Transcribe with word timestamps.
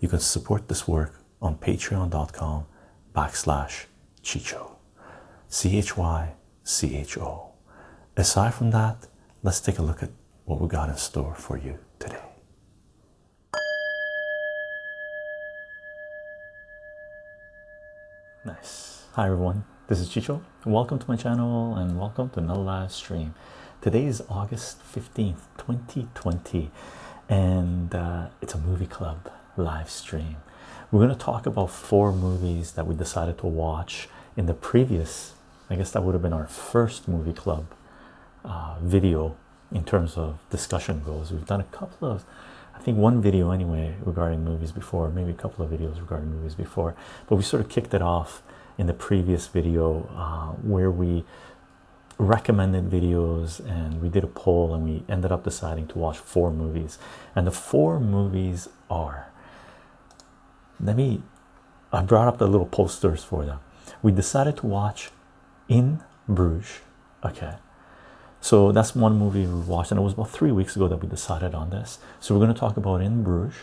you 0.00 0.08
can 0.08 0.20
support 0.20 0.68
this 0.68 0.86
work 0.86 1.22
on 1.40 1.56
patreon.com 1.56 2.66
backslash 3.14 3.86
Chycho. 4.22 4.76
C 5.48 5.78
H 5.78 5.96
Y 5.96 6.34
C 6.64 6.96
H 6.96 7.18
O. 7.18 7.52
Aside 8.16 8.54
from 8.54 8.70
that, 8.72 9.06
let's 9.42 9.60
take 9.60 9.78
a 9.78 9.82
look 9.82 10.02
at 10.02 10.10
what 10.44 10.60
we 10.60 10.68
got 10.68 10.88
in 10.88 10.96
store 10.96 11.34
for 11.34 11.56
you 11.56 11.78
today. 11.98 12.22
Nice. 18.44 19.04
Hi 19.12 19.26
everyone, 19.26 19.64
this 19.88 19.98
is 19.98 20.08
Chycho. 20.08 20.42
Welcome 20.64 20.98
to 20.98 21.08
my 21.08 21.16
channel 21.16 21.74
and 21.76 21.98
welcome 21.98 22.28
to 22.30 22.40
another 22.40 22.60
live 22.60 22.92
stream. 22.92 23.34
Today 23.80 24.04
is 24.06 24.22
August 24.28 24.80
15th, 24.94 25.42
2020, 25.58 26.70
and 27.28 27.94
uh, 27.94 28.28
it's 28.42 28.54
a 28.54 28.58
movie 28.58 28.86
club 28.86 29.30
live 29.56 29.90
stream. 29.90 30.36
We're 30.90 31.04
going 31.04 31.16
to 31.16 31.24
talk 31.24 31.46
about 31.46 31.70
four 31.70 32.12
movies 32.12 32.72
that 32.72 32.86
we 32.86 32.94
decided 32.94 33.38
to 33.38 33.46
watch 33.46 34.08
in 34.36 34.46
the 34.46 34.54
previous, 34.54 35.34
I 35.68 35.76
guess 35.76 35.90
that 35.92 36.02
would 36.02 36.14
have 36.14 36.22
been 36.22 36.32
our 36.32 36.46
first 36.46 37.08
movie 37.08 37.32
club 37.32 37.66
uh, 38.44 38.76
video 38.80 39.36
in 39.72 39.84
terms 39.84 40.16
of 40.16 40.38
discussion 40.50 41.02
goes. 41.04 41.32
We've 41.32 41.46
done 41.46 41.60
a 41.60 41.64
couple 41.64 42.08
of, 42.08 42.24
I 42.74 42.78
think, 42.78 42.98
one 42.98 43.20
video 43.20 43.50
anyway 43.50 43.96
regarding 44.04 44.44
movies 44.44 44.72
before, 44.72 45.10
maybe 45.10 45.30
a 45.30 45.34
couple 45.34 45.64
of 45.64 45.70
videos 45.70 46.00
regarding 46.00 46.30
movies 46.30 46.54
before, 46.54 46.94
but 47.28 47.36
we 47.36 47.42
sort 47.42 47.62
of 47.62 47.68
kicked 47.68 47.94
it 47.94 48.02
off 48.02 48.42
in 48.78 48.86
the 48.86 48.94
previous 48.94 49.48
video 49.48 50.08
uh, 50.14 50.52
where 50.62 50.90
we 50.90 51.24
recommended 52.18 52.88
videos 52.88 53.60
and 53.68 54.00
we 54.00 54.08
did 54.08 54.24
a 54.24 54.28
poll 54.28 54.74
and 54.74 54.84
we 54.84 55.02
ended 55.08 55.32
up 55.32 55.44
deciding 55.44 55.86
to 55.86 55.98
watch 55.98 56.16
four 56.16 56.50
movies 56.50 56.98
and 57.34 57.46
the 57.46 57.50
four 57.50 58.00
movies 58.00 58.68
are 58.88 59.26
let 60.80 60.96
me 60.96 61.22
i 61.92 62.02
brought 62.02 62.28
up 62.28 62.38
the 62.38 62.46
little 62.46 62.66
posters 62.66 63.24
for 63.24 63.44
them 63.44 63.58
we 64.02 64.12
decided 64.12 64.56
to 64.56 64.66
watch 64.66 65.10
in 65.68 66.02
bruges 66.28 66.80
okay 67.24 67.54
so 68.40 68.70
that's 68.72 68.94
one 68.94 69.18
movie 69.18 69.46
we 69.46 69.60
watched 69.60 69.90
and 69.90 69.98
it 69.98 70.02
was 70.02 70.12
about 70.12 70.30
three 70.30 70.52
weeks 70.52 70.76
ago 70.76 70.88
that 70.88 70.98
we 70.98 71.08
decided 71.08 71.54
on 71.54 71.70
this 71.70 71.98
so 72.20 72.34
we're 72.34 72.40
going 72.40 72.52
to 72.52 72.60
talk 72.60 72.76
about 72.76 73.00
in 73.00 73.22
bruges 73.22 73.56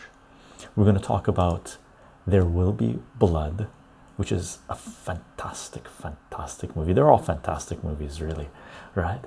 we're 0.75 0.85
going 0.85 0.97
to 0.97 1.01
talk 1.01 1.27
about 1.27 1.77
there 2.25 2.45
will 2.45 2.71
be 2.71 2.99
blood 3.15 3.67
which 4.15 4.31
is 4.31 4.59
a 4.69 4.75
fantastic, 4.75 5.87
fantastic 5.87 6.75
movie. 6.75 6.93
They're 6.93 7.09
all 7.09 7.17
fantastic 7.17 7.83
movies, 7.83 8.21
really, 8.21 8.49
right? 8.95 9.21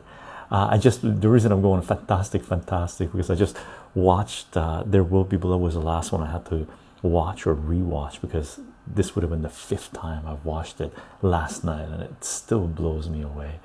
Uh, 0.50 0.68
I 0.70 0.78
just 0.78 1.02
the 1.02 1.28
reason 1.28 1.50
I'm 1.50 1.60
going 1.60 1.82
fantastic, 1.82 2.44
fantastic 2.44 3.10
because 3.10 3.30
I 3.30 3.34
just 3.34 3.56
watched 3.94 4.56
uh, 4.56 4.84
There 4.86 5.02
Will 5.02 5.24
Be 5.24 5.36
Blood 5.36 5.60
was 5.60 5.74
the 5.74 5.80
last 5.80 6.12
one 6.12 6.22
I 6.22 6.30
had 6.30 6.46
to 6.46 6.68
watch 7.06 7.46
or 7.46 7.54
rewatch 7.54 8.20
because 8.20 8.60
this 8.86 9.14
would 9.14 9.22
have 9.22 9.30
been 9.30 9.42
the 9.42 9.48
fifth 9.48 9.92
time 9.92 10.26
I've 10.26 10.44
watched 10.44 10.80
it 10.80 10.92
last 11.22 11.64
night 11.64 11.88
and 11.88 12.02
it 12.02 12.24
still 12.24 12.66
blows 12.66 13.08
me 13.08 13.22
away. 13.22 13.60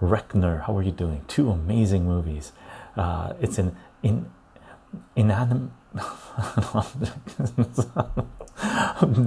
Reckner, 0.00 0.64
how 0.64 0.76
are 0.76 0.82
you 0.82 0.92
doing? 0.92 1.24
Two 1.26 1.50
amazing 1.50 2.04
movies. 2.06 2.52
Uh, 2.96 3.34
it's 3.40 3.58
an 3.58 3.76
in 4.02 4.30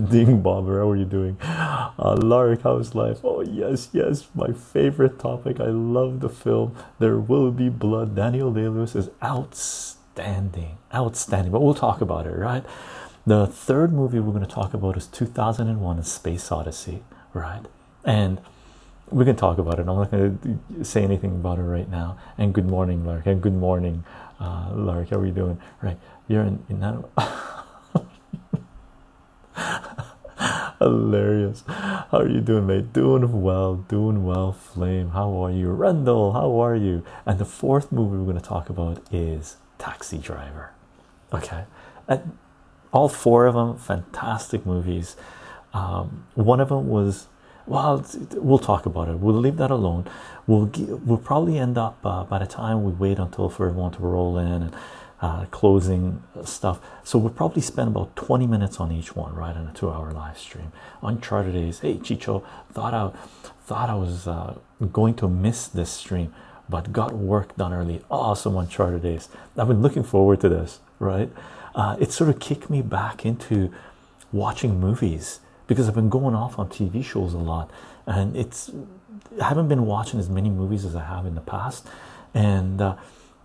Ding 0.09 0.41
Bobber, 0.41 0.79
how 0.79 0.89
are 0.89 0.95
you 0.95 1.05
doing? 1.05 1.37
Uh, 1.41 2.17
Lark, 2.21 2.61
how's 2.63 2.93
life? 2.95 3.19
Oh, 3.23 3.41
yes, 3.41 3.89
yes, 3.91 4.27
my 4.35 4.51
favorite 4.53 5.19
topic. 5.19 5.59
I 5.59 5.67
love 5.67 6.19
the 6.19 6.29
film. 6.29 6.75
There 6.99 7.17
will 7.19 7.51
be 7.51 7.69
blood. 7.69 8.15
Daniel 8.15 8.53
Day 8.53 8.67
Lewis 8.67 8.95
is 8.95 9.09
outstanding, 9.23 10.00
outstanding. 10.11 10.77
Outstanding, 10.93 11.51
but 11.51 11.61
we'll 11.61 11.73
talk 11.73 12.01
about 12.01 12.27
it, 12.27 12.35
right? 12.35 12.63
The 13.25 13.47
third 13.47 13.93
movie 13.93 14.19
we're 14.19 14.33
going 14.33 14.45
to 14.45 14.51
talk 14.51 14.73
about 14.73 14.97
is 14.97 15.07
2001 15.07 15.99
A 15.99 16.03
Space 16.03 16.51
Odyssey, 16.51 17.03
right? 17.33 17.61
And 18.03 18.41
we 19.09 19.25
can 19.25 19.35
talk 19.35 19.57
about 19.57 19.79
it. 19.79 19.87
I'm 19.87 19.95
not 19.95 20.11
going 20.11 20.59
to 20.77 20.83
say 20.83 21.03
anything 21.03 21.31
about 21.31 21.59
it 21.59 21.63
right 21.63 21.89
now. 21.89 22.17
And 22.37 22.53
good 22.53 22.65
morning, 22.65 23.05
Lark. 23.05 23.27
And 23.27 23.41
good 23.41 23.53
morning, 23.53 24.03
uh, 24.39 24.71
Lark. 24.73 25.09
How 25.09 25.17
are 25.17 25.25
you 25.25 25.31
doing? 25.31 25.59
Right, 25.81 25.97
you're 26.27 26.43
in, 26.43 26.63
in 26.67 26.79
that. 26.79 27.03
Hilarious. 30.79 31.63
How 31.67 32.07
are 32.11 32.27
you 32.27 32.41
doing, 32.41 32.65
mate? 32.65 32.91
Doing 32.91 33.41
well, 33.41 33.75
doing 33.75 34.25
well, 34.25 34.51
Flame. 34.51 35.11
How 35.11 35.31
are 35.45 35.51
you? 35.51 35.69
Rendell, 35.69 36.33
how 36.33 36.59
are 36.59 36.75
you? 36.75 37.05
And 37.25 37.37
the 37.37 37.45
fourth 37.45 37.91
movie 37.91 38.17
we're 38.17 38.23
going 38.23 38.41
to 38.41 38.41
talk 38.41 38.67
about 38.67 38.99
is 39.13 39.57
Taxi 39.81 40.19
Driver. 40.19 40.71
Okay. 41.33 41.63
And 42.07 42.37
all 42.93 43.09
four 43.09 43.47
of 43.47 43.55
them, 43.55 43.77
fantastic 43.77 44.65
movies. 44.65 45.15
Um, 45.73 46.27
one 46.35 46.59
of 46.59 46.69
them 46.69 46.87
was, 46.87 47.27
well, 47.65 48.05
we'll 48.35 48.59
talk 48.59 48.85
about 48.85 49.07
it. 49.07 49.17
We'll 49.17 49.35
leave 49.35 49.57
that 49.57 49.71
alone. 49.71 50.07
We'll 50.45 50.69
we'll 51.05 51.17
probably 51.17 51.57
end 51.57 51.77
up 51.77 51.97
uh, 52.05 52.23
by 52.25 52.39
the 52.39 52.45
time 52.45 52.83
we 52.83 52.91
wait 52.91 53.17
until 53.17 53.49
for 53.49 53.67
everyone 53.67 53.91
to 53.93 53.99
roll 54.01 54.37
in 54.37 54.61
and 54.63 54.75
uh, 55.21 55.45
closing 55.45 56.21
stuff. 56.43 56.79
So 57.03 57.17
we'll 57.17 57.31
probably 57.31 57.61
spend 57.61 57.87
about 57.87 58.15
20 58.15 58.47
minutes 58.47 58.79
on 58.79 58.91
each 58.91 59.15
one, 59.15 59.33
right, 59.35 59.55
in 59.55 59.67
a 59.67 59.73
two-hour 59.73 60.11
live 60.11 60.37
stream. 60.37 60.71
Uncharted 61.01 61.53
Days. 61.53 61.79
Hey, 61.79 61.95
Chycho, 61.97 62.43
thought 62.71 62.93
I 62.93 63.11
thought 63.65 63.89
I 63.89 63.95
was 63.95 64.27
uh, 64.27 64.57
going 64.91 65.13
to 65.15 65.27
miss 65.27 65.67
this 65.67 65.91
stream, 65.91 66.33
but 66.71 66.91
got 66.91 67.13
work 67.13 67.55
done 67.57 67.73
early. 67.73 68.01
Awesome, 68.09 68.57
Uncharted 68.57 69.03
Days. 69.03 69.29
I've 69.55 69.67
been 69.67 69.83
looking 69.83 70.03
forward 70.03 70.41
to 70.41 70.49
this, 70.49 70.79
right? 70.97 71.29
Uh, 71.75 71.97
it 71.99 72.11
sort 72.11 72.29
of 72.29 72.39
kicked 72.39 72.69
me 72.69 72.81
back 72.81 73.25
into 73.25 73.71
watching 74.31 74.79
movies 74.79 75.41
because 75.67 75.87
I've 75.87 75.95
been 75.95 76.09
going 76.09 76.33
off 76.33 76.57
on 76.57 76.69
TV 76.69 77.03
shows 77.03 77.33
a 77.33 77.37
lot, 77.37 77.69
and 78.07 78.35
it's 78.35 78.71
I 79.39 79.49
haven't 79.49 79.67
been 79.67 79.85
watching 79.85 80.19
as 80.19 80.29
many 80.29 80.49
movies 80.49 80.85
as 80.85 80.95
I 80.95 81.03
have 81.03 81.25
in 81.25 81.35
the 81.35 81.41
past, 81.41 81.87
and 82.33 82.81
uh, 82.81 82.95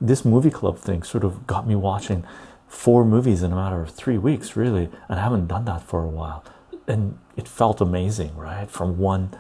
this 0.01 0.25
movie 0.25 0.51
club 0.51 0.79
thing 0.79 1.03
sort 1.03 1.25
of 1.25 1.47
got 1.47 1.67
me 1.67 1.75
watching 1.75 2.25
four 2.69 3.05
movies 3.05 3.43
in 3.43 3.53
a 3.53 3.57
matter 3.57 3.81
of 3.81 3.91
three 3.91 4.19
weeks, 4.19 4.57
really, 4.57 4.89
and 5.09 5.19
I 5.21 5.23
haven't 5.23 5.47
done 5.47 5.65
that 5.67 5.83
for 5.83 6.03
a 6.03 6.09
while. 6.09 6.45
And 6.87 7.19
it 7.37 7.49
felt 7.49 7.81
amazing, 7.81 8.37
right? 8.37 8.71
From 8.71 8.99
one 8.99 9.31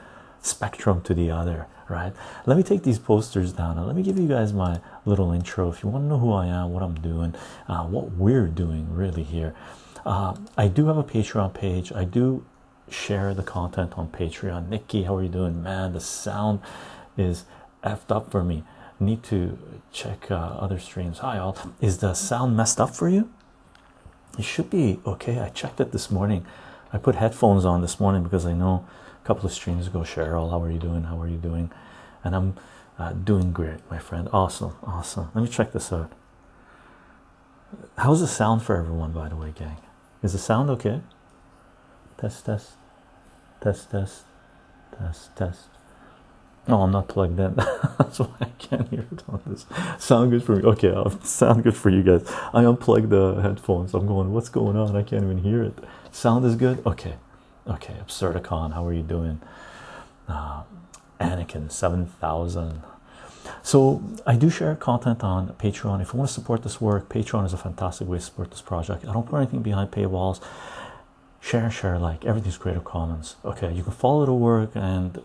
spectrum 0.40 1.00
to 1.02 1.14
the 1.14 1.30
other, 1.30 1.66
right? 1.88 2.12
Let 2.46 2.56
me 2.56 2.62
take 2.62 2.82
these 2.82 2.98
posters 2.98 3.52
down 3.52 3.78
and 3.78 3.86
let 3.86 3.96
me 3.96 4.02
give 4.02 4.18
you 4.18 4.28
guys 4.28 4.52
my 4.52 4.80
little 5.04 5.32
intro. 5.32 5.70
If 5.70 5.82
you 5.82 5.88
want 5.88 6.04
to 6.04 6.08
know 6.08 6.18
who 6.18 6.32
I 6.32 6.46
am, 6.46 6.72
what 6.72 6.82
I'm 6.82 6.94
doing, 6.94 7.34
uh, 7.68 7.84
what 7.84 8.12
we're 8.12 8.48
doing 8.48 8.92
really 8.92 9.22
here, 9.22 9.54
uh, 10.04 10.36
I 10.56 10.68
do 10.68 10.86
have 10.86 10.96
a 10.96 11.04
Patreon 11.04 11.54
page. 11.54 11.92
I 11.92 12.04
do 12.04 12.44
share 12.88 13.34
the 13.34 13.42
content 13.42 13.94
on 13.96 14.08
Patreon. 14.08 14.68
Nikki, 14.68 15.04
how 15.04 15.16
are 15.16 15.22
you 15.22 15.28
doing, 15.28 15.62
man? 15.62 15.92
The 15.92 16.00
sound 16.00 16.60
is 17.16 17.44
effed 17.82 18.10
up 18.10 18.30
for 18.30 18.44
me 18.44 18.64
need 18.98 19.22
to 19.24 19.58
check 19.92 20.30
uh, 20.30 20.34
other 20.34 20.78
streams. 20.78 21.18
Hi, 21.18 21.38
all. 21.38 21.56
Is 21.80 21.98
the 21.98 22.14
sound 22.14 22.56
messed 22.56 22.80
up 22.80 22.94
for 22.94 23.08
you? 23.08 23.30
It 24.38 24.44
should 24.44 24.70
be 24.70 25.00
okay. 25.06 25.40
I 25.40 25.48
checked 25.50 25.80
it 25.80 25.92
this 25.92 26.10
morning. 26.10 26.46
I 26.92 26.98
put 26.98 27.16
headphones 27.16 27.64
on 27.64 27.82
this 27.82 28.00
morning 28.00 28.22
because 28.22 28.46
I 28.46 28.52
know 28.52 28.86
couple 29.26 29.44
of 29.44 29.52
streams 29.52 29.88
ago, 29.88 30.00
Cheryl, 30.00 30.50
how 30.50 30.62
are 30.62 30.70
you 30.70 30.78
doing? 30.78 31.02
How 31.02 31.20
are 31.20 31.26
you 31.26 31.36
doing? 31.36 31.72
And 32.22 32.36
I'm 32.36 32.56
uh, 32.96 33.12
doing 33.12 33.52
great, 33.52 33.80
my 33.90 33.98
friend. 33.98 34.28
Awesome, 34.32 34.76
awesome. 34.84 35.30
Let 35.34 35.42
me 35.42 35.50
check 35.50 35.72
this 35.72 35.92
out. 35.92 36.12
How's 37.98 38.20
the 38.20 38.28
sound 38.28 38.62
for 38.62 38.76
everyone, 38.76 39.10
by 39.10 39.28
the 39.28 39.34
way, 39.34 39.52
gang? 39.52 39.78
Is 40.22 40.32
the 40.32 40.38
sound 40.38 40.70
okay? 40.70 41.00
Test, 42.18 42.46
test, 42.46 42.74
test, 43.60 43.90
test, 43.90 44.24
test, 44.96 45.36
test. 45.36 45.60
No, 46.68 46.82
I'm 46.82 46.92
not 46.92 47.08
plugged 47.08 47.38
in. 47.40 47.54
That's 47.98 48.20
why 48.20 48.28
I 48.40 48.50
can't 48.58 48.88
hear 48.88 49.06
it 49.10 49.24
on 49.28 49.40
this. 49.46 49.66
Sound 49.98 50.30
good 50.30 50.44
for 50.44 50.54
me. 50.56 50.62
Okay, 50.62 50.92
I'll 50.92 51.20
sound 51.22 51.64
good 51.64 51.76
for 51.76 51.90
you 51.90 52.04
guys. 52.04 52.32
I 52.54 52.64
unplugged 52.64 53.10
the 53.10 53.40
headphones. 53.40 53.92
I'm 53.92 54.06
going, 54.06 54.32
what's 54.32 54.48
going 54.48 54.76
on? 54.76 54.94
I 54.94 55.02
can't 55.02 55.24
even 55.24 55.38
hear 55.38 55.64
it. 55.64 55.74
Sound 56.12 56.44
is 56.44 56.54
good? 56.54 56.86
Okay. 56.86 57.16
Okay, 57.68 57.94
Absurdicon, 58.04 58.74
how 58.74 58.86
are 58.86 58.92
you 58.92 59.02
doing? 59.02 59.40
Uh, 60.28 60.62
Anakin 61.20 61.70
7000. 61.70 62.82
So 63.62 64.02
I 64.26 64.36
do 64.36 64.50
share 64.50 64.74
content 64.76 65.24
on 65.24 65.48
Patreon. 65.54 66.00
If 66.00 66.12
you 66.12 66.18
want 66.18 66.28
to 66.28 66.34
support 66.34 66.62
this 66.62 66.80
work, 66.80 67.08
Patreon 67.08 67.44
is 67.44 67.52
a 67.52 67.56
fantastic 67.56 68.06
way 68.08 68.18
to 68.18 68.24
support 68.24 68.50
this 68.50 68.60
project. 68.60 69.04
I 69.06 69.12
don't 69.12 69.26
put 69.28 69.36
anything 69.38 69.62
behind 69.62 69.90
paywalls. 69.90 70.40
share 71.40 71.70
share 71.70 71.98
like 71.98 72.24
everything's 72.24 72.58
creative 72.58 72.84
commons 72.84 73.36
okay 73.44 73.72
you 73.72 73.82
can 73.82 73.92
follow 73.92 74.26
the 74.26 74.34
work 74.34 74.70
and 74.74 75.22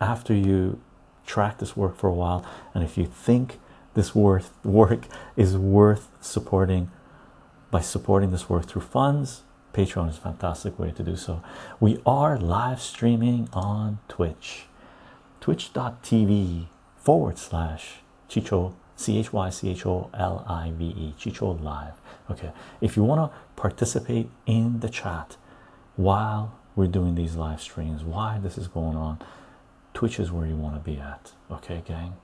after 0.00 0.32
you 0.32 0.80
track 1.26 1.58
this 1.58 1.76
work 1.76 1.94
for 1.96 2.08
a 2.08 2.12
while 2.12 2.42
and 2.72 2.82
if 2.82 2.96
you 2.96 3.04
think 3.04 3.58
this 3.94 4.14
worth 4.14 4.50
work 4.64 5.02
is 5.36 5.58
worth 5.58 6.08
supporting 6.20 6.90
by 7.70 7.80
supporting 7.80 8.30
this 8.30 8.48
work 8.48 8.64
through 8.66 8.80
funds 8.80 9.42
patreon 9.78 10.10
is 10.10 10.18
a 10.18 10.20
fantastic 10.20 10.76
way 10.76 10.90
to 10.90 11.04
do 11.04 11.14
so. 11.14 11.40
We 11.78 12.00
are 12.04 12.36
live 12.36 12.80
streaming 12.82 13.48
on 13.52 14.00
twitch. 14.08 14.64
Twitch.tv 15.40 16.66
forward 16.96 17.38
slash 17.38 18.00
chycho 18.28 18.74
c-h-y-c-h-o-l-i-v-e 18.96 19.54
chycho 21.16 21.62
live. 21.62 21.94
Okay 22.28 22.50
if 22.80 22.96
you 22.96 23.04
want 23.04 23.20
to 23.20 23.30
participate 23.54 24.28
in 24.46 24.80
the 24.80 24.88
chat 24.88 25.36
while 25.94 26.58
we're 26.74 26.88
doing 26.88 27.14
these 27.14 27.36
live 27.36 27.60
streams 27.60 28.02
why 28.02 28.40
this 28.42 28.58
is 28.58 28.66
going 28.66 28.96
on 28.96 29.20
twitch 29.94 30.18
is 30.18 30.32
where 30.32 30.46
you 30.46 30.56
want 30.56 30.74
to 30.74 30.80
be 30.80 30.98
at. 30.98 31.30
Okay 31.52 31.84
gang. 31.86 32.16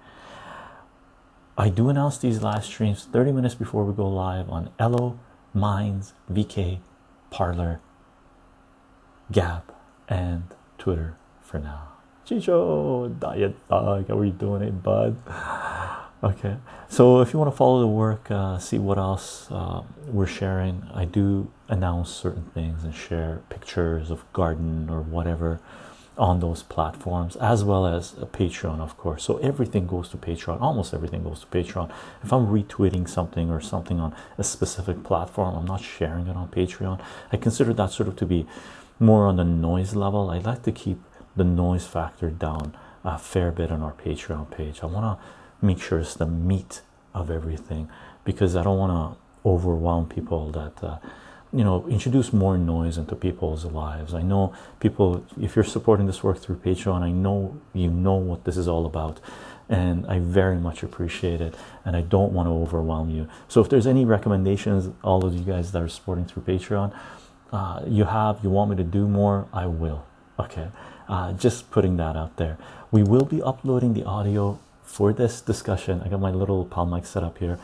I 1.56 1.69
do 1.69 1.89
announce 1.89 2.19
these 2.19 2.43
live 2.43 2.65
streams 2.65 3.05
30 3.05 3.31
minutes 3.31 3.55
before 3.55 3.85
we 3.85 3.95
go 3.95 4.09
live 4.09 4.51
on 4.51 4.71
Ello 4.81 5.21
minds 5.55 6.15
vk 6.29 6.81
Parler 7.35 7.81
Gab 9.33 9.65
and 10.09 10.45
twitter 10.79 11.17
for 11.43 11.59
now. 11.59 11.89
Chicho 12.25 13.19
diet 13.19 13.57
dog 13.69 14.07
how 14.07 14.19
are 14.19 14.25
you 14.25 14.31
doing 14.31 14.63
it 14.63 14.83
bud? 14.85 15.17
Okay 16.23 16.57
so 16.89 17.21
if 17.23 17.33
you 17.33 17.41
want 17.41 17.51
to 17.51 17.57
follow 17.57 17.81
the 17.81 17.89
work 17.89 18.31
uh, 18.31 18.59
see 18.59 18.79
what 18.79 18.99
else 18.99 19.49
uh, 19.51 19.83
we're 20.07 20.29
sharing 20.29 20.87
i 20.95 21.05
do 21.05 21.51
announce 21.69 22.09
certain 22.09 22.45
things 22.55 22.85
and 22.85 22.95
share 22.95 23.43
pictures 23.51 24.11
of 24.11 24.25
garden 24.33 24.89
or 24.89 25.03
whatever 25.03 25.61
on 26.17 26.41
those 26.41 26.63
platforms 26.63 27.37
as 27.37 27.65
well 27.65 27.87
as 27.87 28.13
a 28.21 28.27
patreon 28.27 28.81
of 28.81 28.97
course. 28.97 29.25
So 29.25 29.39
everything 29.39 29.87
goes 29.87 30.09
to 30.11 30.17
patreon. 30.17 30.61
Almost 30.61 30.95
everything 30.95 31.25
goes 31.25 31.41
to 31.41 31.47
patreon. 31.47 31.91
If 32.23 32.33
i'm 32.33 32.47
retweeting 32.47 33.09
something 33.09 33.51
or 33.51 33.61
something 33.61 34.01
on 34.01 34.15
a 34.39 34.45
specific 34.45 35.03
platform 35.03 35.57
i'm 35.57 35.67
not 35.67 35.83
sharing 35.83 36.27
it 36.27 36.37
on 36.37 36.49
patreon. 36.49 37.01
I 37.33 37.37
consider 37.37 37.73
that 37.75 37.91
sort 37.91 38.09
of 38.09 38.17
to 38.17 38.27
be 38.27 38.47
more 39.01 39.27
on 39.27 39.37
the 39.37 39.45
noise 39.45 39.95
level. 39.95 40.31
I 40.31 40.39
like 40.39 40.63
to 40.63 40.73
keep 40.73 41.01
the 41.37 41.45
noise 41.45 41.87
factor 41.87 42.31
down 42.31 42.77
a 43.05 43.19
fair 43.19 43.51
bit 43.51 43.71
on 43.71 43.83
our 43.83 43.93
patreon 43.93 44.51
page. 44.51 44.81
I 44.83 44.87
want 44.87 45.19
to 45.19 45.67
make 45.67 45.81
sure 45.81 45.99
it's 45.99 46.15
the 46.15 46.27
meat 46.27 46.81
of 47.13 47.31
everything 47.31 47.89
because 48.25 48.57
I 48.57 48.63
don't 48.63 48.79
want 48.79 48.93
to 48.93 49.49
overwhelm 49.49 50.09
people 50.09 50.51
that 50.53 50.83
uh, 50.83 50.99
you 51.55 51.65
know 51.65 51.87
introduce 51.89 52.33
more 52.33 52.59
noise 52.59 52.99
into 52.99 53.15
people's 53.15 53.65
lives. 53.65 54.12
I 54.12 54.23
know 54.23 54.53
people 54.81 55.25
if 55.41 55.55
you're 55.55 55.65
supporting 55.65 56.06
this 56.06 56.23
work 56.23 56.39
through 56.39 56.56
Patreon, 56.56 57.03
I 57.03 57.11
know 57.11 57.61
you 57.73 57.91
know 57.91 58.15
what 58.15 58.45
this 58.45 58.56
is 58.56 58.69
all 58.69 58.87
about 58.87 59.21
and 59.69 60.06
I 60.06 60.19
very 60.19 60.59
much 60.59 60.83
appreciate 60.83 61.41
it 61.41 61.55
and 61.85 61.97
I 61.97 62.03
don't 62.03 62.33
want 62.33 62.49
to 62.49 62.53
overwhelm 62.53 63.09
you. 63.09 63.29
So 63.49 63.61
if 63.62 63.69
there's 63.69 63.87
any 63.87 64.05
recommendations 64.05 64.93
all 65.03 65.25
of 65.25 65.35
you 65.35 65.45
guys 65.45 65.73
that 65.73 65.81
are 65.81 65.89
supporting 65.89 66.25
through 66.27 66.43
Patreon 66.43 66.93
uh, 67.53 67.83
you 67.87 68.05
have 68.05 68.43
you 68.43 68.51
want 68.51 68.71
me 68.71 68.77
to 68.77 68.85
do 68.85 69.06
more 69.06 69.47
I 69.53 69.67
will. 69.67 70.05
Okay? 70.39 70.69
Uh, 71.09 71.33
just 71.35 71.71
putting 71.71 71.97
that 71.99 72.17
out 72.17 72.37
there. 72.37 72.59
We 72.91 73.03
will 73.03 73.25
be 73.25 73.43
uploading 73.43 73.95
the 73.95 74.05
audio 74.05 74.59
for 74.85 75.12
this 75.12 75.41
discussion, 75.41 76.03
I 76.05 76.09
got 76.09 76.21
my 76.21 76.31
little 76.31 76.65
palm 76.67 76.91
mic 76.91 77.06
set 77.06 77.25
up 77.25 77.39
here 77.39 77.59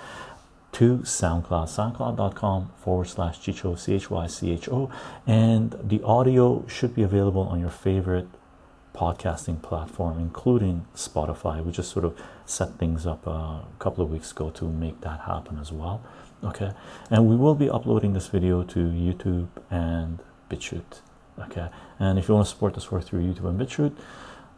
to 0.73 0.99
SoundCloud, 0.99 1.69
soundcloud.com 1.69 2.73
forward 2.77 3.07
slash 3.07 3.41
Chycho, 3.41 3.75
C 3.79 3.95
H 3.95 4.11
Y 4.11 4.27
C 4.27 4.53
H 4.53 4.69
O, 4.69 4.91
and 5.27 5.77
the 5.83 6.03
audio 6.03 6.65
should 6.67 6.95
be 6.95 7.03
available 7.03 7.43
on 7.43 7.61
your 7.61 7.71
favorite 7.71 8.29
podcasting 8.95 9.61
platform, 9.63 10.19
including 10.19 10.87
Spotify. 10.95 11.65
We 11.65 11.73
just 11.73 11.91
sort 11.91 12.05
of 12.05 12.19
set 12.45 12.79
things 12.79 13.07
up 13.07 13.27
a 13.27 13.65
couple 13.79 14.05
of 14.05 14.11
weeks 14.11 14.33
ago 14.33 14.51
to 14.51 14.65
make 14.65 15.01
that 15.01 15.21
happen 15.21 15.59
as 15.59 15.73
well. 15.73 16.03
Okay, 16.43 16.73
and 17.11 17.29
we 17.29 17.37
will 17.37 17.55
be 17.55 17.69
uploading 17.69 18.15
this 18.15 18.29
video 18.29 18.63
to 18.63 18.79
YouTube 18.79 19.49
and 19.71 20.21
BitChute. 20.49 21.01
Okay, 21.39 21.69
and 21.99 22.19
if 22.19 22.29
you 22.29 22.35
want 22.35 22.47
to 22.47 22.51
support 22.51 22.75
this 22.75 22.91
work 22.91 23.05
through 23.05 23.21
YouTube 23.23 23.47
and 23.47 23.61
BitChute, 23.61 23.97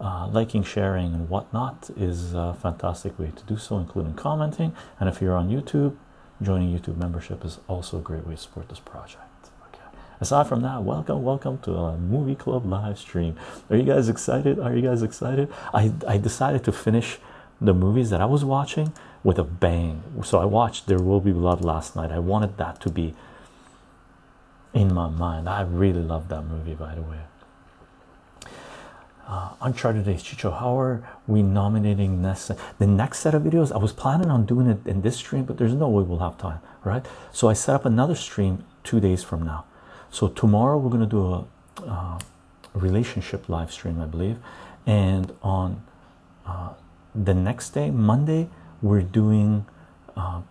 uh, 0.01 0.27
liking, 0.29 0.63
sharing, 0.65 1.15
and 1.15 1.29
whatnot 1.29 1.91
is 1.97 2.35
a 2.35 2.57
fantastic 2.61 3.19
way 3.19 3.33
to 3.37 3.45
do 3.45 3.57
so, 3.57 3.79
including 3.79 4.15
commenting. 4.15 4.75
And 4.99 5.09
if 5.09 5.21
you're 5.21 5.37
on 5.37 5.49
YouTube, 5.49 5.97
joining 6.45 6.77
YouTube 6.77 6.97
membership 6.97 7.45
is 7.45 7.59
also 7.69 7.99
a 7.99 8.01
great 8.01 8.27
way 8.27 8.35
to 8.35 8.41
support 8.41 8.69
this 8.69 8.79
project. 8.79 9.51
Okay. 9.69 9.83
Aside 10.21 10.47
from 10.47 10.63
that, 10.63 10.83
welcome, 10.83 11.23
welcome 11.23 11.59
to 11.59 11.75
a 11.75 11.97
movie 11.97 12.35
club 12.35 12.67
live 12.67 12.99
stream. 12.99 13.37
Are 13.71 13.77
you 13.77 13.83
guys 13.83 14.09
excited? 14.09 14.59
Are 14.59 14.75
you 14.75 14.83
guys 14.83 15.03
excited? 15.03 15.53
I 15.73 15.93
I 16.07 16.19
decided 16.19 16.65
to 16.65 16.73
finish 16.73 17.19
the 17.61 17.75
movies 17.75 18.11
that 18.11 18.21
I 18.21 18.27
was 18.27 18.45
watching 18.45 18.93
with 19.23 19.39
a 19.39 19.45
bang. 19.45 20.03
So 20.25 20.39
I 20.39 20.45
watched 20.45 20.87
There 20.87 20.99
Will 20.99 21.21
Be 21.21 21.33
Blood 21.33 21.65
last 21.65 21.95
night. 21.95 22.11
I 22.11 22.19
wanted 22.19 22.57
that 22.59 22.81
to 22.81 22.91
be 22.91 23.15
in 24.75 24.93
my 24.93 25.09
mind. 25.09 25.49
I 25.49 25.63
really 25.63 26.03
love 26.03 26.29
that 26.29 26.43
movie, 26.43 26.75
by 26.75 26.95
the 26.95 27.03
way 27.03 27.21
uh, 29.27 29.55
Uncharted 29.61 30.05
Days 30.05 30.23
Chycho. 30.23 30.51
How 30.51 30.79
are 30.79 31.09
we 31.27 31.43
nominating 31.43 32.23
next 32.23 32.51
the 32.79 32.87
next 32.87 33.21
set 33.21 33.35
of 33.35 33.43
videos? 33.43 33.73
I 33.73 33.79
was 33.79 33.93
planning 33.93 34.31
on 34.31 34.47
doing 34.47 34.67
it 34.67 34.87
in 34.87 35.03
this 35.03 35.17
stream, 35.17 35.45
but 35.45 35.59
there's 35.59 35.75
no 35.75 35.89
way 35.89 36.03
we'll 36.03 36.19
have 36.19 36.39
time, 36.39 36.61
right? 36.85 37.05
So 37.33 37.49
I 37.49 37.53
set 37.53 37.75
up 37.75 37.85
another 37.85 38.15
stream 38.15 38.65
two 38.85 39.01
days 39.01 39.23
from 39.23 39.43
now. 39.43 39.65
So 40.11 40.29
tomorrow 40.29 40.79
we're 40.79 40.91
gonna 40.91 41.07
do 41.07 41.25
a 41.25 41.45
uh, 41.87 42.19
relationship 42.75 43.49
live 43.49 43.73
stream, 43.73 44.01
I 44.01 44.07
believe, 44.07 44.39
and 44.87 45.33
on 45.43 45.83
uh, 46.47 46.71
the 47.15 47.35
next 47.35 47.71
day, 47.71 47.91
Monday, 47.91 48.49
we're 48.81 49.03
doing 49.03 49.67
uh, 50.17 50.43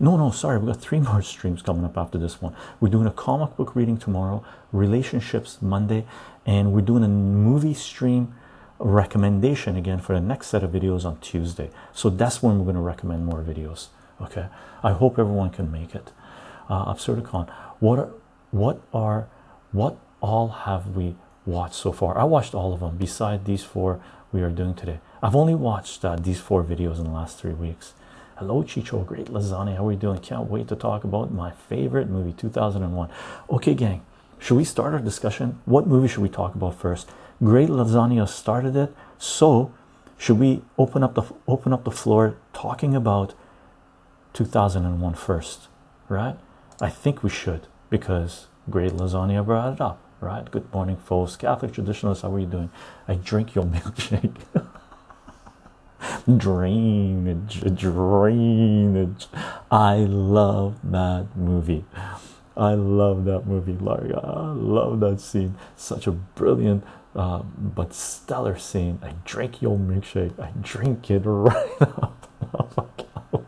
no, 0.00 0.16
no, 0.16 0.30
sorry, 0.30 0.58
we 0.58 0.66
got 0.66 0.80
three 0.80 1.00
more 1.00 1.22
streams 1.34 1.62
coming 1.62 1.84
up 1.84 1.96
after 1.96 2.18
this 2.18 2.40
one. 2.42 2.54
We're 2.80 2.88
doing 2.88 3.06
a 3.06 3.12
comic 3.12 3.56
book 3.56 3.74
reading 3.74 3.96
tomorrow, 3.96 4.44
relationships 4.72 5.58
Monday, 5.62 6.04
and 6.46 6.72
we're 6.72 6.82
doing 6.82 7.04
a 7.04 7.08
movie 7.08 7.74
stream 7.74 8.34
recommendation 8.78 9.76
again 9.76 9.98
for 9.98 10.14
the 10.14 10.20
next 10.20 10.48
set 10.48 10.62
of 10.62 10.70
videos 10.70 11.04
on 11.04 11.18
Tuesday. 11.20 11.70
So 11.92 12.10
that's 12.10 12.42
when 12.42 12.58
we're 12.58 12.64
going 12.64 12.76
to 12.76 12.82
recommend 12.82 13.26
more 13.26 13.42
videos. 13.42 13.88
Okay, 14.20 14.46
I 14.82 14.92
hope 14.92 15.18
everyone 15.18 15.50
can 15.50 15.70
make 15.72 15.94
it. 15.94 16.12
Uh, 16.68 16.92
Absurdicon, 16.92 17.50
what 17.80 17.98
are 17.98 18.10
what 18.50 18.80
are 18.92 19.28
what 19.72 19.96
all 20.20 20.48
have 20.48 20.96
we 20.96 21.16
watched 21.44 21.74
so 21.74 21.92
far? 21.92 22.16
I 22.16 22.24
watched 22.24 22.54
all 22.54 22.72
of 22.72 22.80
them. 22.80 22.96
Beside 22.96 23.44
these 23.44 23.64
four 23.64 24.00
we 24.32 24.42
are 24.42 24.50
doing 24.50 24.74
today, 24.74 25.00
I've 25.22 25.34
only 25.34 25.54
watched 25.54 26.04
uh, 26.04 26.16
these 26.16 26.40
four 26.40 26.62
videos 26.62 26.98
in 26.98 27.04
the 27.04 27.10
last 27.10 27.38
three 27.38 27.52
weeks. 27.52 27.94
Hello, 28.38 28.64
Chycho, 28.64 29.04
great 29.06 29.26
lasagna. 29.26 29.76
How 29.76 29.86
are 29.86 29.92
you 29.92 29.96
doing? 29.96 30.18
Can't 30.18 30.50
wait 30.50 30.66
to 30.66 30.74
talk 30.74 31.04
about 31.04 31.32
my 31.32 31.52
favorite 31.52 32.10
movie, 32.10 32.32
2001. 32.32 33.08
Okay, 33.48 33.74
gang, 33.74 34.04
should 34.40 34.56
we 34.56 34.64
start 34.64 34.92
our 34.92 34.98
discussion? 34.98 35.60
What 35.66 35.86
movie 35.86 36.08
should 36.08 36.22
we 36.24 36.28
talk 36.28 36.56
about 36.56 36.74
first? 36.74 37.08
Great 37.44 37.68
Lasagna 37.68 38.28
started 38.28 38.74
it, 38.74 38.92
so 39.18 39.72
should 40.18 40.40
we 40.40 40.62
open 40.76 41.04
up 41.04 41.14
the 41.14 41.22
open 41.46 41.72
up 41.72 41.84
the 41.84 41.92
floor 41.92 42.36
talking 42.52 42.96
about 42.96 43.34
2001 44.32 45.14
first, 45.14 45.68
right? 46.08 46.36
I 46.80 46.90
think 46.90 47.22
we 47.22 47.30
should 47.30 47.68
because 47.88 48.48
Great 48.68 48.90
Lasagna 48.90 49.44
brought 49.44 49.74
it 49.74 49.80
up, 49.80 50.00
right? 50.20 50.50
Good 50.50 50.72
morning, 50.74 50.96
folks. 50.96 51.36
Catholic 51.36 51.72
traditionalists, 51.72 52.22
how 52.22 52.34
are 52.34 52.40
you 52.40 52.46
doing? 52.46 52.70
I 53.06 53.14
drink 53.14 53.54
your 53.54 53.64
milkshake. 53.76 54.34
Drainage, 56.36 57.60
drainage. 57.74 59.26
I 59.70 59.96
love 59.96 60.78
that 60.90 61.28
movie. 61.36 61.84
I 62.56 62.74
love 62.74 63.24
that 63.24 63.46
movie, 63.46 63.72
Like 63.72 64.12
I 64.12 64.52
love 64.52 65.00
that 65.00 65.20
scene. 65.20 65.56
Such 65.76 66.06
a 66.06 66.12
brilliant 66.12 66.84
uh, 67.16 67.42
but 67.58 67.92
stellar 67.92 68.56
scene. 68.58 68.98
I 69.02 69.14
drink 69.24 69.60
your 69.60 69.76
milkshake. 69.76 70.38
I 70.38 70.50
drink 70.60 71.10
it 71.10 71.22
right 71.24 71.80
up. 71.80 72.28
Oh 72.52 73.44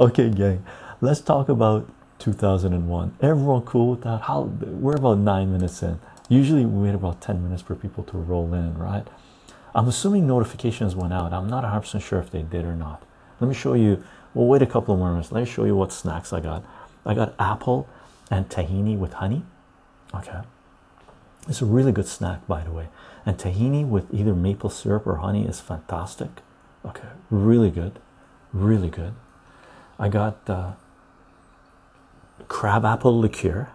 okay, 0.00 0.30
gang. 0.30 0.64
Let's 1.00 1.20
talk 1.20 1.48
about 1.48 1.90
2001. 2.18 3.16
Everyone 3.20 3.62
cool 3.62 3.90
with 3.90 4.02
that? 4.02 4.22
How 4.22 4.42
we're 4.42 4.96
about 4.96 5.18
nine 5.18 5.52
minutes 5.52 5.82
in. 5.82 5.98
Usually 6.28 6.64
we 6.66 6.88
wait 6.88 6.94
about 6.94 7.20
10 7.20 7.42
minutes 7.42 7.62
for 7.62 7.74
people 7.74 8.02
to 8.04 8.18
roll 8.18 8.52
in, 8.52 8.76
right? 8.76 9.06
I'm 9.76 9.88
assuming 9.88 10.26
notifications 10.26 10.96
went 10.96 11.12
out. 11.12 11.34
I'm 11.34 11.50
not 11.50 11.62
100% 11.62 12.00
sure 12.00 12.18
if 12.18 12.30
they 12.30 12.40
did 12.40 12.64
or 12.64 12.74
not. 12.74 13.02
Let 13.40 13.48
me 13.48 13.54
show 13.54 13.74
you. 13.74 14.02
We'll 14.32 14.46
wait 14.46 14.62
a 14.62 14.66
couple 14.66 14.94
of 14.94 15.00
more 15.00 15.10
minutes. 15.10 15.30
Let 15.30 15.40
me 15.44 15.46
show 15.46 15.64
you 15.64 15.76
what 15.76 15.92
snacks 15.92 16.32
I 16.32 16.40
got. 16.40 16.64
I 17.04 17.12
got 17.12 17.34
apple 17.38 17.86
and 18.30 18.48
tahini 18.48 18.96
with 18.96 19.12
honey. 19.12 19.42
Okay, 20.14 20.40
it's 21.46 21.60
a 21.60 21.66
really 21.66 21.92
good 21.92 22.06
snack, 22.06 22.46
by 22.46 22.64
the 22.64 22.70
way. 22.70 22.88
And 23.26 23.36
tahini 23.36 23.86
with 23.86 24.12
either 24.14 24.34
maple 24.34 24.70
syrup 24.70 25.06
or 25.06 25.16
honey 25.16 25.46
is 25.46 25.60
fantastic. 25.60 26.30
Okay, 26.82 27.08
really 27.28 27.70
good, 27.70 27.98
really 28.54 28.88
good. 28.88 29.12
I 29.98 30.08
got 30.08 30.38
uh, 30.48 30.72
crab 32.48 32.86
apple 32.86 33.20
liqueur. 33.20 33.68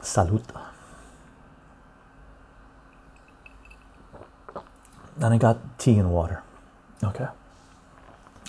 Salute. 0.00 0.44
And 5.16 5.34
I 5.34 5.38
got 5.38 5.78
tea 5.78 5.98
and 5.98 6.10
water. 6.10 6.42
Okay. 7.04 7.26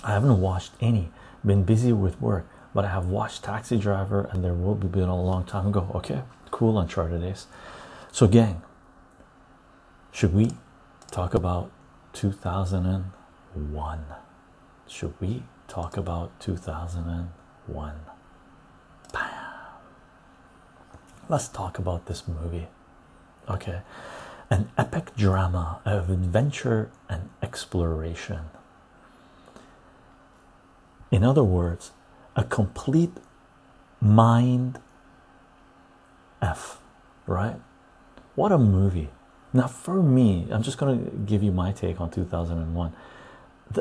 I 0.02 0.12
haven't 0.12 0.40
watched 0.40 0.72
any, 0.80 1.10
been 1.44 1.64
busy 1.64 1.92
with 1.92 2.20
work, 2.20 2.46
but 2.74 2.84
I 2.84 2.90
have 2.90 3.06
watched 3.06 3.44
Taxi 3.44 3.76
Driver 3.78 4.28
and 4.30 4.44
there 4.44 4.54
will 4.54 4.74
be 4.74 4.88
been 4.88 5.08
a 5.08 5.22
long 5.22 5.44
time 5.44 5.66
ago. 5.66 5.90
Okay, 5.94 6.22
cool 6.50 6.78
Uncharted 6.78 7.20
days. 7.20 7.46
So, 8.12 8.26
gang, 8.26 8.62
should 10.12 10.34
we 10.34 10.52
talk 11.10 11.34
about 11.34 11.70
2001? 12.12 14.04
Should 14.86 15.14
we 15.20 15.44
talk 15.68 15.96
about 15.96 16.38
2001? 16.40 17.94
Bam. 19.12 19.43
Let's 21.28 21.48
talk 21.48 21.78
about 21.78 22.06
this 22.06 22.28
movie. 22.28 22.68
Okay, 23.48 23.80
an 24.50 24.70
epic 24.76 25.16
drama 25.16 25.80
of 25.84 26.10
adventure 26.10 26.90
and 27.08 27.30
exploration. 27.42 28.40
In 31.10 31.24
other 31.24 31.44
words, 31.44 31.92
a 32.36 32.44
complete 32.44 33.12
mind 34.00 34.80
F, 36.42 36.78
right? 37.26 37.56
What 38.34 38.52
a 38.52 38.58
movie. 38.58 39.10
Now, 39.52 39.68
for 39.68 40.02
me, 40.02 40.48
I'm 40.50 40.62
just 40.62 40.76
going 40.76 41.04
to 41.04 41.10
give 41.10 41.42
you 41.42 41.52
my 41.52 41.72
take 41.72 42.00
on 42.00 42.10
2001. 42.10 42.92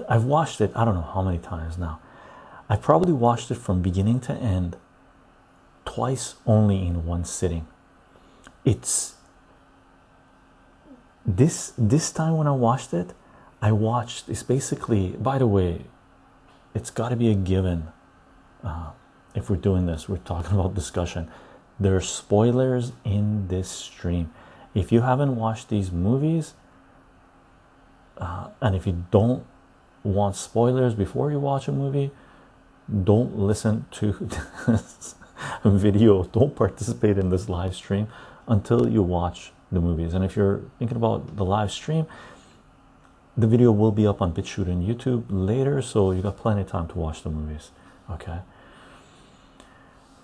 I've 0.08 0.24
watched 0.24 0.62
it, 0.62 0.72
I 0.76 0.86
don't 0.86 0.96
know 0.96 1.02
how 1.02 1.24
many 1.24 1.40
times 1.40 1.78
now. 1.78 2.00
I 2.70 2.78
probably 2.78 3.14
watched 3.14 3.52
it 3.52 3.56
from 3.56 3.82
beginning 3.82 4.20
to 4.22 4.34
end 4.34 4.78
twice 5.86 6.36
only 6.46 6.86
in 6.86 7.06
one 7.06 7.26
sitting. 7.26 7.68
It's 8.66 9.16
this 11.26 11.74
this 11.78 12.12
time 12.12 12.38
when 12.38 12.48
I 12.48 12.52
watched 12.52 12.94
it, 12.94 13.14
I 13.62 13.72
watched 13.72 14.30
it's 14.30 14.44
basically 14.44 15.10
by 15.12 15.38
the 15.38 15.48
way, 15.48 15.86
it's 16.74 16.90
got 16.90 17.10
to 17.10 17.16
be 17.16 17.30
a 17.30 17.36
given 17.36 17.88
uh, 18.64 18.92
if 19.36 19.50
we're 19.50 19.56
doing 19.58 19.86
this 19.86 20.08
we're 20.08 20.18
talking 20.18 20.54
about 20.60 20.74
discussion. 20.74 21.30
There 21.80 21.96
are 21.96 22.02
spoilers 22.02 22.92
in 23.04 23.48
this 23.48 23.70
stream. 23.70 24.32
If 24.74 24.92
you 24.92 25.02
haven't 25.02 25.36
watched 25.36 25.70
these 25.70 25.92
movies 25.92 26.54
uh, 28.18 28.50
and 28.62 28.76
if 28.76 28.88
you 28.88 29.06
don't 29.12 29.46
want 30.04 30.36
spoilers 30.36 30.94
before 30.94 31.32
you 31.32 31.40
watch 31.40 31.68
a 31.68 31.72
movie 31.72 32.12
don't 33.04 33.38
listen 33.38 33.86
to 33.92 34.12
this 34.68 35.16
video 35.66 36.24
don't 36.24 36.56
participate 36.56 37.18
in 37.18 37.30
this 37.30 37.50
live 37.50 37.76
stream 37.76 38.08
until 38.48 38.88
you 38.88 39.02
watch 39.02 39.52
the 39.72 39.80
movies 39.80 40.14
and 40.14 40.24
if 40.24 40.36
you're 40.36 40.62
thinking 40.78 40.98
about 40.98 41.36
the 41.36 41.46
live 41.46 41.72
stream 41.72 42.06
the 43.36 43.48
video 43.48 43.72
will 43.72 43.92
be 43.92 44.06
up 44.06 44.22
on 44.22 44.34
BitChute 44.34 44.68
and 44.68 44.86
YouTube 44.86 45.26
later, 45.30 45.82
so 45.82 46.12
you 46.12 46.22
got 46.22 46.38
plenty 46.38 46.62
of 46.62 46.68
time 46.68 46.88
to 46.90 46.98
watch 46.98 47.24
the 47.24 47.30
movies. 47.30 47.72
Okay. 48.10 48.40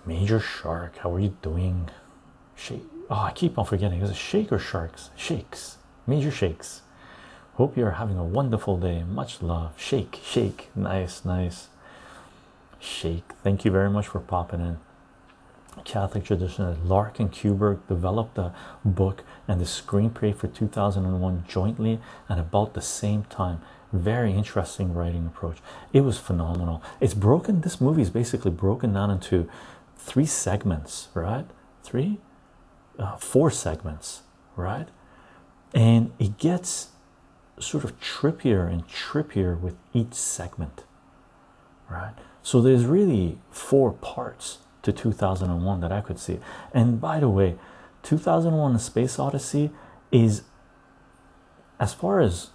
Major 0.06 0.38
Shark, 0.38 0.98
how 0.98 1.12
are 1.12 1.20
you 1.20 1.36
doing? 1.42 1.88
Shake. 2.54 2.84
Oh, 3.10 3.16
I 3.16 3.32
keep 3.32 3.58
on 3.58 3.64
forgetting. 3.64 4.00
Is 4.00 4.10
it 4.10 4.16
Shake 4.16 4.52
or 4.52 4.58
Sharks? 4.58 5.10
Shakes. 5.16 5.78
Major 6.06 6.30
Shakes. 6.30 6.82
Hope 7.54 7.76
you're 7.76 7.92
having 7.92 8.16
a 8.16 8.24
wonderful 8.24 8.76
day. 8.78 9.02
Much 9.02 9.42
love. 9.42 9.72
Shake, 9.76 10.20
shake. 10.22 10.70
Nice, 10.76 11.24
nice. 11.24 11.68
Shake. 12.78 13.32
Thank 13.42 13.64
you 13.64 13.70
very 13.70 13.90
much 13.90 14.06
for 14.06 14.20
popping 14.20 14.60
in. 14.60 14.78
Catholic 15.84 16.24
tradition 16.24 16.88
Lark 16.88 17.20
and 17.20 17.30
Kubrick 17.30 17.86
developed 17.86 18.34
the 18.34 18.52
book 18.84 19.24
and 19.46 19.60
the 19.60 19.64
screenplay 19.64 20.34
for 20.34 20.48
2001 20.48 21.44
jointly 21.48 22.00
and 22.28 22.40
about 22.40 22.74
the 22.74 22.82
same 22.82 23.24
time. 23.24 23.60
Very 23.92 24.32
interesting 24.32 24.94
writing 24.94 25.26
approach. 25.26 25.58
It 25.92 26.02
was 26.02 26.18
phenomenal. 26.18 26.82
It's 27.00 27.14
broken, 27.14 27.60
this 27.60 27.80
movie 27.80 28.02
is 28.02 28.10
basically 28.10 28.50
broken 28.50 28.92
down 28.92 29.10
into 29.10 29.48
three 29.96 30.26
segments, 30.26 31.08
right? 31.14 31.46
Three, 31.82 32.20
uh, 32.98 33.16
four 33.16 33.50
segments, 33.50 34.22
right? 34.56 34.88
And 35.74 36.12
it 36.18 36.38
gets 36.38 36.88
sort 37.58 37.84
of 37.84 37.98
trippier 38.00 38.70
and 38.70 38.86
trippier 38.88 39.58
with 39.58 39.76
each 39.92 40.14
segment, 40.14 40.84
right? 41.88 42.14
So 42.42 42.60
there's 42.60 42.86
really 42.86 43.38
four 43.50 43.92
parts 43.92 44.58
to 44.82 44.92
2001 44.92 45.80
that 45.80 45.92
I 45.92 46.00
could 46.00 46.18
see. 46.18 46.38
And 46.72 47.00
by 47.00 47.20
the 47.20 47.28
way, 47.28 47.56
2001 48.02 48.74
A 48.74 48.78
Space 48.78 49.18
Odyssey 49.18 49.70
is, 50.10 50.42
as 51.78 51.92
far 51.92 52.20
as 52.20 52.50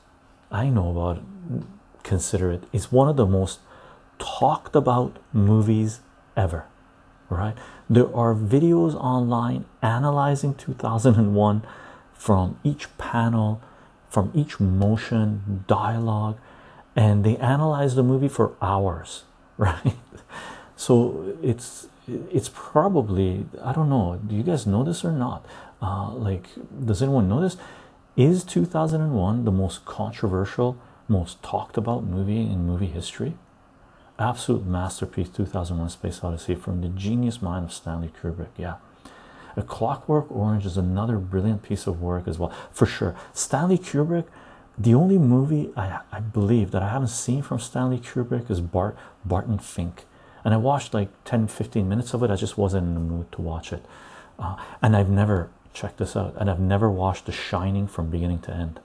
I 0.51 0.69
know 0.69 0.91
about 0.91 1.17
it, 1.17 1.63
consider 2.03 2.59
it's 2.71 2.91
one 2.91 3.09
of 3.09 3.15
the 3.15 3.25
most 3.25 3.59
talked 4.19 4.75
about 4.75 5.17
movies 5.33 5.99
ever, 6.37 6.65
right? 7.29 7.55
There 7.89 8.13
are 8.15 8.33
videos 8.33 8.95
online 8.95 9.65
analyzing 9.81 10.55
2001 10.55 11.63
from 12.13 12.59
each 12.63 12.95
panel, 12.97 13.61
from 14.09 14.31
each 14.33 14.59
motion, 14.59 15.65
dialogue, 15.67 16.37
and 16.95 17.23
they 17.23 17.35
analyze 17.37 17.95
the 17.95 18.03
movie 18.03 18.29
for 18.29 18.53
hours, 18.61 19.23
right? 19.57 19.95
So 20.75 21.37
it's 21.41 21.87
it's 22.07 22.49
probably 22.53 23.45
I 23.63 23.73
don't 23.73 23.89
know. 23.89 24.19
Do 24.25 24.35
you 24.35 24.43
guys 24.43 24.67
know 24.67 24.83
this 24.83 25.03
or 25.03 25.11
not? 25.11 25.45
Uh, 25.81 26.11
like, 26.13 26.47
does 26.83 27.01
anyone 27.01 27.27
know 27.27 27.41
this? 27.41 27.57
Is 28.15 28.43
2001 28.43 29.43
the 29.43 29.51
most 29.51 29.85
controversial, 29.85 30.77
most 31.07 31.43
talked 31.43 31.77
about 31.77 32.05
movie 32.05 32.41
in 32.41 32.65
movie 32.65 32.87
history? 32.87 33.35
Absolute 34.17 34.65
masterpiece 34.65 35.27
2001 35.27 35.89
Space 35.89 36.23
Odyssey 36.23 36.55
from 36.55 36.81
the 36.81 36.87
genius 36.87 37.41
mind 37.41 37.65
of 37.65 37.73
Stanley 37.73 38.11
Kubrick. 38.21 38.47
Yeah. 38.57 38.75
A 39.57 39.61
Clockwork 39.61 40.31
Orange 40.31 40.65
is 40.65 40.77
another 40.77 41.17
brilliant 41.17 41.63
piece 41.63 41.87
of 41.87 42.01
work 42.01 42.27
as 42.27 42.39
well, 42.39 42.53
for 42.71 42.85
sure. 42.85 43.15
Stanley 43.33 43.77
Kubrick, 43.77 44.25
the 44.77 44.93
only 44.93 45.17
movie 45.17 45.71
I, 45.75 45.99
I 46.11 46.19
believe 46.21 46.71
that 46.71 46.83
I 46.83 46.89
haven't 46.89 47.09
seen 47.09 47.41
from 47.41 47.59
Stanley 47.59 47.99
Kubrick 47.99 48.49
is 48.49 48.61
Bart 48.61 48.97
Barton 49.25 49.59
Fink 49.59 50.05
and 50.45 50.53
I 50.53 50.57
watched 50.57 50.93
like 50.93 51.09
10 51.25 51.47
15 51.47 51.89
minutes 51.89 52.13
of 52.13 52.23
it. 52.23 52.31
I 52.31 52.35
just 52.35 52.57
wasn't 52.57 52.87
in 52.87 52.93
the 52.93 52.99
mood 53.01 53.31
to 53.33 53.41
watch 53.41 53.73
it, 53.73 53.85
uh, 54.39 54.55
and 54.81 54.95
I've 54.95 55.09
never 55.09 55.49
checked 55.73 55.97
this 55.97 56.15
out, 56.15 56.35
and 56.39 56.49
I've 56.49 56.59
never 56.59 56.89
watched 56.89 57.25
The 57.25 57.33
Shining 57.33 57.87
from 57.87 58.09
beginning 58.09 58.39
to 58.43 58.53
end, 58.53 58.79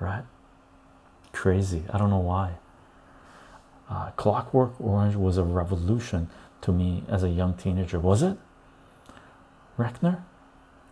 right? 0.00 0.24
Crazy. 1.32 1.84
I 1.92 1.98
don't 1.98 2.10
know 2.10 2.18
why. 2.18 2.54
Uh, 3.88 4.10
Clockwork 4.12 4.80
Orange 4.80 5.14
was 5.14 5.36
a 5.36 5.44
revolution 5.44 6.28
to 6.62 6.72
me 6.72 7.04
as 7.08 7.22
a 7.22 7.28
young 7.28 7.54
teenager. 7.54 8.00
Was 8.00 8.22
it? 8.22 8.36
Reckner, 9.78 10.22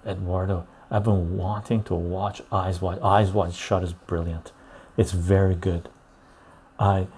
Eduardo. 0.06 0.66
I've 0.90 1.04
been 1.04 1.36
wanting 1.36 1.82
to 1.84 1.94
watch 1.94 2.42
Eyes 2.52 2.80
Wide. 2.80 3.00
Eyes 3.00 3.32
Wide 3.32 3.54
Shut 3.54 3.82
is 3.82 3.94
brilliant. 3.94 4.52
It's 4.96 5.12
very 5.12 5.54
good. 5.56 5.88
I 6.78 7.08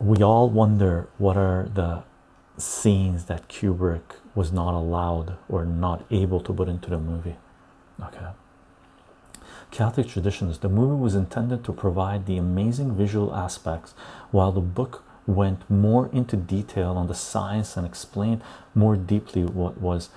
we 0.00 0.22
all 0.22 0.48
wonder 0.48 1.08
what 1.18 1.36
are 1.36 1.68
the 1.74 2.02
scenes 2.56 3.24
that 3.26 3.48
Kubrick 3.48 4.16
was 4.34 4.52
not 4.52 4.74
allowed 4.74 5.36
or 5.48 5.64
not 5.64 6.04
able 6.10 6.40
to 6.40 6.52
put 6.52 6.68
into 6.68 6.90
the 6.90 6.98
movie. 6.98 7.36
Okay. 8.02 8.28
Catholic 9.70 10.08
traditions, 10.08 10.58
the 10.58 10.68
movie 10.68 11.00
was 11.00 11.14
intended 11.14 11.64
to 11.64 11.72
provide 11.72 12.26
the 12.26 12.36
amazing 12.36 12.96
visual 12.96 13.34
aspects, 13.34 13.94
while 14.30 14.52
the 14.52 14.60
book 14.60 15.04
went 15.26 15.68
more 15.68 16.08
into 16.12 16.36
detail 16.36 16.92
on 16.92 17.06
the 17.06 17.14
science 17.14 17.76
and 17.76 17.86
explained 17.86 18.42
more 18.74 18.96
deeply 18.96 19.44
what 19.44 19.78
was 19.78 20.08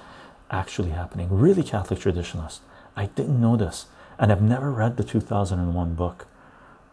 actually 0.50 0.92
happening. 0.92 1.28
Really, 1.30 1.64
Catholic 1.64 2.00
traditionalist. 2.00 2.60
I 2.96 3.08
didn't 3.08 3.42
know 3.42 3.58
this, 3.58 3.88
and 4.18 4.32
I've 4.32 4.42
never 4.42 4.72
read 4.72 4.96
the 4.96 5.04
2001 5.04 5.96
book. 5.96 6.28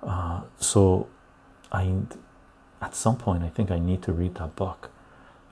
Uh, 0.02 0.42
so 0.59 1.09
I 1.71 1.83
at 2.80 2.94
some 2.94 3.16
point 3.16 3.42
i 3.42 3.49
think 3.49 3.70
i 3.70 3.78
need 3.78 4.02
to 4.02 4.12
read 4.12 4.35
that 4.37 4.54
book. 4.56 4.90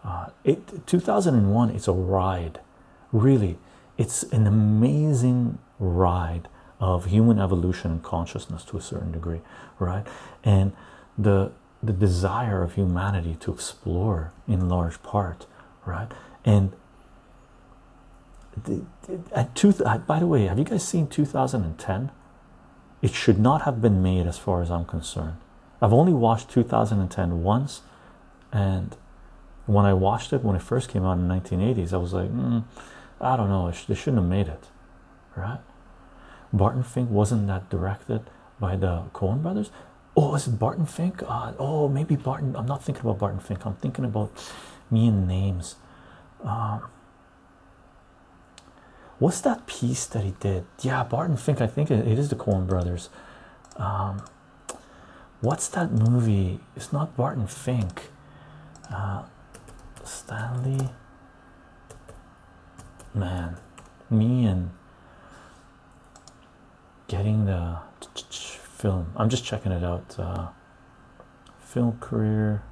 Uh, 0.04 0.28
it 0.44 0.86
2001 0.86 1.70
it's 1.70 1.88
a 1.88 1.92
ride. 1.92 2.60
Really 3.12 3.58
it's 3.98 4.22
an 4.24 4.46
amazing 4.46 5.58
ride 5.80 6.48
of 6.78 7.06
human 7.06 7.38
evolution 7.40 7.90
and 7.90 8.02
consciousness 8.02 8.62
to 8.64 8.76
a 8.76 8.80
certain 8.80 9.10
degree 9.12 9.40
right? 9.78 10.06
And 10.44 10.72
the 11.18 11.52
the 11.82 11.92
desire 11.92 12.62
of 12.62 12.74
humanity 12.74 13.36
to 13.40 13.52
explore 13.52 14.32
in 14.46 14.68
large 14.68 15.02
part 15.02 15.46
right? 15.84 16.08
And 16.44 16.72
at 19.34 19.54
two, 19.54 19.72
by 19.72 20.18
the 20.18 20.26
way 20.26 20.46
have 20.46 20.58
you 20.58 20.64
guys 20.64 20.86
seen 20.86 21.06
2010 21.06 22.10
it 23.02 23.12
should 23.12 23.38
not 23.38 23.62
have 23.62 23.82
been 23.82 24.02
made 24.02 24.26
as 24.26 24.38
far 24.38 24.62
as 24.62 24.70
i'm 24.70 24.84
concerned 24.84 25.36
I've 25.80 25.92
only 25.92 26.12
watched 26.12 26.50
2010 26.50 27.42
once, 27.42 27.82
and 28.52 28.96
when 29.66 29.84
I 29.84 29.92
watched 29.92 30.32
it 30.32 30.42
when 30.42 30.56
it 30.56 30.62
first 30.62 30.88
came 30.88 31.04
out 31.04 31.18
in 31.18 31.28
1980s, 31.28 31.92
I 31.92 31.96
was 31.98 32.12
like, 32.12 32.30
mm, 32.30 32.64
I 33.20 33.36
don't 33.36 33.48
know. 33.48 33.70
They 33.70 33.94
shouldn't 33.94 34.22
have 34.22 34.30
made 34.30 34.48
it, 34.48 34.64
right? 35.36 35.60
Barton 36.52 36.82
Fink 36.82 37.10
wasn't 37.10 37.46
that 37.48 37.68
directed 37.68 38.22
by 38.60 38.76
the 38.76 39.04
Coen 39.12 39.42
brothers. 39.42 39.70
Oh, 40.16 40.34
is 40.34 40.46
it 40.46 40.58
Barton 40.58 40.86
Fink? 40.86 41.22
Uh, 41.26 41.52
oh, 41.58 41.88
maybe 41.88 42.16
Barton. 42.16 42.56
I'm 42.56 42.66
not 42.66 42.82
thinking 42.82 43.02
about 43.02 43.18
Barton 43.18 43.40
Fink. 43.40 43.66
I'm 43.66 43.74
thinking 43.74 44.04
about 44.04 44.32
me 44.90 45.08
and 45.08 45.28
names. 45.28 45.76
Um, 46.42 46.88
what's 49.18 49.40
that 49.42 49.66
piece 49.66 50.06
that 50.06 50.24
he 50.24 50.34
did? 50.40 50.64
Yeah, 50.80 51.04
Barton 51.04 51.36
Fink. 51.36 51.60
I 51.60 51.66
think 51.66 51.90
it, 51.90 52.06
it 52.06 52.18
is 52.18 52.30
the 52.30 52.36
Coen 52.36 52.66
brothers. 52.66 53.10
Um, 53.76 54.24
what's 55.40 55.68
that 55.68 55.92
movie? 55.92 56.60
It's 56.74 56.92
not 56.92 57.16
Barton 57.16 57.46
Fink. 57.46 58.10
Uh, 58.90 59.24
Stanley. 60.04 60.88
Man, 63.14 63.56
me 64.10 64.44
and 64.44 64.70
getting 67.08 67.46
the 67.46 67.78
film. 68.76 69.12
I'm 69.16 69.28
just 69.28 69.44
checking 69.44 69.72
it 69.72 69.82
out. 69.82 70.14
Uh, 70.18 70.48
film 71.60 71.98
career, 71.98 72.62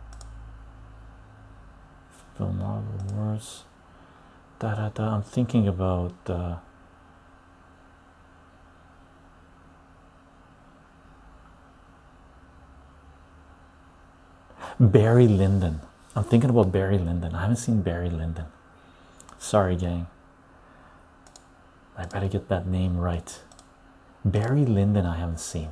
film 2.36 2.60
awards. 2.60 3.64
Da 4.58 4.74
da 4.74 4.88
da. 4.90 5.14
I'm 5.14 5.22
thinking 5.22 5.66
about. 5.66 6.14
Uh, 6.26 6.56
Barry 14.80 15.28
Lyndon. 15.28 15.80
I'm 16.16 16.24
thinking 16.24 16.50
about 16.50 16.72
Barry 16.72 16.98
Lyndon. 16.98 17.34
I 17.34 17.42
haven't 17.42 17.56
seen 17.56 17.82
Barry 17.82 18.10
Lyndon. 18.10 18.46
Sorry, 19.38 19.76
gang. 19.76 20.06
I 21.96 22.06
better 22.06 22.28
get 22.28 22.48
that 22.48 22.66
name 22.66 22.96
right. 22.96 23.40
Barry 24.24 24.64
Lyndon, 24.64 25.06
I 25.06 25.16
haven't 25.16 25.40
seen. 25.40 25.70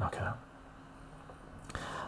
Okay. 0.00 0.28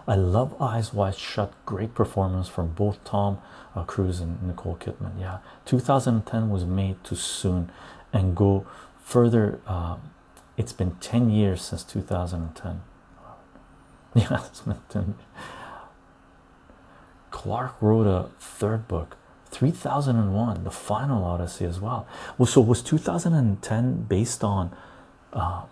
I 0.07 0.15
love 0.15 0.61
Eyes 0.61 0.93
Wide 0.93 1.17
Shut. 1.17 1.53
Great 1.65 1.95
performance 1.95 2.49
from 2.49 2.69
both 2.69 3.03
Tom 3.05 3.39
uh, 3.75 3.85
Cruise 3.85 4.21
and 4.21 4.43
Nicole 4.43 4.77
Kidman. 4.77 5.21
Yeah, 5.21 5.39
2010 5.67 6.51
was 6.51 6.65
made 6.65 7.03
too 7.05 7.17
soon, 7.17 7.71
and 8.13 8.35
go 8.37 8.67
further. 9.03 9.61
Uh, 9.67 9.97
it's 10.57 10.73
been 10.73 10.97
10 10.97 11.31
years 11.31 11.63
since 11.63 11.83
2010. 11.85 12.83
Yeah, 14.15 14.41
it's 14.47 14.63
been 14.63 14.81
10. 14.89 15.15
Clarke 17.39 17.81
wrote 17.81 18.09
a 18.09 18.31
third 18.41 18.89
book, 18.89 19.17
3001, 19.53 20.65
The 20.65 20.73
Final 20.73 21.23
Odyssey, 21.23 21.67
as 21.67 21.79
well. 21.79 22.05
Well, 22.37 22.47
so 22.47 22.61
was 22.61 22.83
2010 22.83 24.03
based 24.09 24.43
on 24.43 24.75
uh, 25.33 25.63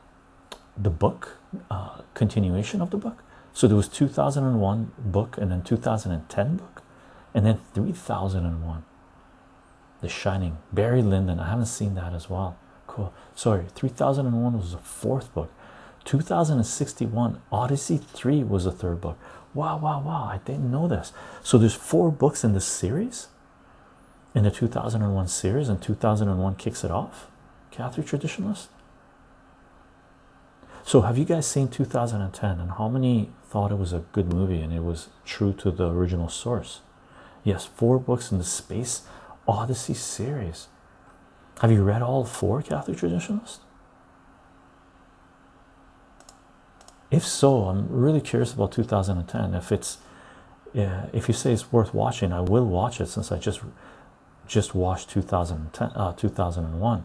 the 0.76 0.90
book, 0.90 1.38
uh, 1.68 2.02
continuation 2.14 2.80
of 2.80 2.90
the 2.90 2.96
book? 2.96 3.20
So 3.52 3.66
there 3.66 3.76
was 3.76 3.88
2001 3.88 4.92
book 4.96 5.38
and 5.38 5.50
then 5.50 5.62
2010 5.62 6.56
book, 6.56 6.82
and 7.34 7.44
then 7.44 7.58
3001. 7.74 8.84
The 10.02 10.08
Shining, 10.08 10.58
Barry 10.72 11.02
Lyndon. 11.02 11.40
I 11.40 11.48
haven't 11.48 11.66
seen 11.66 11.96
that 11.96 12.12
as 12.12 12.30
well. 12.30 12.56
Cool. 12.86 13.12
Sorry, 13.34 13.64
3001 13.74 14.56
was 14.56 14.70
the 14.70 14.78
fourth 14.78 15.34
book. 15.34 15.50
2061 16.04 17.42
Odyssey 17.50 17.96
3 17.98 18.44
was 18.44 18.64
the 18.64 18.70
third 18.70 19.00
book. 19.00 19.18
Wow, 19.56 19.78
wow, 19.78 20.02
wow. 20.02 20.28
I 20.30 20.38
didn't 20.44 20.70
know 20.70 20.86
this. 20.86 21.14
So 21.42 21.56
there's 21.56 21.74
four 21.74 22.12
books 22.12 22.44
in 22.44 22.52
this 22.52 22.66
series 22.66 23.28
in 24.34 24.44
the 24.44 24.50
2001 24.50 25.28
series, 25.28 25.70
and 25.70 25.80
2001 25.80 26.56
kicks 26.56 26.84
it 26.84 26.90
off. 26.90 27.28
Catholic 27.70 28.06
traditionalist. 28.06 28.66
So, 30.84 31.00
have 31.00 31.16
you 31.16 31.24
guys 31.24 31.46
seen 31.46 31.68
2010 31.68 32.60
and 32.60 32.72
how 32.72 32.88
many 32.88 33.30
thought 33.48 33.72
it 33.72 33.78
was 33.78 33.94
a 33.94 34.04
good 34.12 34.30
movie 34.32 34.60
and 34.60 34.74
it 34.74 34.84
was 34.84 35.08
true 35.24 35.54
to 35.54 35.70
the 35.70 35.88
original 35.90 36.28
source? 36.28 36.80
Yes, 37.42 37.64
four 37.64 37.98
books 37.98 38.30
in 38.30 38.36
the 38.36 38.44
Space 38.44 39.02
Odyssey 39.48 39.94
series. 39.94 40.68
Have 41.60 41.72
you 41.72 41.82
read 41.82 42.02
all 42.02 42.26
four 42.26 42.60
Catholic 42.60 42.98
traditionalists? 42.98 43.60
If 47.10 47.26
so, 47.26 47.64
I'm 47.64 47.88
really 47.88 48.20
curious 48.20 48.52
about 48.52 48.72
2010. 48.72 49.54
If 49.54 49.70
it's 49.70 49.98
if 50.74 51.28
you 51.28 51.34
say 51.34 51.52
it's 51.52 51.72
worth 51.72 51.94
watching, 51.94 52.32
I 52.32 52.40
will 52.40 52.66
watch 52.66 53.00
it 53.00 53.06
since 53.06 53.32
I 53.32 53.38
just 53.38 53.60
just 54.46 54.74
watched 54.74 55.10
2010 55.10 55.90
uh, 55.94 56.12
2001. 56.12 57.04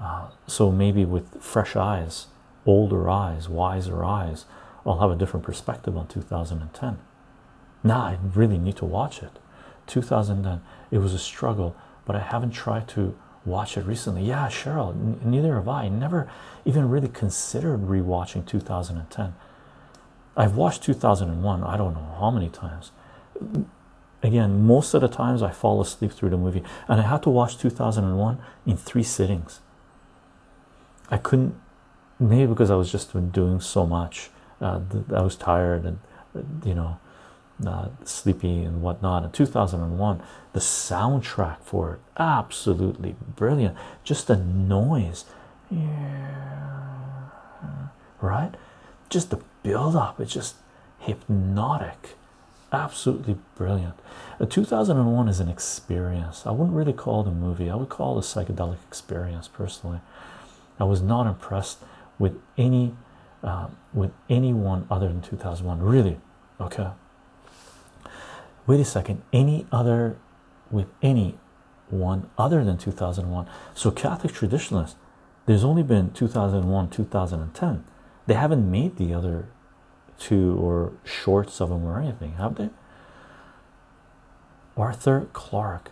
Uh, 0.00 0.28
so 0.46 0.70
maybe 0.70 1.04
with 1.04 1.42
fresh 1.42 1.74
eyes, 1.74 2.26
older 2.64 3.08
eyes, 3.08 3.48
wiser 3.48 4.04
eyes, 4.04 4.44
I'll 4.84 5.00
have 5.00 5.10
a 5.10 5.16
different 5.16 5.44
perspective 5.44 5.96
on 5.96 6.06
2010. 6.06 6.98
Now 7.82 8.00
I 8.00 8.18
really 8.34 8.58
need 8.58 8.76
to 8.76 8.84
watch 8.84 9.22
it. 9.22 9.32
2010, 9.86 10.60
it 10.90 10.98
was 10.98 11.14
a 11.14 11.18
struggle, 11.18 11.74
but 12.04 12.16
I 12.16 12.20
haven't 12.20 12.50
tried 12.50 12.88
to 12.88 13.16
watch 13.46 13.76
it 13.76 13.86
recently. 13.86 14.24
Yeah, 14.24 14.48
Cheryl, 14.48 15.24
neither 15.24 15.54
have 15.54 15.68
I. 15.68 15.88
Never 15.88 16.30
even 16.64 16.88
really 16.90 17.08
considered 17.08 17.82
rewatching 17.82 18.46
2010. 18.46 19.34
I've 20.36 20.56
watched 20.56 20.82
2001, 20.82 21.64
I 21.64 21.76
don't 21.76 21.94
know 21.94 22.16
how 22.20 22.30
many 22.30 22.50
times. 22.50 22.90
Again, 24.22 24.66
most 24.66 24.92
of 24.92 25.00
the 25.00 25.08
times 25.08 25.42
I 25.42 25.50
fall 25.50 25.80
asleep 25.80 26.12
through 26.12 26.30
the 26.30 26.36
movie, 26.36 26.62
and 26.88 27.00
I 27.00 27.04
had 27.04 27.22
to 27.22 27.30
watch 27.30 27.56
2001 27.56 28.38
in 28.66 28.76
three 28.76 29.02
sittings. 29.02 29.60
I 31.10 31.16
couldn't, 31.16 31.54
maybe 32.18 32.46
because 32.46 32.70
I 32.70 32.74
was 32.74 32.92
just 32.92 33.12
doing 33.32 33.60
so 33.60 33.86
much. 33.86 34.30
Uh, 34.60 34.80
I 35.14 35.22
was 35.22 35.36
tired 35.36 35.84
and, 35.84 35.98
you 36.64 36.74
know, 36.74 36.98
uh, 37.64 37.88
sleepy 38.04 38.62
and 38.62 38.82
whatnot. 38.82 39.24
In 39.24 39.30
2001, 39.30 40.22
the 40.52 40.60
soundtrack 40.60 41.60
for 41.60 41.94
it 41.94 42.00
absolutely 42.18 43.14
brilliant. 43.36 43.76
Just 44.04 44.26
the 44.26 44.36
noise, 44.36 45.24
yeah, 45.70 47.28
right? 48.20 48.52
Just 49.08 49.30
the 49.30 49.40
build 49.62 49.96
up, 49.96 50.20
it's 50.20 50.32
just 50.32 50.56
hypnotic, 50.98 52.16
absolutely 52.72 53.38
brilliant. 53.56 53.94
Uh, 54.40 54.46
2001 54.46 55.28
is 55.28 55.40
an 55.40 55.48
experience. 55.48 56.46
I 56.46 56.50
wouldn't 56.50 56.76
really 56.76 56.92
call 56.92 57.22
it 57.22 57.28
a 57.28 57.32
movie, 57.32 57.70
I 57.70 57.76
would 57.76 57.88
call 57.88 58.18
it 58.18 58.24
a 58.24 58.28
psychedelic 58.28 58.78
experience 58.86 59.48
personally. 59.48 60.00
I 60.78 60.84
was 60.84 61.00
not 61.00 61.26
impressed 61.26 61.78
with 62.18 62.38
any. 62.58 62.94
Uh, 63.42 63.68
with 63.92 64.10
anyone 64.28 64.86
other 64.90 65.06
than 65.06 65.20
2001 65.20 65.80
really 65.80 66.18
okay 66.58 66.88
wait 68.66 68.80
a 68.80 68.84
second. 68.84 69.22
Any 69.32 69.66
other 69.70 70.16
with 70.70 70.86
any 71.02 71.38
one 71.88 72.28
other 72.36 72.64
than 72.64 72.76
2001 72.76 73.46
so 73.72 73.92
catholic 73.92 74.32
traditionalists 74.32 74.96
there's 75.46 75.62
only 75.62 75.84
been 75.84 76.10
2001 76.10 76.90
2010 76.90 77.84
they 78.26 78.34
haven't 78.34 78.68
made 78.68 78.96
the 78.96 79.14
other 79.14 79.46
two 80.18 80.56
or 80.60 80.92
shorts 81.04 81.60
of 81.60 81.68
them 81.68 81.84
or 81.84 82.00
anything 82.00 82.32
have 82.32 82.56
they? 82.56 82.70
Arthur 84.76 85.28
Clarke 85.32 85.90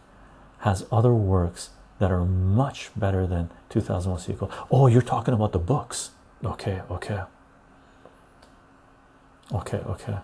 has 0.58 0.86
other 0.90 1.14
works 1.14 1.70
that 1.98 2.10
are 2.10 2.24
much 2.24 2.90
better 2.96 3.26
than 3.26 3.50
2001 3.70 4.20
sequel. 4.20 4.50
Oh 4.70 4.86
you're 4.86 5.02
talking 5.02 5.34
about 5.34 5.52
the 5.52 5.58
books. 5.58 6.10
Okay 6.44 6.82
okay. 6.90 7.22
Okay 9.52 9.78
okay 9.78 10.18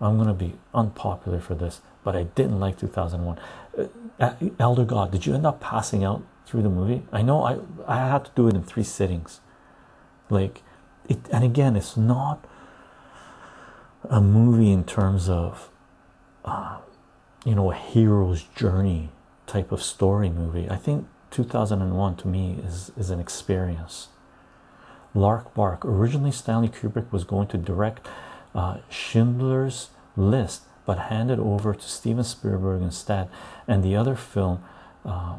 I'm 0.00 0.18
gonna 0.18 0.34
be 0.34 0.54
unpopular 0.74 1.40
for 1.40 1.54
this, 1.54 1.80
but 2.04 2.14
I 2.14 2.24
didn't 2.24 2.60
like 2.60 2.78
2001. 2.78 3.38
Uh, 4.18 4.34
Elder 4.58 4.84
God, 4.84 5.10
did 5.10 5.26
you 5.26 5.34
end 5.34 5.46
up 5.46 5.60
passing 5.60 6.04
out 6.04 6.22
through 6.46 6.62
the 6.62 6.68
movie? 6.68 7.02
I 7.12 7.22
know 7.22 7.42
I 7.42 7.58
I 7.86 8.08
had 8.08 8.24
to 8.26 8.30
do 8.34 8.48
it 8.48 8.54
in 8.54 8.62
three 8.62 8.84
sittings, 8.84 9.40
like 10.30 10.62
it. 11.08 11.18
And 11.32 11.44
again, 11.44 11.76
it's 11.76 11.96
not 11.96 12.44
a 14.08 14.20
movie 14.20 14.70
in 14.70 14.84
terms 14.84 15.28
of 15.28 15.70
uh, 16.44 16.78
you 17.44 17.54
know 17.54 17.70
a 17.70 17.74
hero's 17.74 18.44
journey 18.54 19.10
type 19.46 19.72
of 19.72 19.82
story 19.82 20.28
movie. 20.28 20.68
I 20.68 20.76
think 20.76 21.06
2001 21.30 22.16
to 22.16 22.28
me 22.28 22.60
is 22.64 22.92
is 22.96 23.10
an 23.10 23.20
experience. 23.20 24.08
Lark 25.14 25.54
Bark. 25.54 25.84
Originally, 25.84 26.30
Stanley 26.30 26.68
Kubrick 26.68 27.10
was 27.10 27.24
going 27.24 27.48
to 27.48 27.56
direct 27.56 28.06
uh, 28.56 28.78
Schindler's 28.90 29.90
List, 30.16 30.62
but 30.84 30.98
handed 30.98 31.38
over 31.38 31.74
to 31.74 31.88
Steven 31.88 32.24
Spielberg 32.24 32.82
instead. 32.82 33.28
And 33.68 33.84
the 33.84 33.94
other 33.94 34.16
film, 34.16 34.64
uh, 35.04 35.36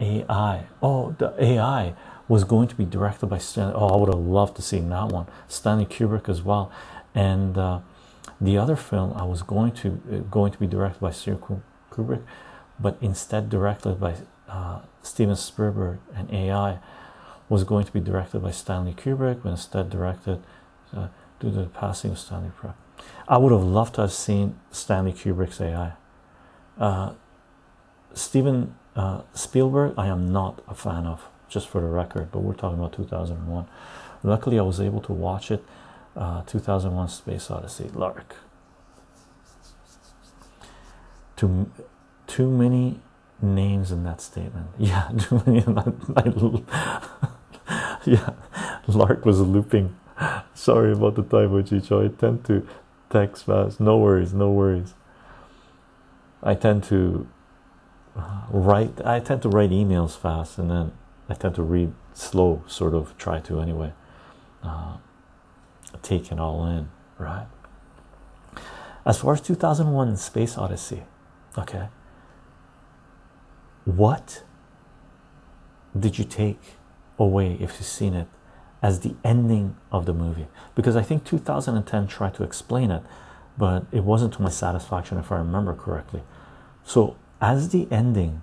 AI. 0.00 0.64
Oh, 0.82 1.14
the 1.18 1.34
AI 1.38 1.94
was 2.28 2.44
going 2.44 2.68
to 2.68 2.74
be 2.74 2.86
directed 2.86 3.26
by 3.26 3.38
Stanley. 3.38 3.74
Oh, 3.76 3.88
I 3.88 3.96
would 3.96 4.08
have 4.08 4.24
loved 4.24 4.56
to 4.56 4.62
see 4.62 4.78
that 4.78 5.08
one. 5.08 5.26
Stanley 5.48 5.84
Kubrick 5.84 6.28
as 6.28 6.40
well. 6.42 6.72
And 7.14 7.58
uh, 7.58 7.80
the 8.40 8.56
other 8.56 8.76
film 8.76 9.12
I 9.14 9.24
was 9.24 9.42
going 9.42 9.72
to 9.72 10.00
uh, 10.10 10.16
going 10.30 10.52
to 10.52 10.58
be 10.58 10.66
directed 10.66 11.00
by 11.00 11.10
Stanley 11.10 11.60
Kubrick 11.90 12.22
but 12.80 12.96
instead 13.00 13.50
directed 13.50 14.00
by 14.00 14.14
uh, 14.48 14.80
Steven 15.02 15.36
Spielberg 15.36 15.98
and 16.14 16.32
AI, 16.32 16.78
was 17.48 17.64
going 17.64 17.84
to 17.84 17.92
be 17.92 18.00
directed 18.00 18.42
by 18.42 18.50
Stanley 18.50 18.94
Kubrick, 18.94 19.42
but 19.42 19.50
instead 19.50 19.90
directed 19.90 20.42
uh, 20.96 21.08
due 21.40 21.50
to 21.50 21.56
the 21.56 21.66
passing 21.66 22.12
of 22.12 22.18
Stanley 22.18 22.50
Kubrick. 22.60 22.74
I 23.26 23.38
would 23.38 23.52
have 23.52 23.62
loved 23.62 23.94
to 23.94 24.02
have 24.02 24.12
seen 24.12 24.58
Stanley 24.70 25.12
Kubrick's 25.12 25.60
AI. 25.60 25.92
Uh, 26.78 27.14
Steven 28.12 28.74
uh, 28.94 29.22
Spielberg, 29.34 29.94
I 29.96 30.06
am 30.06 30.32
not 30.32 30.62
a 30.68 30.74
fan 30.74 31.06
of, 31.06 31.28
just 31.48 31.68
for 31.68 31.80
the 31.80 31.86
record, 31.86 32.30
but 32.30 32.40
we're 32.40 32.54
talking 32.54 32.78
about 32.78 32.92
2001. 32.92 33.66
Luckily, 34.22 34.58
I 34.58 34.62
was 34.62 34.80
able 34.80 35.00
to 35.02 35.12
watch 35.12 35.50
it. 35.50 35.64
Uh, 36.16 36.42
2001 36.42 37.08
Space 37.08 37.50
Odyssey, 37.50 37.88
Lark. 37.94 38.36
Too, 41.36 41.70
too 42.26 42.50
many 42.50 43.00
names 43.40 43.92
in 43.92 44.04
that 44.04 44.20
statement. 44.20 44.66
Yeah, 44.78 45.08
too 45.16 45.42
many. 45.46 45.60
yeah, 48.04 48.30
Lark 48.88 49.24
was 49.24 49.40
looping. 49.40 49.96
Sorry 50.54 50.92
about 50.92 51.14
the 51.14 51.22
typo, 51.22 51.62
Chycho. 51.62 52.04
I 52.04 52.08
tend 52.08 52.44
to 52.46 52.66
text 53.08 53.44
fast. 53.44 53.80
No 53.80 53.98
worries, 53.98 54.32
no 54.32 54.50
worries. 54.50 54.94
I 56.42 56.54
tend 56.54 56.84
to 56.84 57.26
write. 58.50 59.00
I 59.04 59.20
tend 59.20 59.42
to 59.42 59.48
write 59.48 59.70
emails 59.70 60.16
fast, 60.16 60.58
and 60.58 60.70
then 60.70 60.92
I 61.28 61.34
tend 61.34 61.54
to 61.56 61.62
read 61.62 61.92
slow. 62.12 62.62
Sort 62.66 62.94
of 62.94 63.16
try 63.18 63.40
to 63.40 63.60
anyway. 63.60 63.92
Uh, 64.62 64.96
take 66.02 66.30
it 66.30 66.38
all 66.38 66.66
in, 66.66 66.88
right? 67.18 67.46
As 69.06 69.18
far 69.18 69.32
as 69.32 69.40
2001 69.40 70.16
Space 70.18 70.58
Odyssey, 70.58 71.04
okay. 71.56 71.88
What 73.84 74.44
did 75.98 76.18
you 76.18 76.24
take 76.24 76.60
away 77.18 77.54
if 77.54 77.78
you've 77.78 77.84
seen 77.84 78.14
it 78.14 78.28
as 78.82 79.00
the 79.00 79.14
ending 79.24 79.76
of 79.92 80.06
the 80.06 80.14
movie? 80.14 80.46
Because 80.74 80.96
I 80.96 81.02
think 81.02 81.24
2010 81.24 82.06
tried 82.06 82.34
to 82.34 82.42
explain 82.42 82.90
it, 82.90 83.02
but 83.58 83.86
it 83.92 84.04
wasn't 84.04 84.34
to 84.34 84.42
my 84.42 84.50
satisfaction 84.50 85.18
if 85.18 85.30
I 85.30 85.36
remember 85.36 85.74
correctly. 85.74 86.22
So, 86.84 87.16
as 87.40 87.70
the 87.70 87.88
ending, 87.90 88.42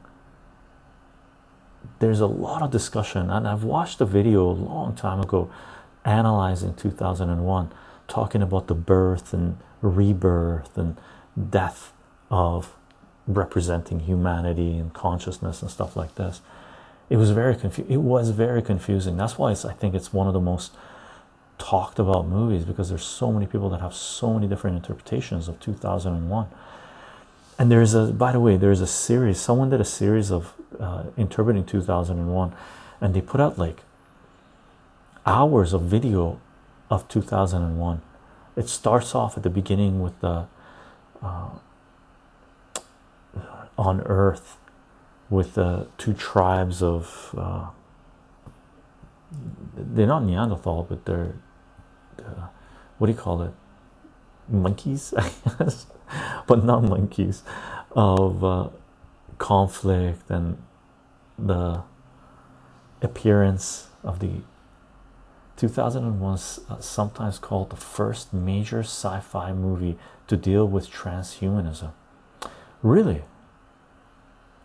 there's 2.00 2.20
a 2.20 2.28
lot 2.28 2.62
of 2.62 2.72
discussion, 2.72 3.30
and 3.30 3.48
I've 3.48 3.64
watched 3.64 4.02
a 4.02 4.06
video 4.06 4.50
a 4.50 4.52
long 4.52 4.96
time 4.96 5.20
ago 5.20 5.50
analyzing 6.06 6.74
2001, 6.76 7.72
talking 8.08 8.42
about 8.42 8.68
the 8.68 8.76
birth 8.76 9.34
and 9.34 9.58
rebirth 9.82 10.78
and 10.78 10.98
death 11.50 11.94
of 12.30 12.74
representing 13.28 14.02
humanity 14.02 14.78
and 14.78 14.94
consciousness 14.94 15.62
and 15.62 15.70
stuff 15.70 15.96
like 15.96 16.16
this. 16.16 16.42
It 17.10 17.18
was 17.18 17.32
very 17.32 17.56
confusing. 17.56 17.94
It 17.94 18.02
was 18.02 18.32
very 18.32 18.62
confusing. 18.62 19.18
That's 19.18 19.38
why 19.38 19.52
I 19.52 19.54
think 19.54 19.96
it's 19.96 20.12
one 20.12 20.28
of 20.28 20.34
the 20.34 20.42
most 20.42 20.74
talked 21.58 22.00
about 22.00 22.28
movies 22.28 22.64
because 22.66 22.90
there's 22.90 23.06
so 23.06 23.32
many 23.32 23.46
people 23.46 23.70
that 23.70 23.82
have 23.82 23.94
so 23.94 24.34
many 24.34 24.48
different 24.48 24.76
interpretations 24.78 25.48
of 25.48 25.60
2001 25.60 26.48
and 27.58 27.72
there's 27.72 27.94
a 27.94 28.06
by 28.14 28.32
the 28.32 28.40
way 28.40 28.56
there's 28.58 28.82
a 28.82 28.88
series 28.88 29.40
someone 29.40 29.70
did 29.70 29.82
a 29.82 29.86
series 29.86 30.32
of 30.32 30.54
uh, 30.80 31.04
interpreting 31.18 31.66
2001 31.66 32.54
and 33.02 33.14
they 33.14 33.22
put 33.22 33.42
out 33.42 33.58
like 33.58 33.82
hours 35.26 35.74
of 35.74 35.82
video 35.82 36.40
of 36.90 37.08
2001 37.08 38.02
it 38.56 38.70
starts 38.70 39.16
off 39.16 39.36
at 39.36 39.44
the 39.44 39.50
beginning 39.50 40.00
with 40.00 40.20
the 40.20 40.46
uh, 41.24 41.50
on 43.78 44.02
earth 44.02 44.58
with 45.30 45.56
the 45.56 45.88
two 45.98 46.14
tribes 46.14 46.82
of 46.82 47.36
uh, 47.38 47.68
they're 49.76 50.08
not 50.08 50.24
neanderthal 50.24 50.84
but 50.84 51.06
they're 51.06 51.36
uh, 52.20 52.48
what 52.98 53.08
do 53.08 53.14
you 53.14 53.20
call 53.20 53.42
it? 53.42 53.52
Monkeys 54.50 55.14
i 55.18 55.30
guess 55.60 55.88
but 56.48 56.64
not 56.64 56.84
monkeys 56.84 57.44
of 57.92 58.44
uh, 58.44 58.70
conflict 59.38 60.30
and 60.30 60.58
the 61.38 61.84
appearance 63.02 63.88
of 64.04 64.20
the 64.20 64.42
2001 65.58 66.34
uh, 66.34 66.80
sometimes 66.80 67.40
called 67.40 67.72
the 67.72 67.76
first 67.76 68.34
major 68.34 68.80
sci-fi 68.80 69.52
movie 69.52 69.98
to 70.28 70.38
deal 70.38 70.68
with 70.68 70.90
transhumanism. 70.90 71.92
Really 72.84 73.24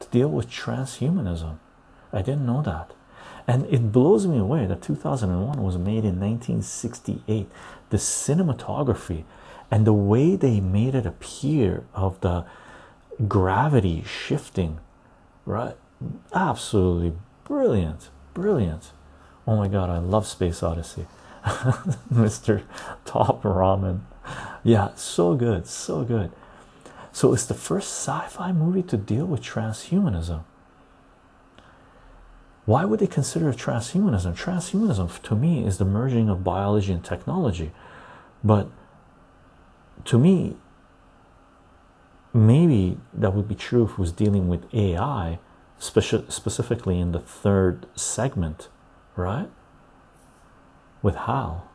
to 0.02 0.08
deal 0.10 0.28
with 0.28 0.50
transhumanism. 0.50 1.58
I 2.12 2.22
didn't 2.22 2.46
know 2.46 2.62
that. 2.62 2.92
And 3.46 3.66
it 3.66 3.90
blows 3.90 4.26
me 4.26 4.38
away 4.38 4.66
that 4.66 4.82
2001 4.82 5.62
was 5.62 5.76
made 5.76 6.04
in 6.04 6.20
1968 6.20 7.48
the 7.90 7.96
cinematography 7.96 9.24
and 9.70 9.86
the 9.86 9.92
way 9.92 10.36
they 10.36 10.60
made 10.60 10.94
it 10.94 11.06
appear 11.06 11.84
of 11.94 12.20
the 12.20 12.44
gravity 13.26 14.04
shifting 14.06 14.78
right? 15.44 15.76
Absolutely 16.34 17.14
brilliant 17.44 18.10
brilliant. 18.34 18.92
Oh 19.46 19.56
my 19.56 19.68
god 19.68 19.90
i 19.90 19.98
love 19.98 20.26
space 20.26 20.62
odyssey. 20.62 21.06
Mr 22.12 22.62
top 23.04 23.42
ramen. 23.42 24.00
Yeah 24.62 24.94
so 24.94 25.34
good 25.34 25.66
so 25.66 26.04
good 26.04 26.30
so 27.12 27.33
it's 27.33 27.44
the 27.44 27.55
first 27.55 27.88
sci-fi 27.88 28.53
movie 28.53 28.83
to 28.83 28.96
deal 28.96 29.27
with 29.27 29.42
transhumanism. 29.42 30.44
Why 32.64 32.85
would 32.85 33.01
they 33.01 33.07
consider 33.07 33.53
transhumanism? 33.53 34.37
Transhumanism 34.37 35.20
to 35.22 35.35
me 35.35 35.66
is 35.66 35.79
the 35.79 35.85
merging 35.85 36.29
of 36.29 36.44
biology 36.44 36.92
and 36.92 37.05
technology. 37.05 37.72
But 38.42 38.68
to 40.05 40.18
me 40.18 40.57
maybe 42.33 42.98
that 43.12 43.35
would 43.35 43.46
be 43.46 43.55
true 43.55 43.85
if 43.85 43.92
it 43.92 43.98
was 43.98 44.11
dealing 44.11 44.48
with 44.48 44.64
ai 44.75 45.38
speci 45.79 46.31
specifically 46.33 46.98
in 46.98 47.12
the 47.12 47.20
third 47.20 47.87
segment 47.94 48.68
right? 49.16 49.51
With 51.03 51.14
hal. 51.14 51.68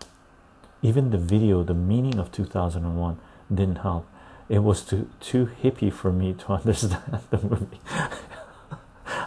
Even 0.81 1.11
the 1.11 1.17
video 1.17 1.63
the 1.63 1.73
meaning 1.73 2.17
of 2.17 2.31
2001 2.31 3.19
didn't 3.53 3.77
help 3.77 4.07
it 4.49 4.59
was 4.59 4.81
too 4.81 5.09
too 5.19 5.49
hippie 5.61 5.91
for 5.91 6.11
me 6.11 6.33
to 6.33 6.47
understand 6.53 7.19
the 7.29 7.37
movie. 7.39 7.79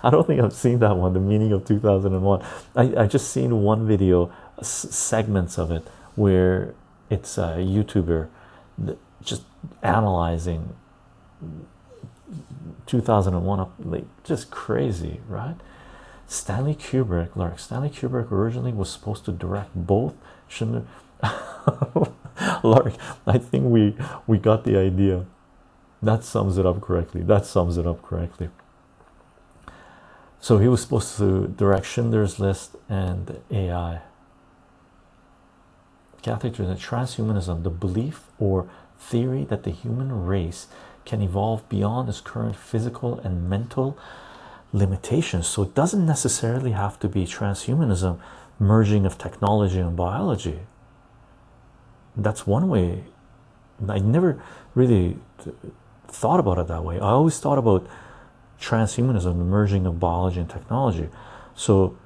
I 0.03 0.11
don't 0.11 0.27
think 0.27 0.41
I've 0.41 0.53
seen 0.53 0.79
that 0.81 0.97
one 0.97 1.13
the 1.13 1.21
meaning 1.21 1.53
of 1.53 1.65
2001 1.65 2.43
I, 2.75 3.03
I 3.03 3.07
just 3.07 3.31
seen 3.31 3.63
one 3.63 3.87
video 3.87 4.33
segments 4.63 5.59
of 5.59 5.71
it 5.71 5.87
where 6.17 6.75
it's 7.11 7.37
a 7.39 7.57
youtuber 7.59 8.29
just 9.23 9.43
analyzing 9.83 10.75
2001 12.87 13.67
like 13.81 14.05
just 14.25 14.51
crazy 14.51 15.21
right? 15.29 15.57
Stanley 16.27 16.75
kubrick 16.75 17.35
lark 17.37 17.59
stanley 17.59 17.91
kubrick 17.91 18.31
originally 18.31 18.73
was 18.73 18.91
supposed 18.91 19.25
to 19.25 19.33
direct 19.33 19.75
both 19.75 20.15
shouldn't 20.49 20.87
lark 22.63 22.93
i 23.27 23.39
think 23.39 23.65
we 23.65 23.97
we 24.27 24.39
got 24.39 24.65
the 24.65 24.77
idea 24.77 25.25
that 26.03 26.25
sums 26.25 26.59
it 26.59 26.67
up 26.67 26.81
correctly 26.81 27.23
that 27.23 27.45
sums 27.45 27.77
it 27.77 27.87
up 27.87 28.03
correctly 28.03 28.49
so 30.41 30.59
he 30.59 30.69
was 30.69 30.81
supposed 30.81 31.17
to 31.17 31.49
direct 31.49 31.87
schindler's 31.87 32.39
list 32.39 32.77
and 32.89 33.41
ai 33.51 34.01
catholic 36.23 36.55
transhumanism 36.55 37.63
the 37.63 37.71
belief 37.71 38.27
or 38.39 38.69
theory 38.99 39.45
that 39.45 39.65
the 39.65 39.71
human 39.71 40.27
race 40.27 40.67
can 41.05 41.23
evolve 41.23 41.67
beyond 41.69 42.09
its 42.09 42.21
current 42.21 42.57
physical 42.57 43.19
and 43.21 43.49
mental 43.49 43.99
limitations. 44.73 45.47
So 45.47 45.63
it 45.63 45.75
doesn't 45.75 46.07
necessarily 46.07 46.73
have 46.73 46.99
to 47.01 47.09
be 47.09 47.25
transhumanism, 47.25 48.21
merging 48.59 49.07
of 49.07 49.19
technology 49.19 49.79
and 49.79 49.97
biology. 49.97 50.61
That's 52.17 52.47
one 52.47 52.69
way. 52.69 53.05
I 53.89 53.99
never 53.99 54.43
really 54.75 55.19
thought 56.07 56.41
about 56.41 56.59
it 56.59 56.67
that 56.69 56.85
way. 56.85 56.97
I 56.97 57.11
always 57.11 57.39
thought 57.39 57.59
about 57.59 57.87
transhumanism, 58.61 59.39
the 59.39 59.45
merging 59.45 59.87
of 59.87 59.99
biology 59.99 60.41
and 60.41 60.51
technology. 60.51 61.09
So 61.55 61.97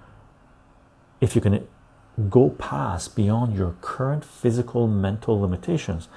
if 1.21 1.35
you 1.35 1.40
can 1.40 1.67
go 2.31 2.51
past 2.51 3.17
beyond 3.17 3.57
your 3.57 3.75
current 3.81 4.25
physical 4.25 4.87
mental 4.87 5.40
limitations 5.40 6.09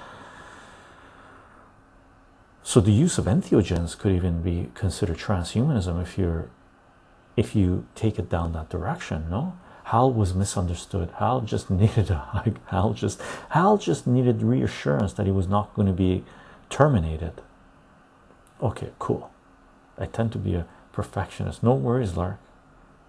so 2.67 2.81
the 2.81 2.91
use 2.91 3.17
of 3.17 3.27
entheogens 3.27 3.97
could 3.97 4.11
even 4.11 4.41
be 4.41 4.69
considered 4.73 5.17
transhumanism 5.17 6.01
if 6.01 6.17
you're 6.17 6.49
if 7.37 7.55
you 7.55 7.87
take 7.95 8.19
it 8.19 8.29
down 8.29 8.51
that 8.51 8.67
direction, 8.67 9.29
no? 9.29 9.57
Hal 9.87 10.11
was 10.11 10.33
misunderstood. 10.33 11.11
Hal 11.17 11.41
just 11.41 11.69
needed 11.81 12.11
a 12.11 12.17
hug. 12.17 12.59
Hal 12.67 12.93
just 12.93 13.21
Hal 13.49 13.77
just 13.77 14.05
needed 14.05 14.41
reassurance 14.41 15.13
that 15.13 15.25
he 15.25 15.31
was 15.31 15.47
not 15.47 15.73
going 15.75 15.87
to 15.87 15.93
be 15.93 16.25
terminated. 16.69 17.41
Okay, 18.61 18.89
cool. 18.99 19.31
I 19.97 20.05
tend 20.05 20.33
to 20.33 20.37
be 20.37 20.55
a 20.55 20.65
perfectionist. 20.91 21.63
No 21.63 21.73
worries, 21.73 22.17
Lark. 22.17 22.37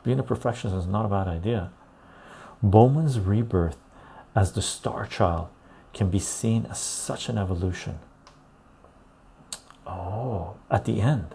Being 0.04 0.20
a 0.20 0.22
perfectionist 0.22 0.78
is 0.78 0.86
not 0.86 1.04
a 1.04 1.08
bad 1.08 1.26
idea. 1.26 1.70
Bowman's 2.62 3.18
rebirth 3.18 3.78
as 4.36 4.52
the 4.52 4.62
star 4.62 5.04
child 5.04 5.48
can 5.92 6.10
be 6.10 6.20
seen 6.20 6.66
as 6.70 6.78
such 6.78 7.28
an 7.28 7.38
evolution. 7.38 7.98
Oh, 9.84 10.54
at 10.70 10.84
the 10.84 11.00
end. 11.00 11.34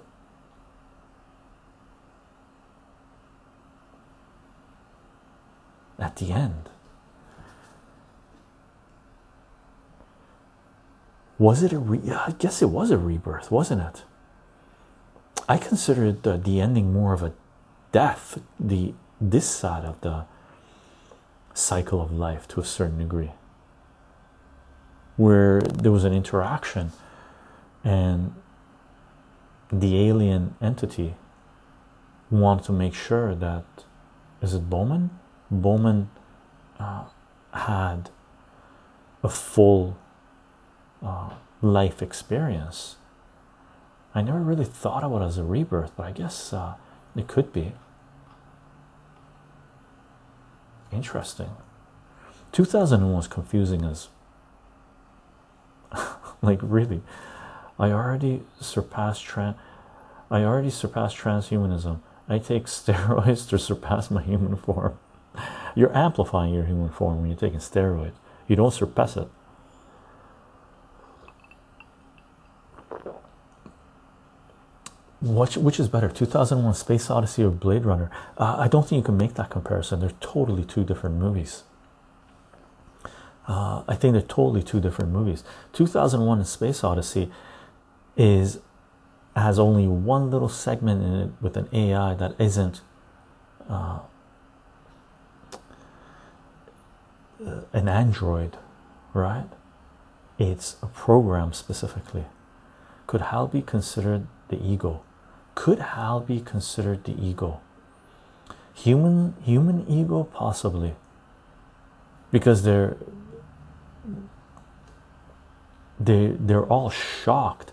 At 6.03 6.17
the 6.17 6.33
end. 6.33 6.69
Was 11.39 11.63
it 11.63 11.71
a 11.71 11.79
re 11.79 11.99
I 12.11 12.35
guess 12.37 12.61
it 12.61 12.69
was 12.69 12.91
a 12.91 12.97
rebirth, 12.97 13.49
wasn't 13.49 13.81
it? 13.81 14.03
I 15.47 15.57
consider 15.57 16.05
it 16.05 16.23
the, 16.23 16.35
the 16.37 16.59
ending 16.59 16.91
more 16.91 17.13
of 17.13 17.23
a 17.23 17.31
death, 17.93 18.39
the 18.59 18.93
this 19.21 19.49
side 19.49 19.85
of 19.85 20.01
the 20.01 20.25
cycle 21.53 22.01
of 22.01 22.11
life 22.11 22.49
to 22.49 22.59
a 22.59 22.65
certain 22.65 22.97
degree 22.97 23.31
where 25.15 25.61
there 25.61 25.91
was 25.91 26.03
an 26.03 26.13
interaction 26.13 26.91
and 27.83 28.33
the 29.71 30.05
alien 30.09 30.55
entity 30.61 31.15
wanted 32.29 32.65
to 32.65 32.73
make 32.73 32.93
sure 32.93 33.33
that 33.35 33.63
is 34.41 34.53
it 34.53 34.69
Bowman? 34.69 35.09
Bowman 35.61 36.09
uh, 36.79 37.05
had 37.53 38.09
a 39.23 39.29
full 39.29 39.97
uh, 41.01 41.31
life 41.61 42.01
experience. 42.01 42.97
I 44.15 44.21
never 44.21 44.39
really 44.39 44.65
thought 44.65 45.03
about 45.03 45.21
it 45.21 45.25
as 45.25 45.37
a 45.37 45.43
rebirth, 45.43 45.91
but 45.95 46.05
I 46.05 46.11
guess 46.11 46.53
uh, 46.53 46.75
it 47.15 47.27
could 47.27 47.51
be. 47.53 47.73
Interesting. 50.91 51.51
2001 52.51 53.15
was 53.15 53.27
confusing 53.27 53.83
as 53.83 54.09
like 56.41 56.59
really. 56.61 57.01
I 57.79 57.91
already 57.91 58.43
surpassed 58.61 59.23
trans 59.23 59.55
I 60.29 60.43
already 60.43 60.69
surpassed 60.69 61.17
transhumanism. 61.17 61.99
I 62.27 62.39
take 62.39 62.65
steroids 62.67 63.47
to 63.49 63.59
surpass 63.59 64.09
my 64.09 64.21
human 64.21 64.55
form. 64.55 64.97
You're 65.75 65.95
amplifying 65.95 66.53
your 66.53 66.65
human 66.65 66.89
form 66.89 67.21
when 67.21 67.29
you're 67.29 67.39
taking 67.39 67.59
steroids. 67.59 68.13
You 68.47 68.55
don't 68.55 68.73
surpass 68.73 69.17
it. 69.17 69.27
Which, 75.21 75.55
which 75.55 75.79
is 75.79 75.88
better, 75.88 76.09
2001 76.09 76.73
Space 76.73 77.09
Odyssey 77.09 77.43
or 77.43 77.49
Blade 77.49 77.86
Runner? 77.86 78.12
Uh, 78.38 78.57
I 78.59 78.67
don't 78.67 78.88
think 78.88 78.99
you 78.99 79.05
can 79.05 79.17
make 79.17 79.36
that 79.36 79.49
comparison. 79.49 80.01
They're 80.01 80.12
totally 80.19 80.65
two 80.65 80.83
different 80.83 81.15
movies. 81.15 81.63
Uh, 83.47 83.83
I 83.88 83.95
think 83.95 84.13
they're 84.13 84.21
totally 84.21 84.63
two 84.63 84.81
different 84.81 85.12
movies. 85.12 85.43
2001 85.71 86.43
Space 86.45 86.83
Odyssey 86.83 87.31
is 88.17 88.59
has 89.36 89.57
only 89.57 89.88
one 89.88 90.29
little 90.29 90.49
segment 90.49 91.01
in 91.01 91.13
it 91.15 91.31
with 91.41 91.57
an 91.57 91.67
AI 91.73 92.13
that 92.13 92.36
isn't 92.39 92.81
uh, 93.67 93.99
an 97.73 97.88
android, 97.88 98.58
right? 99.13 99.49
It's 100.38 100.77
a 100.82 100.88
program 100.88 101.53
specifically. 101.53 102.25
Could 103.08 103.21
Hal 103.21 103.47
be 103.47 103.62
considered 103.62 104.27
the 104.47 104.62
ego? 104.62 105.01
Could 105.56 105.79
Hal 105.79 106.19
be 106.19 106.39
considered 106.39 107.03
the 107.03 107.13
ego? 107.13 107.62
Human 108.73 109.36
human 109.43 109.86
ego 109.88 110.23
possibly. 110.23 110.95
Because 112.32 112.63
they're 112.63 112.97
they 115.99 116.36
they're 116.39 116.65
all 116.65 116.89
shocked 116.89 117.71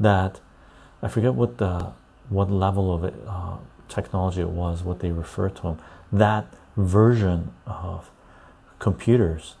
that 0.00 0.40
I 1.02 1.08
forget 1.08 1.34
what 1.34 1.58
the 1.58 1.92
what 2.28 2.50
level 2.50 2.94
of 2.94 3.04
uh, 3.04 3.58
technology 3.88 4.40
it 4.40 4.48
was, 4.48 4.82
what 4.82 5.00
they 5.00 5.10
refer 5.10 5.48
to 5.48 5.62
them. 5.62 5.78
That 6.10 6.46
version 6.76 7.52
of 7.66 8.10
computers, 8.82 9.54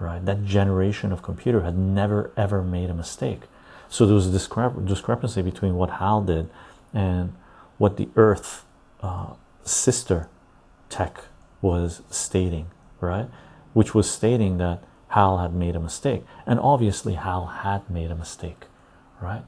right? 0.00 0.26
That 0.26 0.44
generation 0.44 1.12
of 1.12 1.22
computer 1.22 1.60
had 1.62 1.78
never 1.78 2.32
ever 2.36 2.60
made 2.60 2.90
a 2.90 2.94
mistake. 2.94 3.42
So 3.88 4.04
there 4.04 4.16
was 4.16 4.26
a 4.26 4.36
discrep 4.36 4.84
discrepancy 4.84 5.42
between 5.42 5.76
what 5.76 5.90
Hal 5.90 6.22
did 6.22 6.50
and 6.92 7.32
what 7.78 7.96
the 7.98 8.08
Earth 8.16 8.64
uh, 9.00 9.34
sister 9.62 10.28
tech 10.88 11.26
was 11.62 12.02
stating, 12.10 12.66
right? 13.00 13.28
Which 13.74 13.94
was 13.94 14.10
stating 14.10 14.58
that 14.58 14.82
Hal 15.10 15.38
had 15.38 15.54
made 15.54 15.76
a 15.76 15.80
mistake, 15.80 16.24
and 16.44 16.58
obviously 16.58 17.14
Hal 17.14 17.46
had 17.62 17.88
made 17.88 18.10
a 18.10 18.16
mistake, 18.16 18.64
right? 19.20 19.44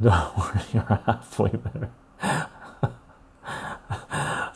You're 0.02 1.00
halfway 1.06 1.50
there 1.50 1.90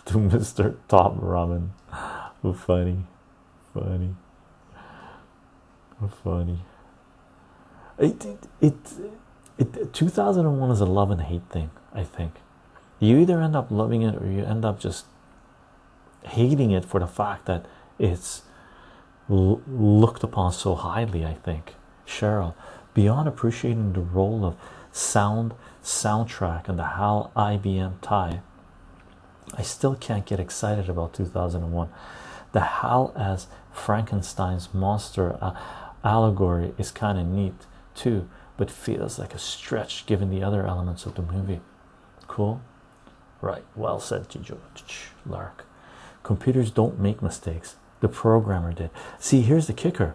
to 0.06 0.14
Mr. 0.14 0.74
Top 0.88 1.16
Ramen. 1.20 1.68
Funny, 2.42 3.04
funny, 3.74 4.14
funny. 6.24 6.58
It, 7.98 8.24
it, 8.24 8.38
it, 8.62 8.74
it 9.58 9.92
2001 9.92 10.70
is 10.70 10.80
a 10.80 10.86
love 10.86 11.10
and 11.10 11.20
hate 11.20 11.42
thing, 11.50 11.70
I 11.92 12.02
think. 12.02 12.36
You 12.98 13.18
either 13.18 13.42
end 13.42 13.54
up 13.54 13.70
loving 13.70 14.00
it 14.02 14.14
or 14.16 14.26
you 14.26 14.42
end 14.42 14.64
up 14.64 14.80
just 14.80 15.04
hating 16.24 16.70
it 16.70 16.84
for 16.86 16.98
the 16.98 17.06
fact 17.06 17.44
that 17.44 17.66
it's 17.98 18.42
looked 19.28 20.22
upon 20.22 20.52
so 20.52 20.74
highly, 20.74 21.24
I 21.26 21.34
think. 21.34 21.74
Cheryl, 22.06 22.54
beyond 22.94 23.28
appreciating 23.28 23.92
the 23.92 24.00
role 24.00 24.44
of 24.46 24.56
sound 24.92 25.54
soundtrack 25.84 26.68
and 26.68 26.78
the 26.78 26.84
HAL 26.84 27.32
IBM 27.36 28.00
tie, 28.00 28.40
I 29.54 29.62
still 29.62 29.94
can't 29.94 30.26
get 30.26 30.40
excited 30.40 30.88
about 30.88 31.14
2001. 31.14 31.88
The 32.52 32.60
HAL 32.60 33.12
as 33.16 33.46
Frankenstein's 33.72 34.74
monster 34.74 35.38
uh, 35.40 35.54
allegory 36.02 36.74
is 36.78 36.90
kind 36.90 37.18
of 37.18 37.26
neat 37.26 37.54
too, 37.94 38.28
but 38.56 38.70
feels 38.70 39.18
like 39.18 39.34
a 39.34 39.38
stretch 39.38 40.06
given 40.06 40.30
the 40.30 40.42
other 40.42 40.66
elements 40.66 41.06
of 41.06 41.14
the 41.14 41.22
movie. 41.22 41.60
Cool, 42.26 42.60
right? 43.40 43.64
Well 43.76 44.00
said, 44.00 44.28
Tijo 44.28 44.58
Lark. 45.26 45.64
Computers 46.22 46.70
don't 46.70 46.98
make 46.98 47.22
mistakes, 47.22 47.76
the 48.00 48.08
programmer 48.08 48.72
did. 48.72 48.90
See, 49.18 49.42
here's 49.42 49.66
the 49.66 49.72
kicker 49.72 50.14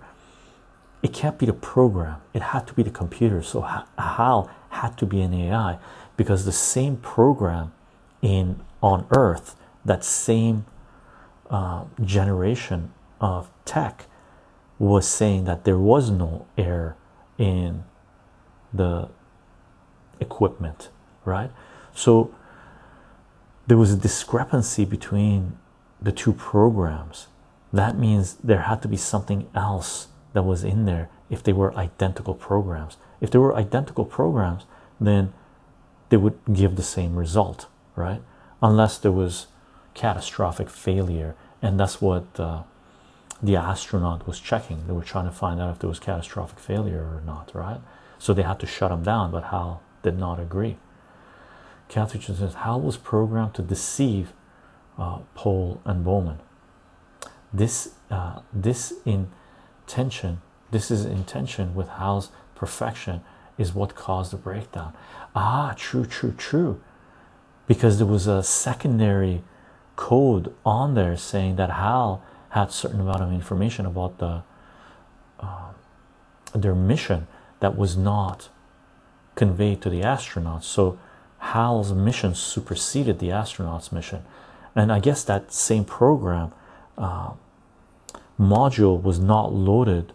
it 1.03 1.13
can't 1.13 1.37
be 1.37 1.45
the 1.45 1.53
program, 1.53 2.21
it 2.33 2.41
had 2.41 2.65
to 2.67 2.73
be 2.73 2.81
the 2.81 2.89
computer. 2.89 3.43
So, 3.43 3.61
HAL 3.61 4.49
had 4.69 4.97
to 4.97 5.05
be 5.05 5.21
an 5.21 5.35
AI 5.35 5.77
because 6.17 6.45
the 6.45 6.51
same 6.51 6.97
program 6.97 7.73
in 8.23 8.59
on 8.81 9.05
Earth, 9.11 9.55
that 9.83 10.03
same 10.03 10.65
uh, 11.49 11.85
generation 12.03 12.93
of 13.19 13.49
tech, 13.65 14.05
was 14.77 15.07
saying 15.07 15.45
that 15.45 15.63
there 15.63 15.77
was 15.77 16.09
no 16.09 16.45
air 16.57 16.97
in 17.37 17.83
the 18.73 19.09
equipment, 20.19 20.89
right? 21.23 21.51
So 21.93 22.33
there 23.67 23.77
was 23.77 23.93
a 23.93 23.97
discrepancy 23.97 24.85
between 24.85 25.57
the 26.01 26.11
two 26.11 26.33
programs. 26.33 27.27
That 27.71 27.97
means 27.97 28.35
there 28.35 28.61
had 28.61 28.81
to 28.83 28.87
be 28.87 28.97
something 28.97 29.47
else 29.55 30.07
that 30.33 30.43
was 30.43 30.63
in 30.63 30.85
there 30.85 31.09
if 31.29 31.41
they 31.41 31.53
were 31.53 31.73
identical 31.75 32.35
programs. 32.35 32.97
If 33.21 33.31
they 33.31 33.39
were 33.39 33.55
identical 33.55 34.05
programs, 34.05 34.65
then 34.99 35.33
they 36.09 36.17
would 36.17 36.37
give 36.53 36.75
the 36.75 36.83
same 36.83 37.15
result, 37.15 37.67
right? 37.95 38.21
Unless 38.61 38.99
there 38.99 39.11
was 39.11 39.47
catastrophic 39.95 40.69
failure, 40.69 41.35
and 41.61 41.79
that's 41.79 41.99
what 41.99 42.39
uh, 42.39 42.61
the 43.41 43.55
astronaut 43.55 44.27
was 44.27 44.39
checking. 44.39 44.85
They 44.85 44.93
were 44.93 45.01
trying 45.03 45.25
to 45.25 45.31
find 45.31 45.59
out 45.59 45.71
if 45.71 45.79
there 45.79 45.89
was 45.89 45.99
catastrophic 45.99 46.59
failure 46.59 47.01
or 47.01 47.21
not, 47.25 47.51
right? 47.55 47.81
So 48.19 48.33
they 48.33 48.43
had 48.43 48.59
to 48.59 48.67
shut 48.67 48.91
him 48.91 49.01
down, 49.01 49.31
but 49.31 49.45
Hal 49.45 49.81
did 50.03 50.19
not 50.19 50.39
agree. 50.39 50.77
Catherine 51.89 52.21
says 52.21 52.53
Hal 52.55 52.81
was 52.81 52.97
programmed 52.97 53.55
to 53.55 53.61
deceive 53.61 54.33
uh, 54.97 55.19
Poole 55.33 55.81
and 55.85 56.03
Bowman. 56.03 56.39
This 57.53 57.93
uh, 58.11 58.41
this 58.53 58.93
intention, 59.05 60.41
this 60.71 60.91
is 60.91 61.05
intention 61.05 61.73
with 61.73 61.87
Hal's 61.89 62.29
perfection 62.53 63.21
is 63.57 63.73
what 63.73 63.95
caused 63.95 64.31
the 64.31 64.37
breakdown. 64.37 64.93
Ah, 65.35 65.73
true, 65.77 66.05
true, 66.05 66.33
true. 66.37 66.81
Because 67.67 67.97
there 67.97 68.07
was 68.07 68.27
a 68.27 68.43
secondary 68.43 69.41
code 69.95 70.53
on 70.65 70.93
there 70.93 71.17
saying 71.17 71.55
that 71.55 71.71
Hal 71.71 72.23
had 72.49 72.71
certain 72.71 73.01
amount 73.01 73.21
of 73.21 73.31
information 73.31 73.85
about 73.85 74.17
the 74.19 74.43
uh, 75.39 75.71
their 76.53 76.75
mission 76.75 77.27
that 77.59 77.77
was 77.77 77.97
not 77.97 78.49
conveyed 79.35 79.81
to 79.81 79.89
the 79.89 80.01
astronauts. 80.01 80.63
So 80.63 80.97
Hal's 81.39 81.93
mission 81.93 82.33
superseded 82.33 83.19
the 83.19 83.27
astronauts' 83.27 83.91
mission, 83.91 84.23
and 84.75 84.91
I 84.91 84.99
guess 84.99 85.23
that 85.23 85.51
same 85.51 85.85
program 85.85 86.53
uh, 86.97 87.31
module 88.39 89.01
was 89.01 89.19
not 89.19 89.53
loaded 89.53 90.13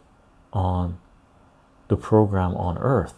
on 0.53 0.99
the 1.89 1.97
program 1.97 2.57
on 2.57 2.79
Earth. 2.79 3.15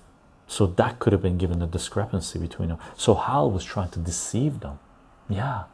So 0.47 0.67
that 0.67 0.99
could 0.99 1.13
have 1.13 1.23
been 1.23 1.39
given 1.39 1.61
the 1.61 1.67
discrepancy 1.67 2.39
between 2.39 2.69
them. 2.69 2.79
So 2.97 3.15
Hal 3.15 3.51
was 3.51 3.65
trying 3.65 3.91
to 3.91 3.99
deceive 3.99 4.61
them. 4.61 4.79
Yeah, 5.29 5.65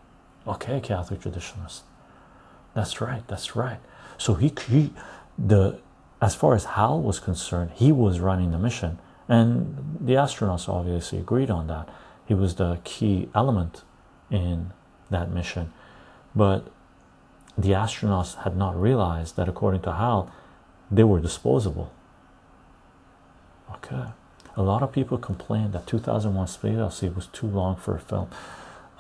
okay, 0.48 0.80
Catholic 0.80 1.20
traditionalists. 1.20 1.82
That's 2.74 3.00
right. 3.00 3.26
That's 3.28 3.56
right. 3.56 3.78
So 4.16 4.34
he, 4.34 4.52
he 4.68 4.92
the 5.38 5.78
as 6.20 6.34
far 6.34 6.54
as 6.54 6.64
Hal 6.64 7.00
was 7.00 7.20
concerned, 7.20 7.70
he 7.74 7.92
was 7.92 8.18
running 8.20 8.50
the 8.50 8.58
mission, 8.58 8.98
and 9.28 9.98
the 10.00 10.14
astronauts 10.14 10.68
obviously 10.68 11.18
agreed 11.18 11.50
on 11.50 11.68
that. 11.68 11.88
He 12.26 12.34
was 12.34 12.56
the 12.56 12.80
key 12.84 13.28
element 13.34 13.82
in 14.30 14.72
that 15.10 15.30
mission, 15.30 15.72
but 16.34 16.66
the 17.56 17.70
astronauts 17.70 18.42
had 18.42 18.56
not 18.56 18.80
realized 18.80 19.36
that, 19.36 19.48
according 19.48 19.82
to 19.82 19.92
Hal, 19.92 20.30
they 20.90 21.04
were 21.04 21.20
disposable. 21.20 21.92
Okay, 23.74 24.06
a 24.56 24.62
lot 24.62 24.82
of 24.82 24.92
people 24.92 25.18
complained 25.18 25.72
that 25.72 25.86
2001 25.86 26.48
Space 26.48 26.78
Odyssey 26.78 27.08
was 27.08 27.26
too 27.26 27.46
long 27.46 27.76
for 27.76 27.94
a 27.94 28.00
film. 28.00 28.28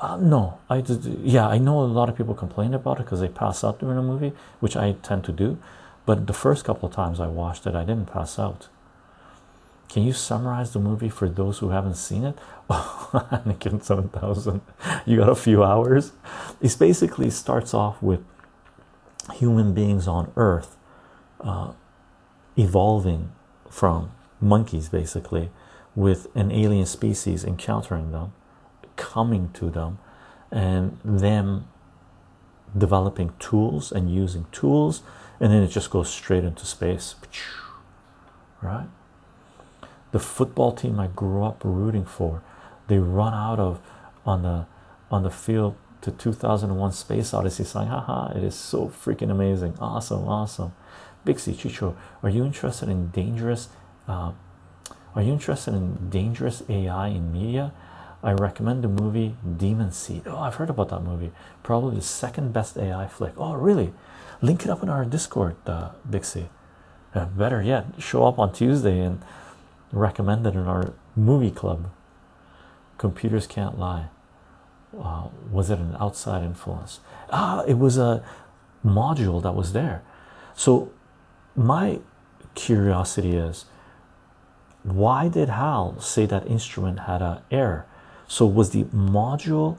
Uh, 0.00 0.16
no, 0.16 0.58
I 0.70 0.80
did. 0.80 1.04
Yeah, 1.22 1.48
I 1.48 1.58
know 1.58 1.80
a 1.80 1.82
lot 1.82 2.08
of 2.08 2.16
people 2.16 2.34
complain 2.34 2.72
about 2.72 3.00
it 3.00 3.04
because 3.04 3.20
they 3.20 3.28
pass 3.28 3.64
out 3.64 3.80
during 3.80 3.98
a 3.98 4.02
movie, 4.02 4.32
which 4.60 4.76
I 4.76 4.92
tend 5.02 5.24
to 5.24 5.32
do. 5.32 5.58
But 6.06 6.26
the 6.26 6.32
first 6.32 6.64
couple 6.64 6.88
of 6.88 6.94
times 6.94 7.20
I 7.20 7.26
watched 7.26 7.66
it, 7.66 7.74
I 7.74 7.84
didn't 7.84 8.06
pass 8.06 8.38
out. 8.38 8.68
Can 9.88 10.04
you 10.04 10.12
summarize 10.12 10.72
the 10.72 10.78
movie 10.78 11.08
for 11.08 11.28
those 11.28 11.58
who 11.58 11.70
haven't 11.70 11.96
seen 11.96 12.24
it? 12.24 12.38
Anakin 12.70 13.82
7000. 13.82 14.60
You 15.06 15.16
got 15.16 15.30
a 15.30 15.34
few 15.34 15.64
hours. 15.64 16.12
It 16.60 16.76
basically 16.78 17.30
starts 17.30 17.74
off 17.74 18.00
with 18.02 18.20
human 19.34 19.74
beings 19.74 20.06
on 20.06 20.30
Earth 20.36 20.76
uh, 21.40 21.72
evolving 22.56 23.32
from 23.70 24.12
monkeys, 24.40 24.88
basically, 24.88 25.50
with 25.94 26.28
an 26.34 26.52
alien 26.52 26.86
species 26.86 27.44
encountering 27.44 28.12
them, 28.12 28.32
coming 28.98 29.50
to 29.54 29.70
them, 29.70 29.98
and 30.50 30.98
them 31.02 31.66
developing 32.76 33.32
tools 33.38 33.90
and 33.90 34.12
using 34.12 34.44
tools, 34.52 35.02
and 35.40 35.50
then 35.50 35.62
it 35.62 35.68
just 35.68 35.88
goes 35.90 36.10
straight 36.10 36.44
into 36.44 36.66
space. 36.66 37.14
Right? 38.60 38.88
The 40.12 40.18
football 40.18 40.72
team 40.72 41.00
I 41.00 41.06
grew 41.06 41.44
up 41.44 41.62
rooting 41.64 42.04
for, 42.04 42.42
they 42.88 42.98
run 42.98 43.32
out 43.32 43.58
of 43.58 43.80
on 44.26 44.42
the 44.42 44.66
on 45.10 45.22
the 45.22 45.30
field 45.30 45.74
to 46.02 46.10
2001 46.10 46.92
Space 46.92 47.34
Odyssey 47.34 47.64
saying, 47.64 47.88
haha, 47.88 48.32
it 48.36 48.44
is 48.44 48.54
so 48.54 48.88
freaking 48.88 49.30
amazing. 49.30 49.74
Awesome, 49.80 50.28
awesome. 50.28 50.72
Bixie 51.24 51.56
Chycho, 51.56 51.96
are 52.22 52.28
you 52.28 52.44
interested 52.44 52.88
in 52.88 53.08
dangerous? 53.08 53.68
Uh, 54.06 54.32
are 55.14 55.22
you 55.22 55.32
interested 55.32 55.74
in 55.74 56.10
dangerous 56.10 56.62
AI 56.68 57.08
in 57.08 57.32
media? 57.32 57.72
I 58.22 58.32
recommend 58.32 58.82
the 58.82 58.88
movie 58.88 59.36
Demon 59.56 59.92
Seed. 59.92 60.22
Oh, 60.26 60.38
I've 60.38 60.56
heard 60.56 60.70
about 60.70 60.88
that 60.88 61.02
movie. 61.02 61.30
Probably 61.62 61.96
the 61.96 62.02
second 62.02 62.52
best 62.52 62.76
AI 62.76 63.06
flick. 63.06 63.34
Oh, 63.36 63.54
really? 63.54 63.92
Link 64.42 64.64
it 64.64 64.70
up 64.70 64.82
in 64.82 64.88
our 64.88 65.04
Discord, 65.04 65.56
uh, 65.66 65.90
Bixie. 66.08 66.48
Uh, 67.14 67.26
better 67.26 67.62
yet, 67.62 67.86
show 67.98 68.26
up 68.26 68.38
on 68.38 68.52
Tuesday 68.52 69.00
and 69.00 69.22
recommend 69.92 70.46
it 70.46 70.54
in 70.54 70.66
our 70.66 70.92
movie 71.16 71.50
club. 71.50 71.90
Computers 72.98 73.46
can't 73.46 73.78
lie. 73.78 74.08
Uh, 74.98 75.28
was 75.50 75.70
it 75.70 75.78
an 75.78 75.96
outside 76.00 76.42
influence? 76.42 77.00
Ah, 77.30 77.62
it 77.66 77.78
was 77.78 77.98
a 77.98 78.24
module 78.84 79.42
that 79.42 79.54
was 79.54 79.72
there. 79.72 80.02
So, 80.54 80.92
my 81.54 82.00
curiosity 82.54 83.36
is 83.36 83.66
why 84.82 85.28
did 85.28 85.50
Hal 85.50 86.00
say 86.00 86.26
that 86.26 86.46
instrument 86.46 87.00
had 87.00 87.22
an 87.22 87.38
error? 87.50 87.86
So, 88.28 88.46
was 88.46 88.70
the 88.70 88.84
module 88.84 89.78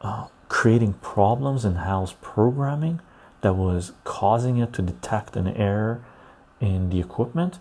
uh, 0.00 0.28
creating 0.48 0.94
problems 0.94 1.64
in 1.64 1.76
Hal's 1.76 2.14
programming 2.14 3.00
that 3.42 3.54
was 3.54 3.92
causing 4.02 4.56
it 4.56 4.72
to 4.72 4.82
detect 4.82 5.36
an 5.36 5.46
error 5.46 6.02
in 6.60 6.88
the 6.88 6.98
equipment? 6.98 7.58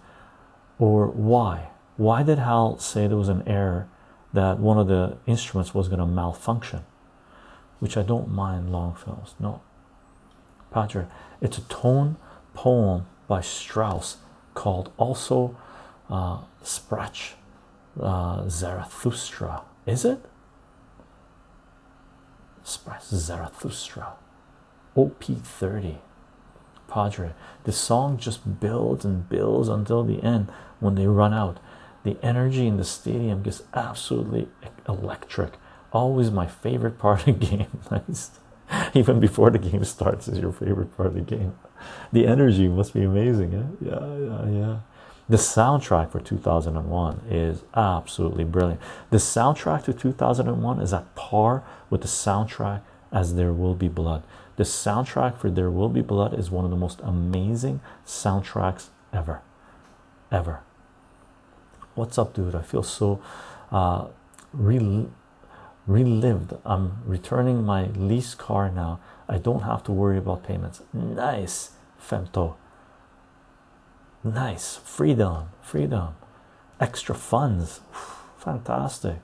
Or 0.80 1.08
why? 1.08 1.70
Why 1.98 2.24
did 2.24 2.40
Hal 2.40 2.80
say 2.80 3.08
there 3.08 3.18
was 3.18 3.28
an 3.28 3.46
error 3.46 3.90
that 4.32 4.60
one 4.60 4.78
of 4.78 4.88
the 4.88 5.18
instruments 5.28 5.74
was 5.74 5.90
going 5.90 6.00
to 6.00 6.06
malfunction? 6.06 6.86
Which 7.80 7.98
I 7.98 8.04
don't 8.04 8.30
mind 8.30 8.72
long 8.72 8.96
films. 8.96 9.36
No. 9.38 9.62
Patrick, 10.72 11.08
it's 11.42 11.58
a 11.58 11.62
tone 11.64 12.16
poem 12.54 13.06
by 13.28 13.42
Strauss 13.42 14.18
called 14.54 14.92
also 14.98 15.58
uh, 16.10 16.40
Sprach 16.64 17.34
uh, 18.02 18.48
Zarathustra. 18.48 19.64
Is 19.86 20.06
it? 20.06 20.24
Sprach 22.63 23.04
Zarathustra. 23.04 24.13
OP30. 24.96 25.98
Padre. 26.88 27.34
The 27.63 27.72
song 27.72 28.18
just 28.18 28.60
builds 28.60 29.06
and 29.06 29.30
builds 29.30 29.70
until 29.70 30.04
the 30.04 30.24
end 30.24 30.52
when 30.80 30.96
they 30.96 31.08
run 31.08 31.34
out. 31.34 31.60
The 32.04 32.18
energy 32.24 32.68
in 32.68 32.78
the 32.78 32.84
stadium 32.84 33.44
gets 33.44 33.63
absolutely 33.74 34.48
electric. 34.88 35.54
Always 35.92 36.32
my 36.32 36.48
favorite 36.48 36.98
part 36.98 37.28
of 37.28 37.39
the 37.39 37.46
game. 37.48 37.68
Even 38.94 39.20
before 39.20 39.50
the 39.50 39.60
game 39.60 39.84
starts 39.84 40.28
is 40.28 40.39
your 40.39 40.52
favorite 40.52 40.96
part 40.96 41.08
of 41.08 41.15
the 41.15 41.22
game. 41.22 41.56
The 42.12 42.28
energy 42.28 42.68
must 42.68 42.94
be 42.94 43.04
amazing. 43.04 43.54
Eh? 43.54 43.88
Yeah, 43.89 44.00
yeah, 44.00 44.46
yeah, 44.46 44.60
yeah. 44.60 44.80
The 45.30 45.38
soundtrack 45.38 46.12
for 46.12 46.20
2001 46.20 47.22
is 47.30 47.62
absolutely 47.76 48.44
brilliant. 48.44 48.82
The 49.12 49.18
soundtrack 49.18 49.84
to 49.84 49.94
2001 49.94 50.80
is 50.80 50.92
at 50.92 51.13
par 51.13 51.63
with 51.92 52.02
the 52.02 52.08
soundtrack 52.08 52.82
as 53.12 53.36
There 53.36 53.54
Will 53.54 53.76
Be 53.76 53.88
Blood. 53.88 54.24
The 54.56 54.63
soundtrack 54.63 55.38
for 55.38 55.52
There 55.52 55.70
Will 55.70 55.89
Be 55.89 56.02
Blood 56.02 56.34
is 56.34 56.50
one 56.50 56.65
of 56.65 56.72
the 56.72 56.78
most 56.78 57.00
amazing 57.04 57.80
soundtracks 58.08 58.88
ever. 59.13 59.42
Ever. 60.32 60.62
What's 61.94 62.18
up, 62.18 62.34
dude? 62.34 62.56
I 62.56 62.63
feel 62.63 62.84
so 62.84 63.22
uh, 63.72 64.08
rel 64.52 65.12
relived. 65.86 66.54
I'm 66.65 67.04
returning 67.06 67.63
my 67.63 67.88
lease 67.96 68.36
car 68.36 68.70
now. 68.70 69.00
I 69.28 69.38
don't 69.38 69.62
have 69.62 69.84
to 69.84 69.92
worry 69.92 70.18
about 70.18 70.44
payments. 70.44 70.82
Nice, 70.92 71.72
Femto. 72.02 72.56
Nice. 74.23 74.77
Freedom. 74.77 75.49
Freedom. 75.62 76.15
Extra 76.79 77.15
funds. 77.15 77.82
Fantastic. 78.38 79.17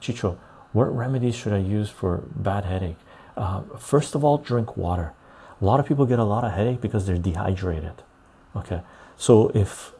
Chycho, 0.00 0.38
what 0.72 0.94
remedies 0.94 1.34
should 1.34 1.52
I 1.52 1.58
use 1.58 1.90
for 1.90 2.24
bad 2.34 2.64
headache? 2.64 2.98
Uh, 3.36 3.62
first 3.78 4.14
of 4.14 4.24
all, 4.24 4.38
drink 4.38 4.76
water. 4.76 5.12
A 5.60 5.64
lot 5.64 5.80
of 5.80 5.86
people 5.86 6.06
get 6.06 6.18
a 6.18 6.24
lot 6.24 6.44
of 6.44 6.52
headache 6.52 6.80
because 6.80 7.06
they're 7.06 7.18
dehydrated. 7.18 8.02
Okay, 8.54 8.80
so 9.16 9.50
if 9.54 9.92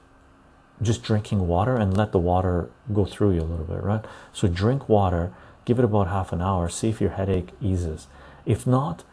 just 0.81 1.03
drinking 1.03 1.47
water 1.47 1.77
and 1.77 1.97
let 1.97 2.13
the 2.13 2.19
water 2.19 2.71
go 2.93 3.05
through 3.05 3.33
you 3.33 3.41
a 3.41 3.43
little 3.43 3.65
bit, 3.65 3.83
right? 3.83 4.05
So 4.33 4.47
drink 4.47 4.89
water, 4.89 5.33
give 5.65 5.79
it 5.79 5.85
about 5.85 6.09
half 6.09 6.33
an 6.33 6.41
hour, 6.41 6.69
see 6.69 6.89
if 6.89 7.01
your 7.01 7.11
headache 7.11 7.51
eases. 7.61 8.07
If 8.47 8.67
not, 8.67 9.05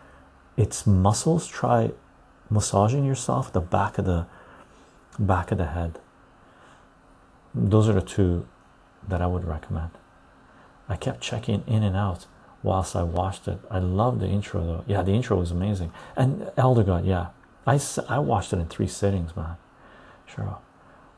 it's 0.58 0.86
muscles. 0.86 1.48
Try 1.48 1.92
massaging 2.50 3.06
yourself 3.06 3.52
the 3.52 3.62
back 3.62 3.98
of 3.98 4.06
the 4.06 4.28
back 5.20 5.52
of 5.52 5.58
the 5.58 5.68
head. 5.68 6.00
Those 7.54 7.88
are 7.88 7.94
the 7.94 8.02
two 8.02 8.48
that 9.08 9.22
I 9.22 9.28
would 9.28 9.46
recommend. 9.46 9.92
I 10.90 10.96
kept 10.96 11.22
checking 11.22 11.64
in 11.68 11.84
and 11.84 11.96
out 11.96 12.26
whilst 12.64 12.96
I 12.96 13.04
watched 13.04 13.48
it. 13.48 13.60
I 13.70 13.80
love 13.80 14.20
the 14.20 14.28
intro 14.28 14.64
though. 14.66 14.84
Yeah, 14.88 15.04
the 15.04 15.14
intro 15.14 15.38
was 15.38 15.52
amazing. 15.52 15.92
And 16.16 16.52
Elder 16.58 16.84
God, 16.84 17.06
yeah, 17.06 17.28
I, 17.66 17.80
I 18.10 18.20
watched 18.20 18.54
it 18.54 18.58
in 18.58 18.68
three 18.68 18.88
sittings, 18.88 19.36
man. 19.36 19.58
Sure. 20.26 20.58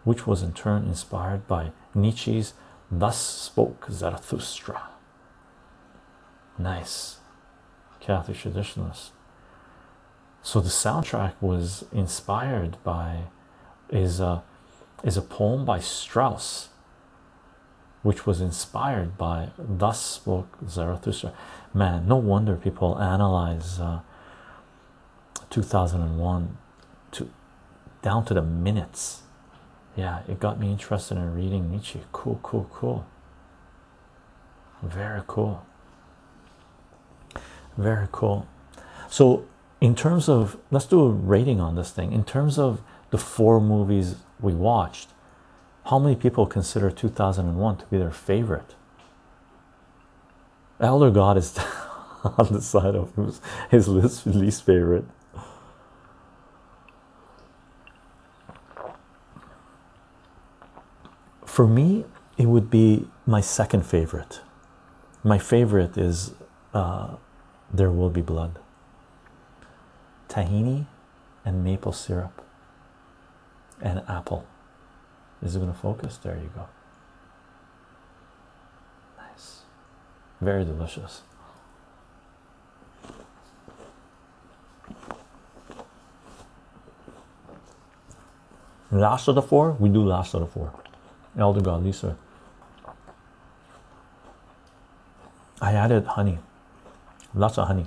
Which 0.04 0.28
was 0.28 0.44
in 0.44 0.54
turn 0.54 0.86
inspired 0.86 1.48
by 1.48 1.72
Nietzsche's 1.94 2.54
Thus 2.92 3.18
Spoke 3.20 3.88
Zarathustra. 3.90 4.82
Nice. 6.58 7.18
Catholic 8.00 8.38
traditionalist. 8.38 9.10
So 10.42 10.62
the 10.62 10.70
soundtrack 10.70 11.34
was 11.42 11.84
inspired 11.92 12.82
by 12.84 13.24
is 13.90 14.20
a 14.20 14.44
is 15.04 15.18
a 15.18 15.22
poem 15.22 15.64
by 15.66 15.80
Strauss 15.80 16.70
which 18.08 18.26
was 18.26 18.40
inspired 18.40 19.18
by 19.18 19.50
Thus 19.58 20.02
Spoke 20.02 20.58
Zarathustra. 20.68 21.34
Man, 21.74 22.08
no 22.08 22.16
wonder 22.16 22.56
people 22.56 22.98
analyze 23.00 23.82
uh, 23.82 24.00
2001 25.50 26.58
to 27.12 27.30
down 28.02 28.24
to 28.26 28.34
the 28.34 28.42
minutes. 28.42 29.24
yeah, 29.98 30.22
it 30.28 30.40
got 30.40 30.60
me 30.60 30.72
interested 30.72 31.18
in 31.18 31.34
reading 31.34 31.70
Nietzsche. 31.70 32.00
Cool, 32.12 32.40
cool, 32.44 32.70
cool. 32.72 33.06
Very 34.82 35.24
cool. 35.28 35.66
Very 37.76 38.08
cool. 38.12 38.48
So, 39.10 39.46
in 39.82 39.96
terms 39.96 40.30
of, 40.30 40.58
let's 40.72 40.86
do 40.86 41.02
a 41.02 41.10
rating 41.10 41.60
on 41.60 41.76
this 41.76 41.92
thing. 41.92 42.12
In 42.12 42.24
terms 42.24 42.58
of 42.58 42.82
the 43.10 43.18
four 43.18 43.60
movies 43.62 44.16
we 44.40 44.54
watched, 44.54 45.10
how 45.86 46.00
many 46.00 46.16
people 46.16 46.46
consider 46.46 46.92
2001 46.92 47.78
to 47.78 47.86
be 47.86 47.98
their 47.98 48.12
favorite? 48.12 48.76
Elder 50.80 51.10
God 51.10 51.38
is 51.38 51.58
on 52.24 52.52
the 52.52 52.62
side 52.62 52.96
of 52.96 53.42
his 53.72 53.88
least, 53.88 54.26
least 54.28 54.64
favorite. 54.64 55.06
For 61.46 61.66
me, 61.66 62.06
it 62.38 62.46
would 62.46 62.70
be 62.70 63.08
my 63.26 63.42
second 63.42 63.84
favorite. 63.84 64.42
My 65.24 65.40
favorite 65.40 65.98
is 65.98 66.34
uh, 66.74 67.16
There 67.74 67.90
Will 67.90 68.10
Be 68.10 68.22
Blood. 68.22 68.60
Tahini 70.30 70.86
and 71.44 71.64
maple 71.64 71.94
syrup 71.94 72.44
and 73.82 74.04
apple. 74.08 74.46
Is 75.42 75.56
it 75.56 75.60
going 75.60 75.72
to 75.72 75.78
focus? 75.78 76.18
There 76.18 76.36
you 76.36 76.50
go. 76.56 76.68
Nice. 79.18 79.62
Very 80.42 80.66
delicious. 80.66 81.22
Last 88.90 89.28
of 89.28 89.36
the 89.36 89.42
four, 89.42 89.72
we 89.74 89.90
do 89.90 90.04
last 90.04 90.34
of 90.34 90.42
the 90.42 90.48
four. 90.48 90.74
Elder 91.38 91.62
God 91.62 91.84
Lisa. 91.84 92.18
I 95.62 95.74
added 95.74 96.06
honey, 96.06 96.38
lots 97.34 97.58
of 97.58 97.68
honey. 97.68 97.86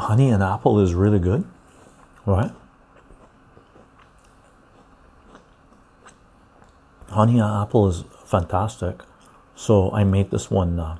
Honey 0.00 0.30
and 0.30 0.42
apple 0.42 0.80
is 0.80 0.94
really 0.94 1.18
good, 1.18 1.44
right? 2.24 2.50
Honey 7.10 7.38
and 7.38 7.62
apple 7.62 7.86
is 7.86 8.04
fantastic. 8.24 9.02
So 9.54 9.92
I 9.92 10.04
made 10.04 10.30
this 10.30 10.50
one. 10.50 10.80
Uh, 10.80 10.96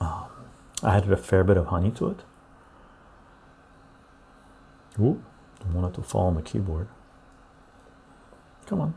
uh, 0.00 0.24
I 0.82 0.96
added 0.96 1.12
a 1.12 1.16
fair 1.16 1.44
bit 1.44 1.56
of 1.56 1.66
honey 1.66 1.92
to 1.92 2.08
it. 2.08 2.20
Ooh, 5.00 5.22
I 5.64 5.72
wanted 5.72 5.94
to 5.94 6.02
fall 6.02 6.26
on 6.26 6.34
the 6.34 6.42
keyboard. 6.42 6.88
Come 8.66 8.80
on. 8.80 8.94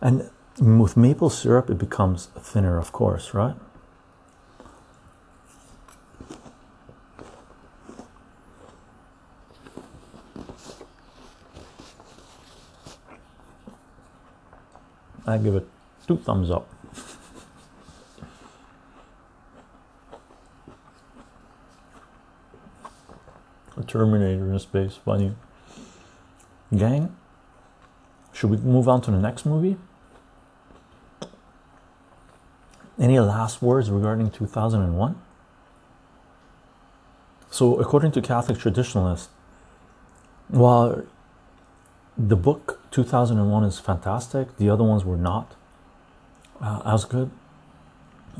And 0.00 0.30
with 0.58 0.96
maple 0.96 1.30
syrup, 1.30 1.68
it 1.70 1.78
becomes 1.78 2.26
thinner, 2.26 2.78
of 2.78 2.92
course, 2.92 3.34
right? 3.34 3.56
I 15.26 15.38
give 15.38 15.54
it 15.54 15.66
two 16.06 16.18
thumbs 16.18 16.50
up. 16.50 16.68
A 23.76 23.82
Terminator 23.82 24.52
in 24.52 24.58
space, 24.58 24.96
funny. 25.04 25.34
Gang, 26.76 27.16
should 28.32 28.50
we 28.50 28.58
move 28.58 28.88
on 28.88 29.00
to 29.02 29.10
the 29.10 29.18
next 29.18 29.46
movie? 29.46 29.76
Any 32.98 33.18
last 33.18 33.60
words 33.60 33.90
regarding 33.90 34.30
2001? 34.30 35.16
So, 37.50 37.78
according 37.78 38.12
to 38.12 38.22
Catholic 38.22 38.58
traditionalists, 38.58 39.28
while 40.48 41.04
the 42.16 42.36
book 42.36 42.80
2001 42.90 43.64
is 43.64 43.78
fantastic, 43.78 44.56
the 44.56 44.68
other 44.70 44.84
ones 44.84 45.04
were 45.04 45.16
not 45.16 45.54
uh, 46.60 46.82
as 46.84 47.04
good. 47.04 47.30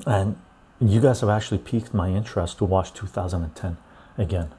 And 0.07 0.36
you 0.80 1.00
guys 1.00 1.20
have 1.20 1.30
actually 1.30 1.59
piqued 1.59 1.94
my 1.94 2.11
interest 2.11 2.59
to 2.59 2.64
watch 2.64 2.92
2010 2.92 3.76
again. 4.18 4.50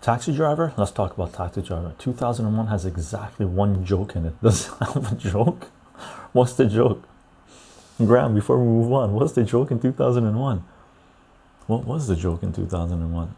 Taxi 0.00 0.34
Driver, 0.34 0.72
let's 0.76 0.90
talk 0.90 1.14
about 1.14 1.32
Taxi 1.32 1.62
Driver. 1.62 1.94
2001 1.98 2.66
has 2.66 2.84
exactly 2.84 3.46
one 3.46 3.84
joke 3.84 4.16
in 4.16 4.26
it. 4.26 4.34
Does 4.42 4.68
it 4.68 4.74
have 4.80 5.12
a 5.12 5.14
joke? 5.14 5.68
What's 6.32 6.54
the 6.54 6.66
joke? 6.66 7.04
Graham, 7.98 8.34
before 8.34 8.58
we 8.58 8.64
move 8.64 8.92
on, 8.92 9.12
what's 9.12 9.32
the 9.32 9.44
joke 9.44 9.70
in 9.70 9.78
2001? 9.78 10.64
What 11.66 11.84
was 11.84 12.08
the 12.08 12.16
joke 12.16 12.42
in 12.42 12.52
2001? 12.52 13.34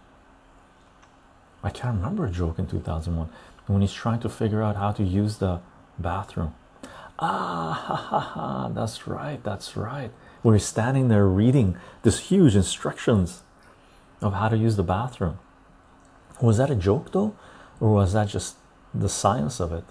I 1.62 1.70
can't 1.70 1.96
remember 1.96 2.26
a 2.26 2.30
joke 2.30 2.58
in 2.58 2.66
2001 2.66 3.28
when 3.66 3.80
he's 3.80 3.92
trying 3.92 4.20
to 4.20 4.28
figure 4.28 4.62
out 4.62 4.76
how 4.76 4.92
to 4.92 5.02
use 5.02 5.38
the 5.38 5.60
bathroom. 5.98 6.54
Ah, 7.18 7.72
ha, 7.72 7.94
ha, 7.94 8.20
ha, 8.20 8.68
that's 8.68 9.06
right, 9.06 9.42
that's 9.42 9.76
right. 9.76 10.10
We're 10.42 10.58
standing 10.58 11.08
there 11.08 11.26
reading 11.26 11.76
this 12.02 12.20
huge 12.30 12.54
instructions 12.54 13.42
of 14.20 14.34
how 14.34 14.48
to 14.48 14.56
use 14.56 14.76
the 14.76 14.82
bathroom. 14.82 15.38
Was 16.40 16.58
that 16.58 16.70
a 16.70 16.74
joke 16.74 17.12
though, 17.12 17.34
or 17.80 17.92
was 17.92 18.12
that 18.12 18.28
just 18.28 18.56
the 18.92 19.08
science 19.08 19.60
of 19.60 19.72
it? 19.72 19.84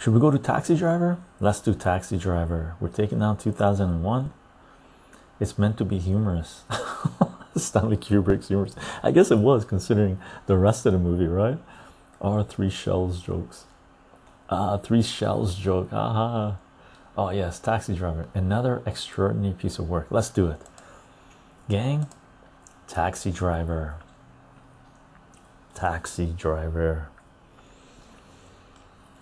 Should 0.00 0.14
we 0.14 0.20
go 0.20 0.30
to 0.30 0.38
Taxi 0.38 0.76
Driver? 0.76 1.18
Let's 1.40 1.60
do 1.60 1.74
Taxi 1.74 2.16
Driver. 2.16 2.74
We're 2.80 2.88
taking 2.88 3.18
down 3.18 3.36
2001. 3.36 4.32
It's 5.38 5.58
meant 5.58 5.76
to 5.76 5.84
be 5.84 5.98
humorous. 5.98 6.62
Stanley 7.56 7.98
Kubrick's 7.98 8.48
humorous. 8.48 8.74
I 9.02 9.10
guess 9.10 9.30
it 9.30 9.36
was 9.36 9.66
considering 9.66 10.18
the 10.46 10.56
rest 10.56 10.86
of 10.86 10.94
the 10.94 10.98
movie, 10.98 11.26
right? 11.26 11.58
Our 12.22 12.42
three 12.42 12.70
shells 12.70 13.20
jokes. 13.20 13.64
Ah, 14.48 14.78
three 14.78 15.02
shells 15.02 15.54
joke. 15.54 15.92
Aha. 15.92 16.56
Oh, 17.18 17.28
yes, 17.28 17.58
Taxi 17.58 17.94
Driver. 17.94 18.26
Another 18.32 18.82
extraordinary 18.86 19.52
piece 19.52 19.78
of 19.78 19.90
work. 19.90 20.06
Let's 20.08 20.30
do 20.30 20.46
it. 20.46 20.62
Gang, 21.68 22.06
Taxi 22.88 23.30
Driver. 23.30 23.96
Taxi 25.74 26.32
Driver. 26.34 27.08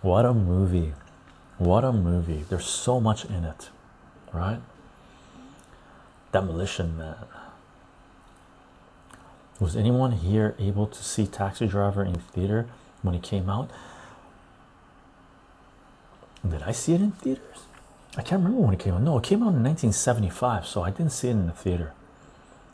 What 0.01 0.25
a 0.25 0.33
movie. 0.33 0.95
What 1.59 1.85
a 1.85 1.93
movie. 1.93 2.45
There's 2.49 2.67
so 2.67 3.01
much 3.01 3.25
in 3.25 3.45
it, 3.45 3.71
right? 4.33 4.61
Demolition 6.33 6.97
Man. 6.97 7.17
Was 9.59 9.75
anyone 9.75 10.13
here 10.13 10.55
able 10.59 10.87
to 10.87 11.03
see 11.03 11.27
Taxi 11.27 11.67
Driver 11.67 12.05
in 12.05 12.15
theater 12.15 12.69
when 13.03 13.15
it 13.15 13.23
came 13.23 13.51
out? 13.51 13.71
Did 16.49 16.63
I 16.63 16.71
see 16.71 16.95
it 16.95 17.01
in 17.01 17.11
theaters? 17.11 17.65
I 18.17 18.23
can't 18.23 18.43
remember 18.43 18.65
when 18.65 18.75
it 18.75 18.81
came 18.81 18.95
out. 18.95 19.03
No, 19.03 19.19
it 19.19 19.25
came 19.25 19.43
out 19.43 19.55
in 19.55 19.65
1975, 19.65 20.67
so 20.67 20.83
I 20.83 20.91
didn't 20.91 21.13
see 21.13 21.29
it 21.29 21.33
in 21.33 21.47
the 21.47 21.53
theater. 21.53 21.93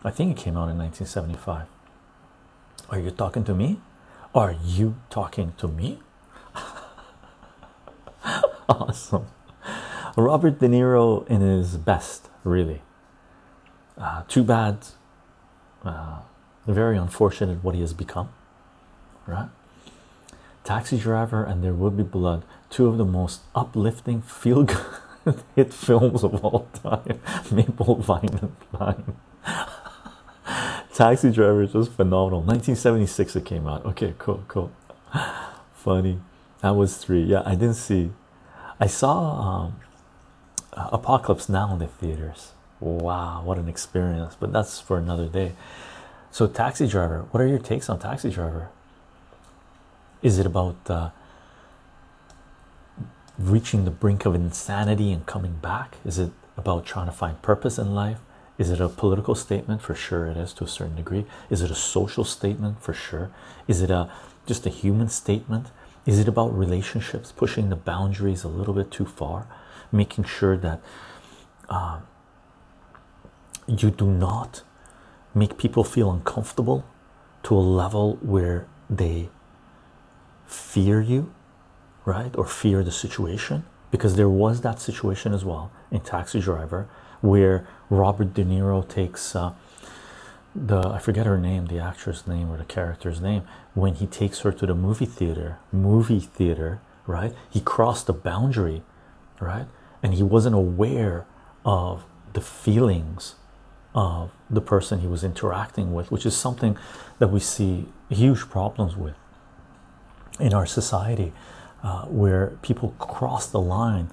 I 0.05 0.11
think 0.11 0.39
it 0.39 0.43
came 0.43 0.59
out 0.59 0.69
in 0.69 0.77
1975. 0.77 1.67
Are 2.91 2.99
you 2.99 3.11
talking 3.11 3.45
to 3.45 3.55
me? 3.55 3.81
Are 4.35 4.55
you 4.63 4.97
talking 5.09 5.55
to 5.57 5.69
me? 5.69 6.01
Awesome. 8.69 9.27
Robert 10.17 10.61
De 10.61 10.69
Niro 10.69 11.27
in 11.29 11.41
his 11.41 11.77
best, 11.77 12.29
really. 12.45 12.83
Uh, 13.99 14.23
too 14.29 14.45
bad. 14.45 14.79
Uh, 15.85 16.21
very 16.67 16.97
unfortunate 16.97 17.63
what 17.63 17.75
he 17.75 17.81
has 17.81 17.93
become, 17.93 18.31
right? 19.27 19.49
Taxi 20.63 20.97
Driver 20.97 21.45
and 21.45 21.63
There 21.63 21.75
Will 21.75 21.91
Be 21.91 22.03
Blood, 22.03 22.45
two 22.71 22.87
of 22.87 22.97
the 22.97 23.05
most 23.05 23.43
uplifting, 23.55 24.23
feel 24.23 24.63
good 24.63 24.79
hit 25.57 25.75
films 25.75 26.25
of 26.25 26.45
all 26.45 26.69
time. 26.73 27.21
Maple 27.51 27.97
Vine 27.97 28.39
and 28.41 28.57
Vine. 28.73 29.17
Taxi 30.95 31.31
Driver 31.31 31.63
is 31.63 31.73
just 31.73 31.93
phenomenal. 31.93 32.41
1976 32.41 33.37
it 33.37 33.45
came 33.45 33.67
out. 33.67 33.85
Okay, 33.85 34.15
cool, 34.19 34.45
cool. 34.49 34.71
Funny. 35.75 36.21
That 36.61 36.71
was 36.71 36.97
three. 36.97 37.25
Yeah, 37.25 37.43
I 37.45 37.57
didn't 37.57 37.75
see. 37.75 38.11
I 38.81 38.87
saw 38.87 39.65
um, 39.65 39.77
Apocalypse 40.73 41.49
Now 41.49 41.73
in 41.73 41.79
the 41.79 41.87
theaters. 41.87 42.53
Wow, 42.81 43.43
what 43.45 43.59
an 43.59 43.69
experience! 43.69 44.37
But 44.39 44.53
that's 44.53 44.81
for 44.81 44.99
another 44.99 45.27
day. 45.27 45.53
So, 46.31 46.47
Taxi 46.47 46.89
Driver. 46.89 47.27
What 47.31 47.41
are 47.41 47.47
your 47.47 47.61
takes 47.61 47.89
on 47.89 47.99
Taxi 48.01 48.31
Driver? 48.31 48.69
Is 50.23 50.39
it 50.39 50.47
about 50.47 50.77
uh, 50.89 51.11
reaching 53.39 53.85
the 53.85 53.91
brink 53.91 54.27
of 54.27 54.35
insanity 54.35 55.13
and 55.13 55.25
coming 55.27 55.55
back? 55.63 55.97
Is 56.05 56.19
it 56.19 56.33
about 56.57 56.85
trying 56.85 57.07
to 57.07 57.13
find 57.13 57.41
purpose 57.43 57.79
in 57.79 57.95
life? 57.95 58.19
Is 58.59 58.71
it 58.71 58.81
a 58.81 58.89
political 58.89 59.35
statement? 59.35 59.83
For 59.83 59.95
sure, 59.95 60.27
it 60.27 60.37
is 60.37 60.53
to 60.55 60.65
a 60.65 60.69
certain 60.69 60.97
degree. 60.97 61.25
Is 61.51 61.63
it 61.63 61.71
a 61.71 61.75
social 61.75 62.25
statement? 62.25 62.83
For 62.83 62.93
sure. 62.93 63.31
Is 63.69 63.81
it 63.81 63.91
a 63.91 64.11
just 64.47 64.67
a 64.67 64.71
human 64.71 65.09
statement? 65.09 65.69
Is 66.07 66.19
it 66.19 66.29
about 66.29 66.57
relationships, 66.57 67.33
pushing 67.33 67.71
the 67.71 67.77
boundaries 67.77 68.45
a 68.45 68.49
little 68.49 68.75
bit 68.75 68.91
too 68.91 69.07
far, 69.07 69.47
making 69.91 70.25
sure 70.25 70.57
that 70.57 70.81
uh, 71.69 72.01
you 73.67 73.91
do 73.91 74.07
not 74.07 74.63
make 75.35 75.57
people 75.57 75.83
feel 75.83 76.11
uncomfortable 76.11 76.85
to 77.45 77.55
a 77.55 77.59
level 77.59 78.19
where 78.21 78.67
they 78.91 79.31
fear 80.47 81.01
you, 81.01 81.33
right, 82.05 82.37
or 82.37 82.45
fear 82.45 82.85
the 82.85 82.93
situation? 82.93 83.65
Because 83.91 84.17
there 84.17 84.29
was 84.29 84.61
that 84.61 84.81
situation 84.81 85.33
as 85.33 85.45
well 85.45 85.71
in 85.91 86.01
Taxi 86.01 86.41
Driver 86.41 86.89
where 87.21 87.67
Robert 87.89 88.35
De 88.35 88.45
Niro 88.45 88.87
takes 88.87 89.35
uh, 89.35 89.55
the 90.55 90.89
I 90.89 90.99
forget 90.99 91.27
her 91.27 91.39
name, 91.39 91.67
the 91.67 91.79
actress 91.79 92.27
name 92.27 92.51
or 92.51 92.57
the 92.57 92.65
character's 92.65 93.21
name, 93.21 93.43
when 93.75 93.95
he 93.95 94.07
takes 94.07 94.41
her 94.41 94.53
to 94.53 94.67
the 94.67 94.75
movie 94.75 95.07
theater, 95.07 95.59
movie 95.73 96.21
theater, 96.21 96.81
right? 97.07 97.35
He 97.51 97.61
crossed 97.61 98.07
the 98.07 98.13
boundary, 98.13 98.83
right? 99.41 99.67
And 100.03 100.15
he 100.15 100.23
wasn't 100.23 100.55
aware 100.55 101.27
of 101.65 102.05
the 102.33 102.41
feelings 102.41 103.35
of 103.95 104.31
the 104.51 104.61
person 104.61 105.01
he 105.01 105.07
was 105.07 105.25
interacting 105.25 105.93
with, 105.93 106.11
which 106.11 106.27
is 106.27 106.37
something 106.37 106.77
that 107.19 107.29
we 107.29 107.41
see 107.41 107.87
huge 108.09 108.41
problems 108.41 108.97
with 108.97 109.15
in 110.41 110.53
our 110.53 110.67
society, 110.67 111.33
uh, 111.83 112.05
where 112.07 112.59
people 112.63 112.95
cross 112.99 113.47
the 113.47 113.61
line, 113.61 114.11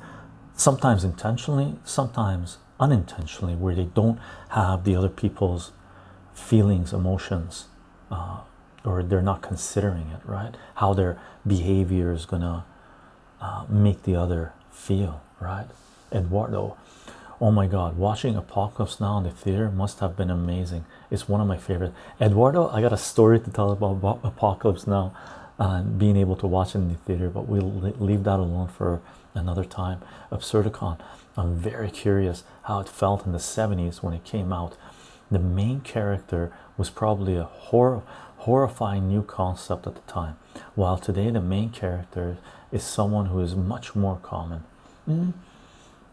sometimes 0.56 1.04
intentionally, 1.04 1.76
sometimes 1.84 2.58
unintentionally, 2.80 3.56
where 3.56 3.74
they 3.74 3.86
don't 3.86 4.20
have 4.50 4.84
the 4.84 4.96
other 4.96 5.10
people's 5.10 5.72
feelings, 6.42 6.94
emotions, 6.94 7.66
uh, 8.10 8.40
or 8.84 9.04
they're 9.04 9.22
not 9.22 9.42
considering 9.42 10.10
it, 10.10 10.22
right? 10.26 10.56
How 10.76 10.94
their 10.94 11.20
behavior 11.46 12.12
is 12.12 12.26
gonna 12.26 12.66
uh, 13.40 13.66
make 13.70 14.04
the 14.04 14.16
other 14.16 14.54
feel, 14.72 15.22
right? 15.40 15.68
Eduardo, 16.12 16.78
oh 17.40 17.52
my 17.52 17.68
god, 17.68 17.98
watching 17.98 18.36
Apocalypse 18.36 19.00
Now 19.00 19.18
in 19.18 19.24
the 19.24 19.32
theater 19.32 19.70
must 19.72 20.00
have 20.00 20.16
been 20.18 20.30
amazing. 20.30 20.86
It's 21.10 21.30
one 21.30 21.42
of 21.42 21.48
my 21.48 21.58
favorite. 21.58 21.94
Eduardo, 22.20 22.70
I 22.70 22.82
got 22.82 22.94
a 22.94 22.98
story 22.98 23.40
to 23.40 23.52
tell 23.52 23.72
about 23.72 24.20
Apocalypse 24.24 24.88
Now 24.88 25.14
and 25.58 26.00
being 26.00 26.18
able 26.18 26.36
to 26.38 26.48
watch 26.48 26.76
it 26.76 26.80
in 26.80 26.90
the 26.90 26.96
theater, 26.96 27.30
but 27.30 27.48
we'll 27.48 27.94
leave 28.00 28.24
that 28.24 28.40
alone 28.40 28.68
for 28.68 29.02
another 29.36 29.64
time. 29.64 30.02
Absurdicon, 30.32 30.98
I'm 31.38 31.56
very 31.56 31.90
curious 31.92 32.44
how 32.64 32.80
it 32.80 32.90
felt 32.90 33.26
in 33.26 33.32
the 33.32 33.38
70s 33.38 34.02
when 34.02 34.14
it 34.14 34.24
came 34.24 34.52
out. 34.52 34.76
The 35.32 35.40
main 35.40 35.80
character 35.82 36.52
was 36.78 36.90
probably 36.90 37.36
a 37.38 37.46
hor 37.46 38.04
horrifying 38.40 39.08
new 39.08 39.22
concept 39.22 39.86
at 39.86 39.96
the 39.96 40.12
time, 40.12 40.36
while 40.76 40.98
today 40.98 41.30
the 41.30 41.40
main 41.40 41.70
character 41.70 42.38
is 42.72 42.84
someone 42.84 43.28
who 43.28 43.40
is 43.40 43.56
much 43.56 43.96
more 43.96 44.18
common. 44.24 44.64
Mm. 45.08 45.34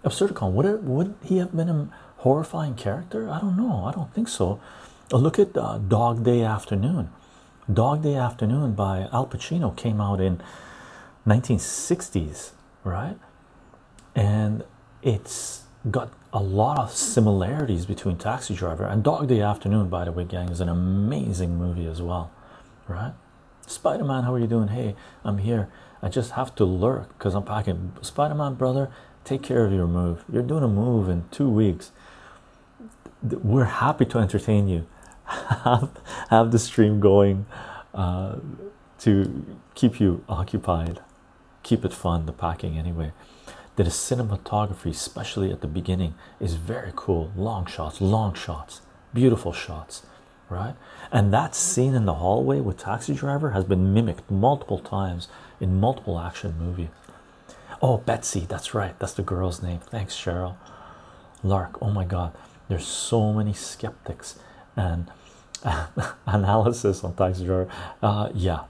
Absurdicon, 0.05 0.53
would, 0.53 0.87
would 0.87 1.15
he 1.25 1.39
have 1.39 1.57
been 1.57 1.69
a 1.69 1.89
horrifying 2.19 2.75
character? 2.75 3.29
I 3.29 3.41
don't 3.41 3.57
know. 3.57 3.85
I 3.85 3.93
don't 3.93 4.13
think 4.15 4.29
so. 4.29 4.61
Uh, 5.13 5.17
look 5.17 5.39
at 5.39 5.57
uh, 5.57 5.79
Dog 5.79 6.23
Day 6.23 6.43
Afternoon. 6.43 7.11
Dog 7.73 8.03
Day 8.03 8.15
Afternoon 8.15 8.75
by 8.75 9.09
Al 9.13 9.27
Pacino 9.27 9.75
came 9.75 10.01
out 10.01 10.21
in 10.21 10.41
1960s, 11.27 12.51
right? 12.85 13.17
And 14.15 14.65
it's 15.03 15.65
got 15.91 16.13
a 16.33 16.41
lot 16.41 16.79
of 16.79 16.93
similarities 16.93 17.87
between 17.87 18.17
Taxi 18.17 18.55
Driver 18.55 18.85
and 18.85 19.03
Dog 19.03 19.29
Day 19.29 19.41
Afternoon, 19.41 19.89
by 19.89 20.05
the 20.05 20.13
way, 20.13 20.25
gang, 20.25 20.51
is 20.51 20.61
an 20.61 20.69
amazing 20.69 21.57
movie 21.57 21.87
as 21.87 22.03
well, 22.03 22.31
right? 22.87 23.13
Spider 23.67 24.05
Man, 24.05 24.25
how 24.25 24.35
are 24.35 24.39
you 24.39 24.47
doing? 24.47 24.69
Hey, 24.69 24.95
I'm 25.25 25.39
here. 25.39 25.69
I 26.03 26.09
just 26.09 26.33
have 26.33 26.55
to 26.57 26.65
lurk 26.65 27.17
because 27.19 27.35
I'm 27.35 27.45
packing. 27.45 27.93
Spider 28.03 28.35
Man, 28.35 28.55
brother, 28.55 28.91
take 29.25 29.43
care 29.43 29.65
of 29.65 29.73
your 29.73 29.87
move. 29.87 30.25
You're 30.31 30.43
doing 30.43 30.65
a 30.65 30.69
move 30.69 31.09
in 31.09 31.25
two 31.31 31.49
weeks. 31.49 31.93
We're 33.23 33.65
happy 33.65 34.05
to 34.07 34.19
entertain 34.19 34.69
you. 34.69 34.87
have, 36.31 36.51
the 36.51 36.59
stream 36.59 37.01
going 37.01 37.47
uh, 37.93 38.37
to 39.01 39.59
keep 39.75 40.01
you 40.01 40.25
occupied, 40.29 41.01
keep 41.63 41.85
it 41.85 41.93
fun, 41.93 42.27
the 42.27 42.33
packing 42.33 42.79
anyway 42.79 43.13
that 43.79 43.85
the 43.85 43.91
cinematography, 43.91 44.91
especially 44.91 45.53
at 45.53 45.61
the 45.61 45.69
beginning, 45.69 46.15
is 46.41 46.55
very 46.55 46.93
cool. 46.97 47.31
Long 47.37 47.65
shots, 47.65 48.01
long 48.01 48.35
shots, 48.35 48.81
beautiful 49.15 49.53
shots, 49.53 50.03
right? 50.51 50.75
And 51.13 51.33
that 51.33 51.55
scene 51.55 51.95
in 51.95 52.05
the 52.05 52.15
hallway 52.15 52.59
with 52.59 52.77
Taxi 52.77 53.15
Driver 53.15 53.53
has 53.53 53.63
been 53.63 53.95
mimicked 53.95 54.29
multiple 54.33 54.81
times 54.81 55.29
in 55.61 55.79
multiple 55.79 56.19
action 56.19 56.59
movies. 56.59 56.89
Oh, 57.81 57.99
Betsy, 57.99 58.41
that's 58.41 58.75
right, 58.75 58.99
that's 58.99 59.13
the 59.13 59.23
girl's 59.23 59.63
name. 59.63 59.79
Thanks, 59.79 60.17
Cheryl. 60.17 60.57
Lark, 61.45 61.81
oh 61.81 61.91
my 61.91 62.05
god, 62.05 62.37
there's 62.69 62.87
so 62.87 63.33
many 63.33 63.53
skeptics 63.53 64.41
and 64.75 65.09
analysis 66.27 67.05
on 67.05 67.15
Taxi 67.15 67.45
Driver. 67.45 67.71
Uh, 68.03 68.31
yeah, 68.35 68.65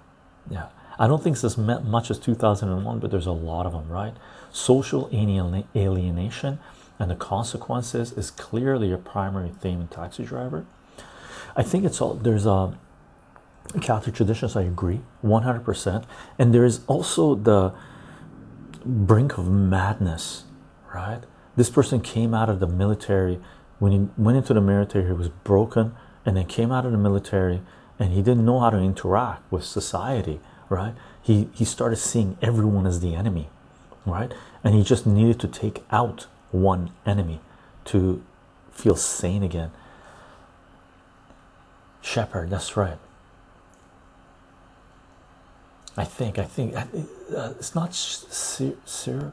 yeah. 0.50 0.66
I 0.98 1.06
don't 1.06 1.22
think 1.22 1.36
it's 1.36 1.44
as 1.44 1.56
much 1.56 2.10
as 2.10 2.18
2001, 2.18 2.98
but 2.98 3.10
there's 3.10 3.26
a 3.26 3.32
lot 3.32 3.64
of 3.64 3.72
them, 3.72 3.88
right? 3.88 4.14
Social 4.58 5.08
alienation 5.12 6.58
and 6.98 7.10
the 7.10 7.14
consequences 7.14 8.12
is 8.12 8.30
clearly 8.30 8.92
a 8.92 8.98
primary 8.98 9.50
theme 9.50 9.80
in 9.80 9.88
Taxi 9.88 10.24
Driver. 10.24 10.66
I 11.56 11.62
think 11.62 11.84
it's 11.84 12.00
all 12.00 12.14
there's 12.14 12.46
a 12.46 12.76
Catholic 13.80 14.14
traditions, 14.14 14.56
I 14.56 14.62
agree 14.62 15.00
100%, 15.22 16.04
and 16.38 16.54
there 16.54 16.64
is 16.64 16.80
also 16.86 17.34
the 17.34 17.74
brink 18.84 19.36
of 19.36 19.50
madness, 19.50 20.44
right? 20.94 21.20
This 21.54 21.68
person 21.68 22.00
came 22.00 22.32
out 22.32 22.48
of 22.48 22.60
the 22.60 22.66
military 22.66 23.40
when 23.78 23.92
he 23.92 24.08
went 24.16 24.38
into 24.38 24.54
the 24.54 24.60
military, 24.60 25.06
he 25.06 25.12
was 25.12 25.28
broken, 25.28 25.94
and 26.26 26.36
then 26.36 26.46
came 26.46 26.72
out 26.72 26.84
of 26.84 26.92
the 26.92 26.98
military 26.98 27.62
and 27.98 28.12
he 28.12 28.22
didn't 28.22 28.44
know 28.44 28.60
how 28.60 28.70
to 28.70 28.76
interact 28.78 29.50
with 29.50 29.64
society 29.64 30.40
right 30.68 30.94
he 31.22 31.48
he 31.54 31.64
started 31.64 31.96
seeing 31.96 32.36
everyone 32.42 32.86
as 32.86 33.00
the 33.00 33.14
enemy 33.14 33.48
right 34.04 34.32
and 34.64 34.74
he 34.74 34.82
just 34.82 35.06
needed 35.06 35.38
to 35.40 35.48
take 35.48 35.84
out 35.90 36.26
one 36.50 36.90
enemy 37.06 37.40
to 37.86 38.22
feel 38.72 38.96
sane 38.96 39.42
again. 39.42 39.70
Shepherd 42.00 42.50
that's 42.50 42.76
right. 42.76 42.98
I 45.96 46.04
think 46.04 46.38
i 46.38 46.44
think 46.44 46.76
uh, 46.76 47.54
it's 47.58 47.74
not 47.74 47.92
sir 47.92 49.32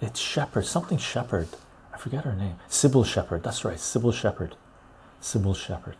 it's 0.00 0.18
shepherd 0.18 0.66
something 0.66 0.98
shepherd. 0.98 1.48
I 1.92 1.98
forget 1.98 2.24
her 2.24 2.34
name. 2.34 2.56
Cybill 2.68 3.06
shepherd 3.06 3.42
that's 3.42 3.64
right 3.64 3.76
cybill 3.76 4.14
shepherd. 4.14 4.56
Cybill 5.20 5.54
shepherd. 5.54 5.96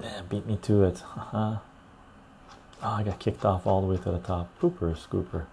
Damn, 0.00 0.26
beat 0.26 0.46
me 0.46 0.58
to 0.62 0.84
it. 0.84 1.02
Oh, 1.32 1.60
I 2.82 3.02
got 3.02 3.18
kicked 3.18 3.44
off 3.44 3.66
all 3.66 3.80
the 3.80 3.86
way 3.86 3.96
to 3.96 4.10
the 4.10 4.18
top. 4.18 4.48
Pooper, 4.60 4.94
scooper. 4.96 5.46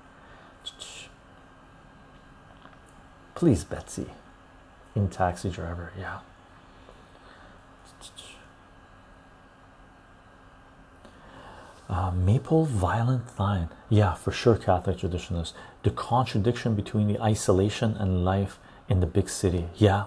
Please, 3.36 3.64
Betsy. 3.64 4.08
In 4.96 5.10
taxi 5.10 5.50
driver, 5.50 5.92
yeah. 5.98 6.20
Uh, 11.90 12.10
maple 12.12 12.64
violent 12.66 13.36
thine, 13.36 13.68
yeah, 13.90 14.14
for 14.14 14.32
sure. 14.32 14.56
Catholic 14.56 14.98
traditionalists. 15.00 15.54
The 15.84 15.90
contradiction 15.90 16.74
between 16.74 17.08
the 17.08 17.20
isolation 17.20 17.98
and 17.98 18.24
life 18.24 18.60
in 18.88 19.02
the 19.02 19.06
big 19.06 19.28
city, 19.28 19.68
yeah, 19.76 20.06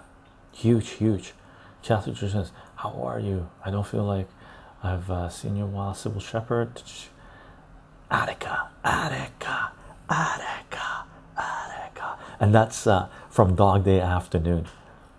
huge, 0.53 0.91
huge. 0.91 1.35
Catholic 1.83 2.17
traditionalists. 2.17 2.55
How 2.77 2.91
are 3.03 3.21
you? 3.21 3.51
I 3.65 3.71
don't 3.71 3.87
feel 3.87 4.05
like 4.05 4.29
I've 4.83 5.11
uh, 5.11 5.29
seen 5.29 5.57
you 5.57 5.65
a 5.65 5.67
while. 5.67 5.93
Cybill 5.93 6.23
Shepherd. 6.23 6.83
Attica, 8.11 8.69
Attica, 8.83 9.73
Attica, 10.09 11.05
Attica. 11.37 12.19
And 12.41 12.55
that's 12.55 12.87
uh, 12.87 13.09
from 13.29 13.55
Dog 13.55 13.85
Day 13.85 14.01
Afternoon. 14.01 14.67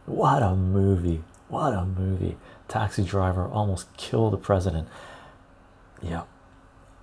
What 0.05 0.43
a 0.43 0.55
movie. 0.55 1.23
What 1.47 1.73
a 1.73 1.85
movie. 1.85 2.37
Taxi 2.67 3.03
driver 3.03 3.47
almost 3.47 3.95
killed 3.97 4.33
the 4.33 4.37
president. 4.37 4.87
Yeah. 6.01 6.23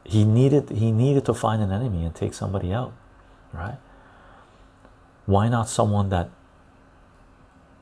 He 0.05 0.25
needed 0.25 0.71
he 0.71 0.91
needed 0.91 1.25
to 1.27 1.35
find 1.35 1.63
an 1.63 1.71
enemy 1.71 2.05
and 2.05 2.15
take 2.15 2.35
somebody 2.35 2.73
out, 2.73 2.93
right? 3.53 3.79
Why 5.27 5.49
not 5.49 5.69
someone 5.69 6.09
that 6.09 6.31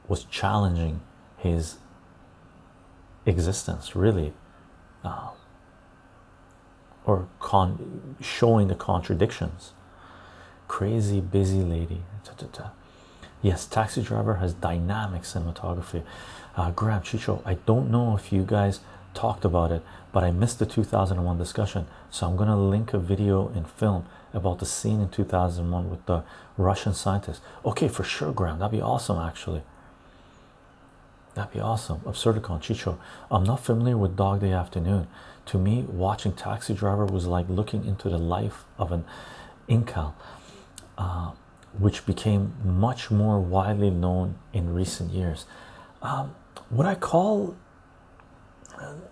was 0.07 0.24
challenging 0.24 1.01
his 1.39 1.78
existence 3.24 3.97
really 3.97 4.33
uh, 5.05 5.31
or 7.05 7.28
showing 8.20 8.68
the 8.68 8.74
contradictions 8.74 9.72
crazy 10.70 11.20
busy 11.20 11.62
lady 11.62 12.00
ta, 12.22 12.32
ta, 12.36 12.46
ta. 12.52 12.70
Yes, 13.42 13.66
Taxi 13.66 14.02
Driver 14.02 14.34
has 14.36 14.54
dynamic 14.54 15.22
cinematography. 15.22 16.04
Uh, 16.56 16.70
Graham 16.70 17.02
Chycho, 17.02 17.42
I 17.44 17.54
don't 17.54 17.90
know 17.90 18.14
if 18.14 18.32
you 18.32 18.44
guys 18.44 18.78
talked 19.12 19.44
about 19.44 19.72
it, 19.72 19.82
but 20.12 20.22
I 20.22 20.30
missed 20.30 20.60
the 20.60 20.66
2001 20.66 21.36
discussion. 21.36 21.88
So 22.12 22.28
I'm 22.28 22.36
to 22.36 22.54
link 22.54 22.94
a 22.94 23.00
video 23.00 23.48
in 23.48 23.64
film 23.64 24.06
about 24.32 24.60
the 24.60 24.64
scene 24.64 25.00
in 25.00 25.08
2001 25.08 25.90
with 25.90 26.06
the 26.06 26.22
Russian 26.56 26.94
scientist. 26.94 27.42
Okay, 27.64 27.88
for 27.88 28.04
sure, 28.04 28.32
Graham. 28.32 28.60
That'd 28.60 28.70
be 28.70 28.80
awesome, 28.80 29.18
actually. 29.18 29.62
That'd 31.34 31.52
be 31.52 31.60
awesome. 31.60 31.98
Absurdicon, 32.06 32.60
Chycho. 32.60 32.96
I'm 33.28 33.42
not 33.42 33.58
familiar 33.58 33.98
with 33.98 34.16
Dog 34.16 34.40
Day 34.40 34.52
Afternoon. 34.52 35.08
To 35.46 35.58
me, 35.58 35.82
watching 35.82 36.32
Taxi 36.32 36.74
Driver 36.74 37.06
was 37.06 37.26
like 37.26 37.48
looking 37.48 37.84
into 37.84 38.08
the 38.08 38.18
life 38.18 38.64
of 38.78 38.92
an 38.92 39.04
Incal, 39.68 40.14
uh, 41.01 41.30
which 41.78 42.05
became 42.05 42.53
much 42.62 43.11
more 43.11 43.40
widely 43.40 43.90
known 43.90 44.36
in 44.53 44.74
recent 44.74 45.11
years. 45.11 45.46
Um, 46.03 46.34
what 46.68 46.86
I 46.86 46.94
call, 46.94 47.57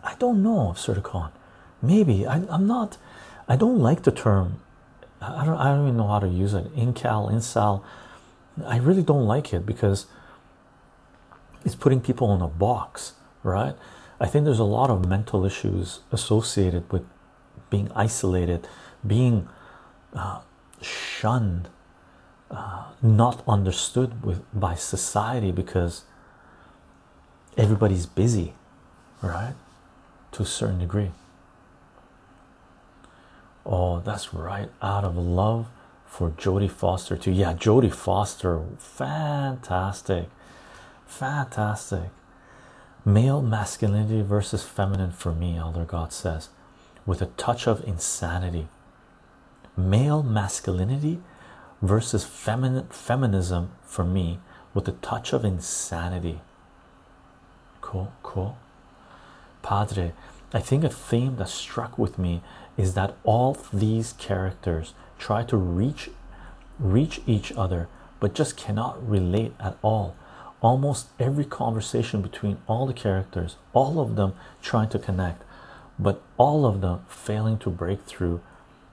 I 0.05 0.14
don't 0.18 0.43
know, 0.43 0.74
Absurdicon. 0.74 1.32
Maybe 1.80 2.26
I, 2.26 2.43
I'm 2.51 2.66
not. 2.66 2.99
I 3.49 3.57
don't 3.57 3.78
like 3.78 4.03
the 4.03 4.12
term. 4.12 4.61
I 5.20 5.45
don't. 5.47 5.57
I 5.57 5.64
don't 5.64 5.84
even 5.84 5.97
know 5.97 6.09
how 6.09 6.18
to 6.18 6.28
use 6.28 6.53
it. 6.53 6.74
Incal, 6.76 7.32
Insal. 7.32 7.82
I 8.66 8.76
really 8.76 9.03
don't 9.03 9.26
like 9.26 9.55
it 9.55 9.64
because 9.64 10.07
it's 11.64 11.74
putting 11.74 12.01
people 12.01 12.34
in 12.34 12.43
a 12.43 12.49
box, 12.49 13.14
right? 13.43 13.74
I 14.20 14.26
think 14.26 14.45
there's 14.45 14.59
a 14.59 14.64
lot 14.64 14.91
of 14.91 15.09
mental 15.09 15.47
issues 15.47 16.01
associated 16.12 16.91
with 16.93 17.05
being 17.70 17.91
isolated, 17.95 18.66
being 19.07 19.49
uh, 20.12 20.41
shunned, 20.82 21.68
uh, 22.51 22.84
not 23.03 23.42
understood 23.46 24.24
with 24.24 24.42
by 24.59 24.74
society 24.74 25.53
because 25.53 26.05
everybody's 27.57 28.07
busy, 28.07 28.55
right? 29.22 29.55
To 30.32 30.42
a 30.42 30.46
certain 30.46 30.78
degree. 30.78 31.11
Oh, 33.66 34.01
that's 34.01 34.32
right. 34.32 34.70
Out 34.80 35.05
of 35.05 35.16
love 35.16 35.66
for 36.07 36.30
Jodie 36.30 36.70
Foster 36.70 37.16
too. 37.16 37.32
Yeah, 37.32 37.53
Jodie 37.53 37.92
Foster, 37.92 38.62
fantastic, 38.78 40.28
fantastic. 41.07 42.11
Male 43.05 43.42
masculinity 43.42 44.22
versus 44.22 44.64
feminine 44.64 45.12
for 45.12 45.32
me, 45.32 45.57
Elder 45.57 45.84
God 45.84 46.12
says, 46.12 46.49
with 47.07 47.22
a 47.22 47.26
touch 47.26 47.66
of 47.66 47.86
insanity. 47.86 48.68
Male 49.76 50.22
masculinity 50.22 51.20
versus 51.83 52.24
feminine 52.24 52.87
feminism 52.89 53.70
for 53.83 54.05
me 54.05 54.39
with 54.74 54.89
a 54.89 54.93
touch 54.93 55.33
of 55.33 55.45
insanity. 55.45 56.41
Cool, 57.81 58.12
cool. 58.22 58.59
Padre, 59.62 60.12
I 60.53 60.61
think 60.61 60.85
a 60.85 60.89
theme 60.89 61.37
that 61.37 61.49
struck 61.49 61.99
with 61.99 62.18
me 62.18 62.43
is 62.76 62.95
that 62.95 63.14
all 63.24 63.57
these 63.72 64.14
characters 64.14 64.95
try 65.18 65.43
to 65.45 65.57
reach 65.57 66.11
reach 66.79 67.20
each 67.26 67.51
other 67.53 67.89
but 68.20 68.35
just 68.35 68.57
cannot 68.57 68.97
relate 69.07 69.53
at 69.59 69.76
all 69.83 70.14
almost 70.61 71.09
every 71.18 71.45
conversation 71.45 72.22
between 72.22 72.57
all 72.68 72.87
the 72.87 72.93
characters 72.93 73.57
all 73.72 74.01
of 74.01 74.14
them 74.14 74.33
trying 74.62 74.89
to 74.89 74.99
connect 74.99 75.43
but 75.99 76.22
all 76.37 76.64
of 76.64 76.81
them 76.81 77.05
failing 77.09 77.59
to 77.59 77.68
break 77.68 78.01
through 78.03 78.41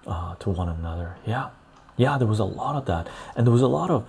uh, 0.07 0.33
to 0.35 0.49
one 0.49 0.67
another 0.67 1.15
yeah 1.27 1.49
yeah 1.97 2.17
there 2.17 2.27
was 2.27 2.39
a 2.39 2.45
lot 2.45 2.75
of 2.75 2.85
that. 2.85 3.07
And 3.35 3.45
there 3.45 3.53
was 3.53 3.61
a 3.61 3.67
lot 3.67 3.89
of 3.89 4.07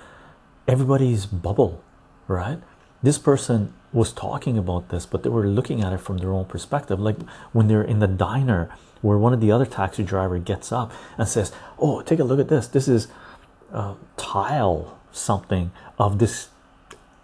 everybody's 0.67 1.27
bubble 1.27 1.83
right? 2.29 2.59
This 3.03 3.19
person 3.19 3.73
was 3.93 4.13
talking 4.13 4.59
about 4.59 4.89
this 4.89 5.07
but 5.07 5.23
they 5.23 5.31
were 5.31 5.47
looking 5.47 5.83
at 5.83 5.93
it 5.93 6.01
from 6.01 6.19
their 6.19 6.33
own 6.33 6.45
perspective. 6.45 7.01
Like 7.01 7.21
when 7.53 7.69
they're 7.69 7.83
in 7.83 7.99
the 7.99 8.09
diner 8.09 8.71
where 9.03 9.19
one 9.19 9.33
of 9.33 9.41
the 9.41 9.53
other 9.53 9.67
taxi 9.67 10.03
driver 10.03 10.39
gets 10.39 10.73
up 10.73 10.93
and 11.19 11.29
says 11.29 11.53
oh 11.79 12.03
take 12.03 12.19
a 12.19 12.25
look 12.25 12.41
at 12.41 12.49
this. 12.49 12.67
This 12.69 12.89
is 12.89 13.09
uh, 13.73 13.95
tile 14.17 14.99
something 15.13 15.71
of 15.99 16.19
this 16.19 16.49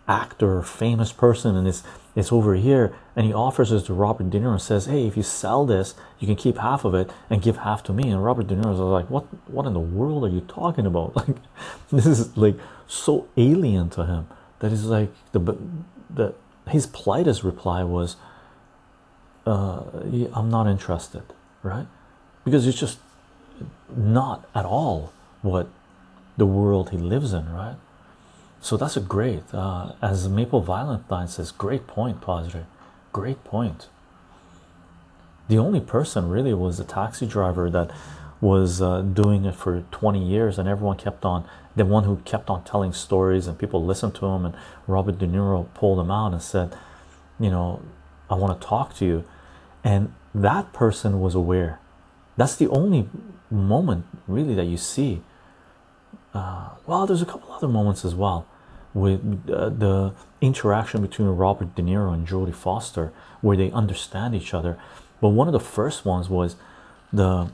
actor 0.08 0.62
famous 0.62 1.12
person 1.12 1.56
and 1.56 1.68
it's 1.68 1.82
it's 2.14 2.32
over 2.32 2.54
here. 2.54 2.94
And 3.16 3.26
he 3.26 3.32
offers 3.32 3.70
this 3.70 3.84
to 3.84 3.94
Robert 3.94 4.30
De 4.30 4.40
Niro 4.40 4.52
and 4.52 4.62
says 4.62 4.86
hey 4.86 5.06
if 5.06 5.16
you 5.16 5.22
sell 5.22 5.66
this 5.66 5.94
you 6.18 6.26
can 6.26 6.36
keep 6.36 6.58
half 6.58 6.84
of 6.84 6.94
it 6.94 7.10
and 7.28 7.42
give 7.42 7.58
half 7.58 7.82
to 7.84 7.92
me. 7.92 8.10
And 8.10 8.24
Robert 8.24 8.46
De 8.46 8.56
Niro 8.56 8.72
is 8.72 8.78
like 8.78 9.10
what 9.10 9.24
what 9.48 9.66
in 9.66 9.74
the 9.74 9.80
world 9.80 10.24
are 10.24 10.28
you 10.28 10.40
talking 10.42 10.86
about? 10.86 11.14
Like 11.26 11.36
this 11.90 12.06
is 12.06 12.36
like 12.36 12.56
so 12.86 13.28
alien 13.36 13.90
to 13.90 14.06
him 14.06 14.26
that 14.60 14.72
is 14.72 14.86
like 14.86 15.10
the 15.32 15.56
the 16.08 16.34
his 16.68 16.86
politest 16.86 17.42
reply 17.44 17.82
was 17.82 18.16
uh, 19.46 19.82
I'm 20.34 20.50
not 20.50 20.66
interested 20.66 21.24
right? 21.62 21.86
Because 22.44 22.66
it's 22.66 22.78
just 22.78 22.98
not 23.94 24.48
at 24.54 24.64
all 24.64 25.12
what 25.42 25.68
the 26.36 26.46
world 26.46 26.90
he 26.90 26.96
lives 26.96 27.32
in 27.32 27.52
right 27.52 27.76
so 28.62 28.76
that's 28.76 28.96
a 28.96 29.00
great 29.00 29.42
uh, 29.52 29.92
as 30.00 30.28
maple 30.28 30.62
valentine 30.62 31.26
says 31.26 31.50
great 31.50 31.88
point 31.88 32.20
positive. 32.20 32.64
Great 33.12 33.42
point. 33.42 33.88
The 35.48 35.58
only 35.58 35.80
person 35.80 36.28
really 36.28 36.54
was 36.54 36.78
the 36.78 36.84
taxi 36.84 37.26
driver 37.26 37.68
that 37.70 37.90
was 38.40 38.80
uh, 38.80 39.02
doing 39.02 39.44
it 39.44 39.56
for 39.56 39.84
20 39.90 40.24
years 40.24 40.58
and 40.58 40.68
everyone 40.68 40.96
kept 40.96 41.24
on 41.24 41.44
the 41.74 41.84
one 41.84 42.04
who 42.04 42.16
kept 42.18 42.48
on 42.48 42.62
telling 42.62 42.92
stories 42.92 43.48
and 43.48 43.58
people 43.58 43.84
listened 43.84 44.14
to 44.14 44.26
him 44.26 44.44
and 44.44 44.54
robert 44.86 45.18
de 45.18 45.26
niro 45.26 45.66
pulled 45.74 45.98
him 45.98 46.10
out 46.10 46.32
and 46.32 46.42
said 46.42 46.76
you 47.40 47.50
know 47.50 47.82
i 48.30 48.34
want 48.34 48.60
to 48.60 48.66
talk 48.66 48.94
to 48.94 49.04
you. 49.04 49.24
And 49.84 50.14
that 50.32 50.72
person 50.72 51.20
was 51.20 51.34
aware. 51.34 51.80
That's 52.36 52.54
the 52.54 52.68
only 52.68 53.08
moment 53.50 54.06
really 54.28 54.54
that 54.54 54.66
you 54.66 54.76
see. 54.76 55.22
Uh, 56.32 56.70
well 56.86 57.06
there's 57.06 57.22
a 57.22 57.26
couple 57.26 57.52
other 57.52 57.68
moments 57.68 58.04
as 58.04 58.14
well 58.14 58.46
with 58.94 59.48
uh, 59.50 59.68
the 59.70 60.14
interaction 60.40 61.00
between 61.00 61.28
Robert 61.28 61.74
De 61.74 61.82
Niro 61.82 62.12
and 62.12 62.26
Jodie 62.26 62.54
Foster 62.54 63.12
where 63.40 63.56
they 63.56 63.70
understand 63.70 64.34
each 64.34 64.54
other. 64.54 64.78
But 65.20 65.30
one 65.30 65.48
of 65.48 65.52
the 65.52 65.60
first 65.60 66.04
ones 66.04 66.28
was 66.28 66.56
the 67.12 67.50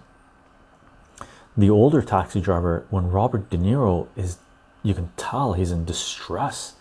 the 1.56 1.68
older 1.68 2.02
taxi 2.02 2.40
driver 2.40 2.86
when 2.88 3.10
Robert 3.10 3.50
De 3.50 3.58
Niro 3.58 4.06
is 4.16 4.38
you 4.82 4.94
can 4.94 5.10
tell 5.16 5.54
he's 5.54 5.72
in 5.72 5.84
distress. 5.84 6.74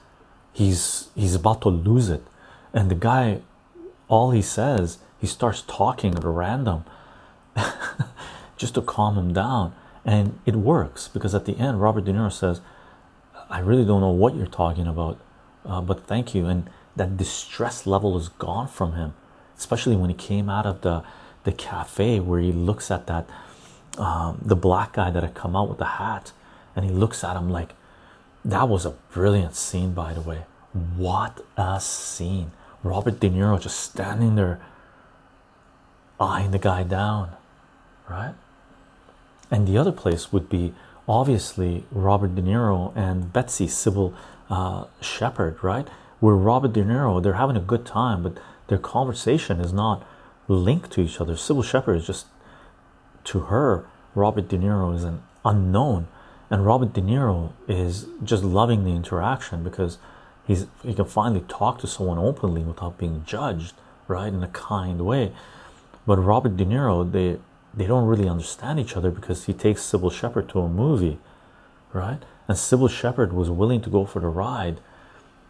He's 0.54 1.10
he's 1.16 1.36
about 1.36 1.62
to 1.62 1.70
lose 1.70 2.10
it. 2.10 2.24
And 2.74 2.92
the 2.92 2.96
guy 2.96 3.42
all 4.08 4.32
he 4.32 4.42
says 4.42 5.00
he 5.20 5.28
starts 5.28 5.62
talking 5.62 6.16
at 6.16 6.24
random 6.24 6.86
just 8.58 8.76
to 8.76 8.82
calm 8.82 9.18
him 9.18 9.34
down. 9.34 9.74
And 10.06 10.40
it 10.46 10.56
works 10.56 11.10
because 11.10 11.36
at 11.36 11.46
the 11.46 11.58
end 11.58 11.82
robert 11.82 12.06
de 12.06 12.14
niro 12.14 12.32
says 12.32 12.62
i 13.50 13.60
really 13.60 13.86
don't 13.86 14.02
know 14.02 14.10
what 14.10 14.36
you're 14.36 14.48
talking 14.48 14.88
about 14.88 15.20
uh, 15.66 15.82
but 15.82 16.08
thank 16.08 16.34
you. 16.34 16.46
And 16.46 16.70
that 16.96 17.18
distress 17.18 17.86
level 17.86 18.18
is 18.18 18.30
gone 18.30 18.68
from 18.68 18.94
him 18.94 19.14
especially 19.58 19.96
when 19.96 20.10
he 20.10 20.16
came 20.16 20.50
out 20.50 20.66
of 20.66 20.82
the 20.82 21.04
the 21.44 21.52
cafe 21.52 22.20
where 22.20 22.40
he 22.40 22.52
looks 22.52 22.92
at 22.92 23.08
that 23.08 23.28
um, 23.98 24.40
the 24.42 24.56
black 24.56 24.94
guy 24.94 25.10
that 25.10 25.24
had 25.24 25.34
come 25.34 25.56
out 25.56 25.70
with 25.70 25.78
the 25.80 25.86
hat. 25.86 26.32
And 26.76 26.86
he 26.86 26.92
looks 26.92 27.24
at 27.24 27.36
him 27.36 27.50
like 27.50 27.74
that 28.46 28.70
was 28.70 28.86
a 28.86 28.92
brilliant 29.12 29.56
scene 29.56 29.94
by 29.94 30.14
the 30.14 30.22
way. 30.22 30.44
What 30.96 31.44
a 31.56 31.80
scene. 31.80 32.52
Robert 32.84 33.20
de 33.20 33.30
niro 33.30 33.60
just 33.60 33.80
standing 33.80 34.36
there 34.36 34.60
eyeing 36.20 36.52
the 36.52 36.60
guy 36.60 36.84
down 36.84 37.32
right? 38.10 38.36
And 39.52 39.68
the 39.68 39.78
other 39.78 39.92
place 39.92 40.32
would 40.32 40.50
be 40.50 40.74
obviously 41.08 41.86
robert 41.92 42.36
de 42.36 42.42
niro 42.42 42.92
and 42.96 43.32
betsy 43.32 43.68
cybill 43.68 44.14
uh, 44.50 44.86
shepherd 45.02 45.62
right? 45.64 45.88
Where 46.20 46.36
robert 46.36 46.74
de 46.74 46.84
niro 46.84 47.22
they're 47.22 47.34
having 47.34 47.58
a 47.58 47.62
good 47.62 47.86
time 47.86 48.24
but 48.24 48.38
their 48.68 48.78
conversation 48.78 49.60
is 49.60 49.72
not 49.72 50.06
linked 50.48 50.92
to 50.92 51.02
each 51.02 51.20
other. 51.22 51.34
Cybill 51.34 51.64
shepherd 51.64 51.98
is 51.98 52.08
just 52.08 52.28
to 53.26 53.40
her 53.42 53.86
robert 54.16 54.48
de 54.50 54.58
niro 54.58 54.96
is 54.96 55.04
an 55.04 55.22
unknown. 55.46 56.08
And 56.50 56.66
robert 56.66 56.94
de 56.94 57.02
niro 57.02 57.52
is 57.68 58.08
just 58.24 58.44
loving 58.44 58.84
the 58.84 58.92
interaction 58.92 59.64
because 59.64 59.98
he's 60.46 60.66
he 60.84 60.94
can 60.94 61.06
finally 61.06 61.44
talk 61.48 61.80
to 61.80 61.88
someone 61.88 62.18
openly 62.18 62.62
without 62.64 62.98
being 62.98 63.24
judged 63.26 63.74
right 64.08 64.34
in 64.34 64.42
a 64.42 64.48
kind 64.48 65.06
way. 65.06 65.34
But 66.06 66.18
Robert 66.18 66.56
De 66.56 66.66
Niro 66.66 67.10
they 67.12 67.38
they 67.78 67.86
don't 67.86 68.08
really 68.08 68.28
understand 68.28 68.80
each 68.80 68.98
other 68.98 69.12
because 69.12 69.46
he 69.46 69.54
takes 69.54 69.82
Cybill 69.82 70.12
Shepherd 70.12 70.50
to 70.50 70.60
a 70.60 70.68
movie 70.70 71.20
right? 71.94 72.20
And 72.48 72.58
Cybill 72.58 72.90
Shepherd 72.90 73.32
was 73.32 73.50
willing 73.50 73.82
to 73.82 73.90
go 73.90 74.06
for 74.06 74.20
the 74.20 74.28
ride 74.28 74.80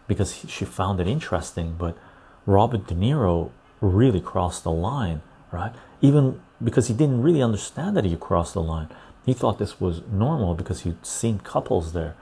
because 0.07 0.34
he, 0.34 0.47
she 0.47 0.65
found 0.65 0.99
it 0.99 1.07
interesting 1.07 1.75
but 1.78 1.97
Robert 2.45 2.88
De 2.88 2.95
Niro 2.95 3.51
really 3.82 4.21
crossed 4.21 4.63
the 4.63 4.71
line 4.71 5.21
right? 5.51 5.73
Even 6.01 6.39
because 6.63 6.88
he 6.88 6.93
didn't 6.93 7.21
really 7.21 7.41
understand 7.41 7.95
that 7.95 8.03
he 8.03 8.15
crossed 8.15 8.53
the 8.53 8.61
line. 8.61 8.89
He 9.25 9.34
thought 9.34 9.59
this 9.59 9.80
was 9.80 10.01
normal 10.11 10.53
because 10.53 10.82
he'd 10.82 11.05
seen 11.05 11.39
couples 11.39 11.93
there 11.93 12.15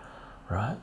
right? 0.49 0.78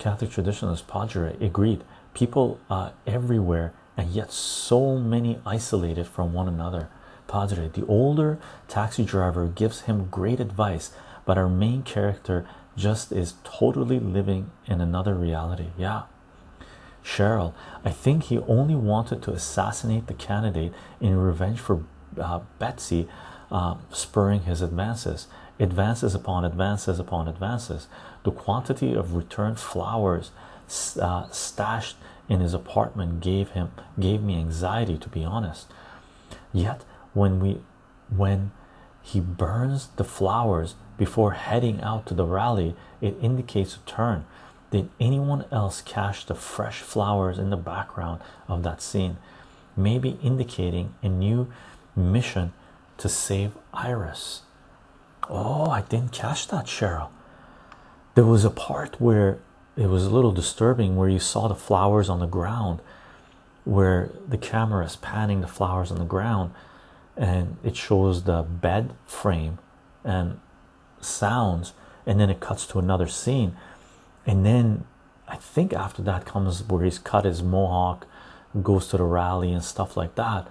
Catholic 0.00 0.30
traditionalist 0.30 0.86
Padre 0.86 1.36
agreed. 1.40 1.84
People 2.14 2.58
uh, 2.70 2.90
everywhere, 3.06 3.72
and 3.96 4.10
yet 4.10 4.32
so 4.32 4.96
many 4.96 5.40
isolated 5.44 6.06
from 6.06 6.32
one 6.32 6.48
another. 6.48 6.88
Padre, 7.26 7.68
the 7.68 7.86
older 7.86 8.38
taxi 8.66 9.04
driver 9.04 9.46
gives 9.46 9.82
him 9.82 10.08
great 10.10 10.40
advice, 10.40 10.90
but 11.24 11.38
our 11.38 11.48
main 11.48 11.82
character 11.82 12.46
just 12.76 13.12
is 13.12 13.34
totally 13.44 14.00
living 14.00 14.50
in 14.66 14.80
another 14.80 15.14
reality. 15.14 15.66
Yeah. 15.78 16.02
Cheryl, 17.04 17.54
I 17.84 17.90
think 17.90 18.24
he 18.24 18.38
only 18.40 18.74
wanted 18.74 19.22
to 19.22 19.32
assassinate 19.32 20.06
the 20.06 20.14
candidate 20.14 20.72
in 21.00 21.16
revenge 21.16 21.58
for 21.60 21.84
uh, 22.20 22.40
Betsy 22.58 23.08
uh, 23.50 23.76
spurring 23.92 24.42
his 24.42 24.60
advances. 24.60 25.26
Advances 25.58 26.14
upon 26.14 26.44
advances 26.44 26.98
upon 26.98 27.28
advances. 27.28 27.86
The 28.24 28.30
quantity 28.30 28.94
of 28.94 29.14
returned 29.14 29.58
flowers 29.58 30.30
uh, 31.00 31.28
stashed 31.30 31.96
in 32.30 32.40
his 32.40 32.54
apartment 32.54 33.20
gave 33.20 33.50
him 33.50 33.72
gave 33.98 34.22
me 34.22 34.36
anxiety 34.36 34.96
to 34.96 35.08
be 35.10 35.24
honest. 35.24 35.66
Yet 36.52 36.84
when 37.12 37.40
we 37.40 37.60
when 38.08 38.52
he 39.02 39.20
burns 39.20 39.88
the 39.96 40.04
flowers 40.04 40.76
before 40.96 41.32
heading 41.32 41.80
out 41.82 42.06
to 42.06 42.14
the 42.14 42.24
rally, 42.24 42.76
it 43.00 43.16
indicates 43.20 43.76
a 43.76 43.80
turn. 43.80 44.24
Did 44.70 44.88
anyone 45.00 45.46
else 45.50 45.82
catch 45.82 46.26
the 46.26 46.34
fresh 46.34 46.80
flowers 46.80 47.38
in 47.38 47.50
the 47.50 47.56
background 47.56 48.20
of 48.46 48.62
that 48.62 48.80
scene? 48.80 49.16
Maybe 49.76 50.18
indicating 50.22 50.94
a 51.02 51.08
new 51.08 51.50
mission 51.96 52.52
to 52.98 53.08
save 53.08 53.52
Iris. 53.74 54.42
Oh, 55.28 55.70
I 55.70 55.82
didn't 55.82 56.12
catch 56.12 56.46
that, 56.48 56.66
Cheryl. 56.66 57.08
There 58.14 58.26
was 58.26 58.44
a 58.44 58.50
part 58.50 59.00
where 59.00 59.38
it 59.80 59.88
was 59.88 60.04
a 60.04 60.10
little 60.10 60.32
disturbing 60.32 60.96
where 60.96 61.08
you 61.08 61.18
saw 61.18 61.48
the 61.48 61.54
flowers 61.54 62.08
on 62.08 62.20
the 62.20 62.26
ground, 62.26 62.80
where 63.64 64.10
the 64.28 64.38
camera 64.38 64.84
is 64.84 64.96
panning 64.96 65.40
the 65.40 65.48
flowers 65.48 65.90
on 65.90 65.98
the 65.98 66.04
ground, 66.04 66.52
and 67.16 67.56
it 67.64 67.76
shows 67.76 68.24
the 68.24 68.42
bed 68.42 68.94
frame 69.06 69.58
and 70.04 70.38
sounds, 71.00 71.72
and 72.06 72.20
then 72.20 72.30
it 72.30 72.40
cuts 72.40 72.66
to 72.66 72.78
another 72.78 73.06
scene 73.06 73.56
and 74.26 74.44
then 74.44 74.84
I 75.28 75.36
think 75.36 75.72
after 75.72 76.02
that 76.02 76.24
comes 76.24 76.62
where 76.64 76.84
he's 76.84 76.98
cut 76.98 77.24
his 77.24 77.42
mohawk, 77.42 78.06
goes 78.62 78.88
to 78.88 78.96
the 78.96 79.04
rally 79.04 79.52
and 79.52 79.64
stuff 79.64 79.96
like 79.96 80.14
that. 80.16 80.48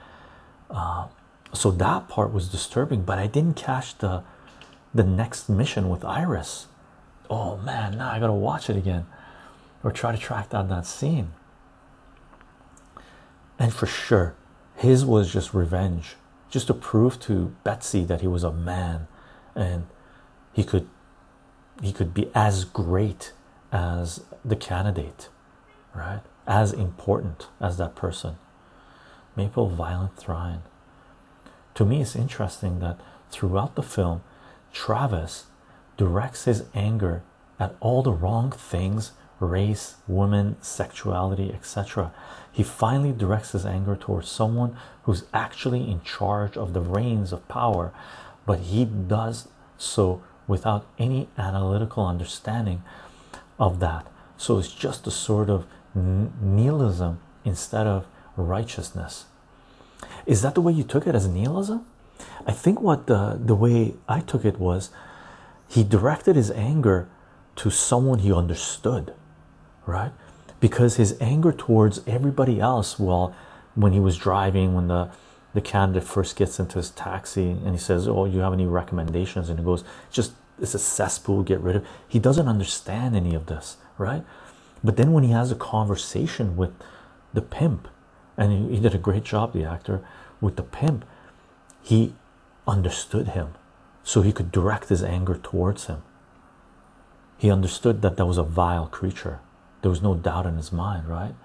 Uh, 0.70 1.08
so 1.54 1.72
that 1.72 2.08
part 2.08 2.32
was 2.32 2.48
disturbing, 2.50 3.04
but 3.04 3.18
I 3.18 3.28
didn't 3.28 3.56
catch 3.56 3.98
the 3.98 4.24
the 4.94 5.04
next 5.04 5.50
mission 5.50 5.88
with 5.90 6.04
Iris. 6.04 6.68
Oh 7.30 7.58
man, 7.58 7.98
now 7.98 8.12
I 8.12 8.20
gotta 8.20 8.34
watch 8.34 8.70
it 8.70 8.76
again 8.76 9.06
or 9.84 9.92
try 9.92 10.12
to 10.12 10.18
track 10.18 10.50
down 10.50 10.70
that 10.70 10.86
scene. 10.86 11.32
And 13.58 13.74
for 13.74 13.86
sure, 13.86 14.36
his 14.76 15.06
was 15.06 15.32
just 15.32 15.54
revenge, 15.54 16.16
just 16.50 16.68
to 16.68 16.74
prove 16.74 17.20
to 17.22 17.56
Betsy 17.64 18.06
that 18.06 18.22
he 18.22 18.28
was 18.28 18.44
a 18.44 18.52
man 18.52 19.08
and 19.56 19.88
he 20.54 20.64
could 20.64 20.88
he 21.82 21.94
could 21.94 22.14
be 22.14 22.30
as 22.36 22.66
great 22.66 23.32
as 23.72 24.26
the 24.44 24.56
candidate, 24.56 25.30
right? 25.96 26.22
As 26.46 26.74
important 26.74 27.48
as 27.62 27.78
that 27.78 27.96
person. 27.96 28.36
Maple 29.36 29.70
Violent 29.70 30.18
Thrine. 30.18 30.64
To 31.76 31.86
me, 31.86 32.02
it's 32.02 32.16
interesting 32.16 32.80
that 32.80 33.00
throughout 33.32 33.76
the 33.76 33.84
film, 33.84 34.22
Travis 34.74 35.46
directs 35.96 36.46
his 36.46 36.66
anger 36.74 37.24
at 37.60 37.76
all 37.80 38.04
the 38.04 38.12
wrong 38.12 38.52
things 38.52 39.14
race, 39.40 39.96
women, 40.08 40.58
sexuality, 40.62 41.52
etc. 41.54 42.12
He 42.52 42.64
finally 42.64 43.12
directs 43.12 43.52
his 43.52 43.66
anger 43.66 43.96
towards 43.96 44.30
someone 44.30 44.76
who's 45.04 45.24
actually 45.34 45.90
in 45.90 46.02
charge 46.02 46.58
of 46.58 46.74
the 46.74 46.82
reins 46.82 47.32
of 47.32 47.48
power, 47.48 47.92
but 48.46 48.60
he 48.60 48.86
does 48.86 49.48
so 49.78 50.22
without 50.48 50.86
any 50.98 51.30
analytical 51.38 52.06
understanding 52.06 52.84
of 53.60 53.80
that. 53.80 54.08
So 54.38 54.58
it's 54.58 54.72
just 54.72 55.08
a 55.08 55.12
sort 55.12 55.50
of 55.50 55.66
nihilism 55.96 57.20
instead 57.46 57.88
of 57.88 58.06
righteousness. 58.36 59.26
Is 60.26 60.42
that 60.42 60.56
the 60.56 60.62
way 60.62 60.74
you 60.74 60.84
took 60.84 61.08
it 61.08 61.16
as 61.16 61.28
nihilism? 61.28 61.86
I 62.46 62.52
think 62.52 62.82
what 62.82 63.08
the, 63.08 63.40
the 63.40 63.56
way 63.56 63.96
I 64.08 64.22
took 64.22 64.46
it 64.46 64.60
was 64.60 64.90
he 65.68 65.84
directed 65.84 66.36
his 66.36 66.52
anger 66.52 67.08
to 67.58 67.70
someone 67.70 68.20
he 68.20 68.34
understood, 68.34 69.14
right? 69.90 70.12
Because 70.60 70.96
his 70.96 71.18
anger 71.20 71.52
towards 71.52 72.02
everybody 72.06 72.60
else, 72.60 73.00
well, 73.00 73.36
when 73.76 73.94
he 73.94 74.00
was 74.00 74.18
driving, 74.18 74.74
when 74.74 74.88
the 74.88 75.10
the 75.54 75.62
candidate 75.62 76.04
first 76.04 76.36
gets 76.36 76.60
into 76.60 76.78
his 76.78 76.92
taxi 76.92 77.50
and 77.50 77.72
he 77.72 77.78
says, 77.78 78.08
Oh, 78.08 78.26
you 78.26 78.40
have 78.40 78.54
any 78.54 78.68
recommendations? 78.68 79.50
And 79.50 79.58
he 79.58 79.66
goes, 79.66 79.84
Just 80.12 80.34
it's 80.62 80.76
a 80.76 80.80
cesspool, 80.80 81.44
get 81.44 81.60
rid 81.60 81.78
of 81.78 81.88
he 82.08 82.20
doesn't 82.20 82.48
understand 82.48 83.16
any 83.16 83.34
of 83.34 83.48
this, 83.48 83.78
right? 83.98 84.24
But 84.84 84.96
then 84.96 85.12
when 85.12 85.24
he 85.24 85.32
has 85.32 85.52
a 85.52 85.56
conversation 85.56 86.56
with 86.56 86.72
the 87.34 87.42
pimp, 87.42 87.88
and 88.38 88.52
he, 88.52 88.76
he 88.76 88.82
did 88.82 88.94
a 88.96 89.00
great 89.00 89.24
job, 89.24 89.54
the 89.54 89.64
actor, 89.64 90.02
with 90.40 90.56
the 90.56 90.64
pimp, 90.64 91.04
he 91.82 92.14
understood 92.68 93.30
him, 93.30 93.56
so 94.04 94.22
he 94.22 94.32
could 94.32 94.52
direct 94.52 94.90
his 94.90 95.04
anger 95.04 95.40
towards 95.42 95.88
him. 95.88 96.04
He 97.38 97.50
understood 97.50 98.02
that 98.02 98.18
that 98.18 98.26
was 98.26 98.38
a 98.38 98.44
vile 98.44 98.88
creature. 98.88 99.40
There 99.82 99.90
was 99.90 100.02
no 100.02 100.16
doubt 100.16 100.46
in 100.46 100.58
his 100.58 100.72
mind, 100.72 101.08
right? 101.08 101.36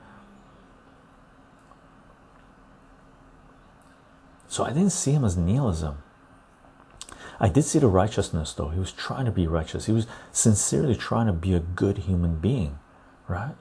So 4.48 4.64
I 4.64 4.68
didn't 4.68 4.90
see 4.90 5.12
him 5.12 5.24
as 5.24 5.36
nihilism. 5.36 5.98
I 7.40 7.48
did 7.48 7.64
see 7.64 7.78
the 7.78 7.88
righteousness 7.88 8.52
though. 8.52 8.68
He 8.68 8.78
was 8.78 8.92
trying 8.92 9.24
to 9.24 9.32
be 9.32 9.46
righteous. 9.46 9.86
He 9.86 9.92
was 9.92 10.06
sincerely 10.30 10.94
trying 10.94 11.26
to 11.26 11.32
be 11.32 11.54
a 11.54 11.60
good 11.60 11.98
human 11.98 12.36
being, 12.36 12.78
right? 13.26 13.54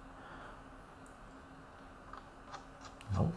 Oh, 3.18 3.32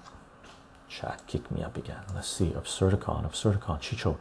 chat 0.88 1.22
kicked 1.26 1.50
me 1.50 1.62
up 1.62 1.76
again. 1.76 2.02
Let's 2.14 2.28
see. 2.28 2.50
Absurdicon, 2.50 3.24
Absurdicon, 3.24 3.80
Chycho. 3.80 4.18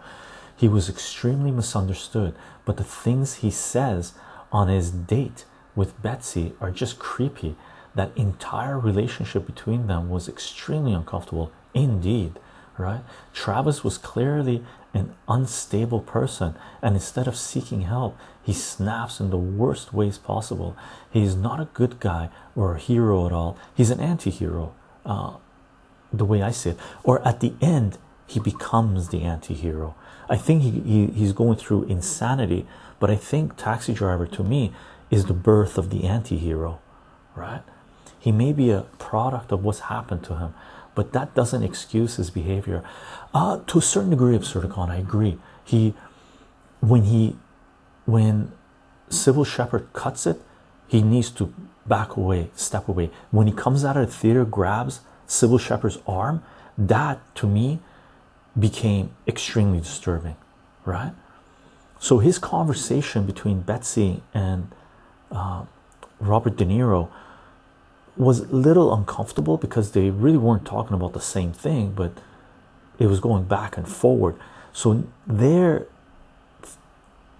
He 0.55 0.67
was 0.67 0.89
extremely 0.89 1.51
misunderstood, 1.51 2.35
but 2.63 2.77
the 2.77 2.83
things 2.83 3.35
he 3.35 3.51
says 3.51 4.13
on 4.51 4.69
his 4.69 4.91
date 4.91 5.45
with 5.75 6.01
Betsy 6.01 6.53
are 6.59 6.71
just 6.71 6.99
creepy. 6.99 7.55
That 7.93 8.11
entire 8.15 8.77
relationship 8.77 9.45
between 9.45 9.87
them 9.87 10.09
was 10.09 10.27
extremely 10.27 10.93
uncomfortable 10.93 11.51
indeed, 11.73 12.39
right? 12.77 13.01
Travis 13.33 13.83
was 13.83 13.97
clearly 13.97 14.63
an 14.93 15.13
unstable 15.27 15.99
person, 15.99 16.55
and 16.81 16.95
instead 16.95 17.27
of 17.27 17.35
seeking 17.35 17.81
help, 17.81 18.17
he 18.41 18.53
snaps 18.53 19.19
in 19.19 19.29
the 19.29 19.37
worst 19.37 19.93
ways 19.93 20.17
possible. 20.17 20.75
He's 21.11 21.35
not 21.35 21.59
a 21.59 21.69
good 21.73 21.99
guy 21.99 22.29
or 22.55 22.75
a 22.75 22.79
hero 22.79 23.25
at 23.25 23.31
all, 23.31 23.57
he's 23.75 23.91
an 23.91 23.99
anti 23.99 24.29
hero, 24.29 24.73
uh, 25.05 25.35
the 26.11 26.25
way 26.25 26.41
I 26.41 26.51
see 26.51 26.71
it. 26.71 26.79
Or 27.03 27.25
at 27.27 27.41
the 27.41 27.53
end, 27.61 27.97
he 28.27 28.39
becomes 28.39 29.09
the 29.09 29.21
anti 29.21 29.53
hero. 29.53 29.95
I 30.29 30.37
think 30.37 30.63
he, 30.63 30.71
he, 30.71 31.07
he's 31.07 31.33
going 31.33 31.57
through 31.57 31.83
insanity, 31.83 32.65
but 32.99 33.11
I 33.11 33.15
think 33.15 33.57
Taxi 33.57 33.93
Driver 33.93 34.25
to 34.27 34.43
me 34.43 34.73
is 35.09 35.25
the 35.25 35.33
birth 35.33 35.77
of 35.77 35.89
the 35.89 36.05
anti 36.05 36.37
hero, 36.37 36.79
right? 37.35 37.61
He 38.19 38.31
may 38.31 38.53
be 38.53 38.71
a 38.71 38.81
product 38.97 39.51
of 39.51 39.63
what's 39.63 39.81
happened 39.81 40.23
to 40.25 40.37
him, 40.37 40.53
but 40.95 41.13
that 41.13 41.35
doesn't 41.35 41.63
excuse 41.63 42.15
his 42.15 42.29
behavior. 42.29 42.83
Uh, 43.33 43.59
to 43.67 43.77
a 43.77 43.81
certain 43.81 44.09
degree, 44.09 44.35
of 44.35 44.41
Absurdicon, 44.41 44.89
I 44.89 44.97
agree. 44.97 45.37
He, 45.63 45.93
when 46.79 47.03
he, 47.03 47.35
when 48.05 48.51
Cybill 49.09 49.45
Shepherd 49.45 49.93
cuts 49.93 50.25
it, 50.25 50.41
he 50.87 51.01
needs 51.01 51.29
to 51.31 51.53
back 51.85 52.15
away, 52.15 52.49
step 52.55 52.87
away. 52.87 53.11
When 53.31 53.47
he 53.47 53.53
comes 53.53 53.85
out 53.85 53.97
of 53.97 54.07
the 54.07 54.11
theater, 54.11 54.45
grabs 54.45 55.01
Cybill 55.27 55.59
Shepherd's 55.59 55.99
arm, 56.07 56.43
that 56.77 57.19
to 57.35 57.47
me 57.47 57.79
became 58.57 59.11
extremely 59.27 59.79
disturbing, 59.79 60.35
right? 60.85 61.13
So 61.99 62.19
his 62.19 62.39
conversation 62.39 63.25
between 63.25 63.61
Betsy 63.61 64.21
and 64.33 64.71
uh, 65.35 65.65
Robert 66.19 66.55
De 66.55 66.65
Niro 66.65 67.09
was 68.17 68.39
a 68.39 68.55
little 68.55 68.93
uncomfortable 68.93 69.57
because 69.57 69.91
they 69.91 70.09
really 70.09 70.37
weren't 70.37 70.65
talking 70.65 70.93
about 70.93 71.13
the 71.13 71.21
same 71.21 71.51
thing, 71.51 71.91
but 71.91 72.13
it 72.97 73.07
was 73.07 73.19
going 73.19 73.43
back 73.43 73.77
and 73.77 73.87
forward. 73.87 74.35
So 74.71 75.03
there, 75.27 75.87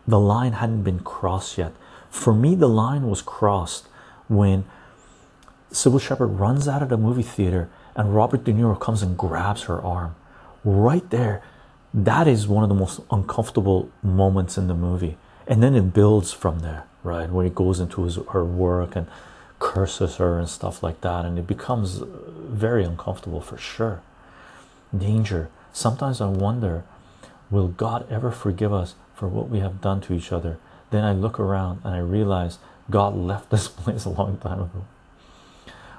the 0.07 0.19
line 0.19 0.53
hadn't 0.53 0.83
been 0.83 0.99
crossed 0.99 1.57
yet. 1.57 1.71
For 2.09 2.33
me, 2.33 2.55
the 2.55 2.69
line 2.69 3.09
was 3.09 3.21
crossed 3.21 3.87
when 4.27 4.65
Cybill 5.71 6.01
Shepherd 6.01 6.27
runs 6.27 6.67
out 6.67 6.81
of 6.81 6.89
the 6.89 6.97
movie 6.97 7.23
theater 7.23 7.69
and 7.95 8.15
Robert 8.15 8.43
De 8.43 8.51
Niro 8.51 8.79
comes 8.79 9.01
and 9.01 9.17
grabs 9.17 9.63
her 9.63 9.81
arm. 9.81 10.15
Right 10.63 11.09
there, 11.09 11.41
that 11.93 12.27
is 12.27 12.47
one 12.47 12.63
of 12.63 12.69
the 12.69 12.75
most 12.75 12.99
uncomfortable 13.09 13.89
moments 14.03 14.57
in 14.57 14.67
the 14.67 14.73
movie. 14.73 15.17
And 15.47 15.63
then 15.63 15.75
it 15.75 15.93
builds 15.93 16.33
from 16.33 16.59
there, 16.59 16.85
right? 17.05 17.29
When 17.29 17.45
he 17.45 17.51
goes 17.51 17.79
into 17.79 18.03
his 18.03 18.17
her 18.31 18.43
work 18.43 18.95
and 18.95 19.07
curses 19.59 20.17
her 20.17 20.39
and 20.39 20.49
stuff 20.49 20.83
like 20.83 21.01
that, 21.01 21.23
and 21.23 21.39
it 21.39 21.47
becomes 21.47 22.01
uh, 22.01 22.05
very 22.49 22.83
uncomfortable 22.83 23.41
for 23.41 23.57
sure. 23.57 24.01
Danger. 24.95 25.49
Sometimes 25.71 26.21
I 26.21 26.27
wonder, 26.27 26.83
will 27.49 27.67
God 27.67 28.09
ever 28.11 28.31
forgive 28.31 28.73
us 28.73 28.95
for 29.13 29.27
what 29.27 29.49
we 29.49 29.59
have 29.59 29.81
done 29.81 30.01
to 30.01 30.13
each 30.13 30.31
other? 30.31 30.57
Then 30.91 31.03
I 31.03 31.13
look 31.13 31.39
around 31.39 31.81
and 31.83 31.93
I 31.93 31.99
realize 31.99 32.57
God 32.89 33.15
left 33.15 33.49
this 33.51 33.67
place 33.67 34.05
a 34.05 34.09
long 34.09 34.37
time 34.37 34.61
ago. 34.61 34.85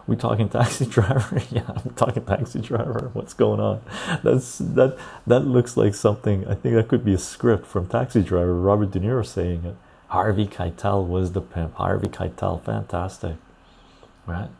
We 0.06 0.14
talking 0.14 0.48
taxi 0.48 0.86
driver? 0.96 1.42
yeah, 1.50 1.68
I'm 1.68 1.90
talking 1.94 2.24
taxi 2.24 2.60
driver. 2.60 3.10
What's 3.12 3.34
going 3.34 3.60
on? 3.60 3.80
That's 4.22 4.58
that 4.58 4.96
that 5.26 5.40
looks 5.40 5.76
like 5.76 5.94
something. 5.94 6.46
I 6.46 6.54
think 6.54 6.74
that 6.76 6.88
could 6.88 7.04
be 7.04 7.14
a 7.14 7.18
script 7.18 7.66
from 7.66 7.88
Taxi 7.88 8.22
Driver. 8.22 8.54
Robert 8.54 8.92
De 8.92 9.00
Niro 9.00 9.26
saying 9.26 9.64
it. 9.64 9.76
Harvey 10.08 10.46
Keitel 10.46 11.06
was 11.06 11.32
the 11.32 11.40
pimp. 11.40 11.74
Harvey 11.74 12.08
Keitel, 12.08 12.62
fantastic, 12.62 13.36
right? 14.26 14.50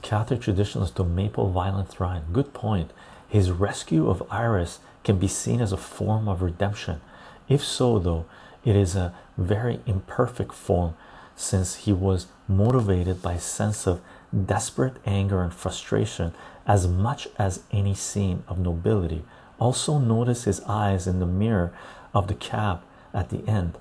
Catholic 0.00 0.40
traditionalist 0.40 0.94
to 0.94 1.04
Maple 1.04 1.50
Violent 1.50 1.88
Thrine. 1.88 2.22
Good 2.32 2.52
point. 2.52 2.92
His 3.28 3.50
rescue 3.50 4.08
of 4.08 4.22
Iris 4.30 4.78
can 5.02 5.18
be 5.18 5.28
seen 5.28 5.60
as 5.60 5.72
a 5.72 5.76
form 5.76 6.28
of 6.28 6.42
redemption. 6.42 7.00
If 7.48 7.64
so, 7.64 7.98
though, 7.98 8.26
it 8.64 8.76
is 8.76 8.96
a 8.96 9.14
very 9.36 9.80
imperfect 9.86 10.52
form 10.52 10.94
since 11.36 11.76
he 11.76 11.92
was 11.92 12.26
motivated 12.48 13.20
by 13.20 13.34
a 13.34 13.40
sense 13.40 13.86
of 13.86 14.00
desperate 14.46 14.96
anger 15.04 15.42
and 15.42 15.52
frustration 15.52 16.32
as 16.66 16.86
much 16.86 17.28
as 17.38 17.62
any 17.70 17.94
scene 17.94 18.44
of 18.48 18.58
nobility. 18.58 19.24
Also, 19.58 19.98
notice 19.98 20.44
his 20.44 20.60
eyes 20.62 21.06
in 21.06 21.20
the 21.20 21.26
mirror 21.26 21.72
of 22.12 22.28
the 22.28 22.34
cab 22.34 22.82
at 23.12 23.30
the 23.30 23.46
end. 23.48 23.78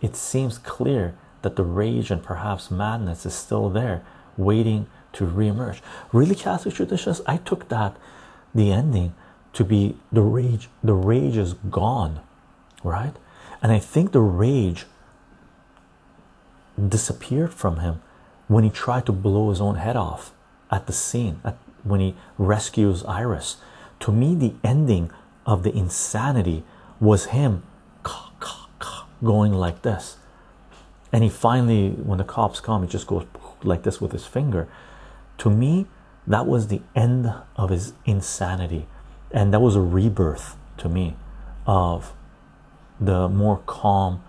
It 0.00 0.16
seems 0.16 0.58
clear 0.58 1.14
that 1.42 1.56
the 1.56 1.64
rage 1.64 2.10
and 2.10 2.22
perhaps 2.22 2.70
madness 2.70 3.26
is 3.26 3.34
still 3.34 3.68
there, 3.68 4.04
waiting 4.36 4.86
to 5.14 5.26
reemerge. 5.26 5.80
Really, 6.12 6.34
Catholic 6.34 6.74
traditions, 6.74 7.20
I 7.26 7.36
took 7.38 7.68
that 7.68 7.96
the 8.54 8.72
ending 8.72 9.14
to 9.52 9.64
be 9.64 9.96
the 10.10 10.22
rage, 10.22 10.68
the 10.82 10.94
rage 10.94 11.36
is 11.36 11.54
gone, 11.54 12.20
right? 12.82 13.14
And 13.62 13.70
I 13.70 13.78
think 13.78 14.12
the 14.12 14.20
rage 14.20 14.86
disappeared 16.88 17.52
from 17.52 17.78
him 17.78 18.00
when 18.48 18.64
he 18.64 18.70
tried 18.70 19.06
to 19.06 19.12
blow 19.12 19.50
his 19.50 19.60
own 19.60 19.76
head 19.76 19.96
off 19.96 20.32
at 20.70 20.86
the 20.86 20.92
scene, 20.92 21.40
at, 21.44 21.56
when 21.84 22.00
he 22.00 22.14
rescues 22.38 23.04
Iris. 23.04 23.56
To 24.02 24.12
me, 24.12 24.34
the 24.34 24.54
ending 24.64 25.10
of 25.46 25.62
the 25.62 25.72
insanity 25.72 26.64
was 27.00 27.26
him 27.26 27.62
going 29.22 29.52
like 29.52 29.82
this. 29.82 30.16
And 31.12 31.22
he 31.22 31.30
finally, 31.30 31.90
when 31.90 32.18
the 32.18 32.24
cops 32.24 32.58
come, 32.58 32.82
he 32.82 32.88
just 32.88 33.06
goes 33.06 33.26
like 33.62 33.84
this 33.84 34.00
with 34.00 34.10
his 34.10 34.26
finger. 34.26 34.66
To 35.38 35.50
me, 35.50 35.86
that 36.26 36.48
was 36.48 36.66
the 36.66 36.82
end 36.96 37.32
of 37.54 37.70
his 37.70 37.92
insanity. 38.04 38.86
And 39.30 39.54
that 39.54 39.60
was 39.60 39.76
a 39.76 39.80
rebirth 39.80 40.56
to 40.78 40.88
me 40.88 41.14
of 41.64 42.12
the 43.00 43.28
more 43.28 43.62
calm 43.66 44.24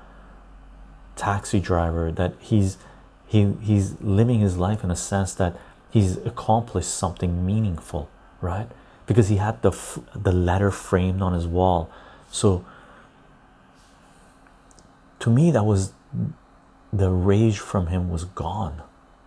taxi 1.16 1.60
driver 1.60 2.12
that 2.12 2.34
he's 2.40 2.78
he 3.26 3.54
he's 3.62 4.00
living 4.02 4.40
his 4.40 4.58
life 4.58 4.84
in 4.84 4.92
a 4.92 4.96
sense 4.96 5.34
that 5.36 5.56
he's 5.90 6.18
accomplished 6.18 6.90
something 6.90 7.46
meaningful 7.46 8.10
right 8.42 8.70
because 9.06 9.30
he 9.30 9.38
had 9.38 9.62
the 9.62 9.72
the 10.16 10.32
letter 10.32 10.72
framed 10.72 11.22
on 11.22 11.34
his 11.34 11.48
wall. 11.48 11.90
So 12.32 12.66
to 15.20 15.30
me 15.30 15.52
that 15.52 15.66
was 15.66 15.94
the 16.92 17.10
rage 17.10 17.60
from 17.60 17.88
him 17.88 18.10
was 18.10 18.26
gone 18.26 18.82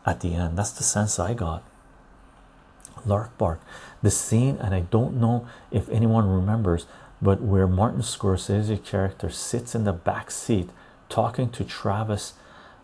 at 0.04 0.20
the 0.20 0.34
end. 0.34 0.56
That's 0.56 0.70
the 0.70 0.84
sense 0.84 1.18
i 1.18 1.34
got. 1.34 1.62
Lark 3.04 3.36
bark. 3.38 3.60
The 4.02 4.10
scene 4.10 4.56
and 4.60 4.74
i 4.74 4.80
don't 4.80 5.16
know 5.16 5.48
if 5.70 5.88
anyone 5.88 6.28
remembers 6.28 6.86
but 7.20 7.40
where 7.40 7.66
martin 7.66 8.02
scorsese 8.02 8.84
character 8.84 9.30
sits 9.30 9.74
in 9.74 9.84
the 9.84 9.92
back 9.92 10.30
seat 10.30 10.68
talking 11.08 11.48
to 11.50 11.64
travis 11.64 12.34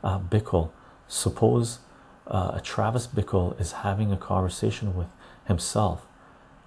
uh, 0.02 0.18
bickle. 0.18 0.70
Suppose 1.06 1.80
uh, 2.26 2.58
travis 2.60 3.06
bickle 3.06 3.60
is 3.60 3.72
having 3.72 4.10
a 4.10 4.16
conversation 4.16 4.96
with 4.96 5.08
himself 5.44 6.06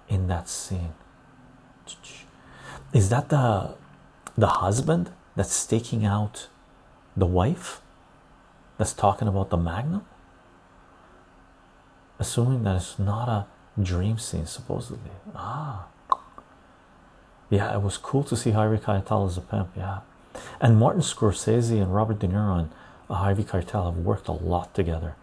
in 0.08 0.28
that 0.28 0.48
scene. 0.48 0.92
Is 2.92 3.08
that 3.10 3.28
the 3.28 3.74
the 4.36 4.46
husband 4.46 5.10
that's 5.34 5.52
staking 5.52 6.04
out 6.04 6.48
the 7.16 7.26
wife 7.26 7.80
that's 8.78 8.92
talking 8.92 9.28
about 9.28 9.50
the 9.50 9.56
magnum? 9.56 10.04
Assuming 12.18 12.62
that 12.64 12.76
it's 12.76 12.98
not 12.98 13.28
a 13.28 13.46
dream 13.80 14.18
scene 14.18 14.46
supposedly. 14.46 15.10
Ah. 15.34 15.86
Yeah 17.50 17.74
it 17.74 17.82
was 17.82 17.96
cool 17.98 18.24
to 18.24 18.36
see 18.36 18.50
Harvey 18.50 18.78
Keitel 18.78 19.26
as 19.26 19.36
a 19.36 19.40
pimp 19.40 19.70
yeah. 19.76 20.00
And 20.60 20.78
Martin 20.78 21.02
Scorsese 21.02 21.80
and 21.80 21.94
Robert 21.94 22.18
De 22.18 22.28
Niro 22.28 22.58
and 22.58 22.70
Harvey 23.08 23.44
Keitel 23.44 23.86
have 23.86 24.04
worked 24.04 24.28
a 24.28 24.32
lot 24.32 24.74
together. 24.74 25.14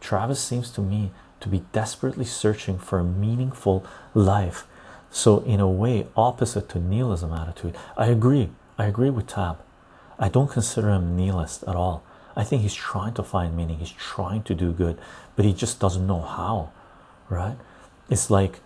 Travis 0.00 0.40
seems 0.40 0.70
to 0.72 0.80
me 0.80 1.10
to 1.40 1.48
be 1.48 1.64
desperately 1.72 2.24
searching 2.24 2.78
for 2.78 2.98
a 2.98 3.04
meaningful 3.04 3.84
life. 4.14 4.66
So 5.10 5.40
in 5.40 5.60
a 5.60 5.68
way 5.68 6.06
opposite 6.16 6.68
to 6.70 6.78
nihilism 6.78 7.32
attitude 7.32 7.76
I 7.96 8.06
agree. 8.06 8.50
I 8.78 8.86
agree 8.86 9.10
with 9.10 9.26
Tab. 9.26 9.58
I 10.18 10.28
don't 10.28 10.50
consider 10.50 10.90
him 10.90 11.16
nihilist 11.16 11.64
at 11.64 11.76
all. 11.76 12.02
I 12.36 12.44
think 12.44 12.62
he's 12.62 12.74
trying 12.74 13.14
to 13.14 13.22
find 13.22 13.56
meaning. 13.56 13.78
He's 13.78 13.90
trying 13.90 14.42
to 14.44 14.54
do 14.54 14.72
good 14.72 14.98
but 15.36 15.44
he 15.44 15.52
just 15.52 15.80
doesn't 15.80 16.06
know 16.06 16.20
how 16.20 16.70
right? 17.28 17.56
It's 18.08 18.30
like 18.30 18.60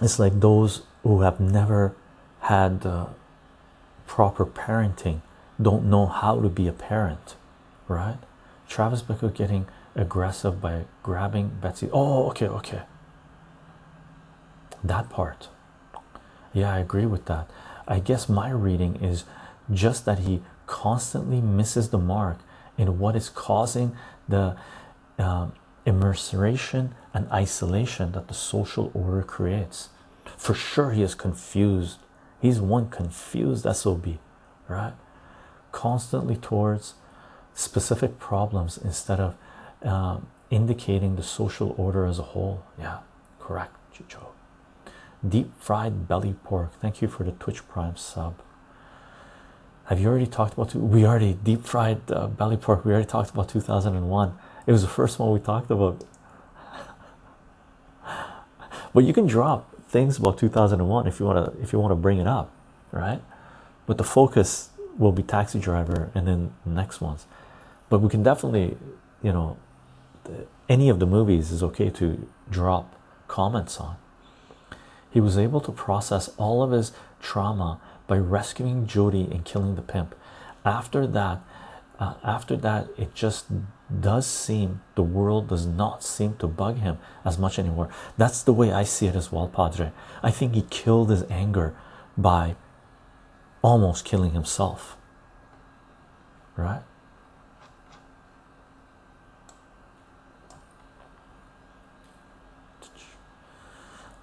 it's 0.00 0.18
like 0.18 0.40
those 0.40 0.82
who 1.02 1.20
have 1.20 1.38
never 1.38 1.94
had 2.40 2.84
uh, 2.84 3.06
proper 4.06 4.44
parenting 4.44 5.20
don't 5.60 5.84
know 5.84 6.06
how 6.06 6.40
to 6.40 6.48
be 6.48 6.66
a 6.66 6.72
parent 6.72 7.36
right? 7.88 8.18
Travis 8.68 9.02
Bickle 9.02 9.32
getting 9.32 9.66
aggressive 9.94 10.60
by 10.60 10.84
grabbing 11.02 11.50
Betsy 11.60 11.88
oh 11.92 12.28
okay 12.30 12.48
okay 12.48 12.82
that 14.82 15.10
part 15.10 15.48
yeah 16.52 16.74
I 16.74 16.78
agree 16.78 17.06
with 17.06 17.26
that 17.26 17.50
I 17.86 17.98
guess 17.98 18.28
my 18.28 18.50
reading 18.50 18.96
is 18.96 19.24
just 19.70 20.04
that 20.04 20.20
he 20.20 20.42
constantly 20.66 21.40
misses 21.40 21.90
the 21.90 21.98
mark 21.98 22.38
in 22.78 22.98
what 22.98 23.16
is 23.16 23.28
causing 23.28 23.94
the 24.28 24.56
um, 25.18 25.52
immersion 25.84 26.94
and 27.12 27.30
isolation 27.30 28.12
that 28.12 28.28
the 28.28 28.34
social 28.34 28.90
order 28.94 29.22
creates. 29.22 29.90
For 30.36 30.54
sure, 30.54 30.92
he 30.92 31.02
is 31.02 31.14
confused. 31.14 31.98
He's 32.40 32.60
one 32.60 32.88
confused 32.88 33.66
SOB, 33.70 34.18
right? 34.68 34.94
Constantly 35.70 36.36
towards 36.36 36.94
specific 37.54 38.18
problems 38.18 38.78
instead 38.78 39.20
of 39.20 39.34
um, 39.84 40.26
indicating 40.50 41.16
the 41.16 41.22
social 41.22 41.74
order 41.78 42.04
as 42.06 42.18
a 42.18 42.22
whole. 42.22 42.64
Yeah, 42.78 42.98
correct, 43.40 43.74
Chycho. 43.94 44.26
Deep 45.26 45.52
fried 45.58 46.08
belly 46.08 46.34
pork. 46.44 46.72
Thank 46.80 47.00
you 47.00 47.08
for 47.08 47.24
the 47.24 47.32
Twitch 47.32 47.66
Prime 47.68 47.96
sub. 47.96 48.40
Have 49.86 50.00
you 50.00 50.08
already 50.08 50.26
talked 50.26 50.54
about? 50.54 50.74
We 50.74 51.04
already 51.04 51.34
deep 51.34 51.64
fried 51.64 52.00
uh, 52.10 52.28
belly 52.28 52.56
pork. 52.56 52.84
We 52.84 52.92
already 52.92 53.08
talked 53.08 53.30
about 53.30 53.48
2001. 53.48 54.38
It 54.66 54.72
was 54.72 54.82
the 54.82 54.88
first 54.88 55.18
one 55.18 55.32
we 55.32 55.40
talked 55.40 55.70
about. 55.70 56.04
but 58.94 59.04
you 59.04 59.12
can 59.12 59.26
drop 59.26 59.68
things 59.88 60.18
about 60.18 60.38
2001 60.38 61.06
if 61.06 61.20
you 61.20 61.26
want 61.26 61.54
to. 61.54 61.62
If 61.62 61.72
you 61.72 61.78
want 61.78 61.90
to 61.92 61.96
bring 61.96 62.18
it 62.18 62.26
up, 62.26 62.52
right? 62.90 63.20
But 63.86 63.98
the 63.98 64.04
focus 64.04 64.70
will 64.98 65.12
be 65.12 65.22
Taxi 65.22 65.58
Driver 65.58 66.10
and 66.14 66.26
then 66.26 66.52
the 66.64 66.72
next 66.72 67.00
ones. 67.00 67.26
But 67.88 68.00
we 68.00 68.08
can 68.08 68.22
definitely, 68.22 68.76
you 69.22 69.32
know, 69.32 69.56
any 70.68 70.88
of 70.88 70.98
the 70.98 71.06
movies 71.06 71.50
is 71.50 71.62
okay 71.62 71.90
to 71.90 72.28
drop 72.50 72.94
comments 73.28 73.78
on. 73.78 73.96
He 75.10 75.20
was 75.20 75.36
able 75.36 75.60
to 75.60 75.72
process 75.72 76.30
all 76.38 76.62
of 76.62 76.70
his 76.70 76.92
trauma 77.20 77.80
by 78.06 78.18
rescuing 78.18 78.86
Jodie 78.86 79.30
and 79.30 79.44
killing 79.44 79.74
the 79.74 79.82
pimp. 79.82 80.14
After 80.64 81.06
that, 81.06 81.40
uh, 81.98 82.14
after 82.24 82.56
that, 82.56 82.88
it 82.96 83.14
just 83.14 83.46
does 84.00 84.26
seem 84.26 84.80
the 84.94 85.02
world 85.02 85.48
does 85.48 85.66
not 85.66 86.02
seem 86.02 86.36
to 86.36 86.46
bug 86.46 86.78
him 86.78 86.98
as 87.24 87.38
much 87.38 87.58
anymore. 87.58 87.88
That's 88.16 88.42
the 88.42 88.52
way 88.52 88.72
I 88.72 88.84
see 88.84 89.06
it 89.06 89.14
as 89.14 89.30
well, 89.30 89.48
Padre. 89.48 89.92
I 90.22 90.30
think 90.30 90.54
he 90.54 90.62
killed 90.62 91.10
his 91.10 91.24
anger 91.30 91.76
by 92.16 92.56
almost 93.60 94.04
killing 94.04 94.32
himself. 94.32 94.96
Right? 96.56 96.82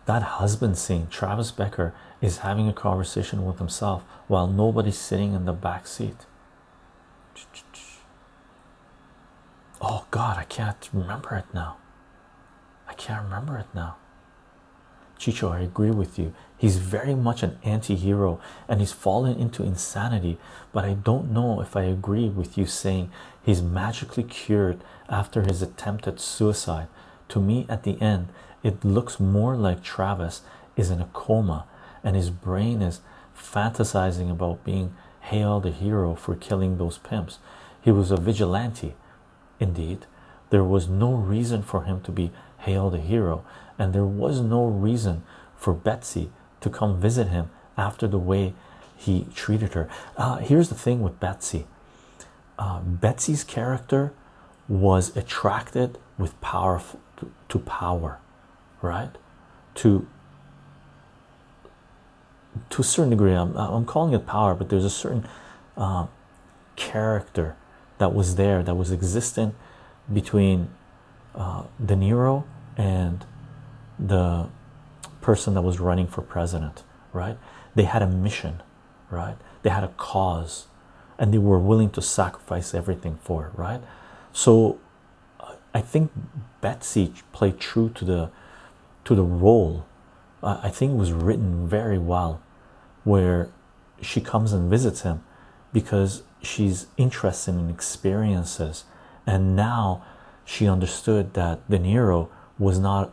That 0.10 0.24
husband 0.24 0.76
scene, 0.76 1.06
Travis 1.12 1.52
Becker 1.52 1.94
is 2.20 2.40
having 2.40 2.68
a 2.68 2.74
conversation 2.74 3.46
with 3.46 3.60
himself 3.60 4.02
while 4.28 4.48
nobody's 4.48 4.98
sitting 4.98 5.34
in 5.36 5.46
the 5.46 5.54
back 5.54 5.86
seat. 5.86 6.26
Oh 9.80 10.08
God, 10.10 10.40
I 10.40 10.46
can't 10.46 10.90
remember 10.92 11.36
it 11.36 11.46
now. 11.54 11.78
I 12.88 12.96
can't 12.96 13.24
remember 13.24 13.60
it 13.60 13.68
now. 13.76 13.98
Chycho, 15.20 15.52
I 15.52 15.60
agree 15.60 15.92
with 15.92 16.18
you. 16.18 16.34
He's 16.58 16.78
very 16.78 17.14
much 17.14 17.44
an 17.44 17.60
anti 17.64 17.94
hero 17.96 18.42
and 18.68 18.80
he's 18.80 18.92
fallen 18.92 19.38
into 19.38 19.62
insanity. 19.62 20.40
But 20.74 20.86
I 20.86 20.94
don't 20.94 21.30
know 21.30 21.62
if 21.62 21.76
I 21.78 21.84
agree 21.84 22.30
with 22.30 22.58
you 22.58 22.66
saying 22.66 23.12
he's 23.44 23.62
magically 23.62 24.24
cured 24.24 24.84
after 25.08 25.44
his 25.44 25.62
attempted 25.62 26.20
suicide. 26.20 26.88
To 27.28 27.40
me, 27.40 27.68
at 27.70 27.84
the 27.84 28.02
end, 28.02 28.30
it 28.64 28.84
looks 28.84 29.20
more 29.20 29.56
like 29.56 29.84
Travis 29.84 30.42
is 30.76 30.90
in 30.90 31.02
a 31.02 31.10
coma 31.14 31.66
and 32.04 32.16
his 32.16 32.30
brain 32.30 32.82
is 32.82 33.02
fantasizing 33.38 34.32
about 34.32 34.64
being 34.64 34.94
hailed 35.22 35.66
a 35.66 35.72
hero 35.72 36.16
for 36.16 36.36
killing 36.36 36.78
those 36.78 36.98
pimps. 36.98 37.40
He 37.82 37.92
was 37.92 38.12
a 38.12 38.18
vigilante. 38.18 38.96
Indeed, 39.60 40.06
there 40.50 40.64
was 40.64 40.88
no 40.88 41.14
reason 41.14 41.62
for 41.62 41.84
him 41.84 42.02
to 42.02 42.12
be 42.12 42.32
hailed 42.60 42.96
a 42.96 43.00
hero, 43.00 43.46
and 43.78 43.94
there 43.94 44.06
was 44.06 44.42
no 44.42 44.66
reason 44.66 45.24
for 45.56 45.74
Betsy 45.74 46.32
to 46.62 46.70
come 46.70 47.00
visit 47.00 47.28
him 47.28 47.50
after 47.78 48.08
the 48.08 48.18
way 48.18 48.54
he 48.96 49.28
treated 49.34 49.74
her. 49.74 49.90
Uh, 50.18 50.38
here's 50.38 50.70
the 50.70 50.76
thing 50.76 51.02
with 51.02 51.20
Betsy 51.20 51.68
uh, 52.60 52.82
Betsy's 52.82 53.44
character 53.44 54.12
was 54.68 55.16
attracted 55.16 55.98
with 56.18 56.40
power 56.42 56.82
to 57.48 57.60
power, 57.60 58.20
right? 58.82 59.12
To 59.76 60.08
to 62.70 62.82
a 62.82 62.84
certain 62.84 63.12
degree, 63.12 63.34
I'm, 63.34 63.56
I'm 63.56 63.86
calling 63.86 64.14
it 64.14 64.26
power, 64.26 64.54
but 64.54 64.70
there's 64.70 64.86
a 64.86 64.90
certain 64.90 65.28
uh, 65.78 66.08
character 66.76 67.56
that 68.00 68.14
was 68.14 68.36
there 68.36 68.64
that 68.64 68.76
was 68.76 68.92
existent 68.92 69.56
between 70.12 70.70
uh, 71.36 71.64
De 71.84 71.96
Niro 71.96 72.44
and 72.76 73.26
the 74.00 74.48
person 75.22 75.54
that 75.54 75.62
was 75.62 75.80
running 75.80 76.08
for 76.08 76.22
president, 76.22 76.84
right? 77.14 77.38
They 77.76 77.84
had 77.84 78.02
a 78.02 78.08
mission, 78.08 78.62
right? 79.10 79.36
They 79.62 79.70
had 79.70 79.84
a 79.84 79.90
cause, 79.90 80.68
and 81.18 81.34
they 81.34 81.38
were 81.38 81.60
willing 81.60 81.92
to 81.92 82.02
sacrifice 82.02 82.74
everything 82.74 83.20
for 83.22 83.48
it, 83.48 83.58
right? 83.58 83.82
So, 84.34 84.80
I 85.74 85.82
think 85.82 86.12
Betsy 86.62 87.14
played 87.32 87.60
true 87.60 87.90
to 87.90 88.06
the 88.06 88.32
to 89.06 89.16
the 89.16 89.24
role. 89.24 89.86
I 90.42 90.70
think 90.70 90.98
was 90.98 91.12
written 91.12 91.68
very 91.68 91.98
well, 91.98 92.42
where 93.04 93.50
she 94.02 94.22
comes 94.22 94.54
and 94.54 94.70
visits 94.70 95.02
him 95.02 95.24
because 95.74 96.24
she's 96.42 96.88
interested 96.98 97.56
in 97.56 97.70
experiences, 97.70 98.86
and 99.28 99.56
now 99.56 100.04
she 100.46 100.68
understood 100.68 101.34
that 101.34 101.70
De 101.70 101.78
Niro 101.78 102.30
was 102.58 102.80
not 102.80 103.12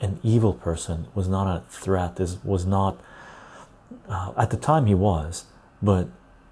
an 0.00 0.20
evil 0.22 0.52
person, 0.52 1.06
was 1.14 1.28
not 1.28 1.46
a 1.46 1.62
threat, 1.70 2.20
is 2.20 2.38
was 2.44 2.66
not 2.66 3.00
uh, 4.08 4.32
at 4.36 4.50
the 4.50 4.56
time 4.56 4.86
he 4.86 4.94
was, 4.94 5.44
but 5.82 6.08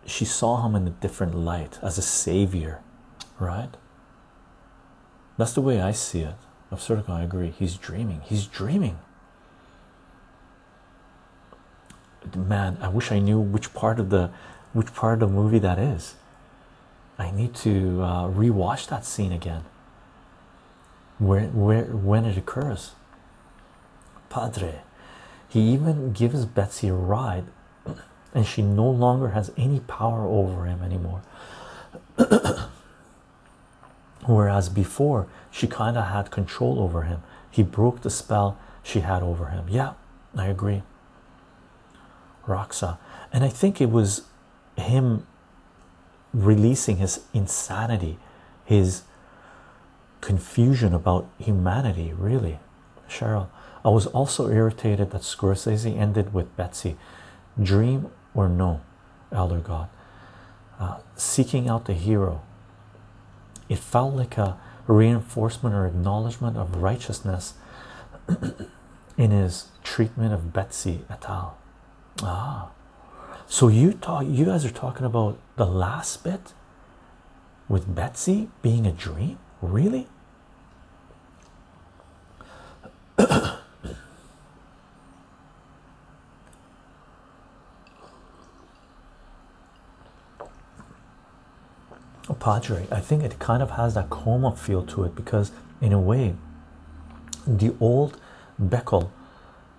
she 0.07 0.25
saw 0.25 0.65
him 0.65 0.75
in 0.75 0.87
a 0.87 0.91
different 0.91 1.35
light 1.35 1.79
as 1.83 1.99
a 1.99 2.03
savior, 2.03 2.81
right? 3.39 3.71
That's 5.37 5.53
the 5.53 5.61
way 5.61 5.81
I 5.81 5.93
see 5.93 6.21
it. 6.21 6.37
Of 6.75 6.81
Sertico, 6.81 7.11
I 7.11 7.23
agree. 7.23 7.51
He's 7.57 7.77
dreaming. 7.77 8.21
He's 8.25 8.47
dreaming. 8.47 8.99
Man, 12.35 12.79
I 12.81 12.89
wish 12.89 13.13
I 13.13 13.21
knew 13.21 13.39
which 13.39 13.73
part 13.73 14.01
of 14.01 14.11
the 14.11 14.31
which 14.73 14.93
part 14.93 15.23
of 15.23 15.29
the 15.29 15.33
movie 15.33 15.61
that 15.61 15.79
is. 15.79 16.17
I 17.17 17.31
need 17.31 17.55
to 17.63 18.03
uh, 18.03 18.25
rewatch 18.27 18.89
that 18.89 19.05
scene 19.05 19.31
again. 19.31 19.63
Where 21.21 21.47
where 21.47 21.85
when 21.85 22.25
it 22.25 22.37
occurs. 22.37 22.97
Padre. 24.29 24.81
He 25.49 25.61
even 25.73 26.13
gives 26.13 26.45
Betsy 26.45 26.89
a 26.89 26.95
ride, 26.95 27.45
and 28.35 28.45
she 28.45 28.63
no 28.63 28.91
longer 28.91 29.29
has 29.29 29.53
any 29.57 29.79
power 29.79 30.27
over 30.27 30.65
him 30.65 30.83
anymore. 30.83 31.23
Whereas 34.27 34.69
before, 34.69 35.27
she 35.51 35.67
kind 35.67 35.97
of 35.97 36.07
had 36.07 36.31
control 36.31 36.81
over 36.81 37.03
him. 37.03 37.23
He 37.51 37.63
broke 37.63 38.01
the 38.01 38.11
spell 38.11 38.59
she 38.83 39.01
had 39.01 39.23
over 39.23 39.47
him. 39.47 39.67
Yeah, 39.69 39.95
I 40.37 40.47
agree. 40.47 40.83
Roxa. 42.47 42.99
And 43.33 43.45
I 43.45 43.49
think 43.49 43.81
it 43.81 43.91
was 43.91 44.23
him 44.77 45.27
releasing 46.33 46.97
his 46.97 47.21
insanity, 47.33 48.19
his 48.65 49.03
confusion 50.21 50.95
about 50.95 51.29
humanity, 51.39 52.13
really. 52.13 52.59
Cheryl. 53.09 53.49
I 53.85 53.91
was 53.91 54.07
also 54.07 54.49
irritated 54.49 55.11
that 55.11 55.21
Scorsese 55.21 55.97
ended 55.97 56.33
with 56.33 56.57
Betsy. 56.57 56.97
Dream 57.63 58.11
or 58.35 58.49
no, 58.49 58.81
Elder 59.31 59.61
God. 59.61 59.89
Uh, 60.81 60.99
seeking 61.15 61.69
out 61.69 61.85
the 61.85 61.93
hero 61.93 62.43
it 63.69 63.79
felt 63.79 64.15
like 64.15 64.37
a 64.39 64.59
reinforcement 64.87 65.75
or 65.75 65.87
acknowledgement 65.87 66.57
of 66.57 66.77
righteousness 66.77 67.55
in 69.17 69.31
his 69.31 69.69
treatment 69.83 70.33
of 70.33 70.53
Betsy 70.53 71.05
et 71.11 71.25
al. 71.29 71.57
Ah, 72.23 72.71
so 73.47 73.69
you 73.69 73.93
talk, 73.93 74.25
you 74.27 74.47
guys 74.47 74.65
are 74.65 74.71
talking 74.71 75.07
about 75.07 75.39
the 75.57 75.67
last 75.67 76.25
bit 76.25 76.53
with 77.69 77.95
Betsy 77.95 78.49
being 78.63 78.87
a 78.87 78.93
dream, 78.93 79.39
really? 79.61 80.07
Oh, 92.29 92.35
Padre, 92.35 92.87
I 92.91 93.01
think 93.01 93.23
it 93.23 93.39
kind 93.39 93.63
of 93.63 93.73
has 93.73 93.95
that 93.95 94.09
coma 94.09 94.57
feel 94.57 94.83
to 94.87 95.05
it 95.05 95.15
because, 95.15 95.53
in 95.81 95.93
a 95.93 96.01
way, 96.01 96.35
the 97.47 97.75
old 97.81 98.19
Bickle 98.61 99.11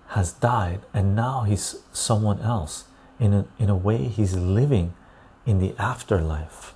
has 0.08 0.32
died 0.32 0.80
and 0.94 1.16
now 1.16 1.42
he's 1.42 1.76
someone 1.92 2.40
else. 2.40 2.84
In 3.18 3.32
a, 3.32 3.46
in 3.58 3.68
a 3.68 3.76
way, 3.76 4.04
he's 4.04 4.36
living 4.36 4.94
in 5.44 5.58
the 5.58 5.74
afterlife. 5.78 6.74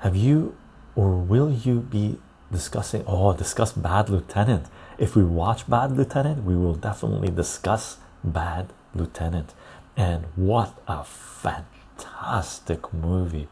Have 0.00 0.16
you 0.16 0.56
or 0.94 1.16
will 1.16 1.50
you 1.50 1.80
be 1.80 2.18
discussing? 2.52 3.04
Oh, 3.06 3.32
discuss 3.32 3.72
Bad 3.72 4.10
Lieutenant. 4.10 4.66
If 4.98 5.16
we 5.16 5.24
watch 5.24 5.68
Bad 5.68 5.92
Lieutenant, 5.92 6.44
we 6.44 6.56
will 6.56 6.74
definitely 6.74 7.30
discuss 7.30 7.98
Bad 8.22 8.72
Lieutenant. 8.94 9.54
And 9.96 10.24
what 10.34 10.76
a 10.86 11.04
fantastic 11.04 11.75
fantastic 11.96 12.92
movie 12.92 13.48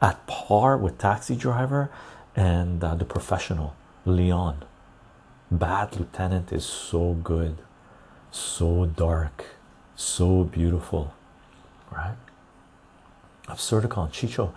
at 0.00 0.26
par 0.26 0.76
with 0.76 0.98
Taxi 0.98 1.36
Driver 1.36 1.90
and 2.34 2.82
uh, 2.82 2.94
The 2.94 3.04
Professional, 3.04 3.74
Leon. 4.04 4.64
Bad 5.50 5.96
Lieutenant 5.96 6.52
is 6.52 6.64
so 6.64 7.12
good, 7.12 7.58
so 8.30 8.86
dark, 8.86 9.44
so 9.94 10.44
beautiful, 10.44 11.12
right? 11.90 12.16
Absurdicon, 13.48 14.10
Chycho. 14.10 14.52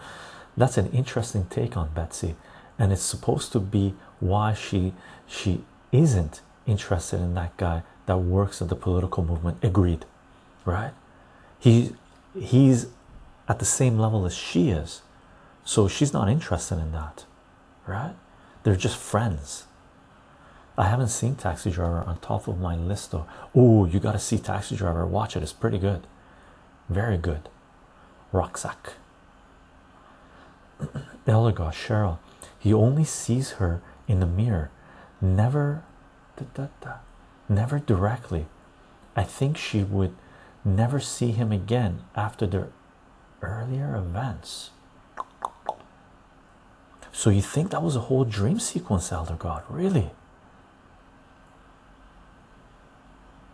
That's 0.56 0.78
an 0.78 0.90
interesting 0.92 1.46
take 1.50 1.76
on 1.76 1.90
Betsy, 1.94 2.36
and 2.80 2.94
it's 2.94 3.02
supposed 3.02 3.52
to 3.52 3.60
be 3.60 3.94
why 4.22 4.54
she 4.54 4.94
she 5.28 5.66
isn't 5.92 6.42
interested 6.66 7.20
in 7.20 7.34
that 7.34 7.58
guy 7.58 7.84
that 8.06 8.18
works 8.18 8.62
at 8.62 8.70
the 8.70 8.76
political 8.76 9.24
movement. 9.26 9.58
Agreed, 9.62 10.06
right? 10.64 10.94
He 11.60 11.94
he's 12.40 12.88
at 13.48 13.60
the 13.60 13.66
same 13.66 14.00
level 14.00 14.26
as 14.26 14.36
she 14.36 14.70
is. 14.70 15.02
So 15.64 15.88
she's 15.88 16.14
not 16.14 16.30
interested 16.30 16.78
in 16.78 16.92
that, 16.92 17.26
right? 17.88 18.16
They're 18.64 18.76
just 18.76 18.98
friends. 18.98 19.66
I 20.78 20.88
haven't 20.88 21.08
seen 21.08 21.36
Taxi 21.36 21.72
Driver 21.72 22.04
on 22.06 22.18
top 22.18 22.48
of 22.48 22.60
my 22.60 22.76
list 22.76 23.12
though. 23.12 23.26
Oh, 23.56 23.86
you 23.86 24.00
got 24.00 24.12
to 24.12 24.20
see 24.20 24.38
Taxi 24.38 24.76
Driver. 24.76 25.06
Watch 25.06 25.38
it. 25.38 25.44
It's 25.44 25.54
pretty 25.54 25.78
good. 25.78 26.06
Very 26.90 27.18
good. 27.18 27.50
Rucksack. 28.32 28.94
Elgar 31.28 31.72
Cheryl. 31.72 32.20
He 32.60 32.74
only 32.74 33.04
sees 33.04 33.52
her 33.52 33.82
in 34.08 34.20
the 34.20 34.26
mirror, 34.26 34.72
never, 35.22 35.84
da, 36.36 36.46
da, 36.54 36.68
da, 36.82 36.94
never 37.48 37.80
directly. 37.80 38.48
I 39.16 39.24
think 39.24 39.58
she 39.58 39.84
would 39.84 40.16
never 40.64 41.00
see 41.00 41.32
him 41.32 41.52
again 41.52 42.02
after 42.16 42.46
their 42.46 42.70
earlier 43.48 43.96
events. 43.96 44.72
So 47.12 47.30
you 47.30 47.42
think 47.42 47.72
that 47.72 47.82
was 47.82 47.96
a 47.96 48.02
whole 48.02 48.26
dream 48.26 48.60
sequence, 48.60 49.12
Elder 49.12 49.36
God? 49.36 49.64
Really? 49.70 50.12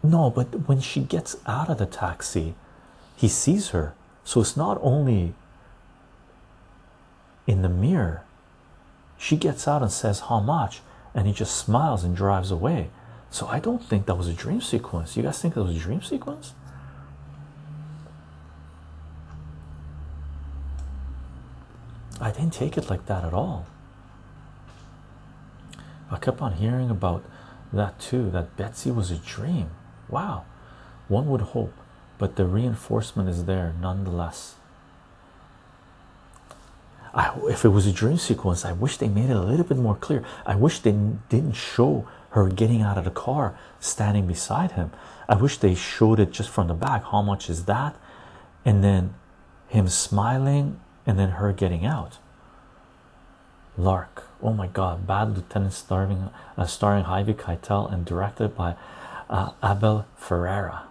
No, 0.03 0.31
but 0.31 0.67
when 0.67 0.81
she 0.81 1.01
gets 1.01 1.35
out 1.45 1.69
of 1.69 1.77
the 1.77 1.85
taxi, 1.85 2.55
he 3.15 3.27
sees 3.27 3.69
her. 3.69 3.93
So 4.23 4.41
it's 4.41 4.57
not 4.57 4.79
only 4.81 5.33
in 7.45 7.61
the 7.61 7.69
mirror. 7.69 8.23
She 9.17 9.35
gets 9.37 9.67
out 9.67 9.81
and 9.81 9.91
says, 9.91 10.21
How 10.21 10.39
much? 10.39 10.81
And 11.13 11.27
he 11.27 11.33
just 11.33 11.55
smiles 11.55 12.03
and 12.03 12.15
drives 12.15 12.49
away. 12.49 12.89
So 13.29 13.47
I 13.47 13.59
don't 13.59 13.83
think 13.83 14.05
that 14.07 14.15
was 14.15 14.27
a 14.27 14.33
dream 14.33 14.61
sequence. 14.61 15.15
You 15.15 15.23
guys 15.23 15.41
think 15.41 15.53
that 15.53 15.63
was 15.63 15.75
a 15.75 15.79
dream 15.79 16.01
sequence? 16.01 16.53
I 22.21 22.31
didn't 22.31 22.53
take 22.53 22.77
it 22.77 22.89
like 22.89 23.07
that 23.07 23.25
at 23.25 23.33
all. 23.33 23.65
I 26.11 26.17
kept 26.17 26.41
on 26.41 26.53
hearing 26.53 26.89
about 26.89 27.23
that 27.73 27.99
too, 27.99 28.29
that 28.31 28.55
Betsy 28.55 28.91
was 28.91 29.09
a 29.11 29.17
dream. 29.17 29.71
Wow, 30.07 30.45
one 31.07 31.27
would 31.29 31.41
hope, 31.41 31.73
but 32.17 32.35
the 32.35 32.45
reinforcement 32.45 33.27
is 33.27 33.45
there 33.45 33.73
nonetheless. 33.81 34.55
I, 37.13 37.37
if 37.49 37.65
it 37.65 37.69
was 37.69 37.87
a 37.87 37.91
dream 37.91 38.17
sequence, 38.17 38.63
I 38.63 38.71
wish 38.71 38.97
they 38.97 39.09
made 39.09 39.29
it 39.29 39.35
a 39.35 39.41
little 39.41 39.65
bit 39.65 39.77
more 39.77 39.95
clear. 39.95 40.23
I 40.45 40.55
wish 40.55 40.79
they 40.79 40.91
didn't 40.91 41.53
show 41.53 42.07
her 42.31 42.47
getting 42.47 42.81
out 42.81 42.97
of 42.97 43.03
the 43.03 43.11
car, 43.11 43.57
standing 43.79 44.27
beside 44.27 44.73
him. 44.73 44.91
I 45.27 45.35
wish 45.35 45.57
they 45.57 45.75
showed 45.75 46.19
it 46.19 46.31
just 46.31 46.49
from 46.49 46.67
the 46.67 46.73
back. 46.73 47.03
How 47.05 47.21
much 47.21 47.49
is 47.49 47.65
that? 47.65 47.95
And 48.63 48.83
then 48.83 49.13
him 49.67 49.89
smiling, 49.89 50.79
and 51.05 51.17
then 51.17 51.31
her 51.31 51.51
getting 51.53 51.85
out. 51.85 52.17
Lark, 53.77 54.25
oh 54.41 54.53
my 54.53 54.67
God, 54.67 55.07
Bad 55.07 55.35
Lieutenant 55.35 55.73
starring, 55.73 56.29
uh, 56.57 56.65
starring 56.65 57.05
Harvey 57.05 57.33
Keitel 57.33 57.91
and 57.91 58.05
directed 58.05 58.55
by 58.55 58.75
uh, 59.29 59.51
Abel 59.63 60.05
Ferrara. 60.15 60.83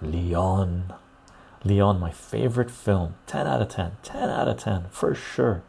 Leon, 0.00 0.92
Leon, 1.64 1.98
my 1.98 2.10
favorite 2.10 2.70
film. 2.70 3.14
10 3.26 3.46
out 3.46 3.62
of 3.62 3.68
10, 3.68 3.92
10 4.02 4.28
out 4.30 4.48
of 4.48 4.58
10 4.58 4.86
for 4.90 5.14
sure. 5.14 5.62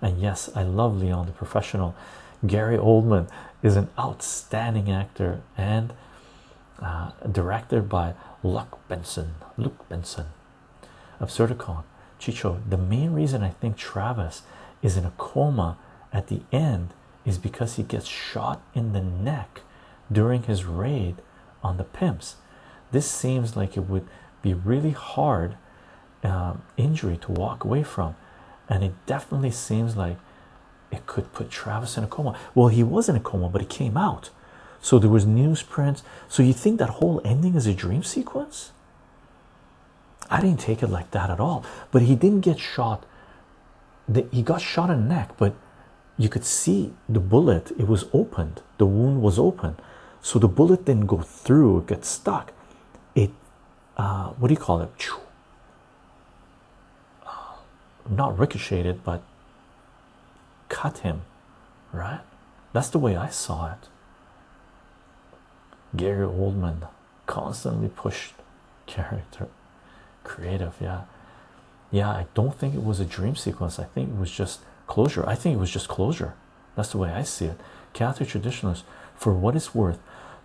And 0.00 0.20
yes, 0.20 0.50
I 0.54 0.62
love 0.62 1.00
Leon 1.00 1.26
the 1.26 1.32
professional. 1.32 1.94
Gary 2.46 2.76
Oldman 2.76 3.28
is 3.62 3.76
an 3.76 3.88
outstanding 3.98 4.90
actor 4.90 5.40
and 5.56 5.94
uh, 6.80 7.12
directed 7.30 7.88
by 7.88 8.14
Luc 8.42 8.78
Besson. 8.88 9.30
Luc 9.56 9.88
Besson. 9.88 10.26
Absurdicon. 11.20 11.84
Chycho, 12.18 12.60
the 12.68 12.78
main 12.78 13.12
reason 13.12 13.42
I 13.42 13.50
think 13.50 13.76
Travis 13.76 14.42
is 14.82 14.96
in 14.96 15.04
a 15.04 15.12
coma 15.16 15.76
at 16.12 16.28
the 16.28 16.42
end 16.52 16.90
is 17.24 17.38
because 17.38 17.76
he 17.76 17.82
gets 17.82 18.06
shot 18.06 18.62
in 18.74 18.92
the 18.92 19.00
neck 19.00 19.62
during 20.10 20.44
his 20.44 20.64
raid 20.64 21.16
on 21.62 21.76
the 21.76 21.84
pimps. 21.84 22.36
This 22.92 23.10
seems 23.10 23.56
like 23.56 23.76
it 23.76 23.88
would 23.88 24.06
be 24.42 24.54
really 24.54 24.90
hard 24.90 25.56
um, 26.22 26.62
injury 26.76 27.16
to 27.18 27.32
walk 27.32 27.64
away 27.64 27.82
from, 27.82 28.14
and 28.68 28.84
it 28.84 28.92
definitely 29.06 29.50
seems 29.50 29.96
like 29.96 30.16
it 30.92 31.06
could 31.06 31.32
put 31.32 31.50
Travis 31.50 31.96
in 31.96 32.04
a 32.04 32.06
coma. 32.06 32.38
Well, 32.54 32.68
he 32.68 32.82
was 32.82 33.08
in 33.08 33.16
a 33.16 33.20
coma, 33.20 33.48
but 33.48 33.60
he 33.60 33.66
came 33.66 33.96
out. 33.96 34.30
So 34.80 34.98
there 34.98 35.10
was 35.10 35.24
newsprints. 35.24 36.02
So 36.28 36.42
you 36.42 36.52
think 36.52 36.78
that 36.78 36.90
whole 36.90 37.20
ending 37.24 37.54
is 37.54 37.66
a 37.66 37.72
dream 37.72 38.02
sequence? 38.02 38.70
I 40.30 40.40
didn't 40.40 40.60
take 40.60 40.82
it 40.82 40.88
like 40.88 41.10
that 41.12 41.30
at 41.30 41.40
all. 41.40 41.64
But 41.90 42.02
he 42.02 42.14
didn't 42.14 42.40
get 42.40 42.58
shot. 42.58 43.04
he 44.30 44.42
got 44.42 44.60
shot 44.60 44.90
in 44.90 45.08
the 45.08 45.14
neck, 45.14 45.30
but 45.36 45.54
you 46.16 46.28
could 46.28 46.44
see 46.44 46.92
the 47.08 47.20
bullet. 47.20 47.72
It 47.78 47.88
was 47.88 48.06
opened. 48.12 48.62
The 48.78 48.86
wound 48.86 49.22
was 49.22 49.38
open. 49.38 49.76
So 50.22 50.38
the 50.38 50.48
bullet 50.48 50.84
didn't 50.84 51.06
go 51.06 51.18
through. 51.18 51.80
It 51.80 51.86
got 51.86 52.04
stuck. 52.04 52.52
It, 53.14 53.30
uh, 53.96 54.28
what 54.30 54.48
do 54.48 54.54
you 54.54 54.60
call 54.60 54.80
it? 54.80 54.90
Uh, 57.26 57.56
not 58.08 58.38
ricocheted, 58.38 59.04
but 59.04 59.22
cut 60.68 60.98
him, 60.98 61.22
right? 61.92 62.20
That's 62.72 62.88
the 62.88 62.98
way 62.98 63.16
I 63.16 63.28
saw 63.28 63.72
it. 63.72 63.88
Gary 65.96 66.26
Oldman 66.26 66.88
constantly 67.26 67.88
pushed 67.88 68.34
character, 68.86 69.48
creative, 70.24 70.74
yeah, 70.80 71.02
yeah. 71.90 72.10
I 72.10 72.26
don't 72.34 72.58
think 72.58 72.74
it 72.74 72.84
was 72.84 73.00
a 73.00 73.04
dream 73.04 73.36
sequence. 73.36 73.78
I 73.78 73.84
think 73.84 74.10
it 74.10 74.18
was 74.18 74.30
just 74.30 74.60
closure. 74.86 75.24
I 75.26 75.34
think 75.34 75.56
it 75.56 75.60
was 75.60 75.70
just 75.70 75.88
closure. 75.88 76.34
That's 76.74 76.90
the 76.92 76.98
way 76.98 77.10
I 77.10 77.22
see 77.22 77.46
it. 77.46 77.60
Catholic 77.92 78.28
traditionalists, 78.28 78.84
for 79.14 79.32
what 79.32 79.54
it's 79.54 79.74
worth, 79.74 80.00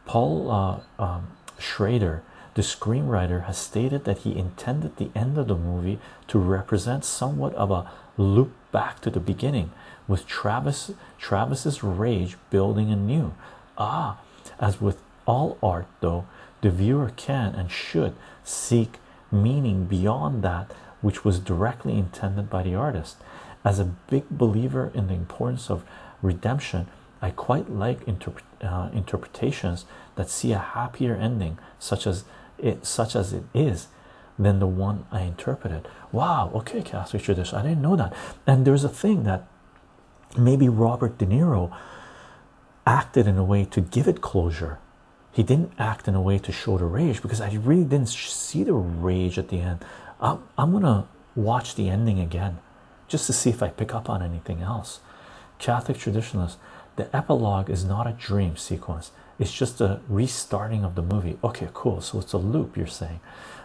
Paul 0.06 0.52
uh, 0.52 0.80
um, 1.04 1.32
Schrader, 1.58 2.22
the 2.54 2.62
screenwriter, 2.62 3.46
has 3.46 3.58
stated 3.58 4.06
that 4.06 4.20
he 4.20 4.38
intended 4.38 4.98
the 4.98 5.10
end 5.16 5.38
of 5.38 5.48
the 5.48 5.56
movie 5.56 6.00
to 6.28 6.38
represent 6.38 7.04
somewhat 7.04 7.54
of 7.56 7.72
a 7.72 7.90
loop 8.18 8.52
back 8.72 9.02
to 9.02 9.10
the 9.10 9.20
beginning, 9.20 9.72
with 10.08 10.28
Travis 10.28 10.92
Travis's 11.18 11.84
rage 11.84 12.38
building 12.50 12.92
anew. 12.92 13.34
Ah, 13.78 14.20
as 14.60 14.82
with 14.82 15.02
all 15.26 15.58
art, 15.64 15.88
though, 16.02 16.26
the 16.62 16.70
viewer 16.70 17.12
can 17.16 17.56
and 17.56 17.72
should 17.72 18.16
seek 18.44 18.98
meaning 19.32 19.86
beyond 19.86 20.44
that 20.44 20.72
which 21.02 21.24
was 21.24 21.40
directly 21.40 21.98
intended 21.98 22.50
by 22.50 22.64
the 22.64 22.76
artist. 22.76 23.18
As 23.64 23.80
a 23.80 23.86
big 23.86 24.30
believer 24.30 24.92
in 24.94 25.08
the 25.08 25.14
importance 25.14 25.70
of 25.70 25.84
redemption, 26.22 26.88
I 27.22 27.32
quite 27.32 27.70
like 27.70 28.00
uh, 28.62 28.90
interpretations 28.94 29.86
that 30.16 30.30
see 30.30 30.52
a 30.52 30.60
happier 30.60 31.16
ending, 31.16 31.58
such 31.78 32.08
as 32.08 32.24
it, 32.58 32.86
such 32.86 33.16
as 33.16 33.34
it 33.34 33.44
is, 33.54 33.88
than 34.38 34.60
the 34.60 34.68
one 34.68 35.06
I 35.12 35.22
interpreted. 35.22 35.88
Wow, 36.12 36.52
okay, 36.56 36.82
Catholic 36.82 37.24
tradition. 37.24 37.58
I 37.58 37.64
didn't 37.64 37.82
know 37.82 37.98
that. 37.98 38.14
And 38.48 38.66
there's 38.66 38.84
a 38.86 38.90
thing 38.90 39.24
that 39.24 39.48
maybe 40.38 40.70
Robert 40.70 41.18
De 41.18 41.26
Niro 41.26 41.76
acted 42.86 43.28
in 43.28 43.38
a 43.38 43.44
way 43.44 43.66
to 43.66 43.82
give 43.82 44.08
it 44.08 44.22
closure. 44.22 44.80
He 45.32 45.44
didn't 45.44 45.72
act 45.78 46.08
in 46.08 46.16
a 46.16 46.22
way 46.22 46.40
to 46.40 46.52
show 46.52 46.78
the 46.78 46.86
rage 46.86 47.22
because 47.22 47.42
I 47.42 47.54
really 47.54 47.84
didn't 47.84 48.10
see 48.10 48.64
the 48.64 48.74
rage 48.74 49.38
at 49.38 49.50
the 49.50 49.60
end. 49.60 49.86
I'm, 50.20 50.44
I'm 50.58 50.72
gonna 50.72 51.08
watch 51.36 51.76
the 51.76 51.90
ending 51.90 52.20
again 52.20 52.60
just 53.08 53.28
to 53.28 53.34
see 53.34 53.50
if 53.50 53.64
I 53.64 53.70
pick 53.70 53.94
up 53.94 54.10
on 54.10 54.22
anything 54.22 54.62
else. 54.62 55.00
Catholic 55.58 55.98
traditionalists, 55.98 56.58
the 56.96 57.14
epilogue 57.16 57.70
is 57.70 57.86
not 57.86 58.08
a 58.08 58.12
dream 58.12 58.58
sequence, 58.58 59.12
it's 59.40 59.54
just 59.54 59.80
a 59.80 60.02
restarting 60.10 60.84
of 60.84 60.96
the 60.96 61.02
movie. 61.02 61.38
Okay, 61.44 61.70
cool. 61.74 62.02
So 62.02 62.20
it's 62.20 62.34
a 62.34 62.38
loop, 62.38 62.76
you're 62.76 62.88
saying. 62.88 63.22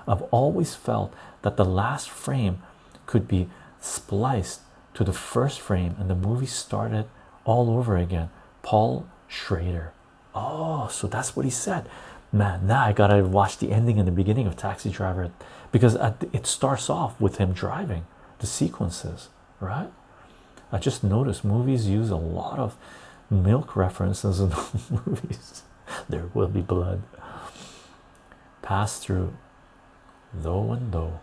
I've 0.06 0.22
always 0.30 0.74
felt 0.74 1.12
that 1.42 1.56
the 1.56 1.64
last 1.64 2.08
frame 2.08 2.62
could 3.06 3.26
be 3.26 3.48
spliced 3.80 4.60
to 4.94 5.02
the 5.02 5.12
first 5.12 5.60
frame 5.60 5.96
and 5.98 6.08
the 6.08 6.14
movie 6.14 6.46
started 6.46 7.06
all 7.44 7.70
over 7.70 7.96
again. 7.96 8.30
Paul 8.62 9.06
Schrader. 9.26 9.92
Oh, 10.34 10.88
so 10.88 11.06
that's 11.06 11.36
what 11.36 11.44
he 11.44 11.50
said. 11.50 11.88
Man, 12.32 12.66
now 12.66 12.84
I 12.84 12.92
gotta 12.92 13.22
watch 13.24 13.58
the 13.58 13.70
ending 13.72 13.98
and 13.98 14.08
the 14.08 14.12
beginning 14.12 14.46
of 14.46 14.56
Taxi 14.56 14.90
Driver 14.90 15.30
because 15.70 15.96
it 16.32 16.46
starts 16.46 16.90
off 16.90 17.20
with 17.20 17.36
him 17.38 17.52
driving 17.52 18.06
the 18.40 18.46
sequences, 18.46 19.28
right? 19.60 19.90
I 20.72 20.78
just 20.78 21.04
noticed 21.04 21.44
movies 21.44 21.88
use 21.88 22.10
a 22.10 22.16
lot 22.16 22.58
of 22.58 22.76
milk 23.30 23.76
references 23.76 24.40
in 24.40 24.48
movies. 25.06 25.62
there 26.08 26.28
will 26.34 26.48
be 26.48 26.60
blood. 26.60 27.02
Pass 28.62 28.98
through, 28.98 29.34
though 30.32 30.72
and 30.72 30.90
though. 30.90 31.20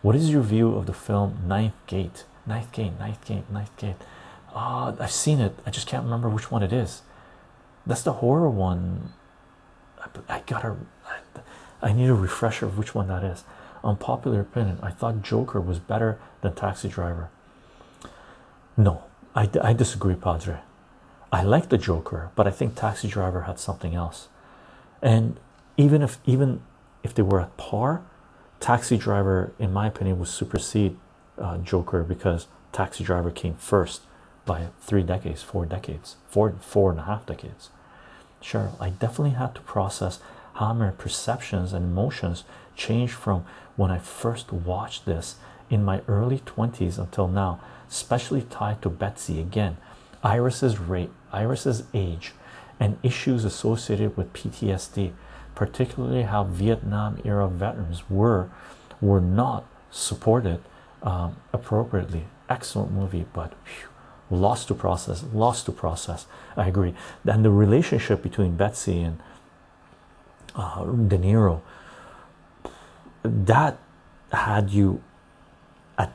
What 0.00 0.16
is 0.16 0.30
your 0.30 0.42
view 0.42 0.74
of 0.74 0.86
the 0.86 0.94
film 0.94 1.38
Ninth 1.46 1.74
Gate? 1.86 2.24
Ninth 2.46 2.72
Gate, 2.72 2.92
Ninth 2.98 3.24
Gate, 3.24 3.50
Ninth 3.50 3.76
Gate. 3.76 3.96
Ah, 4.54 4.94
I've 4.98 5.10
seen 5.10 5.40
it. 5.40 5.54
I 5.66 5.70
just 5.70 5.86
can't 5.86 6.04
remember 6.04 6.28
which 6.28 6.50
one 6.50 6.62
it 6.62 6.72
is. 6.72 7.02
That's 7.86 8.02
the 8.02 8.14
horror 8.14 8.48
one. 8.48 9.12
I, 10.00 10.36
I 10.36 10.42
gotta. 10.46 10.76
I, 11.82 11.92
need 11.92 12.08
a 12.08 12.14
refresher 12.14 12.64
of 12.64 12.78
which 12.78 12.94
one 12.94 13.08
that 13.08 13.22
is. 13.22 13.44
Unpopular 13.82 14.40
opinion. 14.40 14.78
I 14.82 14.90
thought 14.90 15.22
Joker 15.22 15.60
was 15.60 15.78
better 15.78 16.18
than 16.40 16.54
Taxi 16.54 16.88
Driver. 16.88 17.28
No, 18.76 19.04
I, 19.34 19.50
I 19.62 19.74
disagree, 19.74 20.14
Padre. 20.14 20.60
I 21.30 21.42
like 21.42 21.68
the 21.68 21.76
Joker, 21.76 22.30
but 22.34 22.46
I 22.46 22.50
think 22.50 22.74
Taxi 22.74 23.08
Driver 23.08 23.42
had 23.42 23.58
something 23.58 23.94
else. 23.94 24.28
And 25.02 25.38
even 25.76 26.00
if 26.00 26.18
even 26.24 26.62
if 27.02 27.14
they 27.14 27.22
were 27.22 27.40
at 27.40 27.56
par, 27.56 28.02
Taxi 28.60 28.96
Driver, 28.96 29.52
in 29.58 29.72
my 29.72 29.88
opinion, 29.88 30.18
would 30.20 30.28
supersede 30.28 30.96
uh, 31.36 31.58
Joker 31.58 32.02
because 32.02 32.46
Taxi 32.72 33.04
Driver 33.04 33.30
came 33.30 33.54
first 33.56 34.02
by 34.44 34.68
three 34.80 35.02
decades, 35.02 35.42
four 35.42 35.66
decades, 35.66 36.16
four 36.28 36.54
four 36.60 36.90
and 36.90 37.00
a 37.00 37.04
half 37.04 37.26
decades. 37.26 37.70
Sure, 38.44 38.72
I 38.78 38.90
definitely 38.90 39.30
had 39.30 39.54
to 39.54 39.62
process 39.62 40.20
how 40.54 40.74
my 40.74 40.90
perceptions 40.90 41.72
and 41.72 41.82
emotions 41.86 42.44
changed 42.76 43.14
from 43.14 43.46
when 43.74 43.90
I 43.90 43.98
first 43.98 44.52
watched 44.52 45.06
this 45.06 45.36
in 45.70 45.82
my 45.82 46.02
early 46.06 46.40
20s 46.40 46.98
until 46.98 47.26
now, 47.26 47.58
especially 47.88 48.42
tied 48.42 48.82
to 48.82 48.90
Betsy 48.90 49.40
again, 49.40 49.78
Iris's 50.22 50.78
rate, 50.78 51.10
Iris's 51.32 51.84
age, 51.94 52.32
and 52.78 52.98
issues 53.02 53.46
associated 53.46 54.14
with 54.14 54.34
PTSD. 54.34 55.12
particularly 55.54 56.22
how 56.22 56.44
Vietnam 56.44 57.18
era 57.24 57.48
veterans 57.48 58.10
were 58.10 58.50
were 59.00 59.20
not 59.20 59.64
supported 59.90 60.60
um, 61.02 61.36
appropriately. 61.52 62.24
Excellent 62.48 62.90
movie, 62.92 63.24
but 63.32 63.52
lost 64.30 64.68
to 64.68 64.74
process, 64.74 65.24
lost 65.32 65.66
to 65.66 65.72
process. 65.72 66.26
I 66.56 66.68
agree. 66.68 66.94
And 67.26 67.44
the 67.44 67.50
relationship 67.50 68.22
between 68.22 68.56
Betsy 68.56 69.02
and 69.02 69.20
uh, 70.54 70.84
De 70.84 71.18
Niro 71.18 71.60
that 73.24 73.78
had 74.32 74.70
you 74.70 75.02
at 75.98 76.12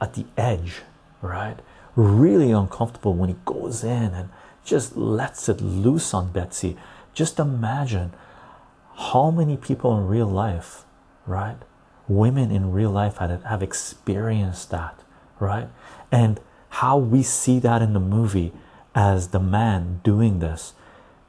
at 0.00 0.14
the 0.14 0.26
edge, 0.36 0.82
right? 1.22 1.56
Really 1.94 2.50
uncomfortable 2.50 3.14
when 3.14 3.28
he 3.28 3.36
goes 3.44 3.82
in 3.82 4.12
and 4.14 4.28
just 4.64 4.96
lets 4.96 5.48
it 5.48 5.60
loose 5.60 6.12
on 6.12 6.30
Betsy. 6.32 6.76
Just 7.14 7.38
imagine 7.38 8.12
how 8.94 9.30
many 9.30 9.56
people 9.56 9.96
in 9.96 10.06
real 10.06 10.26
life, 10.26 10.84
right? 11.26 11.56
Women 12.06 12.50
in 12.50 12.72
real 12.72 12.90
life 12.90 13.18
had 13.18 13.30
have 13.42 13.62
experienced 13.62 14.70
that, 14.70 15.00
right? 15.38 15.68
And 16.10 16.40
how 16.70 16.98
we 16.98 17.22
see 17.22 17.58
that 17.60 17.82
in 17.82 17.92
the 17.92 18.00
movie 18.00 18.52
as 18.94 19.28
the 19.28 19.40
man 19.40 20.00
doing 20.02 20.38
this, 20.38 20.74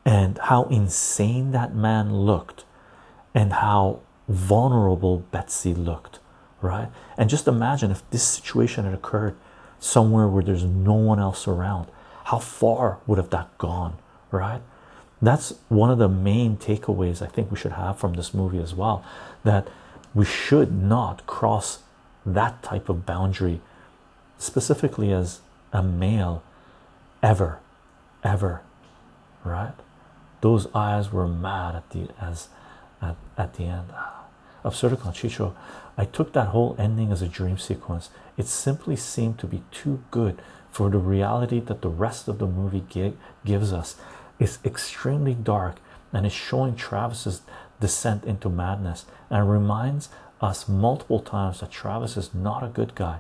and 0.05 0.37
how 0.39 0.63
insane 0.63 1.51
that 1.51 1.75
man 1.75 2.13
looked, 2.13 2.65
and 3.33 3.53
how 3.53 3.99
vulnerable 4.27 5.19
Betsy 5.31 5.73
looked, 5.73 6.19
right? 6.61 6.89
And 7.17 7.29
just 7.29 7.47
imagine 7.47 7.91
if 7.91 8.07
this 8.09 8.23
situation 8.23 8.85
had 8.85 8.93
occurred 8.93 9.35
somewhere 9.79 10.27
where 10.27 10.43
there's 10.43 10.63
no 10.63 10.93
one 10.93 11.19
else 11.19 11.47
around, 11.47 11.87
how 12.25 12.39
far 12.39 12.99
would 13.07 13.17
have 13.17 13.29
that 13.31 13.57
gone, 13.57 13.97
right? 14.31 14.61
That's 15.21 15.53
one 15.67 15.91
of 15.91 15.97
the 15.97 16.07
main 16.07 16.57
takeaways 16.57 17.21
I 17.21 17.27
think 17.27 17.51
we 17.51 17.57
should 17.57 17.73
have 17.73 17.99
from 17.99 18.13
this 18.13 18.33
movie 18.33 18.59
as 18.59 18.73
well 18.73 19.03
that 19.43 19.67
we 20.13 20.25
should 20.25 20.71
not 20.71 21.25
cross 21.27 21.79
that 22.25 22.63
type 22.63 22.89
of 22.89 23.05
boundary, 23.05 23.61
specifically 24.39 25.11
as 25.13 25.41
a 25.71 25.83
male, 25.83 26.41
ever, 27.21 27.59
ever, 28.23 28.61
right? 29.43 29.73
Those 30.41 30.67
eyes 30.73 31.11
were 31.11 31.27
mad 31.27 31.75
at 31.75 31.89
the 31.91 32.07
as 32.19 32.47
at, 33.01 33.15
at 33.37 33.53
the 33.55 33.65
end. 33.65 33.91
Uh, 33.95 34.07
Absurdicon 34.65 35.13
Chycho, 35.13 35.53
I 35.97 36.05
took 36.05 36.33
that 36.33 36.47
whole 36.47 36.75
ending 36.79 37.11
as 37.11 37.21
a 37.21 37.27
dream 37.27 37.57
sequence. 37.57 38.09
It 38.37 38.47
simply 38.47 38.95
seemed 38.95 39.37
to 39.39 39.47
be 39.47 39.63
too 39.71 40.03
good 40.11 40.41
for 40.71 40.89
the 40.89 40.97
reality 40.97 41.59
that 41.61 41.81
the 41.81 41.89
rest 41.89 42.27
of 42.27 42.39
the 42.39 42.47
movie 42.47 42.83
gives 43.45 43.73
us. 43.73 43.95
It's 44.39 44.59
extremely 44.65 45.33
dark 45.33 45.77
and 46.11 46.25
is 46.25 46.33
showing 46.33 46.75
Travis's 46.75 47.41
descent 47.79 48.25
into 48.25 48.49
madness 48.49 49.05
and 49.29 49.49
reminds 49.49 50.09
us 50.41 50.67
multiple 50.67 51.19
times 51.19 51.59
that 51.59 51.71
Travis 51.71 52.17
is 52.17 52.33
not 52.33 52.63
a 52.63 52.67
good 52.67 52.95
guy. 52.95 53.19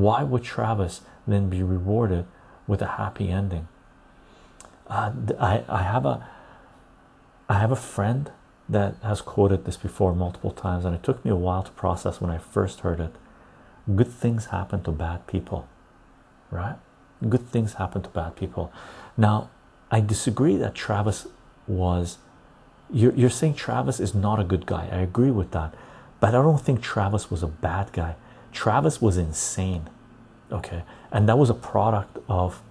Why 0.00 0.22
would 0.22 0.42
Travis 0.42 1.02
then 1.26 1.50
be 1.50 1.62
rewarded 1.62 2.24
with 2.66 2.80
a 2.80 2.96
happy 2.96 3.28
ending? 3.30 3.68
Uh, 4.88 5.12
I, 5.38 5.62
I 5.68 5.82
have 5.82 6.06
a 6.06 6.26
I 7.50 7.54
have 7.54 7.70
a 7.70 7.76
friend 7.76 8.30
that 8.68 8.94
has 9.02 9.20
quoted 9.20 9.64
this 9.64 9.76
before 9.76 10.14
multiple 10.14 10.52
times, 10.52 10.84
and 10.84 10.94
it 10.94 11.02
took 11.02 11.22
me 11.24 11.30
a 11.30 11.36
while 11.36 11.64
to 11.64 11.70
process 11.72 12.20
when 12.20 12.30
I 12.30 12.38
first 12.38 12.80
heard 12.80 13.00
it. 13.00 13.12
Good 13.94 14.10
things 14.10 14.46
happen 14.46 14.82
to 14.84 14.92
bad 14.92 15.26
people, 15.26 15.68
right? 16.50 16.76
Good 17.28 17.48
things 17.48 17.74
happen 17.74 18.02
to 18.02 18.08
bad 18.08 18.36
people. 18.36 18.72
Now, 19.18 19.50
I 19.90 20.00
disagree 20.00 20.56
that 20.56 20.74
Travis 20.74 21.26
was. 21.66 22.18
You're, 22.92 23.14
you're 23.14 23.30
saying 23.30 23.54
Travis 23.54 24.00
is 24.00 24.14
not 24.14 24.40
a 24.40 24.44
good 24.44 24.64
guy. 24.64 24.88
I 24.90 25.00
agree 25.00 25.30
with 25.30 25.50
that. 25.50 25.74
But 26.20 26.30
I 26.30 26.42
don't 26.42 26.60
think 26.60 26.80
Travis 26.80 27.30
was 27.30 27.42
a 27.42 27.48
bad 27.48 27.92
guy. 27.92 28.16
Travis 28.52 29.00
was 29.00 29.16
insane. 29.16 29.88
Okay. 30.50 30.82
And 31.12 31.28
that 31.28 31.38
was 31.38 31.50
a 31.50 31.54
product 31.54 32.18
of 32.28 32.62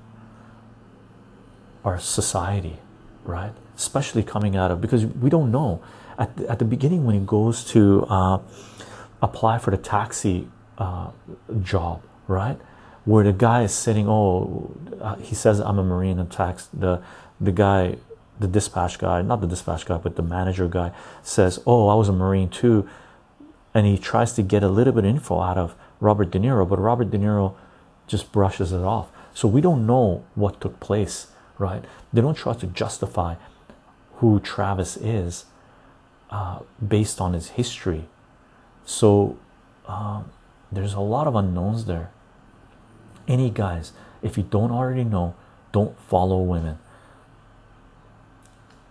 our 1.83 1.99
society, 1.99 2.77
right? 3.23 3.53
Especially 3.75 4.23
coming 4.23 4.55
out 4.55 4.71
of 4.71 4.81
because 4.81 5.05
we 5.05 5.29
don't 5.29 5.51
know 5.51 5.81
at 6.17 6.35
the, 6.35 6.49
at 6.49 6.59
the 6.59 6.65
beginning 6.65 7.05
when 7.05 7.15
he 7.15 7.25
goes 7.25 7.63
to 7.65 8.05
uh, 8.09 8.39
apply 9.21 9.57
for 9.57 9.71
the 9.71 9.77
taxi 9.77 10.47
uh, 10.77 11.11
job, 11.61 12.01
right? 12.27 12.57
Where 13.05 13.23
the 13.23 13.33
guy 13.33 13.63
is 13.63 13.73
sitting, 13.73 14.07
oh, 14.07 14.75
uh, 15.01 15.15
he 15.15 15.33
says 15.35 15.59
I'm 15.59 15.79
a 15.79 15.83
marine 15.83 16.19
and 16.19 16.29
tax 16.29 16.67
the 16.73 17.01
the 17.41 17.51
guy, 17.51 17.95
the 18.39 18.47
dispatch 18.47 18.99
guy, 18.99 19.21
not 19.21 19.39
the 19.39 19.47
dispatch 19.47 19.85
guy, 19.85 19.97
but 19.97 20.17
the 20.17 20.21
manager 20.21 20.67
guy 20.67 20.91
says, 21.23 21.59
oh, 21.65 21.87
I 21.87 21.95
was 21.95 22.09
a 22.09 22.13
marine 22.13 22.49
too, 22.49 22.87
and 23.73 23.85
he 23.85 23.97
tries 23.97 24.33
to 24.33 24.41
get 24.41 24.63
a 24.63 24.69
little 24.69 24.93
bit 24.93 25.05
of 25.05 25.09
info 25.09 25.41
out 25.41 25.57
of 25.57 25.75
Robert 25.99 26.31
De 26.31 26.39
Niro, 26.39 26.67
but 26.67 26.79
Robert 26.79 27.11
De 27.11 27.17
Niro 27.17 27.55
just 28.07 28.31
brushes 28.31 28.71
it 28.71 28.81
off. 28.81 29.09
So 29.33 29.47
we 29.47 29.61
don't 29.61 29.85
know 29.85 30.23
what 30.35 30.59
took 30.59 30.79
place, 30.79 31.27
right? 31.57 31.83
They 32.11 32.21
don't 32.21 32.35
try 32.35 32.53
to 32.53 32.67
justify 32.67 33.35
who 34.15 34.39
Travis 34.39 34.97
is 34.97 35.45
uh, 36.29 36.59
based 36.85 37.21
on 37.21 37.33
his 37.33 37.49
history. 37.49 38.05
So 38.85 39.37
um, 39.87 40.31
there's 40.71 40.93
a 40.93 40.99
lot 40.99 41.27
of 41.27 41.35
unknowns 41.35 41.85
there. 41.85 42.11
Any 43.27 43.49
guys, 43.49 43.93
if 44.21 44.37
you 44.37 44.43
don't 44.43 44.71
already 44.71 45.03
know, 45.03 45.35
don't 45.71 45.99
follow 46.01 46.41
women. 46.41 46.79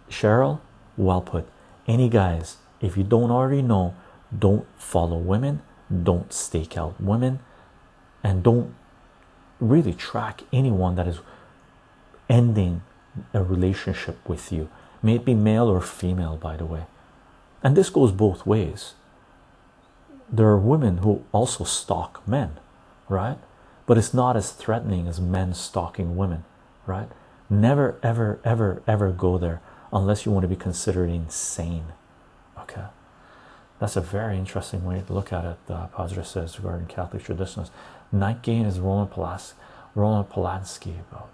Cheryl, 0.08 0.60
well 0.96 1.20
put. 1.20 1.48
Any 1.86 2.08
guys, 2.08 2.56
if 2.80 2.96
you 2.96 3.02
don't 3.02 3.30
already 3.30 3.62
know, 3.62 3.94
don't 4.36 4.66
follow 4.76 5.16
women, 5.16 5.62
don't 5.90 6.32
stake 6.32 6.76
out 6.76 7.00
women, 7.00 7.40
and 8.22 8.42
don't 8.42 8.74
really 9.60 9.94
track 9.94 10.42
anyone 10.52 10.94
that 10.96 11.08
is 11.08 11.20
ending 12.28 12.82
a 13.32 13.42
relationship 13.42 14.16
with 14.28 14.52
you. 14.52 14.68
May 15.02 15.16
it 15.16 15.24
be 15.24 15.34
male 15.34 15.68
or 15.68 15.80
female, 15.80 16.36
by 16.36 16.56
the 16.56 16.66
way. 16.66 16.86
And 17.62 17.76
this 17.76 17.90
goes 17.90 18.12
both 18.12 18.46
ways. 18.46 18.94
There 20.30 20.46
are 20.46 20.58
women 20.58 20.98
who 20.98 21.24
also 21.32 21.64
stalk 21.64 22.26
men, 22.26 22.58
right? 23.08 23.38
But 23.86 23.98
it's 23.98 24.12
not 24.12 24.36
as 24.36 24.52
threatening 24.52 25.08
as 25.08 25.20
men 25.20 25.54
stalking 25.54 26.16
women, 26.16 26.44
right? 26.86 27.08
Never, 27.48 27.98
ever, 28.02 28.38
ever, 28.44 28.82
ever 28.86 29.10
go 29.10 29.38
there 29.38 29.60
unless 29.92 30.26
you 30.26 30.32
want 30.32 30.42
to 30.42 30.48
be 30.48 30.56
considered 30.56 31.08
insane. 31.08 31.86
Okay, 32.58 32.84
that's 33.78 33.96
a 33.96 34.00
very 34.00 34.36
interesting 34.36 34.84
way 34.84 35.02
to 35.06 35.12
look 35.12 35.32
at 35.32 35.44
it. 35.44 35.58
Uh, 35.68 35.86
Padre 35.88 36.24
says 36.24 36.58
regarding 36.58 36.86
Catholic 36.86 37.22
traditions, 37.24 37.70
night 38.10 38.42
gain 38.42 38.66
is 38.66 38.80
Roman 38.80 39.06
Polas 39.06 39.52
Roman 39.94 40.24
Polanski 40.24 41.00
about. 41.10 41.30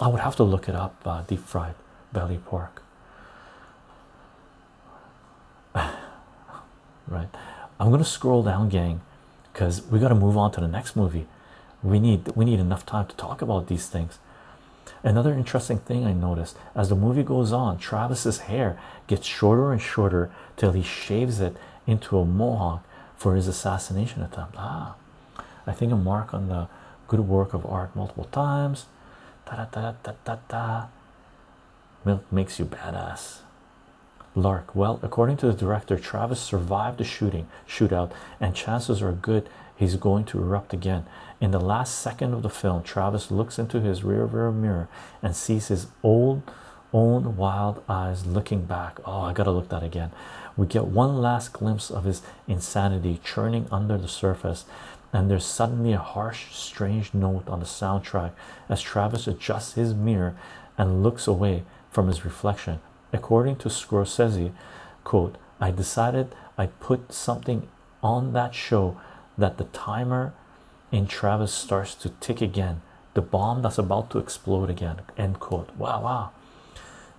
I 0.00 0.08
would 0.08 0.20
have 0.20 0.36
to 0.36 0.42
look 0.42 0.68
it 0.68 0.74
up. 0.74 0.96
Uh, 1.04 1.22
deep 1.22 1.40
fried 1.40 1.74
belly 2.12 2.38
pork. 2.44 2.82
right, 5.74 7.28
I'm 7.78 7.90
gonna 7.90 8.04
scroll 8.04 8.42
down, 8.42 8.68
gang, 8.68 9.00
because 9.52 9.82
we 9.82 9.98
got 9.98 10.08
to 10.08 10.14
move 10.14 10.36
on 10.36 10.50
to 10.52 10.60
the 10.60 10.68
next 10.68 10.96
movie. 10.96 11.26
We 11.82 12.00
need 12.00 12.28
we 12.34 12.44
need 12.44 12.58
enough 12.60 12.84
time 12.84 13.06
to 13.06 13.16
talk 13.16 13.42
about 13.42 13.68
these 13.68 13.88
things. 13.88 14.18
Another 15.04 15.32
interesting 15.32 15.78
thing 15.78 16.06
I 16.06 16.12
noticed 16.12 16.56
as 16.74 16.88
the 16.88 16.94
movie 16.94 17.24
goes 17.24 17.52
on, 17.52 17.78
Travis's 17.78 18.40
hair 18.40 18.78
gets 19.08 19.26
shorter 19.26 19.72
and 19.72 19.82
shorter 19.82 20.30
till 20.56 20.72
he 20.72 20.82
shaves 20.82 21.40
it 21.40 21.56
into 21.86 22.18
a 22.18 22.24
mohawk 22.24 22.84
for 23.16 23.34
his 23.34 23.48
assassination 23.48 24.22
attempt. 24.22 24.54
Ah, 24.56 24.94
I 25.66 25.72
think 25.72 25.92
a 25.92 25.96
mark 25.96 26.32
on 26.32 26.48
the 26.48 26.68
good 27.08 27.20
work 27.20 27.52
of 27.52 27.66
art 27.66 27.94
multiple 27.96 28.28
times. 28.30 28.86
Da 29.46 29.56
da 29.56 29.64
da 29.64 29.92
da 30.02 30.12
da 30.24 30.36
da. 30.48 30.86
Milk 32.04 32.24
makes 32.30 32.58
you 32.58 32.64
badass. 32.64 33.38
Lark, 34.34 34.74
well, 34.74 34.98
according 35.02 35.36
to 35.38 35.46
the 35.46 35.52
director, 35.52 35.98
Travis 35.98 36.40
survived 36.40 36.98
the 36.98 37.04
shooting 37.04 37.48
shootout, 37.68 38.12
and 38.40 38.54
chances 38.54 39.02
are 39.02 39.12
good 39.12 39.48
he's 39.76 39.96
going 39.96 40.24
to 40.26 40.38
erupt 40.38 40.72
again. 40.72 41.04
In 41.42 41.50
the 41.50 41.58
last 41.58 41.98
second 41.98 42.34
of 42.34 42.42
the 42.42 42.48
film, 42.48 42.84
Travis 42.84 43.32
looks 43.32 43.58
into 43.58 43.80
his 43.80 44.04
rear 44.04 44.28
view 44.28 44.52
mirror 44.52 44.88
and 45.20 45.34
sees 45.34 45.66
his 45.66 45.88
old 46.04 46.48
own 46.92 47.36
wild 47.36 47.82
eyes 47.88 48.24
looking 48.24 48.64
back. 48.64 49.00
Oh, 49.04 49.22
I 49.22 49.32
gotta 49.32 49.50
look 49.50 49.68
that 49.70 49.82
again. 49.82 50.12
We 50.56 50.68
get 50.68 50.84
one 50.84 51.20
last 51.20 51.52
glimpse 51.52 51.90
of 51.90 52.04
his 52.04 52.22
insanity 52.46 53.20
churning 53.24 53.66
under 53.72 53.98
the 53.98 54.06
surface, 54.06 54.66
and 55.12 55.28
there's 55.28 55.44
suddenly 55.44 55.92
a 55.92 55.98
harsh, 55.98 56.54
strange 56.54 57.12
note 57.12 57.48
on 57.48 57.58
the 57.58 57.66
soundtrack 57.66 58.30
as 58.68 58.80
Travis 58.80 59.26
adjusts 59.26 59.72
his 59.72 59.94
mirror 59.94 60.36
and 60.78 61.02
looks 61.02 61.26
away 61.26 61.64
from 61.90 62.06
his 62.06 62.24
reflection. 62.24 62.78
According 63.12 63.56
to 63.56 63.68
Scorsese, 63.68 64.52
quote, 65.02 65.34
I 65.60 65.72
decided 65.72 66.36
I 66.56 66.66
put 66.66 67.12
something 67.12 67.66
on 68.00 68.32
that 68.32 68.54
show 68.54 68.96
that 69.36 69.58
the 69.58 69.64
timer 69.64 70.34
in 70.92 71.06
Travis 71.06 71.52
starts 71.52 71.94
to 71.96 72.10
tick 72.20 72.40
again. 72.40 72.82
The 73.14 73.22
bomb 73.22 73.62
that's 73.62 73.78
about 73.78 74.10
to 74.10 74.18
explode 74.18 74.70
again. 74.70 75.00
End 75.18 75.40
quote. 75.40 75.74
Wow, 75.76 76.02
wow. 76.02 76.30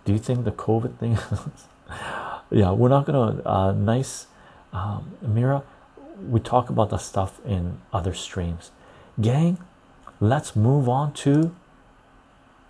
Do 0.06 0.14
you 0.14 0.20
think 0.20 0.46
the 0.46 0.52
COVID 0.52 0.98
thing 0.98 1.18
yeah, 2.52 2.72
we're 2.72 2.90
not 2.90 3.06
gonna 3.06 3.42
uh, 3.46 3.72
nice 3.72 4.28
um, 4.72 5.18
Mira. 5.22 5.64
We 6.30 6.40
talk 6.40 6.70
about 6.70 6.90
the 6.90 6.98
stuff 6.98 7.42
in 7.46 7.80
other 7.92 8.14
streams, 8.14 8.72
gang. 9.20 9.58
Let's 10.20 10.56
move 10.56 10.88
on 10.88 11.14
to 11.26 11.56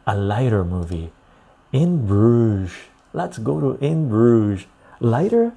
a 0.08 0.18
lighter 0.18 0.64
movie, 0.64 1.12
In 1.72 2.08
Bruges. 2.08 2.74
Let's 3.14 3.38
go 3.38 3.60
to 3.60 3.86
In 3.86 4.10
Bruges. 4.10 4.66
Lighter 5.00 5.54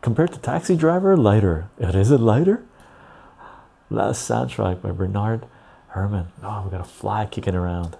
compared 0.00 0.32
to 0.32 0.38
Taxi 0.38 0.76
Driver. 0.76 1.16
Lighter. 1.16 1.68
It 1.78 1.94
is 1.94 2.10
it 2.10 2.20
lighter. 2.20 2.62
Last 3.92 4.30
soundtrack 4.30 4.82
by 4.82 4.92
Bernard 4.92 5.46
Herrmann. 5.88 6.28
Oh, 6.44 6.62
we 6.64 6.70
got 6.70 6.80
a 6.80 6.84
fly 6.84 7.26
kicking 7.26 7.56
around. 7.56 7.96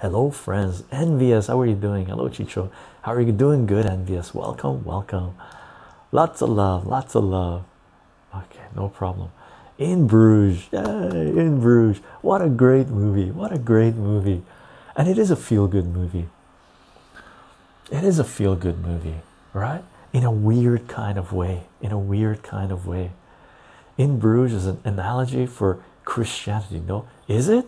Hello, 0.00 0.30
friends. 0.30 0.84
Envious, 0.90 1.48
how 1.48 1.60
are 1.60 1.66
you 1.66 1.74
doing? 1.74 2.06
Hello, 2.06 2.30
Chycho. 2.30 2.70
How 3.02 3.12
are 3.12 3.20
you 3.20 3.32
doing? 3.32 3.66
Good, 3.66 3.84
Envious. 3.84 4.32
Welcome, 4.32 4.84
welcome. 4.84 5.34
Lots 6.12 6.40
of 6.40 6.48
love, 6.48 6.86
lots 6.86 7.14
of 7.14 7.24
love. 7.24 7.64
Okay, 8.34 8.64
no 8.74 8.88
problem. 8.88 9.32
In 9.76 10.06
Bruges, 10.06 10.66
yay, 10.72 10.80
in 10.80 11.60
Bruges. 11.60 12.02
What 12.22 12.40
a 12.40 12.48
great 12.48 12.88
movie! 12.88 13.30
What 13.30 13.52
a 13.52 13.58
great 13.58 13.96
movie, 13.96 14.42
and 14.96 15.08
it 15.08 15.18
is 15.18 15.30
a 15.30 15.36
feel-good 15.36 15.86
movie. 15.86 16.26
It 17.90 18.02
is 18.02 18.18
a 18.18 18.24
feel-good 18.24 18.78
movie, 18.78 19.20
right? 19.52 19.84
In 20.14 20.24
a 20.24 20.30
weird 20.30 20.88
kind 20.88 21.18
of 21.18 21.34
way. 21.34 21.64
In 21.82 21.92
a 21.92 21.98
weird 21.98 22.42
kind 22.42 22.72
of 22.72 22.86
way. 22.86 23.10
In 23.98 24.20
Bruges 24.20 24.54
is 24.54 24.66
an 24.66 24.80
analogy 24.84 25.44
for 25.44 25.82
Christianity. 26.04 26.80
No, 26.80 27.06
is 27.26 27.48
it? 27.48 27.66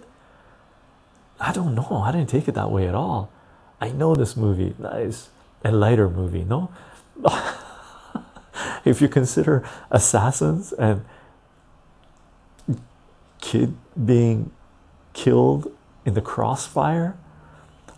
I 1.40 1.52
don't 1.52 1.74
know. 1.74 2.02
I 2.04 2.12
didn't 2.12 2.28
take 2.28 2.48
it 2.48 2.54
that 2.54 2.70
way 2.70 2.86
at 2.86 2.94
all. 2.94 3.30
I 3.80 3.90
know 3.90 4.14
this 4.14 4.36
movie. 4.36 4.74
Nice. 4.78 5.28
A 5.64 5.72
lighter 5.72 6.08
movie. 6.08 6.44
No. 6.44 6.70
if 8.84 9.02
you 9.02 9.08
consider 9.08 9.64
assassins 9.90 10.72
and 10.72 11.04
kid 13.40 13.76
being 14.02 14.52
killed 15.12 15.70
in 16.04 16.14
the 16.14 16.22
crossfire, 16.22 17.16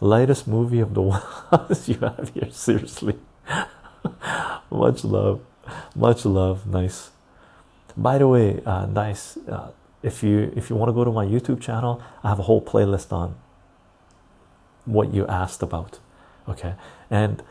lightest 0.00 0.48
movie 0.48 0.80
of 0.80 0.94
the 0.94 1.02
ones 1.52 1.88
you 1.88 1.98
have 1.98 2.32
here. 2.34 2.50
Seriously. 2.50 3.18
much 4.70 5.04
love. 5.04 5.40
Much 5.94 6.24
love. 6.24 6.66
Nice. 6.66 7.11
By 7.96 8.18
the 8.18 8.28
way, 8.28 8.62
uh, 8.64 8.86
nice. 8.86 9.36
Uh, 9.36 9.70
if 10.02 10.22
you 10.22 10.52
if 10.56 10.68
you 10.68 10.74
want 10.74 10.88
to 10.88 10.92
go 10.92 11.04
to 11.04 11.12
my 11.12 11.24
youtube 11.24 11.60
channel 11.60 12.02
i 12.24 12.28
have 12.28 12.40
a 12.40 12.42
whole 12.42 12.60
playlist 12.60 13.12
on 13.12 13.36
what 14.84 15.14
you 15.14 15.24
asked 15.28 15.62
about 15.62 16.00
okay? 16.48 16.74
And 17.10 17.42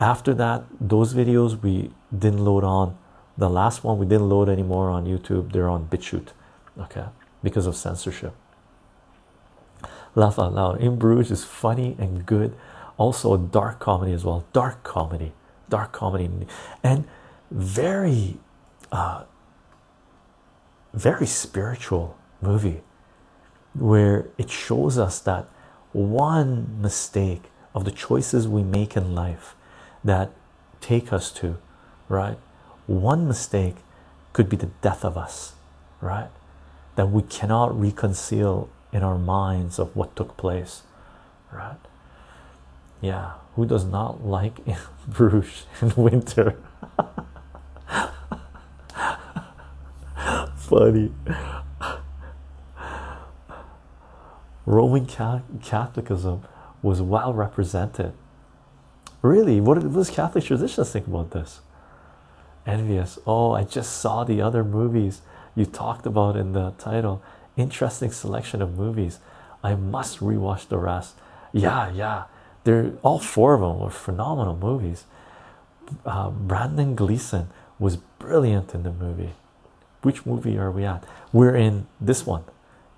after 0.00 0.34
that 0.34 0.64
those 0.80 1.14
videos 1.14 1.60
we 1.62 1.90
didn't 2.16 2.44
load 2.44 2.64
on. 2.64 2.96
The 3.36 3.48
last 3.48 3.84
one 3.84 3.98
we 3.98 4.06
didn't 4.06 4.28
load 4.28 4.48
anymore 4.48 4.90
on 4.90 5.04
youtube 5.04 5.52
they're 5.52 5.68
on 5.68 5.86
bitchute 5.86 6.28
okay? 6.78 7.06
Because 7.42 7.66
of 7.66 7.76
censorship. 7.76 8.34
Laugh 10.14 10.38
out 10.38 10.54
loud. 10.54 10.80
In 10.80 10.96
bruges 10.98 11.30
is 11.30 11.44
funny 11.44 11.94
and 11.98 12.26
good. 12.26 12.56
Also 12.96 13.36
dark 13.36 13.78
comedy 13.78 14.12
as 14.12 14.24
well. 14.24 14.44
Dark 14.52 14.82
comedy. 14.82 15.32
Dark 15.68 15.92
comedy. 15.92 16.28
And 16.82 17.04
very 17.50 18.38
uh, 18.90 19.24
very 20.92 21.26
spiritual 21.26 22.16
movie 22.40 22.82
where 23.74 24.28
it 24.38 24.50
shows 24.50 24.98
us 24.98 25.18
that 25.20 25.46
one 25.92 26.80
mistake 26.80 27.42
of 27.74 27.84
the 27.84 27.90
choices 27.90 28.48
we 28.48 28.62
make 28.62 28.96
in 28.96 29.14
life 29.14 29.54
that 30.02 30.30
take 30.80 31.12
us 31.12 31.30
to 31.30 31.56
right? 32.08 32.38
One 32.86 33.28
mistake 33.28 33.76
could 34.32 34.48
be 34.48 34.56
the 34.56 34.70
death 34.82 35.04
of 35.04 35.16
us 35.16 35.52
right? 36.00 36.30
That 36.96 37.10
we 37.10 37.22
cannot 37.22 37.78
reconcile 37.78 38.68
in 38.92 39.02
our 39.02 39.18
minds 39.18 39.78
of 39.78 39.94
what 39.94 40.16
took 40.16 40.36
place 40.36 40.82
right? 41.52 41.78
Yeah 43.00 43.32
who 43.58 43.66
does 43.66 43.84
not 43.84 44.24
like 44.24 44.60
Bruges 45.08 45.66
in 45.82 45.92
winter 45.96 46.56
funny. 50.68 51.10
Roman 54.66 55.06
Catholicism 55.06 56.42
was 56.82 57.00
well 57.00 57.32
represented. 57.32 58.12
Really, 59.22 59.60
what 59.60 59.80
does 59.80 60.10
Catholic 60.10 60.44
traditions 60.44 60.92
think 60.92 61.06
about 61.06 61.30
this? 61.30 61.60
Envious. 62.66 63.18
Oh, 63.26 63.52
I 63.52 63.64
just 63.64 63.98
saw 63.98 64.24
the 64.24 64.42
other 64.42 64.62
movies 64.62 65.22
you 65.56 65.64
talked 65.64 66.04
about 66.06 66.36
in 66.36 66.52
the 66.52 66.72
title. 66.78 67.22
Interesting 67.56 68.12
selection 68.12 68.60
of 68.60 68.76
movies. 68.76 69.20
I 69.64 69.74
must 69.74 70.20
rewatch 70.20 70.68
the 70.68 70.76
rest. 70.78 71.14
Yeah, 71.52 71.90
yeah. 71.90 72.24
They're 72.64 72.92
all 73.02 73.18
four 73.18 73.54
of 73.54 73.62
them 73.62 73.80
were 73.80 73.90
phenomenal 73.90 74.56
movies. 74.56 75.04
Uh, 76.04 76.28
Brendan 76.28 76.94
Gleeson 76.94 77.48
was 77.78 77.96
brilliant 77.96 78.74
in 78.74 78.82
the 78.82 78.92
movie 78.92 79.32
which 80.08 80.24
movie 80.24 80.56
are 80.56 80.70
we 80.70 80.86
at? 80.86 81.04
We're 81.34 81.54
in 81.54 81.86
this 82.00 82.24
one, 82.24 82.44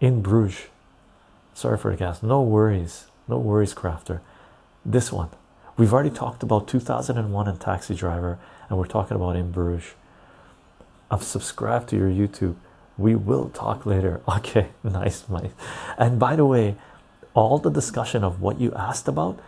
in 0.00 0.22
Bruges. 0.22 0.68
Sorry 1.54 1.76
for 1.76 1.90
the 1.90 1.96
gas. 1.96 2.22
No 2.22 2.40
worries, 2.40 3.06
no 3.26 3.36
worries, 3.36 3.74
crafter. 3.74 4.20
This 4.84 5.10
one, 5.10 5.30
we've 5.76 5.92
already 5.92 6.10
talked 6.10 6.44
about 6.44 6.68
2001 6.68 7.48
and 7.48 7.60
Taxi 7.60 7.96
Driver, 7.96 8.38
and 8.68 8.78
we're 8.78 8.86
talking 8.86 9.16
about 9.16 9.34
in 9.34 9.50
Bruges. 9.50 9.94
I've 11.10 11.24
subscribed 11.24 11.88
to 11.88 11.96
your 11.96 12.10
YouTube. 12.10 12.54
We 12.96 13.16
will 13.16 13.48
talk 13.48 13.84
later. 13.84 14.20
Okay, 14.38 14.68
nice, 14.84 15.28
nice. 15.28 15.50
And 15.98 16.20
by 16.20 16.36
the 16.36 16.46
way, 16.46 16.76
all 17.34 17.58
the 17.58 17.70
discussion 17.70 18.22
of 18.22 18.40
what 18.40 18.60
you 18.60 18.72
asked 18.74 19.08
about 19.08 19.40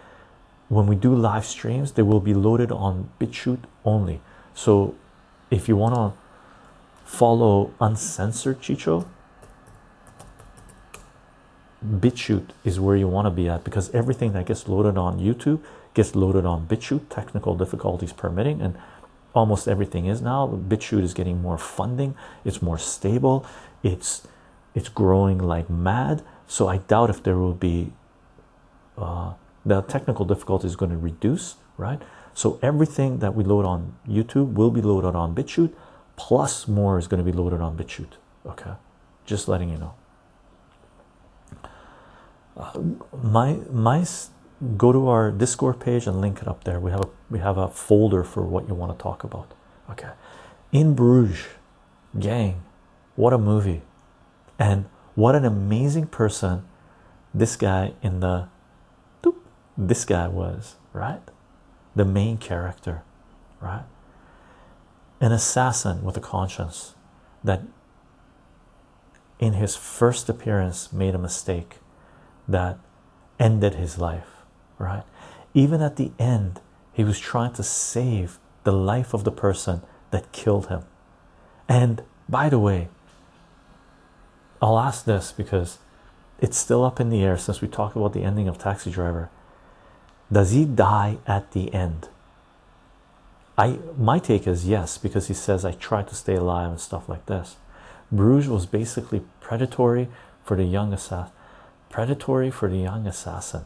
when 0.69 0.89
we 0.89 0.97
do 0.97 1.15
live 1.15 1.47
streams, 1.47 1.93
they 1.93 2.03
will 2.03 2.19
be 2.19 2.35
loaded 2.35 2.73
on 2.73 3.11
BitChute 3.21 3.67
only. 3.85 4.21
So 4.53 4.97
if 5.49 5.69
you 5.69 5.77
want 5.77 5.95
to 5.95 6.22
follow 7.13 7.71
uncensored 7.79 8.63
Chycho, 8.63 9.07
BitChute 11.85 12.51
is 12.65 12.81
where 12.81 12.97
you 12.97 13.07
want 13.07 13.27
to 13.27 13.31
be 13.31 13.51
at 13.51 13.65
because 13.65 13.95
everything 13.95 14.33
that 14.33 14.47
gets 14.47 14.67
loaded 14.67 14.97
on 14.97 15.19
YouTube 15.21 15.61
gets 15.93 16.15
loaded 16.15 16.47
on 16.47 16.67
BitChute, 16.67 17.11
technical 17.11 17.55
difficulties 17.55 18.15
permitting, 18.15 18.63
and 18.63 18.79
almost 19.35 19.69
everything 19.69 20.07
is 20.07 20.23
now. 20.23 20.47
BitChute 20.47 21.03
is 21.03 21.13
getting 21.13 21.43
more 21.43 21.59
funding, 21.59 22.15
it's 22.47 22.63
more 22.63 22.79
stable, 22.79 23.45
it's 23.83 24.27
it's 24.75 24.89
growing 24.89 25.37
like 25.37 25.69
mad. 25.69 26.23
So 26.47 26.67
I 26.67 26.79
doubt 26.79 27.11
if 27.11 27.23
there 27.23 27.37
will 27.37 27.53
be 27.53 27.93
uh, 28.97 29.35
the 29.67 29.83
technical 29.83 30.25
difficulty 30.25 30.67
is 30.67 30.77
going 30.77 30.93
to 30.93 30.97
reduce, 30.97 31.57
right? 31.77 32.01
So 32.33 32.59
everything 32.63 33.19
that 33.19 33.35
we 33.35 33.45
load 33.45 33.67
on 33.67 33.97
YouTube 34.09 34.55
will 34.55 34.71
be 34.71 34.81
loaded 34.81 35.15
on 35.15 35.35
BitChute 35.35 35.75
plus 36.17 36.69
more 36.69 36.99
is 36.99 37.07
going 37.07 37.25
to 37.25 37.31
be 37.31 37.37
loaded 37.37 37.61
on 37.61 37.77
BitChute. 37.77 38.15
Okay, 38.47 38.73
just 39.25 39.49
letting 39.49 39.71
you 39.71 39.79
know. 39.79 39.95
Uh, 42.57 42.81
my 43.23 43.55
my 43.71 44.05
go 44.77 44.93
to 44.93 45.09
our 45.09 45.31
Discord 45.31 45.81
page 45.81 46.07
and 46.07 46.21
link 46.21 46.43
it 46.43 46.49
up 46.49 46.65
there. 46.65 46.79
We 46.79 46.91
have 46.91 47.01
a 47.01 47.09
we 47.31 47.39
have 47.39 47.57
a 47.57 47.69
folder 47.69 48.25
for 48.25 48.43
what 48.43 48.69
you 48.69 48.75
want 48.75 48.97
to 48.97 49.03
talk 49.03 49.25
about. 49.25 49.53
Okay, 49.91 50.11
in 50.71 50.95
Bruges, 50.95 51.47
gang, 52.19 52.63
what 53.17 53.33
a 53.33 53.39
movie, 53.39 53.83
and 54.59 54.87
what 55.15 55.35
an 55.35 55.45
amazing 55.45 56.07
person 56.07 56.65
this 57.35 57.57
guy 57.57 57.95
in 58.03 58.21
the 58.21 58.49
this 59.77 60.05
guy 60.05 60.29
was 60.29 60.77
right, 60.93 61.23
the 61.97 62.05
main 62.05 62.37
character, 62.37 63.03
right 63.61 63.85
an 65.23 65.32
assassin 65.32 66.05
with 66.05 66.16
a 66.16 66.20
conscience 66.20 66.94
that 67.43 67.62
in 69.39 69.55
his 69.55 69.74
first 69.74 70.28
appearance 70.28 70.93
made 70.93 71.15
a 71.15 71.19
mistake 71.19 71.77
that 72.47 72.78
ended 73.40 73.74
his 73.74 73.97
life 73.99 74.44
right 74.78 75.05
even 75.55 75.81
at 75.81 75.97
the 75.97 76.12
end 76.19 76.61
he 76.93 77.03
was 77.03 77.19
trying 77.19 77.53
to 77.55 77.62
save 77.62 78.39
the 78.65 78.73
life 78.73 79.15
of 79.15 79.24
the 79.24 79.32
person 79.32 79.81
that 80.11 80.31
killed 80.32 80.69
him 80.69 80.85
and 81.66 82.03
by 82.28 82.51
the 82.51 82.59
way 82.59 82.89
I'll 84.62 84.78
ask 84.78 85.05
this 85.05 85.32
because 85.32 85.78
it's 86.39 86.57
still 86.57 86.85
up 86.85 87.01
in 87.01 87.11
the 87.11 87.23
air 87.23 87.36
since 87.36 87.61
we 87.61 87.66
talked 87.66 87.97
about 87.97 88.12
the 88.12 88.23
ending 88.23 88.47
of 88.47 88.59
Taxi 88.59 88.93
Driver. 88.93 89.28
Does 90.31 90.53
he 90.53 90.65
die 90.65 91.19
at 91.27 91.51
the 91.51 91.74
end? 91.74 92.09
I 93.63 93.79
my 93.97 94.19
take 94.19 94.47
is 94.49 94.67
yes 94.67 94.99
because 94.99 95.29
he 95.29 95.35
says 95.35 95.65
I 95.65 95.73
tried 95.73 96.09
to 96.09 96.17
stay 96.17 96.35
alive 96.35 96.71
and 96.71 96.81
stuff 96.81 97.09
like 97.09 97.27
this. 97.27 97.57
Bruges 98.11 98.49
was 98.49 98.67
basically 98.67 99.23
predatory 99.41 100.09
for 100.45 100.57
the 100.57 100.65
young 100.65 100.93
assassin, 100.93 101.33
predatory 101.91 102.51
for 102.51 102.69
the 102.69 102.79
young 102.79 103.07
assassin. 103.07 103.65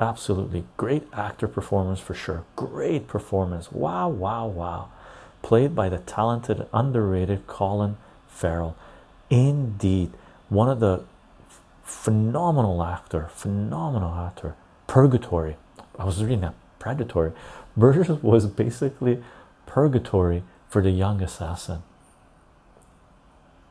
absolutely 0.00 0.64
great 0.76 1.04
actor 1.12 1.48
performance 1.48 2.00
for 2.00 2.14
sure. 2.14 2.44
Great 2.56 3.06
performance. 3.06 3.70
Wow, 3.72 4.08
wow, 4.08 4.46
wow. 4.46 4.88
Played 5.42 5.74
by 5.74 5.88
the 5.88 5.98
talented, 5.98 6.66
underrated 6.72 7.46
Colin 7.46 7.96
Farrell. 8.28 8.76
Indeed, 9.30 10.12
one 10.48 10.68
of 10.68 10.80
the 10.80 11.04
phenomenal 11.84 12.82
actor, 12.82 13.28
phenomenal 13.34 14.14
actor. 14.14 14.54
Purgatory. 14.86 15.56
I 15.98 16.04
was 16.04 16.22
reading 16.22 16.40
that. 16.40 16.54
Predatory. 16.78 17.32
Burgess 17.76 18.08
was 18.22 18.46
basically 18.46 19.22
purgatory 19.66 20.42
for 20.68 20.82
the 20.82 20.90
young 20.90 21.22
assassin. 21.22 21.82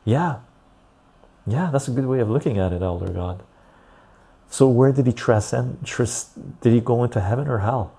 Yeah, 0.04 0.40
yeah, 1.46 1.70
that's 1.72 1.88
a 1.88 1.92
good 1.92 2.06
way 2.06 2.20
of 2.20 2.30
looking 2.30 2.58
at 2.58 2.72
it, 2.72 2.82
Elder 2.82 3.12
God. 3.12 3.42
So 4.48 4.68
where 4.68 4.92
did 4.92 5.06
he 5.06 5.12
transcend? 5.12 5.84
Did 6.60 6.72
he 6.72 6.80
go 6.80 7.04
into 7.04 7.20
heaven 7.20 7.48
or 7.48 7.58
hell? 7.58 7.94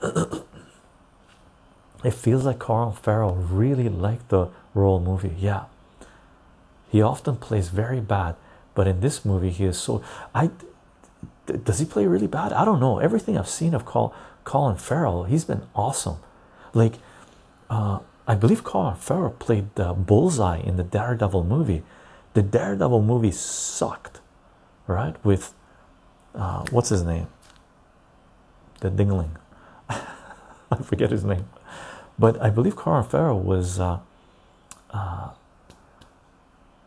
it 2.04 2.12
feels 2.12 2.44
like 2.44 2.58
Carl 2.58 2.92
Farrell 2.92 3.34
really 3.34 3.88
liked 3.88 4.28
the 4.30 4.48
role 4.74 5.00
movie. 5.00 5.34
Yeah, 5.38 5.64
he 6.88 7.02
often 7.02 7.36
plays 7.36 7.68
very 7.68 8.00
bad, 8.00 8.36
but 8.74 8.86
in 8.86 9.00
this 9.00 9.24
movie 9.24 9.50
he 9.50 9.64
is 9.64 9.78
so. 9.78 10.02
I 10.34 10.50
does 11.46 11.78
he 11.78 11.84
play 11.84 12.06
really 12.06 12.26
bad? 12.26 12.52
I 12.52 12.64
don't 12.64 12.80
know. 12.80 12.98
Everything 12.98 13.38
I've 13.38 13.48
seen 13.48 13.74
of 13.74 13.84
Colin 14.46 14.76
Farrell, 14.76 15.24
he's 15.24 15.44
been 15.44 15.62
awesome. 15.74 16.18
Like, 16.72 16.94
uh, 17.68 17.98
I 18.28 18.36
believe 18.36 18.62
Colin 18.62 18.94
Farrell 18.94 19.30
played 19.32 19.74
the 19.74 19.92
Bullseye 19.92 20.60
in 20.60 20.76
the 20.76 20.84
Daredevil 20.84 21.42
movie. 21.42 21.82
The 22.34 22.42
Daredevil 22.42 23.02
movie 23.02 23.32
sucked, 23.32 24.20
right? 24.86 25.16
With 25.24 25.52
uh, 26.32 26.64
what's 26.70 26.90
his 26.90 27.02
name? 27.02 27.26
The 28.80 28.88
Dingling. 28.88 29.30
I 29.90 30.76
forget 30.80 31.10
his 31.10 31.24
name, 31.24 31.48
but 32.16 32.40
I 32.40 32.48
believe 32.48 32.76
Colin 32.76 33.02
Farrell 33.02 33.40
was. 33.40 33.80
Uh, 33.80 33.98
uh, 34.90 35.30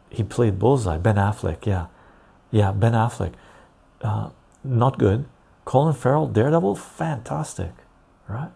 he 0.09 0.23
played 0.23 0.59
Bullseye. 0.59 0.97
Ben 0.97 1.15
Affleck, 1.15 1.65
yeah, 1.65 1.87
yeah, 2.51 2.71
Ben 2.71 2.93
Affleck. 2.93 3.33
Uh, 4.01 4.29
not 4.63 4.97
good. 4.97 5.25
Colin 5.69 5.93
Farrell, 5.93 6.25
Daredevil, 6.25 6.75
fantastic, 6.77 7.69
right? 8.27 8.49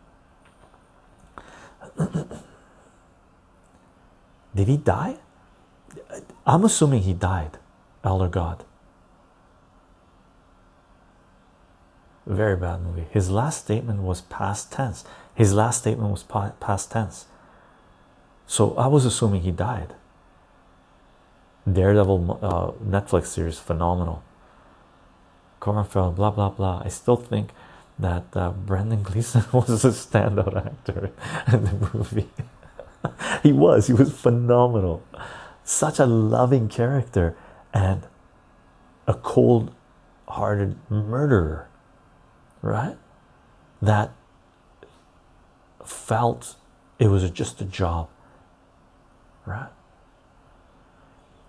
Did 4.56 4.68
he 4.68 4.78
die? 4.78 5.18
I'm 6.48 6.66
assuming 6.66 7.04
he 7.04 7.14
died, 7.14 7.60
Elder 8.04 8.28
God. 8.28 8.66
Very 12.26 12.56
bad 12.56 12.82
movie. 12.82 13.06
His 13.12 13.30
last 13.30 13.66
statement 13.66 14.02
was 14.02 14.22
past 14.22 14.72
tense. 14.72 15.06
His 15.36 15.54
last 15.54 15.82
statement 15.82 16.10
was 16.10 16.24
past 16.24 16.90
tense. 16.90 17.28
So 18.48 18.74
I 18.74 18.88
was 18.88 19.06
assuming 19.06 19.42
he 19.42 19.52
died. 19.52 19.94
Daredevil 21.72 22.40
uh, 22.42 22.72
Netflix 22.84 23.28
series, 23.28 23.60
phenomenal. 23.60 24.24
Farrell, 25.64 26.12
blah 26.12 26.32
blah 26.32 26.50
blah. 26.50 26.82
I 26.84 26.90
still 26.90 27.16
think 27.16 27.52
that 27.98 28.26
uh, 28.36 28.52
Brendan 28.52 29.04
Gleeson 29.04 29.46
was 29.54 29.86
a 29.86 29.90
standout 29.90 30.56
actor 30.56 31.12
in 31.52 31.64
the 31.64 31.90
movie. 31.94 32.30
he 33.44 33.52
was, 33.52 33.88
he 33.88 33.94
was 33.94 34.12
phenomenal. 34.12 35.04
Such 35.64 36.00
a 36.00 36.06
loving 36.06 36.68
character 36.68 37.36
and 37.74 38.04
a 39.08 39.14
cold 39.14 39.74
hearted 40.28 40.78
murderer, 40.90 41.70
right? 42.62 42.98
That 43.82 44.12
felt 45.86 46.56
it 47.00 47.08
was 47.08 47.30
just 47.32 47.62
a 47.62 47.66
job, 47.66 48.10
right? 49.46 49.70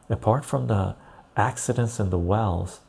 Apart 0.09 0.45
from 0.45 0.67
the 0.67 0.97
accidents 1.37 1.99
in 1.99 2.11
the 2.11 2.19
wells, 2.19 2.81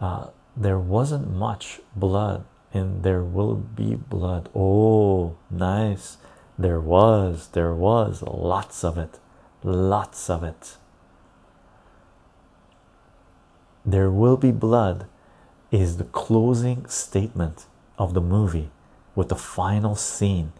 uh, 0.00 0.28
there 0.58 0.78
wasn't 0.78 1.30
much 1.30 1.80
blood 1.94 2.44
and 2.72 3.02
there 3.02 3.22
will 3.22 3.54
be 3.54 3.94
blood. 3.94 4.48
Oh 4.54 5.36
nice. 5.50 6.18
There 6.58 6.80
was 6.80 7.48
there 7.52 7.74
was 7.74 8.22
lots 8.22 8.84
of 8.84 8.98
it 8.98 9.18
lots 9.62 10.30
of 10.30 10.42
it. 10.42 10.76
There 13.84 14.10
will 14.10 14.36
be 14.36 14.50
blood 14.50 15.06
is 15.70 15.96
the 15.96 16.04
closing 16.04 16.86
statement 16.86 17.66
of 17.98 18.14
the 18.14 18.20
movie 18.20 18.70
with 19.14 19.28
the 19.28 19.36
final 19.36 19.94
scene. 19.94 20.52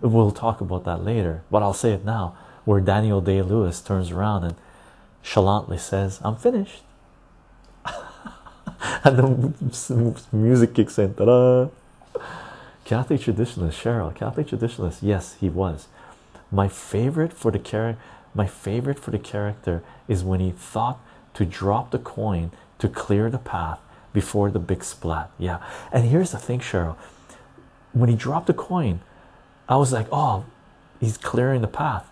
We'll 0.00 0.32
talk 0.32 0.60
about 0.60 0.84
that 0.84 1.04
later 1.04 1.44
but 1.48 1.62
i'll 1.62 1.72
say 1.72 1.92
it 1.92 2.04
now 2.04 2.36
where 2.64 2.80
daniel 2.80 3.20
day-lewis 3.20 3.80
turns 3.80 4.10
around 4.10 4.42
and 4.42 4.56
chalantly 5.22 5.78
says 5.78 6.20
i'm 6.24 6.34
finished 6.34 6.82
and 9.04 9.16
the 9.18 10.22
music 10.32 10.74
kicks 10.74 10.98
in. 10.98 11.14
Ta-da! 11.14 11.68
Catholic 12.84 13.20
traditionalist, 13.20 13.80
Cheryl. 13.80 14.14
Catholic 14.14 14.48
traditionalist. 14.48 14.98
Yes, 15.02 15.36
he 15.40 15.48
was. 15.48 15.88
My 16.50 16.68
favorite 16.68 17.32
for 17.32 17.50
the 17.50 17.58
character. 17.58 18.02
My 18.34 18.46
favorite 18.46 18.98
for 18.98 19.10
the 19.10 19.18
character 19.18 19.82
is 20.08 20.24
when 20.24 20.40
he 20.40 20.50
thought 20.50 20.98
to 21.34 21.44
drop 21.44 21.90
the 21.90 21.98
coin 21.98 22.50
to 22.78 22.88
clear 22.88 23.30
the 23.30 23.38
path 23.38 23.78
before 24.12 24.50
the 24.50 24.58
big 24.58 24.82
splat. 24.82 25.30
Yeah. 25.38 25.58
And 25.92 26.06
here's 26.06 26.32
the 26.32 26.38
thing, 26.38 26.60
Cheryl. 26.60 26.96
When 27.92 28.08
he 28.08 28.16
dropped 28.16 28.46
the 28.46 28.54
coin, 28.54 29.00
I 29.68 29.76
was 29.76 29.92
like, 29.92 30.06
oh, 30.10 30.44
he's 30.98 31.16
clearing 31.16 31.60
the 31.60 31.68
path. 31.68 32.10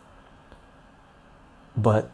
But 1.77 2.11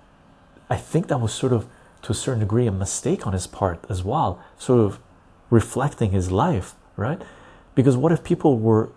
I 0.70 0.76
think 0.76 1.08
that 1.08 1.20
was 1.20 1.32
sort 1.32 1.52
of 1.52 1.66
to 2.06 2.12
a 2.12 2.14
certain 2.14 2.38
degree 2.38 2.68
a 2.68 2.72
mistake 2.72 3.26
on 3.26 3.32
his 3.32 3.48
part 3.48 3.84
as 3.88 4.04
well 4.04 4.40
sort 4.56 4.78
of 4.78 5.00
reflecting 5.50 6.12
his 6.12 6.30
life 6.30 6.76
right? 6.94 7.20
Because 7.74 7.96
what 7.96 8.12
if 8.12 8.22
people 8.22 8.58
were 8.58 8.90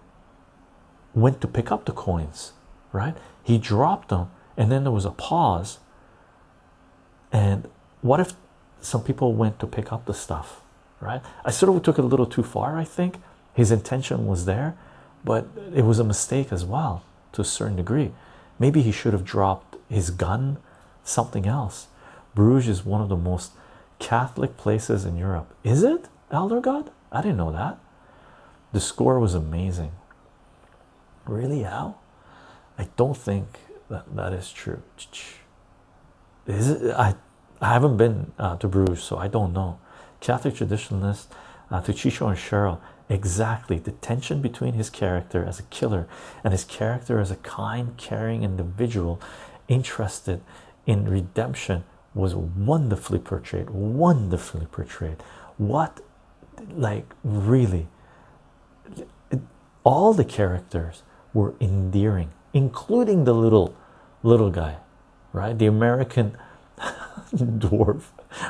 went 1.15 1.41
to 1.41 1.47
pick 1.47 1.71
up 1.71 1.85
the 1.85 1.91
coins 1.91 2.53
right? 2.91 3.17
He 3.41 3.57
dropped 3.57 4.09
them 4.09 4.29
and 4.55 4.71
then 4.71 4.83
there 4.83 4.91
was 4.91 5.05
a 5.05 5.11
pause. 5.11 5.79
And 7.31 7.67
what 8.01 8.19
if 8.19 8.33
some 8.79 9.03
people 9.03 9.33
went 9.33 9.59
to 9.59 9.65
pick 9.65 9.91
up 9.91 10.05
the 10.05 10.13
stuff 10.13 10.61
right? 11.01 11.21
I 11.43 11.49
sort 11.49 11.75
of 11.75 11.81
took 11.81 11.97
it 11.97 12.05
a 12.05 12.07
little 12.07 12.27
too 12.27 12.43
far 12.43 12.77
i 12.77 12.83
think. 12.83 13.15
His 13.55 13.71
intention 13.71 14.27
was 14.27 14.45
there 14.45 14.77
but 15.23 15.47
it 15.73 15.83
was 15.83 15.97
a 15.97 16.03
mistake 16.03 16.53
as 16.53 16.63
well 16.63 17.03
to 17.31 17.41
a 17.41 17.45
certain 17.45 17.75
degree. 17.75 18.11
Maybe 18.59 18.83
he 18.83 18.91
should 18.91 19.13
have 19.13 19.25
dropped 19.25 19.77
his 19.89 20.11
gun 20.11 20.57
something 21.03 21.47
else 21.47 21.87
Bruges 22.35 22.79
is 22.79 22.85
one 22.85 23.01
of 23.01 23.09
the 23.09 23.15
most 23.15 23.51
Catholic 23.99 24.57
places 24.57 25.05
in 25.05 25.17
Europe. 25.17 25.53
Is 25.63 25.83
it, 25.83 26.07
Elder 26.31 26.61
God? 26.61 26.91
I 27.11 27.21
didn't 27.21 27.37
know 27.37 27.51
that. 27.51 27.79
The 28.71 28.79
score 28.79 29.19
was 29.19 29.33
amazing. 29.33 29.91
Really, 31.25 31.65
Al? 31.65 32.01
I 32.77 32.87
don't 32.95 33.17
think 33.17 33.47
that 33.89 34.15
that 34.15 34.33
is 34.33 34.51
true. 34.51 34.81
Is 36.47 36.69
it? 36.69 36.93
I 36.93 37.15
I 37.61 37.73
haven't 37.73 37.97
been 37.97 38.31
uh, 38.39 38.55
to 38.57 38.67
Bruges, 38.67 39.03
so 39.03 39.17
I 39.17 39.27
don't 39.27 39.51
know. 39.51 39.79
Catholic 40.21 40.55
traditionalist 40.55 41.25
uh, 41.69 41.81
to 41.81 41.93
Chycho 41.93 42.27
and 42.27 42.37
Cheryl, 42.37 42.79
exactly 43.09 43.79
the 43.79 43.91
tension 43.91 44.41
between 44.41 44.73
his 44.73 44.89
character 44.89 45.43
as 45.43 45.59
a 45.59 45.63
killer 45.63 46.07
and 46.43 46.53
his 46.53 46.63
character 46.63 47.19
as 47.19 47.31
a 47.31 47.35
kind, 47.37 47.97
caring 47.97 48.43
individual 48.43 49.19
interested 49.67 50.41
in 50.85 51.09
redemption 51.09 51.83
was 52.13 52.35
wonderfully 52.35 53.19
portrayed 53.19 53.69
wonderfully 53.69 54.65
portrayed. 54.71 55.17
What 55.57 56.01
like 56.71 57.13
really 57.23 57.87
all 59.83 60.13
the 60.13 60.25
characters 60.25 61.03
were 61.33 61.53
endearing 61.61 62.31
including 62.53 63.23
the 63.23 63.33
little 63.33 63.75
little 64.23 64.49
guy 64.49 64.77
right? 65.31 65.57
The 65.57 65.67
american 65.67 66.35
dwarf 67.33 68.03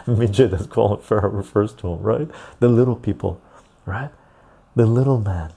midget 0.08 0.54
as 0.54 0.68
Colin 0.68 1.02
Farrell 1.02 1.30
refers 1.32 1.74
to 1.74 1.90
him 1.90 2.02
right? 2.02 2.28
The 2.60 2.70
little 2.70 2.96
people 2.96 3.42
right? 3.86 4.12
The 4.76 4.86
little 4.86 5.20
man. 5.20 5.52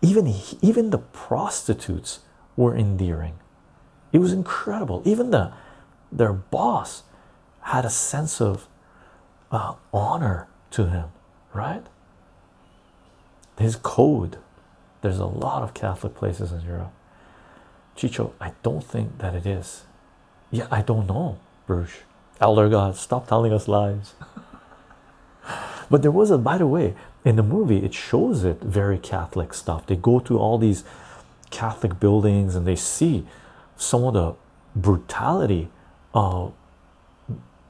Even 0.00 0.34
even 0.60 0.90
the 0.90 0.98
prostitutes 0.98 2.20
were 2.56 2.76
endearing. 2.76 3.34
It 4.12 4.18
was 4.18 4.32
incredible. 4.32 5.02
Even 5.04 5.30
the 5.30 5.52
their 6.12 6.32
boss 6.32 7.02
had 7.62 7.84
a 7.84 7.90
sense 7.90 8.40
of 8.40 8.68
uh, 9.50 9.74
honor 9.92 10.48
to 10.70 10.86
him, 10.86 11.08
right? 11.52 11.84
His 13.58 13.76
code. 13.76 14.38
There's 15.00 15.18
a 15.18 15.26
lot 15.26 15.62
of 15.62 15.74
Catholic 15.74 16.14
places 16.14 16.52
in 16.52 16.60
Europe. 16.62 16.92
Chycho, 17.96 18.32
I 18.40 18.52
don't 18.62 18.84
think 18.84 19.18
that 19.18 19.34
it 19.34 19.46
is. 19.46 19.84
Yeah, 20.50 20.68
I 20.70 20.82
don't 20.82 21.06
know, 21.06 21.38
Bruges. 21.66 21.94
Elder 22.40 22.68
God, 22.68 22.96
stop 22.96 23.26
telling 23.26 23.52
us 23.52 23.68
lies. 23.68 24.14
But 25.90 26.00
there 26.00 26.10
was 26.10 26.30
a, 26.30 26.38
by 26.38 26.56
the 26.56 26.66
way, 26.66 26.94
in 27.22 27.36
the 27.36 27.42
movie, 27.42 27.84
it 27.84 27.92
shows 27.92 28.44
it 28.44 28.62
very 28.62 28.96
Catholic 28.96 29.52
stuff. 29.52 29.84
They 29.84 29.94
go 29.94 30.20
to 30.20 30.38
all 30.38 30.56
these 30.56 30.84
Catholic 31.50 32.00
buildings 32.00 32.54
and 32.54 32.66
they 32.66 32.76
see 32.76 33.26
some 33.76 34.04
of 34.04 34.14
the 34.14 34.34
brutality 34.74 35.68
of 36.14 36.52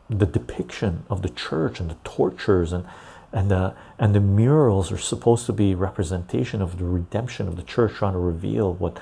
the 0.09 0.27
depiction 0.27 1.05
of 1.09 1.23
the 1.23 1.29
church 1.29 1.81
and 1.81 1.91
the 1.91 1.97
tortures 2.05 2.73
and 2.73 2.85
and 3.33 3.51
the 3.51 3.75
and 3.99 4.15
the 4.15 4.21
murals 4.21 4.93
are 4.93 4.99
supposed 4.99 5.47
to 5.47 5.53
be 5.53 5.75
representation 5.75 6.61
of 6.61 6.79
the 6.79 6.85
redemption 6.85 7.49
of 7.49 7.57
the 7.57 7.63
church 7.63 7.95
trying 7.95 8.13
to 8.13 8.19
reveal 8.19 8.75
what 8.75 9.01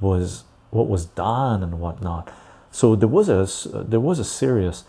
was 0.00 0.44
what 0.70 0.88
was 0.88 1.06
done 1.06 1.62
and 1.62 1.80
whatnot. 1.80 2.32
So 2.70 2.94
there 2.94 3.08
was 3.08 3.28
a 3.28 3.68
there 3.68 4.00
was 4.00 4.18
a 4.18 4.24
serious 4.24 4.84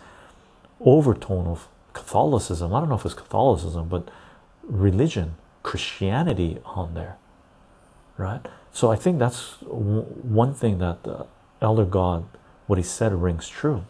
overtone 0.80 1.46
of 1.46 1.68
catholicism. 1.92 2.72
I 2.72 2.80
don't 2.80 2.88
know 2.88 2.94
if 2.94 3.04
it's 3.04 3.14
catholicism 3.14 3.88
but 3.88 4.10
religion 4.62 5.36
christianity 5.62 6.58
on 6.64 6.94
there 6.94 7.16
right? 8.16 8.46
So 8.72 8.90
i 8.90 8.96
think 8.96 9.18
that's 9.18 9.56
one 9.62 10.54
thing 10.54 10.78
that 10.78 11.02
the 11.04 11.26
elder 11.60 11.84
god 11.84 12.24
what 12.66 12.78
he 12.78 12.82
said 12.82 13.12
rings 13.12 13.48
true 13.48 13.84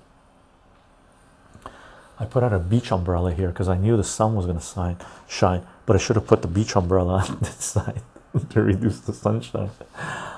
I 2.18 2.24
put 2.24 2.44
out 2.44 2.52
a 2.52 2.58
beach 2.58 2.92
umbrella 2.92 3.32
here 3.32 3.48
because 3.48 3.68
I 3.68 3.76
knew 3.76 3.96
the 3.96 4.04
sun 4.04 4.36
was 4.36 4.46
going 4.46 4.58
to 4.58 5.06
shine, 5.26 5.66
but 5.84 5.96
I 5.96 5.98
should 5.98 6.16
have 6.16 6.26
put 6.26 6.42
the 6.42 6.48
beach 6.48 6.76
umbrella 6.76 7.24
on 7.28 7.38
this 7.40 7.64
side 7.64 8.02
to 8.50 8.62
reduce 8.62 9.00
the 9.00 9.12
sunshine. 9.12 9.70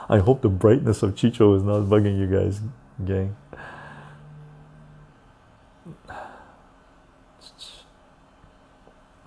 I 0.08 0.18
hope 0.18 0.40
the 0.42 0.48
brightness 0.48 1.02
of 1.02 1.14
Chycho 1.16 1.54
is 1.54 1.62
not 1.62 1.82
bugging 1.82 2.18
you 2.18 2.26
guys, 2.26 2.60
gang. 3.04 3.36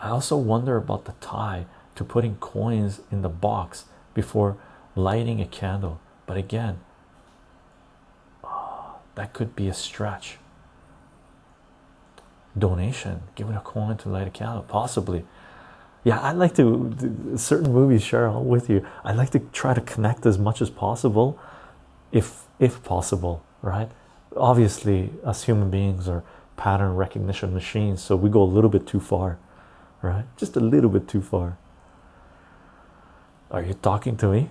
I 0.02 0.10
also 0.10 0.38
wonder 0.38 0.78
about 0.78 1.06
the 1.06 1.14
tie 1.20 1.66
to 1.96 2.04
putting 2.04 2.38
coins 2.38 3.02
in 3.12 3.22
the 3.22 3.30
box 3.30 3.86
before 4.14 4.58
lighting 4.96 5.42
a 5.42 5.46
candle, 5.46 6.00
but 6.26 6.38
again, 6.38 6.80
oh, 8.44 8.96
that 9.16 9.34
could 9.34 9.56
be 9.56 9.68
a 9.68 9.74
stretch 9.74 10.38
donation, 12.58 13.22
giving 13.36 13.56
a 13.56 13.62
coin 13.62 13.98
to 13.98 14.10
light 14.10 14.28
a 14.28 14.32
candle, 14.32 14.64
possibly. 14.64 15.26
Yeah, 16.04 16.20
I'd 16.22 16.38
like 16.38 16.56
to 16.56 17.36
certain 17.36 17.74
movies, 17.74 18.02
Cheryl, 18.02 18.44
with 18.44 18.70
you. 18.70 18.86
I'd 19.04 19.18
like 19.18 19.32
to 19.32 19.40
try 19.52 19.74
to 19.74 19.82
connect 19.82 20.26
as 20.26 20.38
much 20.38 20.62
as 20.62 20.70
possible, 20.70 21.38
if 22.12 22.46
if 22.60 22.84
possible, 22.84 23.44
right? 23.62 23.90
Obviously, 24.36 25.12
us 25.24 25.44
human 25.44 25.70
beings 25.70 26.08
are 26.08 26.24
pattern 26.56 26.96
recognition 26.96 27.54
machines, 27.54 28.02
so 28.02 28.16
we 28.16 28.30
go 28.30 28.42
a 28.42 28.52
little 28.56 28.70
bit 28.70 28.88
too 28.88 29.00
far, 29.00 29.38
right? 30.02 30.26
Just 30.38 30.56
a 30.56 30.60
little 30.60 30.90
bit 30.90 31.08
too 31.08 31.22
far. 31.22 31.58
Are 33.52 33.64
you 33.64 33.74
talking 33.74 34.16
to 34.18 34.28
me? 34.28 34.50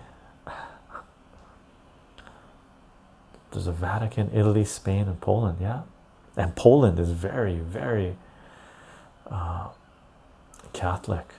There's 3.50 3.66
a 3.66 3.72
Vatican, 3.72 4.30
Italy, 4.34 4.64
Spain, 4.64 5.06
and 5.08 5.20
Poland. 5.20 5.58
Yeah, 5.60 5.82
and 6.38 6.54
Poland 6.54 6.98
is 7.00 7.10
very, 7.10 7.56
very 7.56 8.16
uh, 9.28 9.68
Catholic. 10.72 11.34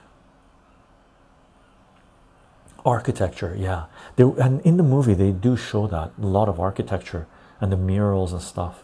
Architecture, 2.85 3.55
yeah. 3.57 3.85
They, 4.17 4.23
and 4.23 4.61
in 4.61 4.77
the 4.77 4.83
movie, 4.83 5.13
they 5.13 5.31
do 5.31 5.55
show 5.55 5.87
that 5.87 6.11
a 6.21 6.25
lot 6.25 6.49
of 6.49 6.59
architecture 6.59 7.27
and 7.61 7.71
the 7.71 7.77
murals 7.77 8.33
and 8.33 8.41
stuff. 8.41 8.83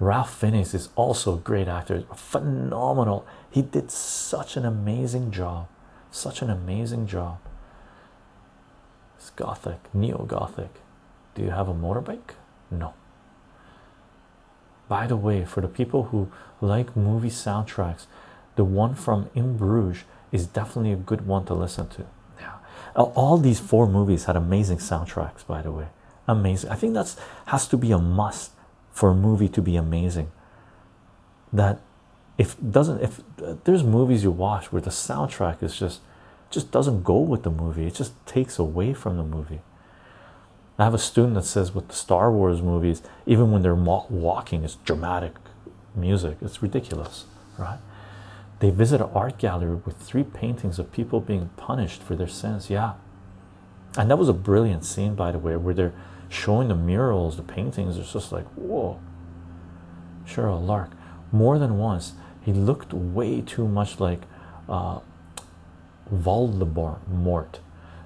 Ralph 0.00 0.34
Fiennes 0.34 0.74
is 0.74 0.88
also 0.96 1.36
a 1.36 1.38
great 1.38 1.68
actor, 1.68 2.04
phenomenal. 2.14 3.24
He 3.48 3.62
did 3.62 3.90
such 3.90 4.56
an 4.56 4.64
amazing 4.64 5.30
job, 5.30 5.68
such 6.10 6.42
an 6.42 6.50
amazing 6.50 7.06
job. 7.06 7.38
It's 9.16 9.30
gothic, 9.30 9.94
neo 9.94 10.24
gothic. 10.24 10.80
Do 11.36 11.42
you 11.42 11.50
have 11.50 11.68
a 11.68 11.74
motorbike? 11.74 12.34
No. 12.70 12.94
By 14.88 15.06
the 15.06 15.16
way, 15.16 15.44
for 15.44 15.60
the 15.60 15.68
people 15.68 16.04
who 16.04 16.30
like 16.60 16.96
movie 16.96 17.30
soundtracks, 17.30 18.06
the 18.56 18.64
one 18.64 18.94
from 18.94 19.30
In 19.34 19.56
Bruges 19.56 20.04
is 20.30 20.46
definitely 20.46 20.92
a 20.92 20.96
good 20.96 21.26
one 21.26 21.44
to 21.46 21.54
listen 21.54 21.88
to. 21.88 22.06
Yeah, 22.40 22.54
all 22.94 23.38
these 23.38 23.60
four 23.60 23.86
movies 23.86 24.24
had 24.24 24.36
amazing 24.36 24.78
soundtracks. 24.78 25.46
By 25.46 25.62
the 25.62 25.72
way, 25.72 25.88
amazing. 26.26 26.70
I 26.70 26.74
think 26.74 26.94
that's 26.94 27.16
has 27.46 27.66
to 27.68 27.76
be 27.76 27.92
a 27.92 27.98
must 27.98 28.52
for 28.92 29.10
a 29.10 29.14
movie 29.14 29.48
to 29.48 29.62
be 29.62 29.76
amazing. 29.76 30.30
That 31.52 31.80
if 32.36 32.56
doesn't 32.58 33.00
if 33.00 33.20
uh, 33.42 33.56
there's 33.64 33.84
movies 33.84 34.24
you 34.24 34.30
watch 34.30 34.72
where 34.72 34.82
the 34.82 34.90
soundtrack 34.90 35.62
is 35.62 35.76
just 35.76 36.00
just 36.50 36.70
doesn't 36.70 37.02
go 37.04 37.18
with 37.18 37.42
the 37.42 37.50
movie, 37.50 37.86
it 37.86 37.94
just 37.94 38.12
takes 38.26 38.58
away 38.58 38.92
from 38.92 39.16
the 39.16 39.24
movie. 39.24 39.60
I 40.78 40.84
have 40.84 40.94
a 40.94 40.98
student 40.98 41.34
that 41.34 41.44
says 41.44 41.74
with 41.74 41.88
the 41.88 41.94
Star 41.94 42.32
Wars 42.32 42.60
movies, 42.60 43.02
even 43.26 43.52
when 43.52 43.62
they're 43.62 43.74
walking, 43.74 44.64
it's 44.64 44.76
dramatic 44.76 45.34
music. 45.94 46.38
It's 46.42 46.62
ridiculous, 46.62 47.26
right? 47.56 47.78
They 48.58 48.70
visit 48.70 49.00
an 49.00 49.10
art 49.14 49.38
gallery 49.38 49.76
with 49.84 49.96
three 49.98 50.24
paintings 50.24 50.78
of 50.78 50.90
people 50.90 51.20
being 51.20 51.50
punished 51.56 52.02
for 52.02 52.16
their 52.16 52.28
sins. 52.28 52.70
Yeah. 52.70 52.94
And 53.96 54.10
that 54.10 54.16
was 54.16 54.28
a 54.28 54.32
brilliant 54.32 54.84
scene, 54.84 55.14
by 55.14 55.30
the 55.30 55.38
way, 55.38 55.56
where 55.56 55.74
they're 55.74 55.94
showing 56.28 56.68
the 56.68 56.74
murals, 56.74 57.36
the 57.36 57.42
paintings. 57.42 57.96
It's 57.96 58.12
just 58.12 58.32
like, 58.32 58.46
whoa. 58.56 58.98
Cheryl 60.26 60.64
Lark. 60.64 60.90
More 61.30 61.58
than 61.58 61.78
once, 61.78 62.14
he 62.40 62.52
looked 62.52 62.92
way 62.92 63.40
too 63.40 63.68
much 63.68 64.00
like 64.00 64.22
uh, 64.68 65.00
Voldemort. 66.12 67.58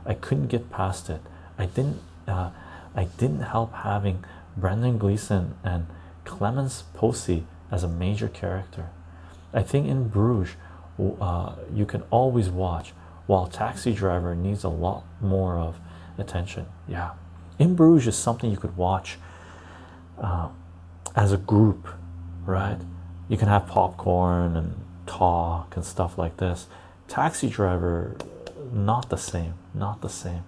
I 0.04 0.14
couldn't 0.14 0.48
get 0.48 0.70
past 0.70 1.08
it. 1.08 1.20
I 1.56 1.66
didn't 1.66 2.00
uh, 2.28 2.50
I 2.94 3.05
didn't 3.05 3.42
help 3.42 3.72
having 3.72 4.24
Brendan 4.56 4.98
Gleeson 4.98 5.55
and 5.64 5.86
Clémence 6.24 6.82
Poésy 6.96 7.44
as 7.70 7.84
a 7.84 7.88
major 7.88 8.28
character. 8.28 8.90
I 9.52 9.62
think 9.62 9.86
in 9.86 10.09
Bruges, 10.09 10.56
uh, 11.20 11.55
you 11.72 11.86
can 11.86 12.02
always 12.10 12.48
watch, 12.50 12.92
while 13.26 13.46
Taxi 13.46 13.92
Driver 13.92 14.34
needs 14.34 14.64
a 14.64 14.68
lot 14.68 15.05
more 15.20 15.56
of 15.56 15.78
attention. 16.18 16.66
Yeah, 16.86 17.12
in 17.59 17.74
Bruges 17.74 18.09
is 18.09 18.16
something 18.16 18.50
you 18.50 18.56
could 18.56 18.76
watch 18.76 19.18
uh, 20.20 20.48
as 21.14 21.32
a 21.32 21.36
group, 21.36 21.88
right? 22.44 22.78
You 23.28 23.36
can 23.36 23.48
have 23.48 23.66
popcorn 23.66 24.56
and 24.56 24.74
talk 25.06 25.76
and 25.76 25.84
stuff 25.84 26.18
like 26.18 26.36
this. 26.38 26.66
Taxi 27.06 27.48
Driver, 27.48 28.16
not 28.72 29.09
the 29.09 29.16
same, 29.16 29.55
not 29.74 30.02
the 30.02 30.09
same. 30.09 30.44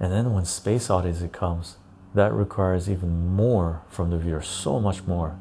And 0.00 0.12
then 0.12 0.32
when 0.32 0.44
Space 0.44 0.90
Odyssey 0.90 1.28
comes, 1.28 1.76
that 2.14 2.32
requires 2.32 2.88
even 2.88 3.34
more 3.34 3.82
from 3.88 4.10
the 4.10 4.18
viewer, 4.18 4.42
so 4.42 4.80
much 4.80 5.04
more. 5.04 5.36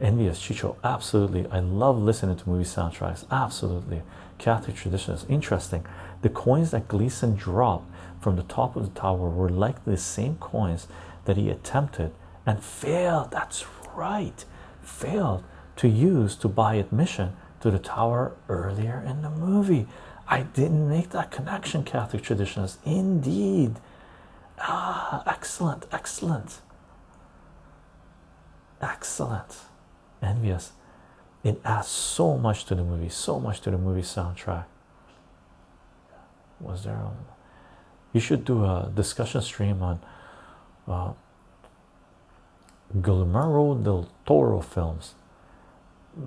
Envious 0.00 0.40
Chycho, 0.40 0.76
absolutely. 0.84 1.46
I 1.50 1.60
love 1.60 1.98
listening 1.98 2.36
to 2.36 2.48
movie 2.48 2.64
soundtracks, 2.64 3.24
absolutely. 3.30 4.02
Catholic 4.38 4.76
traditions, 4.76 5.26
interesting. 5.28 5.84
The 6.22 6.28
coins 6.28 6.70
that 6.70 6.88
Gleeson 6.88 7.34
dropped 7.34 7.90
from 8.20 8.36
the 8.36 8.44
top 8.44 8.76
of 8.76 8.82
the 8.82 9.00
tower 9.00 9.28
were 9.28 9.48
likely 9.48 9.94
the 9.94 10.00
same 10.00 10.36
coins 10.36 10.86
that 11.24 11.36
he 11.36 11.50
attempted 11.50 12.12
and 12.46 12.62
failed. 12.62 13.30
That's 13.30 13.64
right, 13.94 14.44
failed 14.82 15.44
to 15.76 15.88
use 15.88 16.36
to 16.36 16.48
buy 16.48 16.74
admission 16.74 17.36
to 17.60 17.70
the 17.70 17.78
tower 17.78 18.32
earlier 18.48 19.02
in 19.06 19.22
the 19.22 19.30
movie. 19.30 19.86
I 20.28 20.42
didn't 20.42 20.88
make 20.88 21.10
that 21.10 21.30
connection, 21.30 21.84
Catholic 21.84 22.22
traditions. 22.22 22.78
Indeed, 22.84 23.76
Ah, 24.60 25.22
excellent, 25.26 25.86
excellent, 25.92 26.60
excellent. 28.80 29.56
Envious. 30.22 30.72
It 31.44 31.60
adds 31.64 31.88
so 31.88 32.36
much 32.36 32.64
to 32.66 32.74
the 32.74 32.82
movie, 32.82 33.08
so 33.08 33.38
much 33.38 33.60
to 33.62 33.70
the 33.70 33.78
movie 33.78 34.02
soundtrack. 34.02 34.64
Was 36.60 36.84
there? 36.84 36.94
A, 36.94 37.12
you 38.12 38.20
should 38.20 38.44
do 38.44 38.64
a 38.64 38.90
discussion 38.94 39.40
stream 39.42 39.82
on 39.82 40.00
uh, 40.88 41.12
Guillermo 43.00 43.74
del 43.76 44.08
Toro 44.26 44.60
films. 44.60 45.14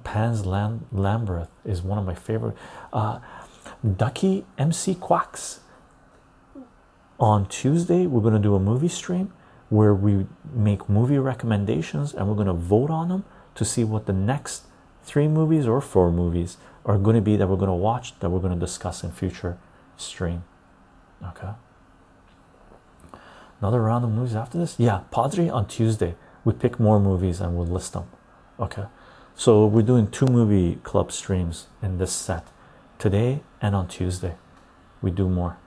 Pan's 0.04 0.46
Lam- 0.46 0.86
Labyrinth 0.92 1.50
is 1.66 1.82
one 1.82 1.98
of 1.98 2.06
my 2.06 2.16
favorite. 2.16 2.56
Uh, 2.94 3.20
Ducky 3.98 4.46
MC 4.58 4.96
Quacks 4.96 5.60
on 7.22 7.46
Tuesday, 7.46 8.08
we're 8.08 8.20
going 8.20 8.34
to 8.34 8.40
do 8.40 8.56
a 8.56 8.60
movie 8.60 8.88
stream 8.88 9.32
where 9.70 9.94
we 9.94 10.26
make 10.52 10.90
movie 10.90 11.20
recommendations 11.20 12.14
and 12.14 12.28
we're 12.28 12.36
going 12.36 12.48
to 12.48 12.54
vote 12.54 12.90
on 12.90 13.10
them 13.10 13.24
to 13.54 13.64
see 13.64 13.84
what 13.84 14.08
the 14.08 14.14
next 14.14 14.64
three 15.04 15.28
movies 15.28 15.68
or 15.68 15.80
four 15.80 16.12
movies 16.12 16.58
are 16.84 16.98
going 16.98 17.16
to 17.16 17.22
be 17.22 17.38
that 17.38 17.48
we're 17.48 17.56
going 17.56 17.68
to 17.68 17.74
watch 17.74 18.20
that 18.20 18.30
we're 18.32 18.40
going 18.40 18.54
to 18.54 18.60
discuss 18.60 19.04
in 19.04 19.12
future 19.12 19.58
stream. 19.98 20.44
Okay. 21.24 21.52
Another 23.60 23.82
round 23.82 24.04
of 24.04 24.10
movies 24.10 24.36
after 24.36 24.58
this? 24.58 24.76
Yeah, 24.80 25.02
Padre 25.12 25.48
on 25.48 25.68
Tuesday. 25.68 26.16
We 26.44 26.54
pick 26.54 26.80
more 26.80 27.00
movies 27.00 27.40
and 27.40 27.56
we'll 27.56 27.68
list 27.68 27.94
them. 27.94 28.10
Okay. 28.60 28.86
So 29.36 29.68
we're 29.68 29.84
doing 29.84 30.10
two 30.10 30.26
movie 30.26 30.78
club 30.78 31.12
streams 31.12 31.68
in 31.84 32.00
this 32.00 32.12
set 32.12 32.48
today 32.98 33.44
and 33.62 33.76
on 33.76 33.88
Tuesday. 33.88 34.36
We 35.04 35.12
do 35.12 35.30
more. 35.30 35.58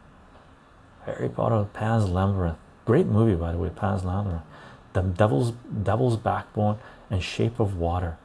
Harry 1.06 1.28
Potter, 1.28 1.66
Pan's 1.72 2.08
Labyrinth, 2.08 2.58
great 2.84 3.06
movie 3.06 3.34
by 3.34 3.52
the 3.52 3.58
way. 3.58 3.70
Pan's 3.70 4.04
Labyrinth, 4.04 4.42
The 4.92 5.02
Devil's 5.02 5.52
Devil's 5.82 6.16
Backbone, 6.16 6.78
and 7.10 7.22
Shape 7.22 7.60
of 7.60 7.76
Water 7.76 8.18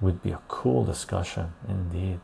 would 0.00 0.22
be 0.22 0.30
a 0.30 0.40
cool 0.48 0.84
discussion 0.84 1.52
indeed. 1.68 2.20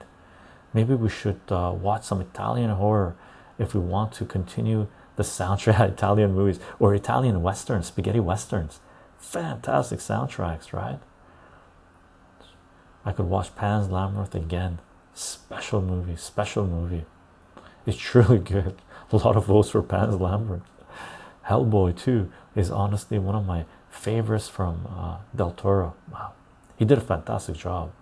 Maybe 0.74 0.95
we 0.95 1.09
should 1.09 1.41
uh, 1.49 1.73
watch 1.74 2.05
some 2.05 2.20
Italian 2.20 2.70
horror 2.70 3.16
if 3.59 3.74
we 3.74 3.81
want 3.81 4.12
to 4.15 4.24
continue 4.24 4.89
the 5.16 5.23
soundtrack 5.23 5.89
Italian 5.93 6.35
movies 6.35 6.61
or 6.79 6.95
Italian 6.95 7.43
westerns, 7.43 7.87
spaghetti 7.87 8.20
westerns. 8.20 8.81
Fantastic 9.19 10.01
soundtracks, 10.01 10.73
right? 10.73 10.99
I 13.05 13.12
could 13.12 13.27
watch 13.27 13.55
Pan's 13.57 13.89
Labyrinth 13.91 14.35
again. 14.35 14.79
Special 15.15 15.83
movie, 15.83 16.16
special 16.16 16.66
movie. 16.66 17.05
It's 17.87 17.97
truly 17.99 18.39
good. 18.39 18.81
A 19.14 19.16
lot 19.16 19.36
of 19.36 19.44
votes 19.44 19.68
for 19.68 19.82
Pan's 19.82 20.18
Labyrinth. 20.18 20.64
Hellboy 21.47 21.98
2 21.98 22.32
is 22.56 22.70
honestly 22.70 23.18
one 23.18 23.34
of 23.34 23.44
my 23.44 23.66
favorites 23.90 24.48
from 24.48 24.89
uh, 24.89 25.18
Del 25.36 25.51
Toro. 25.51 25.94
Wow, 26.10 26.32
he 26.76 26.86
did 26.86 26.97
a 26.97 27.02
fantastic 27.02 27.56
job. 27.56 27.93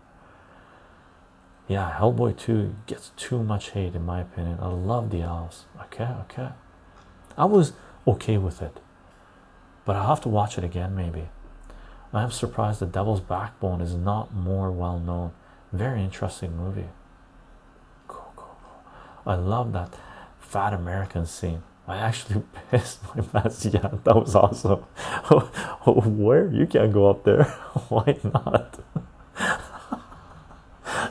Yeah, 1.66 1.96
Hellboy 1.98 2.36
2 2.36 2.76
gets 2.86 3.10
too 3.16 3.42
much 3.42 3.70
hate 3.70 3.96
in 3.96 4.06
my 4.06 4.20
opinion. 4.20 4.58
I 4.60 4.68
love 4.68 5.10
the 5.10 5.22
elves. 5.22 5.64
Okay, 5.82 6.08
okay. 6.30 6.50
I 7.36 7.44
was 7.44 7.72
okay 8.06 8.38
with 8.38 8.62
it, 8.62 8.78
but 9.84 9.96
I'll 9.96 10.08
have 10.08 10.20
to 10.22 10.28
watch 10.28 10.58
it 10.58 10.64
again 10.64 10.94
maybe. 10.94 11.28
I'm 12.12 12.30
surprised 12.30 12.80
the 12.80 12.86
Devil's 12.86 13.20
Backbone 13.20 13.80
is 13.80 13.94
not 13.96 14.32
more 14.32 14.70
well 14.70 15.00
known. 15.00 15.32
Very 15.72 16.02
interesting 16.02 16.56
movie. 16.56 16.88
Cool, 18.06 18.32
cool, 18.36 18.56
cool. 18.62 18.82
I 19.26 19.34
love 19.34 19.72
that 19.72 19.94
fat 20.50 20.74
American 20.74 21.26
scene. 21.26 21.62
I 21.86 21.98
actually 21.98 22.42
pissed 22.70 22.98
my 23.14 23.22
pants. 23.22 23.64
Yeah, 23.64 23.88
that 24.04 24.16
was 24.16 24.34
awesome. 24.34 24.80
Where 25.86 26.50
you 26.50 26.66
can't 26.66 26.92
go 26.92 27.08
up 27.08 27.24
there? 27.24 27.44
Why 27.88 28.18
not? 28.24 28.80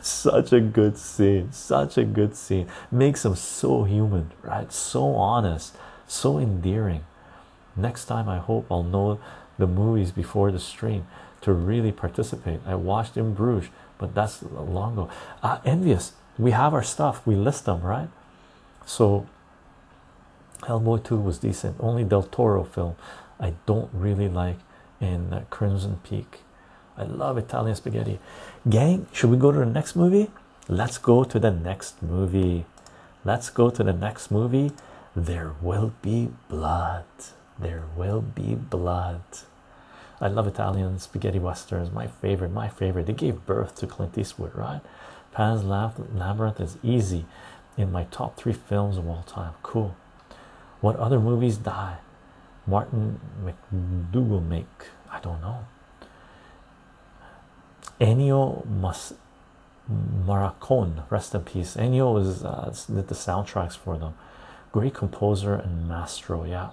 such 0.02 0.54
a 0.54 0.60
good 0.60 0.98
scene, 0.98 1.52
such 1.52 1.98
a 1.98 2.04
good 2.04 2.36
scene. 2.36 2.68
Makes 2.92 3.26
him 3.26 3.36
so 3.36 3.84
human, 3.84 4.32
right? 4.44 4.72
So 4.72 5.16
honest, 5.16 5.76
so 6.08 6.38
endearing. 6.38 7.06
Next 7.76 8.06
time, 8.06 8.28
I 8.28 8.40
hope 8.40 8.66
I'll 8.70 8.84
know 8.84 9.20
the 9.58 9.68
movies 9.68 10.12
before 10.12 10.52
the 10.52 10.60
stream 10.60 11.08
to 11.42 11.54
really 11.54 11.92
participate. 11.92 12.60
I 12.66 12.76
watched 12.76 13.16
in 13.16 13.34
Bruges, 13.34 13.70
but 13.98 14.14
that's 14.14 14.44
long 14.44 14.94
ago. 14.94 15.10
Uh, 15.42 15.60
envious, 15.64 16.14
we 16.38 16.52
have 16.52 16.74
our 16.74 16.84
stuff, 16.84 17.26
we 17.26 17.36
list 17.36 17.66
them, 17.66 17.82
right? 17.82 18.10
So, 18.90 19.28
Hellboy 20.62 21.04
2 21.04 21.18
was 21.18 21.38
decent. 21.38 21.76
Only 21.80 22.04
Del 22.04 22.24
Toro 22.24 22.64
film 22.64 22.96
I 23.40 23.54
don't 23.68 23.92
really 23.94 24.28
like 24.28 24.58
in 25.00 25.32
uh, 25.32 25.44
Crimson 25.52 26.00
Peak. 26.04 26.40
I 26.98 27.04
love 27.04 27.38
Italian 27.38 27.76
spaghetti. 27.76 28.18
Gang, 28.68 29.06
should 29.14 29.30
we 29.30 29.38
go 29.38 29.52
to 29.52 29.60
the 29.60 29.68
next 29.68 29.96
movie? 29.96 30.32
Let's 30.68 30.98
go 30.98 31.24
to 31.24 31.40
the 31.40 31.52
next 31.52 32.02
movie. 32.02 32.66
Let's 33.24 33.52
go 33.52 33.70
to 33.70 33.84
the 33.84 33.94
next 33.94 34.32
movie. 34.32 34.72
There 35.16 35.54
will 35.62 35.94
be 36.02 36.30
blood. 36.50 37.06
There 37.60 37.84
will 37.96 38.22
be 38.22 38.56
blood. 38.56 39.22
I 40.20 40.30
love 40.30 40.48
Italian 40.48 40.98
spaghetti 40.98 41.38
westerns. 41.38 41.92
My 41.92 42.08
favorite, 42.08 42.52
my 42.52 42.70
favorite. 42.70 43.06
They 43.06 43.14
gave 43.14 43.46
birth 43.46 43.76
to 43.76 43.88
Clint 43.88 44.18
Eastwood, 44.18 44.56
right? 44.56 44.82
Pan's 45.32 45.64
Labyrinth 45.64 46.60
is 46.60 46.78
easy 46.82 47.26
in 47.80 47.92
my 47.92 48.04
top 48.12 48.36
three 48.36 48.54
films 48.54 48.98
of 48.98 49.08
all 49.08 49.24
time. 49.24 49.54
Cool. 49.64 49.96
What 50.82 50.98
other 50.98 51.20
movies 51.20 51.58
die? 51.58 51.98
Martin 52.68 53.20
McDonagh 53.44 54.48
make? 54.48 54.88
I 55.10 55.20
don't 55.22 55.42
know. 55.42 55.66
Ennio 58.00 58.66
Mas 58.66 59.14
Morricone, 59.90 61.04
rest 61.10 61.34
in 61.34 61.42
peace. 61.42 61.76
Ennio 61.76 62.22
is 62.22 62.44
uh, 62.44 62.74
did 62.94 63.08
the 63.08 63.16
soundtracks 63.16 63.78
for 63.78 63.98
them. 63.98 64.14
Great 64.72 64.94
composer 64.94 65.56
and 65.56 65.88
maestro. 65.88 66.44
Yeah, 66.44 66.70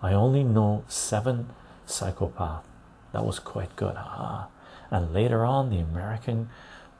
I 0.00 0.12
only 0.14 0.42
know 0.42 0.84
seven 0.88 1.50
psychopath. 1.84 2.64
That 3.12 3.24
was 3.26 3.38
quite 3.38 3.76
good. 3.76 3.94
Ah, 3.96 4.48
and 4.90 5.12
later 5.12 5.44
on, 5.44 5.68
the 5.68 5.78
American 5.78 6.48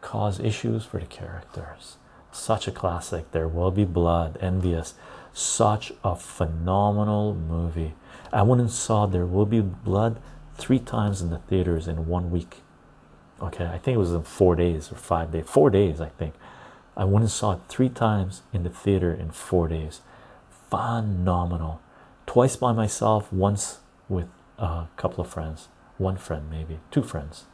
cause 0.03 0.39
issues 0.39 0.85
for 0.85 1.01
the 1.01 1.07
characters. 1.07 1.97
Such 2.33 2.67
a 2.67 2.73
classic. 2.73 3.31
There 3.33 3.47
will 3.47 3.71
be 3.71 3.85
blood. 3.85 4.39
Envious. 4.41 4.95
Such 5.33 5.93
a 6.03 6.17
phenomenal 6.17 7.35
movie. 7.35 7.95
I 8.33 8.43
went 8.43 8.61
and 8.61 8.71
saw 8.71 9.07
There 9.07 9.27
Will 9.27 9.47
Be 9.47 9.61
Blood 9.61 10.21
three 10.57 10.79
times 10.79 11.21
in 11.21 11.31
the 11.31 11.39
theaters 11.39 11.87
in 11.87 12.07
one 12.07 12.31
week. 12.31 12.57
Okay, 13.41 13.67
I 13.67 13.79
think 13.79 13.97
it 13.97 13.99
was 13.99 14.13
in 14.13 14.23
four 14.23 14.57
days 14.57 14.91
or 14.91 14.97
five 14.97 15.33
days. 15.33 15.45
Four 15.47 15.71
days, 15.71 16.01
I 16.01 16.09
think. 16.09 16.35
I 16.97 17.05
went 17.05 17.25
and 17.25 17.31
saw 17.31 17.53
it 17.53 17.61
three 17.69 17.89
times 17.89 18.43
in 18.53 18.63
the 18.63 18.71
theater 18.71 19.13
in 19.13 19.31
four 19.31 19.69
days. 19.69 20.01
Phenomenal. 20.71 21.81
Twice 22.27 22.57
by 22.57 22.73
myself, 22.73 23.33
once 23.33 23.81
with 24.09 24.29
a 24.59 24.87
couple 24.97 25.23
of 25.23 25.31
friends. 25.31 25.69
One 25.99 26.17
friend, 26.17 26.51
maybe. 26.51 26.81
Two 26.91 27.03
friends. 27.03 27.45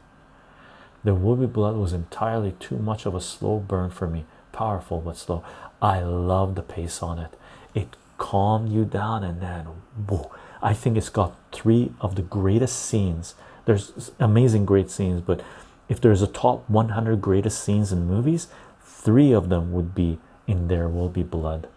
The 1.03 1.15
Will 1.15 1.37
Be 1.37 1.47
Blood 1.47 1.77
was 1.77 1.93
entirely 1.93 2.53
too 2.53 2.77
much 2.77 3.07
of 3.07 3.15
a 3.15 3.21
slow 3.21 3.59
burn 3.59 3.91
for 3.91 4.07
me. 4.07 4.25
Powerful 4.59 5.01
but 5.01 5.17
slow. 5.17 5.45
I 5.81 6.01
love 6.01 6.57
the 6.57 6.63
pace 6.63 7.01
on 7.01 7.21
it. 7.21 7.31
It 7.77 7.97
calmed 8.17 8.73
you 8.73 8.85
down 8.85 9.23
and 9.23 9.41
then 9.41 9.67
whoa, 10.09 10.33
I 10.61 10.75
think 10.75 10.97
it's 10.97 11.11
got 11.11 11.37
three 11.53 11.93
of 12.01 12.17
the 12.17 12.23
greatest 12.23 12.77
scenes. 12.77 13.37
There's 13.67 14.11
amazing 14.19 14.67
great 14.67 14.91
scenes, 14.91 15.21
but 15.21 15.43
if 15.89 16.01
there's 16.01 16.23
a 16.23 16.27
top 16.27 16.69
100 16.69 17.21
greatest 17.21 17.63
scenes 17.63 17.93
in 17.93 18.09
movies, 18.09 18.49
three 18.83 19.31
of 19.31 19.49
them 19.49 19.71
would 19.71 19.95
be 19.95 20.19
in 20.49 20.67
There 20.67 20.89
Will 20.89 21.09
Be 21.09 21.23
Blood. 21.23 21.69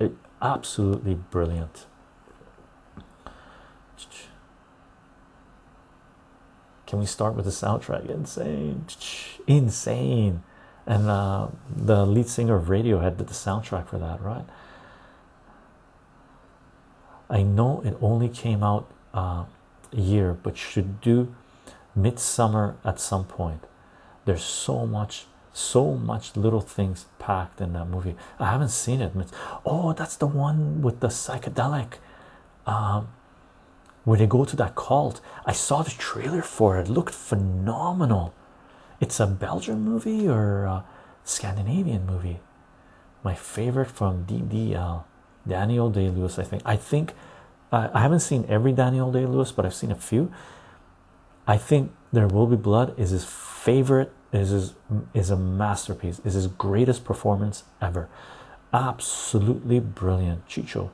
It, 0.00 0.12
absolutely 0.40 1.12
brilliant. 1.12 1.84
Can 6.86 7.00
we 7.00 7.04
start 7.04 7.34
with 7.34 7.44
the 7.44 7.50
soundtrack? 7.50 8.08
Insane, 8.08 8.86
insane, 9.46 10.42
and 10.86 11.08
uh, 11.08 11.48
the 11.74 12.06
lead 12.06 12.28
singer 12.28 12.56
of 12.56 12.66
Radiohead 12.66 13.16
did 13.16 13.26
the 13.26 13.34
soundtrack 13.34 13.88
for 13.88 13.98
that, 13.98 14.20
right? 14.20 14.44
I 17.28 17.42
know 17.42 17.82
it 17.84 17.96
only 18.00 18.28
came 18.28 18.62
out 18.62 18.88
uh, 19.12 19.44
a 19.92 20.00
year, 20.00 20.32
but 20.32 20.56
should 20.56 21.00
do 21.00 21.34
midsummer 21.94 22.76
at 22.84 23.00
some 23.00 23.24
point. 23.24 23.64
There's 24.26 24.44
so 24.44 24.86
much, 24.86 25.26
so 25.52 25.94
much 25.94 26.36
little 26.36 26.60
things 26.60 27.06
packed 27.18 27.60
in 27.60 27.72
that 27.72 27.86
movie. 27.86 28.14
I 28.38 28.50
haven't 28.50 28.68
seen 28.68 29.00
it. 29.00 29.12
Oh, 29.64 29.92
that's 29.92 30.16
the 30.16 30.26
one 30.26 30.82
with 30.82 31.00
the 31.00 31.08
psychedelic. 31.08 31.94
Um, 32.66 33.08
where 34.06 34.16
they 34.16 34.26
go 34.26 34.44
to 34.44 34.54
that 34.54 34.76
cult. 34.76 35.20
I 35.44 35.52
saw 35.52 35.82
the 35.82 35.90
trailer 35.90 36.40
for 36.40 36.78
it. 36.78 36.88
it 36.88 36.90
looked 36.90 37.12
phenomenal. 37.12 38.32
It's 39.00 39.20
a 39.20 39.26
Belgian 39.26 39.82
movie 39.82 40.28
or 40.28 40.64
a 40.64 40.84
Scandinavian 41.24 42.06
movie. 42.06 42.40
My 43.22 43.34
favorite 43.34 43.90
from 43.90 44.24
DDL, 44.24 45.04
Daniel 45.46 45.90
Day 45.90 46.08
Lewis. 46.08 46.38
I 46.38 46.44
think. 46.44 46.62
I 46.64 46.76
think 46.76 47.14
uh, 47.72 47.88
I 47.92 48.00
haven't 48.00 48.20
seen 48.20 48.46
every 48.48 48.72
Daniel 48.72 49.10
Day 49.12 49.26
Lewis, 49.26 49.52
but 49.52 49.66
I've 49.66 49.74
seen 49.74 49.90
a 49.90 49.96
few. 49.96 50.32
I 51.46 51.56
think 51.56 51.92
There 52.12 52.26
Will 52.26 52.46
Be 52.46 52.56
Blood 52.56 52.98
is 52.98 53.10
his 53.10 53.24
favorite. 53.24 54.12
Is 54.32 54.50
his 54.50 54.74
is 55.14 55.30
a 55.30 55.36
masterpiece. 55.36 56.20
Is 56.24 56.34
his 56.34 56.46
greatest 56.46 57.04
performance 57.04 57.64
ever. 57.80 58.08
Absolutely 58.72 59.80
brilliant. 59.80 60.46
Chycho 60.48 60.90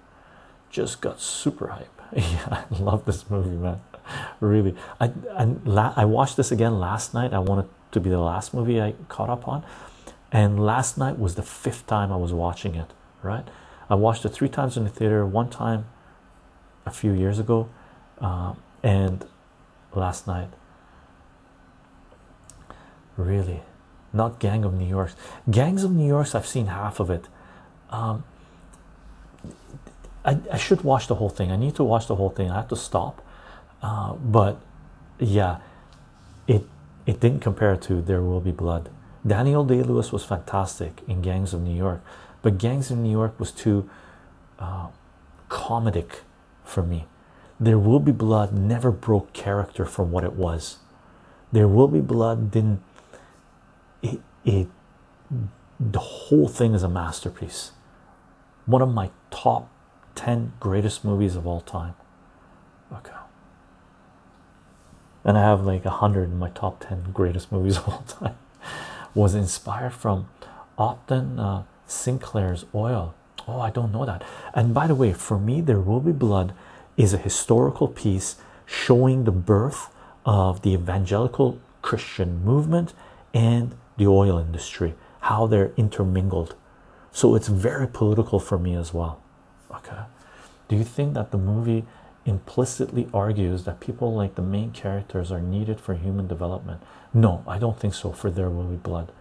just 0.73 1.01
got 1.01 1.21
super 1.21 1.69
hype. 1.69 1.89
Yeah, 2.15 2.65
I 2.71 2.79
love 2.79 3.07
this 3.07 3.31
movie, 3.31 3.57
man. 3.57 3.81
Really, 4.41 4.75
I 5.01 5.13
I, 5.35 5.93
I 5.97 6.05
watched 6.05 6.37
this 6.37 6.53
again 6.53 6.79
last 6.79 7.15
night. 7.15 7.33
I 7.33 7.39
wanted 7.39 7.63
to 7.63 7.69
be 8.01 8.11
the 8.11 8.19
last 8.19 8.55
movie 8.55 8.81
I 8.81 8.95
caught 9.09 9.31
up 9.31 9.47
on, 9.49 9.65
and 10.31 10.65
last 10.65 10.99
night 10.99 11.19
was 11.19 11.35
the 11.35 11.43
fifth 11.43 11.87
time 11.87 12.13
I 12.13 12.17
was 12.17 12.33
watching 12.33 12.75
it. 12.75 12.91
Right, 13.23 13.47
I 13.89 13.95
watched 13.95 14.25
it 14.25 14.31
three 14.31 14.49
times 14.49 14.77
in 14.77 14.85
the 14.85 14.91
theater. 14.91 15.25
One 15.25 15.49
time 15.49 15.87
a 16.85 16.91
few 16.91 17.13
years 17.13 17.39
ago, 17.39 17.69
uh, 18.21 18.55
and 18.83 19.25
last 19.95 20.27
night. 20.27 20.49
Really, 23.17 23.63
not 24.13 24.39
Gang 24.39 24.65
of 24.65 24.75
New 24.75 24.87
York. 24.87 25.13
Gangs 25.51 25.85
of 25.85 25.93
New 25.93 26.07
York. 26.07 26.35
I've 26.35 26.47
seen 26.47 26.67
half 26.67 26.99
of 26.99 27.11
it. 27.11 27.27
Um, 27.91 28.25
I, 30.25 30.39
I 30.51 30.57
should 30.57 30.83
watch 30.83 31.09
the 31.09 31.17
whole 31.17 31.29
thing. 31.29 31.51
I 31.53 31.57
need 31.57 31.75
to 31.77 31.85
watch 31.85 32.07
the 32.07 32.17
whole 32.17 32.31
thing. 32.31 32.51
I 32.51 32.57
have 32.57 32.69
to 32.69 32.77
stop. 32.77 33.25
Uh, 33.83 34.15
but 34.15 34.61
yeah, 35.19 35.59
it 36.47 36.65
it 37.07 37.21
didn't 37.21 37.41
compare 37.41 37.77
to 37.77 38.01
There 38.01 38.23
Will 38.23 38.41
Be 38.41 38.53
Blood. 38.53 38.91
Daniel 39.27 39.65
Day 39.65 39.83
Lewis 39.83 40.13
was 40.13 40.25
fantastic 40.25 41.01
in 41.07 41.23
Gangs 41.23 41.55
of 41.55 41.63
New 41.63 41.77
York, 41.77 42.03
but 42.43 42.59
Gangs 42.59 42.91
of 42.91 42.99
New 42.99 43.11
York 43.11 43.39
was 43.39 43.53
too 43.53 43.89
uh, 44.59 44.89
comedic 45.49 46.21
for 46.65 46.83
me. 46.83 47.07
There 47.61 47.79
Will 47.79 48.01
Be 48.01 48.13
Blood 48.13 48.53
never 48.53 48.91
broke 48.91 49.33
character 49.33 49.85
from 49.85 50.11
what 50.11 50.25
it 50.25 50.33
was. 50.33 50.79
There 51.53 51.69
Will 51.69 51.89
Be 51.89 52.01
Blood 52.01 52.51
didn't. 52.51 52.83
It, 54.03 54.21
it 54.45 54.69
the 55.79 55.99
whole 55.99 56.49
thing 56.49 56.75
is 56.75 56.83
a 56.83 56.89
masterpiece. 56.89 57.73
One 58.67 58.83
of 58.83 58.93
my 58.93 59.11
top 59.31 59.69
10 60.15 60.53
greatest 60.61 61.05
movies 61.05 61.37
of 61.37 61.47
all 61.47 61.61
time. 61.61 61.95
Okay. 62.93 63.13
And 65.25 65.39
I 65.39 65.43
have 65.43 65.65
like 65.65 65.85
a 65.85 65.91
hundred 65.91 66.25
in 66.25 66.39
my 66.39 66.51
top 66.51 66.81
10 66.87 67.13
greatest 67.13 67.53
movies 67.53 67.77
of 67.79 67.89
all 67.89 68.05
time. 68.09 68.37
Was 69.15 69.35
inspired 69.35 69.93
from 69.93 70.29
Upton 70.79 71.39
uh, 71.39 71.65
Sinclair's 71.87 72.65
Oil. 72.75 73.15
Oh, 73.47 73.61
I 73.61 73.71
don't 73.71 73.93
know 73.93 74.07
that. 74.07 74.23
And 74.55 74.73
by 74.73 74.87
the 74.87 74.95
way, 74.95 75.13
for 75.13 75.39
me, 75.39 75.61
There 75.61 75.81
Will 75.81 76.01
Be 76.01 76.13
Blood 76.13 76.55
is 76.97 77.13
a 77.13 77.19
historical 77.19 77.89
piece 77.89 78.37
showing 78.65 79.25
the 79.25 79.33
birth 79.33 79.93
of 80.25 80.63
the 80.63 80.73
evangelical 80.73 81.59
Christian 81.83 82.45
movement 82.45 82.95
and 83.35 83.75
the 83.97 84.07
oil 84.07 84.39
industry, 84.39 84.95
how 85.21 85.47
they're 85.47 85.73
intermingled. 85.77 86.55
So 87.11 87.35
it's 87.35 87.49
very 87.49 87.87
political 87.87 88.39
for 88.39 88.59
me 88.59 88.75
as 88.75 88.95
well. 88.95 89.21
Okay. 89.71 89.99
Do 90.69 90.77
you 90.77 90.85
think 90.85 91.15
that 91.15 91.31
the 91.31 91.39
movie 91.39 91.85
implicitly 92.25 93.09
argues 93.13 93.65
that 93.65 93.81
people 93.81 94.15
like 94.15 94.35
the 94.35 94.43
main 94.43 94.71
characters 94.71 95.33
are 95.33 95.41
needed 95.41 95.81
for 95.81 95.95
human 95.95 96.27
development? 96.27 96.83
No, 97.13 97.45
I 97.47 97.59
don't 97.59 97.79
think 97.79 97.95
so. 97.95 98.13
For 98.13 98.31
There 98.31 98.51
Will 98.51 98.65
Be 98.65 98.77
Blood. 98.77 99.13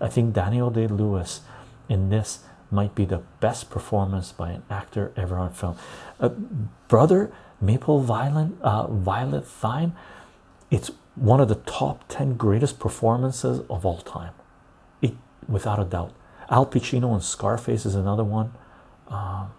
I 0.00 0.08
think 0.08 0.34
Daniel 0.34 0.70
Day 0.70 0.86
Lewis 0.86 1.40
in 1.88 2.10
this 2.10 2.40
might 2.70 2.94
be 2.94 3.04
the 3.04 3.22
best 3.40 3.70
performance 3.70 4.32
by 4.32 4.50
an 4.50 4.62
actor 4.70 5.12
ever 5.16 5.36
on 5.36 5.52
film. 5.52 5.76
Uh, 6.20 6.28
brother 6.88 7.32
Maple 7.60 8.00
Violet, 8.00 8.52
uh, 8.62 8.86
Violet 8.86 9.46
Fine, 9.46 9.92
it's 10.70 10.90
one 11.14 11.40
of 11.40 11.48
the 11.48 11.56
top 11.56 12.04
10 12.08 12.36
greatest 12.36 12.78
performances 12.78 13.60
of 13.68 13.84
all 13.84 13.98
time, 13.98 14.32
it, 15.02 15.14
without 15.48 15.80
a 15.80 15.84
doubt. 15.84 16.12
Al 16.50 16.66
Pacino 16.66 17.14
in 17.14 17.20
Scarface 17.20 17.84
is 17.84 17.94
another 17.94 18.24
one. 18.24 18.52
Um, 19.08 19.50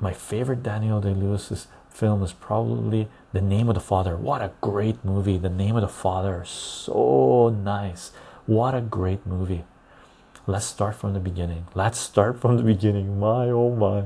my 0.00 0.12
favorite 0.12 0.62
Daniel 0.62 1.00
Day 1.00 1.14
Lewis's 1.14 1.68
film 1.90 2.22
is 2.22 2.32
probably 2.32 3.08
The 3.32 3.40
Name 3.40 3.68
of 3.68 3.74
the 3.74 3.80
Father. 3.80 4.16
What 4.16 4.40
a 4.42 4.52
great 4.60 5.04
movie! 5.04 5.36
The 5.36 5.50
Name 5.50 5.76
of 5.76 5.82
the 5.82 5.88
Father, 5.88 6.44
so 6.44 7.50
nice. 7.50 8.12
What 8.46 8.74
a 8.74 8.80
great 8.80 9.26
movie. 9.26 9.64
Let's 10.46 10.64
start 10.64 10.96
from 10.96 11.12
the 11.12 11.20
beginning. 11.20 11.66
Let's 11.74 11.98
start 11.98 12.40
from 12.40 12.56
the 12.56 12.62
beginning. 12.62 13.20
My 13.20 13.50
oh 13.50 13.74
my. 13.74 14.04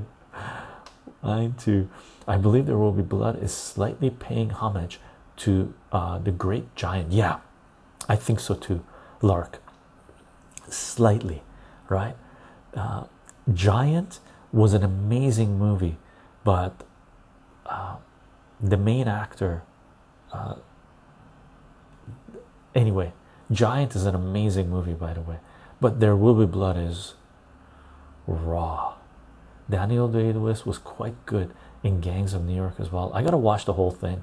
I 1.23 1.53
too. 1.57 1.89
I 2.27 2.37
believe 2.37 2.66
there 2.66 2.79
will 2.79 2.93
be 2.93 3.03
blood 3.03 3.43
is 3.43 3.55
slightly 3.55 4.11
paying 4.11 4.51
homage 4.51 4.99
to 5.37 5.73
uh, 5.93 6.19
the 6.19 6.33
great 6.33 6.75
giant. 6.75 7.12
Yeah, 7.12 7.39
I 8.09 8.16
think 8.16 8.41
so 8.41 8.55
too, 8.55 8.85
Lark. 9.23 9.62
Slightly, 10.69 11.43
right? 11.89 12.16
Uh, 12.75 13.05
giant 13.53 14.21
was 14.55 14.72
an 14.72 14.85
amazing 14.85 15.59
movie, 15.59 15.98
but 16.44 16.85
uh, 17.66 17.97
the 18.60 18.76
main 18.76 19.09
actor, 19.09 19.62
uh, 20.32 20.55
anyway, 22.74 23.12
Giant 23.51 23.97
is 23.97 24.06
an 24.06 24.14
amazing 24.14 24.70
movie, 24.70 24.94
by 24.94 25.12
the 25.12 25.20
way, 25.20 25.39
but 25.81 25.98
There 25.98 26.14
Will 26.14 26.35
Be 26.35 26.47
Blood 26.47 26.76
is 26.76 27.14
raw. 28.28 28.94
Daniel 29.68 30.09
Day 30.09 30.32
Lewis 30.32 30.64
was 30.64 30.78
quite 30.78 31.26
good 31.26 31.52
in 31.82 32.01
Gangs 32.01 32.32
of 32.32 32.44
New 32.44 32.55
York 32.55 32.74
as 32.78 32.93
well. 32.93 33.10
I 33.12 33.22
gotta 33.22 33.36
watch 33.36 33.64
the 33.64 33.72
whole 33.72 33.90
thing. 33.90 34.22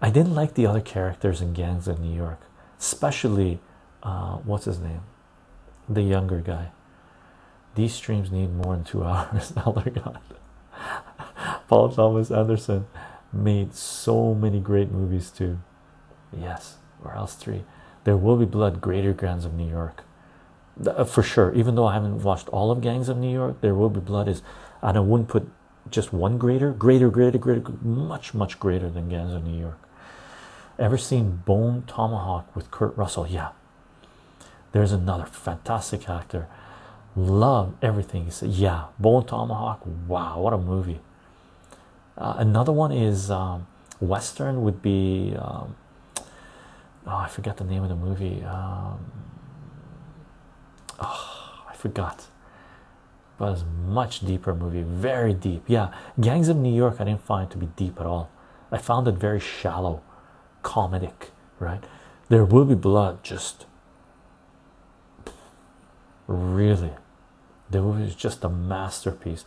I 0.00 0.10
didn't 0.10 0.34
like 0.34 0.54
the 0.54 0.66
other 0.66 0.80
characters 0.80 1.40
in 1.40 1.52
Gangs 1.52 1.88
of 1.88 1.98
New 1.98 2.14
York, 2.14 2.40
especially 2.78 3.58
uh, 4.04 4.36
what's 4.36 4.66
his 4.66 4.78
name, 4.78 5.00
the 5.88 6.02
younger 6.02 6.40
guy. 6.40 6.70
These 7.76 7.94
streams 7.94 8.32
need 8.32 8.52
more 8.52 8.74
than 8.74 8.84
two 8.84 9.04
hours. 9.04 9.52
Elder 9.56 9.90
God. 9.90 10.18
Paul 11.68 11.90
Thomas 11.90 12.30
Anderson 12.30 12.86
made 13.32 13.74
so 13.74 14.34
many 14.34 14.60
great 14.60 14.90
movies 14.90 15.30
too. 15.30 15.58
Yes, 16.36 16.76
or 17.04 17.14
else 17.14 17.34
three. 17.34 17.64
There 18.04 18.16
will 18.16 18.36
be 18.36 18.44
blood. 18.44 18.80
Greater 18.80 19.12
Gangs 19.12 19.44
of 19.44 19.54
New 19.54 19.68
York, 19.68 20.04
uh, 20.84 21.04
for 21.04 21.22
sure. 21.22 21.52
Even 21.54 21.74
though 21.74 21.86
I 21.86 21.94
haven't 21.94 22.22
watched 22.22 22.48
all 22.48 22.70
of 22.70 22.80
Gangs 22.80 23.08
of 23.08 23.16
New 23.16 23.32
York, 23.32 23.60
there 23.60 23.74
will 23.74 23.90
be 23.90 24.00
blood 24.00 24.28
is, 24.28 24.42
and 24.80 24.96
I 24.96 25.00
wouldn't 25.00 25.28
put 25.28 25.48
just 25.90 26.12
one 26.12 26.38
greater, 26.38 26.72
greater, 26.72 27.10
greater, 27.10 27.38
greater, 27.38 27.62
much, 27.82 28.32
much 28.32 28.58
greater 28.58 28.88
than 28.88 29.08
Gangs 29.08 29.32
of 29.32 29.44
New 29.44 29.58
York. 29.58 29.78
Ever 30.78 30.98
seen 30.98 31.42
Bone 31.44 31.84
Tomahawk 31.86 32.54
with 32.54 32.70
Kurt 32.70 32.96
Russell? 32.96 33.26
Yeah. 33.26 33.50
There's 34.72 34.92
another 34.92 35.26
fantastic 35.26 36.08
actor 36.08 36.48
love 37.16 37.74
everything. 37.80 38.26
He 38.26 38.30
said 38.30 38.50
yeah 38.50 38.84
bone 38.98 39.24
tomahawk 39.26 39.80
wow 40.06 40.38
what 40.40 40.52
a 40.52 40.58
movie. 40.58 41.00
Uh, 42.16 42.34
another 42.38 42.72
one 42.72 42.92
is 42.92 43.30
um, 43.30 43.66
western 44.00 44.62
would 44.62 44.80
be 44.82 45.34
um, 45.38 45.74
oh 47.06 47.16
i 47.16 47.28
forget 47.28 47.56
the 47.56 47.64
name 47.64 47.82
of 47.82 47.88
the 47.88 47.96
movie 47.96 48.42
um, 48.44 48.98
oh 51.00 51.62
i 51.68 51.74
forgot. 51.74 52.26
But 53.38 53.52
it's 53.52 53.64
much 53.86 54.20
deeper 54.20 54.54
movie 54.54 54.82
very 54.82 55.34
deep. 55.34 55.64
Yeah 55.66 55.92
gangs 56.20 56.48
of 56.48 56.56
new 56.56 56.74
york 56.74 56.96
i 57.00 57.04
didn't 57.04 57.22
find 57.22 57.50
to 57.50 57.58
be 57.58 57.66
deep 57.76 57.98
at 58.00 58.06
all. 58.06 58.30
I 58.70 58.78
found 58.78 59.08
it 59.08 59.14
very 59.14 59.40
shallow 59.40 60.02
comedic 60.62 61.30
right? 61.58 61.82
There 62.28 62.44
will 62.44 62.64
be 62.64 62.74
blood 62.74 63.22
just 63.22 63.66
really 66.26 66.90
the 67.70 67.80
movie 67.80 68.04
is 68.04 68.14
just 68.14 68.44
a 68.44 68.48
masterpiece. 68.48 69.44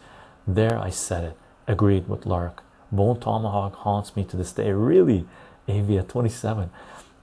There, 0.47 0.77
I 0.77 0.89
said 0.89 1.23
it. 1.23 1.37
Agreed 1.67 2.07
with 2.07 2.25
Lark. 2.25 2.63
Bone 2.91 3.19
Tomahawk 3.19 3.75
haunts 3.75 4.15
me 4.15 4.23
to 4.25 4.37
this 4.37 4.51
day. 4.51 4.71
Really, 4.71 5.25
Avia 5.67 6.03
27. 6.03 6.69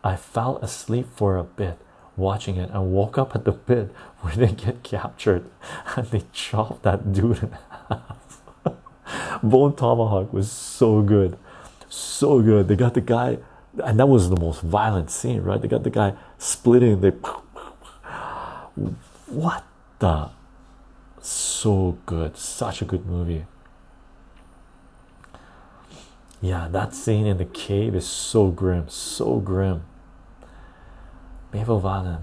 I 0.04 0.16
fell 0.16 0.58
asleep 0.58 1.08
for 1.14 1.36
a 1.36 1.44
bit 1.44 1.78
watching 2.16 2.56
it 2.56 2.70
and 2.70 2.92
woke 2.92 3.18
up 3.18 3.34
at 3.34 3.44
the 3.44 3.52
bit 3.52 3.90
where 4.20 4.34
they 4.34 4.52
get 4.52 4.82
captured 4.82 5.44
and 5.96 6.06
they 6.06 6.22
chop 6.32 6.82
that 6.82 7.12
dude 7.12 7.42
in 7.42 7.56
half. 7.88 8.40
Bone 9.42 9.74
Tomahawk 9.76 10.32
was 10.32 10.50
so 10.50 11.02
good, 11.02 11.36
so 11.88 12.40
good. 12.40 12.68
They 12.68 12.76
got 12.76 12.94
the 12.94 13.00
guy, 13.00 13.38
and 13.84 14.00
that 14.00 14.06
was 14.06 14.30
the 14.30 14.40
most 14.40 14.62
violent 14.62 15.10
scene, 15.10 15.42
right? 15.42 15.60
They 15.60 15.68
got 15.68 15.84
the 15.84 15.90
guy 15.90 16.14
splitting. 16.38 17.00
They 17.00 17.10
what 19.26 19.64
the 19.98 20.30
so 21.28 21.98
good. 22.06 22.36
Such 22.36 22.82
a 22.82 22.84
good 22.84 23.06
movie. 23.06 23.46
Yeah 26.40 26.68
that 26.68 26.94
scene 26.94 27.26
in 27.26 27.38
the 27.38 27.44
cave 27.44 27.94
is 27.94 28.06
so 28.06 28.48
grim. 28.48 28.88
So 28.88 29.40
grim. 29.40 29.84
Maple 31.52 31.80
Violet 31.80 32.20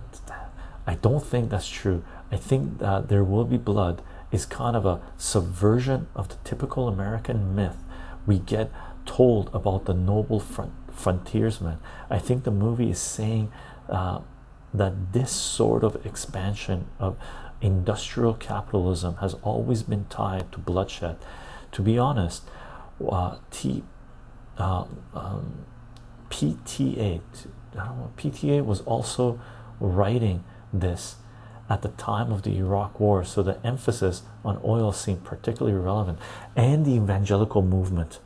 I 0.86 0.96
don't 0.96 1.26
think 1.26 1.50
that's 1.50 1.70
true. 1.70 2.04
I 2.32 2.38
think 2.38 2.80
that 2.80 3.08
there 3.08 3.24
will 3.24 3.46
be 3.46 3.58
blood 3.58 4.02
is 4.32 4.46
kind 4.46 4.76
of 4.76 4.86
a 4.86 5.00
subversion 5.18 6.08
of 6.16 6.28
the 6.30 6.36
typical 6.44 6.88
American 6.88 7.56
myth 7.56 7.78
we 8.26 8.40
get 8.40 8.72
told 9.06 9.50
about 9.54 9.86
the 9.86 9.94
noble 9.94 10.40
front 10.40 10.72
frontiersman. 10.92 11.80
I 12.10 12.20
think 12.20 12.44
the 12.44 12.52
movie 12.52 12.92
is 12.92 13.00
saying 13.00 13.52
uh, 13.90 14.22
that 14.74 15.14
this 15.14 15.32
sort 15.32 15.84
of 15.84 16.06
expansion 16.06 16.88
of 17.00 17.18
industrial 17.64 18.34
capitalism 18.34 19.16
has 19.16 19.34
always 19.36 19.82
been 19.84 20.06
tied 20.10 20.52
to 20.52 20.60
bloodshed. 20.60 21.18
To 21.72 21.82
be 21.82 21.98
honest, 21.98 22.44
uh, 23.10 23.38
T, 23.50 23.84
uh, 24.58 24.86
um, 25.16 25.66
PTA, 26.30 27.22
know, 27.74 28.12
PTA 28.18 28.64
was 28.64 28.82
also 28.82 29.40
writing 29.80 30.44
this 30.72 31.16
at 31.70 31.82
the 31.82 31.90
time 31.90 32.32
of 32.32 32.44
the 32.44 32.58
Iraq 32.58 33.00
War, 33.00 33.24
so 33.24 33.42
the 33.42 33.66
emphasis 33.66 34.24
on 34.44 34.60
oil 34.64 34.92
seemed 34.92 35.24
particularly 35.24 35.78
relevant, 35.78 36.20
and 36.56 36.86
the 36.86 36.96
evangelical 36.96 37.62
movement. 37.62 38.20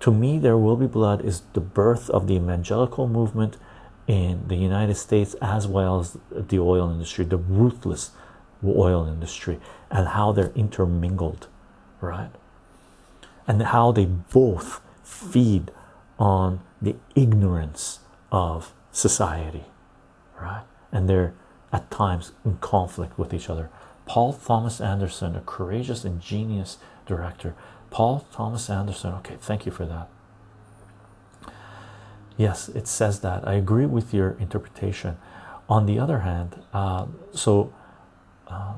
To 0.00 0.12
me, 0.12 0.38
There 0.38 0.56
Will 0.56 0.76
Be 0.76 0.86
Blood 0.86 1.24
is 1.24 1.42
the 1.52 1.60
birth 1.60 2.08
of 2.10 2.28
the 2.28 2.34
evangelical 2.34 3.08
movement 3.08 3.56
in 4.06 4.46
the 4.46 4.54
United 4.54 4.94
States 4.94 5.34
as 5.42 5.66
well 5.66 5.98
as 5.98 6.16
the 6.30 6.60
oil 6.60 6.90
industry, 6.90 7.24
the 7.24 7.36
ruthless 7.36 8.10
oil 8.64 9.06
industry 9.06 9.58
and 9.90 10.08
how 10.08 10.32
they're 10.32 10.52
intermingled, 10.54 11.48
right? 12.00 12.30
And 13.46 13.62
how 13.62 13.92
they 13.92 14.06
both 14.06 14.80
feed 15.04 15.70
on 16.18 16.60
the 16.80 16.96
ignorance 17.14 18.00
of 18.32 18.72
society, 18.92 19.64
right? 20.40 20.64
And 20.90 21.08
they're 21.08 21.34
at 21.72 21.90
times 21.90 22.32
in 22.44 22.56
conflict 22.58 23.18
with 23.18 23.34
each 23.34 23.50
other. 23.50 23.70
Paul 24.06 24.32
Thomas 24.32 24.80
Anderson, 24.80 25.36
a 25.36 25.40
courageous 25.40 26.04
and 26.04 26.20
genius 26.20 26.78
director. 27.06 27.54
Paul 27.90 28.26
Thomas 28.32 28.70
Anderson, 28.70 29.14
okay, 29.14 29.36
thank 29.40 29.66
you 29.66 29.72
for 29.72 29.84
that. 29.86 30.08
Yes, 32.36 32.68
it 32.68 32.86
says 32.86 33.20
that. 33.20 33.46
I 33.46 33.54
agree 33.54 33.86
with 33.86 34.12
your 34.12 34.36
interpretation. 34.38 35.16
On 35.68 35.86
the 35.86 35.98
other 35.98 36.20
hand, 36.20 36.62
uh, 36.72 37.06
so 37.32 37.72
uh, 38.48 38.74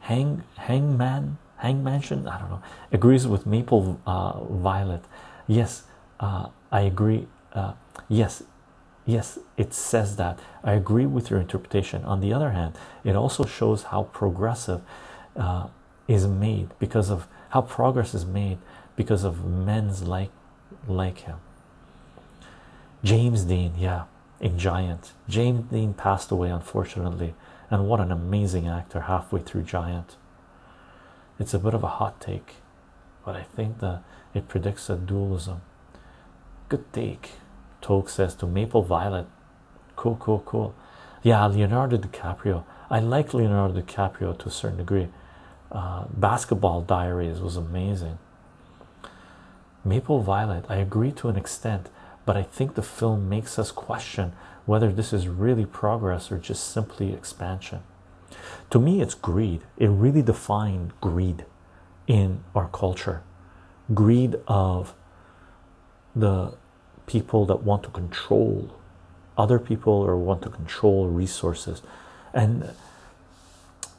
Hang 0.00 0.42
Hangman 0.56 1.38
Hangmansion, 1.62 2.26
I 2.26 2.38
don't 2.38 2.50
know, 2.50 2.62
agrees 2.90 3.26
with 3.26 3.46
Maple 3.46 4.00
uh, 4.06 4.42
Violet. 4.44 5.04
Yes, 5.46 5.84
uh, 6.18 6.48
I 6.72 6.82
agree. 6.82 7.26
Uh, 7.52 7.74
yes, 8.08 8.42
yes, 9.04 9.38
it 9.56 9.74
says 9.74 10.16
that. 10.16 10.38
I 10.64 10.72
agree 10.72 11.06
with 11.06 11.30
your 11.30 11.40
interpretation. 11.40 12.02
On 12.04 12.20
the 12.20 12.32
other 12.32 12.50
hand, 12.52 12.76
it 13.04 13.14
also 13.14 13.44
shows 13.44 13.84
how 13.84 14.04
progressive 14.04 14.80
uh, 15.36 15.68
is 16.08 16.26
made 16.26 16.70
because 16.78 17.10
of 17.10 17.26
how 17.50 17.62
progress 17.62 18.14
is 18.14 18.24
made 18.24 18.58
because 18.96 19.22
of 19.24 19.44
men's 19.44 20.02
like 20.02 20.30
like 20.88 21.18
him. 21.18 21.36
James 23.02 23.44
Dean, 23.44 23.74
yeah, 23.78 24.04
in 24.40 24.58
Giant. 24.58 25.12
James 25.28 25.70
Dean 25.70 25.94
passed 25.94 26.30
away, 26.30 26.50
unfortunately, 26.50 27.34
and 27.70 27.86
what 27.86 28.00
an 28.00 28.10
amazing 28.10 28.66
actor 28.66 29.02
halfway 29.02 29.40
through 29.40 29.62
Giant. 29.62 30.16
It's 31.38 31.54
a 31.54 31.58
bit 31.58 31.74
of 31.74 31.84
a 31.84 31.88
hot 31.88 32.20
take, 32.20 32.56
but 33.24 33.36
I 33.36 33.42
think 33.42 33.78
that 33.80 34.02
it 34.34 34.48
predicts 34.48 34.90
a 34.90 34.96
dualism. 34.96 35.60
Good 36.68 36.92
take, 36.92 37.32
Toke 37.80 38.08
says 38.08 38.34
to 38.36 38.46
Maple 38.46 38.82
Violet. 38.82 39.26
Cool, 39.96 40.16
cool, 40.16 40.42
cool. 40.46 40.74
Yeah, 41.22 41.46
Leonardo 41.46 41.98
DiCaprio. 41.98 42.64
I 42.88 43.00
like 43.00 43.34
Leonardo 43.34 43.80
DiCaprio 43.80 44.38
to 44.38 44.48
a 44.48 44.50
certain 44.50 44.78
degree. 44.78 45.08
Uh, 45.70 46.04
basketball 46.12 46.80
Diaries 46.80 47.40
was 47.40 47.56
amazing. 47.56 48.18
Maple 49.84 50.20
Violet, 50.22 50.64
I 50.68 50.76
agree 50.76 51.12
to 51.12 51.28
an 51.28 51.36
extent, 51.36 51.88
but 52.30 52.36
I 52.36 52.44
think 52.44 52.76
the 52.76 52.82
film 52.82 53.28
makes 53.28 53.58
us 53.58 53.72
question 53.72 54.34
whether 54.64 54.92
this 54.92 55.12
is 55.12 55.26
really 55.26 55.66
progress 55.66 56.30
or 56.30 56.38
just 56.38 56.72
simply 56.72 57.12
expansion. 57.12 57.80
To 58.70 58.78
me, 58.78 59.02
it's 59.02 59.16
greed. 59.16 59.62
It 59.76 59.88
really 59.88 60.22
defined 60.22 60.92
greed 61.00 61.44
in 62.06 62.44
our 62.54 62.68
culture 62.68 63.24
greed 63.92 64.36
of 64.46 64.94
the 66.14 66.54
people 67.06 67.46
that 67.46 67.64
want 67.64 67.82
to 67.82 67.88
control 67.88 68.76
other 69.36 69.58
people 69.58 69.94
or 69.94 70.16
want 70.16 70.42
to 70.42 70.50
control 70.50 71.08
resources. 71.08 71.82
And 72.32 72.70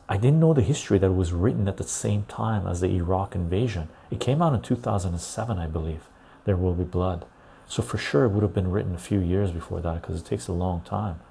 I 0.08 0.16
didn't 0.16 0.40
know 0.40 0.54
the 0.54 0.62
history 0.62 1.00
that 1.00 1.12
was 1.12 1.34
written 1.34 1.68
at 1.68 1.76
the 1.76 1.84
same 1.84 2.24
time 2.30 2.66
as 2.66 2.80
the 2.80 2.96
Iraq 2.96 3.36
invasion. 3.36 3.90
It 4.10 4.22
came 4.22 4.42
out 4.42 4.54
in 4.54 4.62
2007, 4.62 5.58
I 5.58 5.68
believe. 5.68 6.08
There 6.46 6.56
will 6.56 6.76
be 6.76 6.86
blood. 6.86 7.26
So 7.72 7.82
for 7.82 7.98
sure, 7.98 8.26
it 8.26 8.32
would 8.32 8.44
have 8.44 8.54
been 8.54 8.70
written 8.70 8.94
a 8.94 8.98
few 8.98 9.22
years 9.22 9.52
before 9.52 9.80
that 9.80 10.02
because 10.02 10.20
it 10.20 10.26
takes 10.26 10.50
a 10.50 10.52
long 10.52 10.82
time 10.82 11.22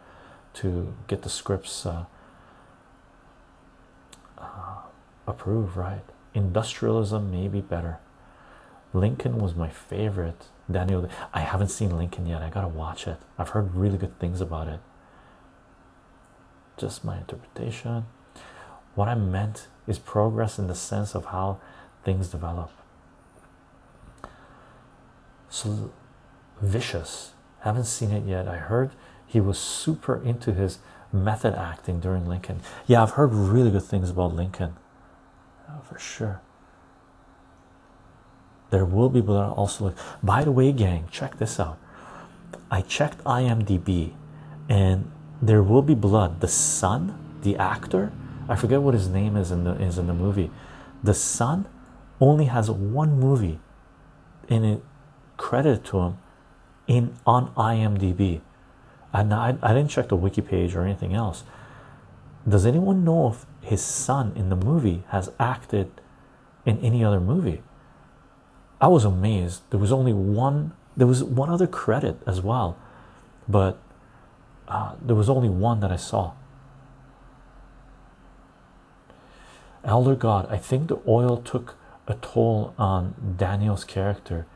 to 0.54 0.94
get 1.06 1.20
the 1.20 1.28
scripts 1.28 1.84
uh, 1.84 2.06
uh, 4.38 4.78
approved, 5.26 5.76
right? 5.76 6.00
Industrialism 6.32 7.30
may 7.30 7.46
be 7.46 7.60
better. 7.60 7.98
Lincoln 8.94 9.36
was 9.36 9.54
my 9.54 9.68
favorite. 9.68 10.46
Daniel, 10.70 11.10
I 11.34 11.40
haven't 11.40 11.68
seen 11.68 11.94
Lincoln 11.94 12.24
yet. 12.24 12.40
I 12.40 12.48
gotta 12.48 12.68
watch 12.68 13.06
it. 13.06 13.18
I've 13.36 13.50
heard 13.50 13.74
really 13.74 13.98
good 13.98 14.18
things 14.18 14.40
about 14.40 14.66
it. 14.66 14.80
Just 16.78 17.04
my 17.04 17.18
interpretation. 17.18 18.06
What 18.94 19.08
I 19.08 19.14
meant 19.14 19.68
is 19.86 19.98
progress 19.98 20.58
in 20.58 20.68
the 20.68 20.74
sense 20.74 21.14
of 21.14 21.26
how 21.26 21.60
things 22.02 22.28
develop. 22.28 22.70
So 25.50 25.92
vicious. 26.60 27.32
Haven't 27.60 27.84
seen 27.84 28.10
it 28.10 28.24
yet. 28.24 28.48
I 28.48 28.56
heard 28.56 28.92
he 29.26 29.40
was 29.40 29.58
super 29.58 30.22
into 30.22 30.52
his 30.52 30.78
method 31.12 31.54
acting 31.54 32.00
during 32.00 32.26
Lincoln. 32.26 32.60
Yeah, 32.86 33.02
I've 33.02 33.12
heard 33.12 33.34
really 33.34 33.70
good 33.70 33.82
things 33.82 34.10
about 34.10 34.34
Lincoln. 34.34 34.76
Oh, 35.68 35.80
for 35.82 35.98
sure. 35.98 36.40
There 38.70 38.84
will 38.84 39.08
be 39.08 39.20
blood 39.20 39.52
also. 39.56 39.94
By 40.22 40.44
the 40.44 40.52
way, 40.52 40.72
gang, 40.72 41.08
check 41.10 41.38
this 41.38 41.58
out. 41.58 41.78
I 42.70 42.82
checked 42.82 43.22
IMDb, 43.24 44.12
and 44.68 45.10
there 45.42 45.62
will 45.62 45.82
be 45.82 45.94
blood. 45.94 46.40
The 46.40 46.48
son, 46.48 47.38
the 47.42 47.56
actor, 47.56 48.12
I 48.48 48.54
forget 48.54 48.80
what 48.82 48.94
his 48.94 49.08
name 49.08 49.36
is 49.36 49.50
in 49.50 49.64
the 49.64 49.72
is 49.72 49.98
in 49.98 50.06
the 50.06 50.14
movie. 50.14 50.50
The 51.02 51.14
son 51.14 51.66
only 52.20 52.44
has 52.46 52.70
one 52.70 53.18
movie 53.18 53.60
in 54.48 54.64
it 54.64 54.84
credited 55.36 55.84
to 55.86 56.00
him 56.00 56.18
in 56.90 57.14
on 57.24 57.54
IMDb. 57.54 58.40
And 59.12 59.32
I, 59.32 59.56
I 59.62 59.72
didn't 59.72 59.90
check 59.90 60.08
the 60.08 60.16
wiki 60.16 60.42
page 60.42 60.74
or 60.74 60.82
anything 60.82 61.14
else. 61.14 61.44
Does 62.46 62.66
anyone 62.66 63.04
know 63.04 63.28
if 63.28 63.46
his 63.60 63.80
son 63.80 64.32
in 64.34 64.48
the 64.48 64.56
movie 64.56 65.04
has 65.08 65.30
acted 65.38 65.90
in 66.66 66.78
any 66.80 67.04
other 67.04 67.20
movie? 67.20 67.62
I 68.80 68.88
was 68.88 69.04
amazed. 69.04 69.62
There 69.70 69.78
was 69.78 69.92
only 69.92 70.12
one. 70.12 70.72
There 70.96 71.06
was 71.06 71.22
one 71.22 71.48
other 71.48 71.66
credit 71.68 72.16
as 72.26 72.40
well, 72.40 72.76
but 73.48 73.78
uh, 74.66 74.94
there 75.00 75.14
was 75.14 75.28
only 75.28 75.48
one 75.48 75.80
that 75.80 75.92
I 75.92 75.96
saw. 75.96 76.32
Elder 79.84 80.16
God, 80.16 80.46
I 80.50 80.56
think 80.56 80.88
the 80.88 81.00
oil 81.06 81.36
took 81.36 81.76
a 82.08 82.14
toll 82.14 82.74
on 82.76 83.36
Daniel's 83.38 83.84
character. 83.84 84.46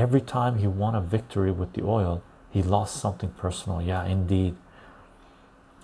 Every 0.00 0.22
time 0.22 0.56
he 0.56 0.66
won 0.66 0.94
a 0.94 1.00
victory 1.02 1.52
with 1.52 1.74
the 1.74 1.84
oil, 1.84 2.22
he 2.48 2.62
lost 2.62 2.96
something 2.96 3.28
personal. 3.32 3.82
Yeah, 3.82 4.02
indeed. 4.06 4.56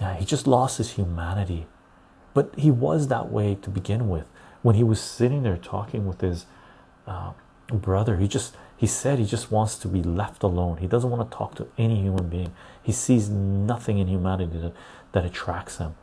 Yeah, 0.00 0.14
he 0.14 0.24
just 0.24 0.46
lost 0.46 0.78
his 0.78 0.92
humanity. 0.92 1.66
But 2.32 2.54
he 2.56 2.70
was 2.70 3.08
that 3.08 3.30
way 3.30 3.56
to 3.56 3.68
begin 3.68 4.08
with. 4.08 4.24
When 4.62 4.74
he 4.74 4.82
was 4.82 5.02
sitting 5.02 5.42
there 5.42 5.58
talking 5.58 6.06
with 6.06 6.22
his 6.22 6.46
uh, 7.06 7.32
brother, 7.68 8.16
he 8.16 8.26
just 8.26 8.56
he 8.74 8.86
said 8.86 9.18
he 9.18 9.26
just 9.26 9.52
wants 9.52 9.76
to 9.80 9.86
be 9.86 10.02
left 10.02 10.42
alone. 10.42 10.78
He 10.78 10.86
doesn't 10.86 11.10
want 11.10 11.30
to 11.30 11.36
talk 11.36 11.54
to 11.56 11.66
any 11.76 12.00
human 12.00 12.30
being. 12.30 12.54
He 12.82 12.92
sees 12.92 13.28
nothing 13.28 13.98
in 13.98 14.06
humanity 14.06 14.58
that, 14.60 14.72
that 15.12 15.26
attracts 15.26 15.76
him. 15.76 15.94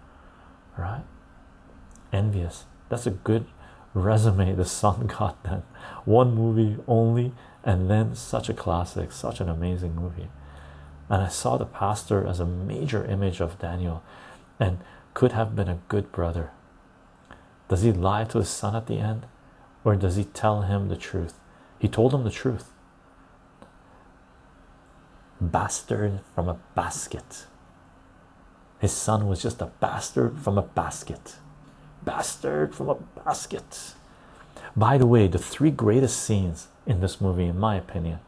Right? 0.78 1.04
Envious. 2.12 2.66
That's 2.90 3.08
a 3.08 3.12
good 3.12 3.48
resume 3.96 4.54
the 4.54 4.66
son 4.66 5.08
got 5.20 5.44
then. 5.44 5.64
One 6.06 6.36
movie 6.36 6.78
only, 6.88 7.34
and 7.64 7.90
then 7.90 8.16
such 8.16 8.50
a 8.50 8.54
classic, 8.54 9.12
such 9.12 9.40
an 9.40 9.50
amazing 9.50 9.96
movie. 9.96 10.30
And 11.10 11.22
I 11.22 11.28
saw 11.30 11.58
the 11.58 11.66
pastor 11.66 12.26
as 12.26 12.40
a 12.40 12.46
major 12.46 13.06
image 13.06 13.40
of 13.40 13.60
Daniel 13.60 14.04
and 14.60 14.80
could 15.14 15.32
have 15.32 15.56
been 15.56 15.70
a 15.70 15.80
good 15.88 16.12
brother. 16.12 16.52
Does 17.70 17.82
he 17.82 17.92
lie 17.92 18.26
to 18.26 18.40
his 18.40 18.50
son 18.50 18.76
at 18.76 18.88
the 18.88 18.98
end? 18.98 19.26
Or 19.84 19.96
does 19.96 20.16
he 20.16 20.24
tell 20.24 20.62
him 20.62 20.88
the 20.88 20.96
truth? 20.96 21.36
He 21.80 21.88
told 21.88 22.14
him 22.14 22.24
the 22.24 22.32
truth. 22.32 22.70
Bastard 25.42 26.22
from 26.34 26.48
a 26.48 26.60
basket. 26.76 27.46
His 28.80 28.92
son 28.92 29.28
was 29.28 29.42
just 29.42 29.62
a 29.62 29.68
bastard 29.80 30.40
from 30.40 30.58
a 30.58 30.62
basket. 30.62 31.36
Bastard 32.04 32.76
from 32.76 32.90
a 32.90 32.96
basket. 32.96 33.94
By 34.76 34.98
the 34.98 35.08
way, 35.08 35.28
the 35.28 35.38
three 35.38 35.72
greatest 35.72 36.22
scenes 36.22 36.68
in 36.86 37.00
this 37.00 37.22
movie, 37.22 37.46
in 37.46 37.60
my 37.60 37.76
opinion, 37.76 38.20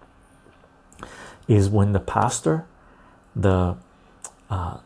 is 1.48 1.70
when 1.70 1.92
the 1.92 2.00
pastor, 2.00 2.66
the 3.36 3.76
uh, 4.50 4.78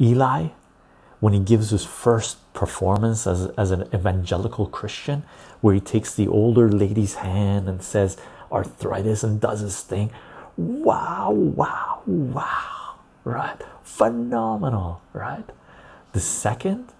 Eli, 0.00 0.48
when 1.20 1.32
he 1.32 1.40
gives 1.40 1.70
his 1.70 1.84
first 1.84 2.36
performance 2.52 3.26
as, 3.26 3.46
as 3.56 3.70
an 3.70 3.88
evangelical 3.94 4.66
Christian, 4.66 5.22
where 5.60 5.74
he 5.74 5.80
takes 5.80 6.14
the 6.14 6.28
older 6.28 6.70
lady's 6.70 7.14
hand 7.16 7.68
and 7.68 7.82
says 7.82 8.16
arthritis 8.52 9.24
and 9.24 9.40
does 9.40 9.60
his 9.60 9.80
thing. 9.80 10.10
Wow, 10.56 11.30
wow, 11.32 12.02
wow, 12.06 12.94
right? 13.24 13.60
Phenomenal, 13.82 15.00
right? 15.12 15.44
The 16.12 16.20
second 16.20 16.92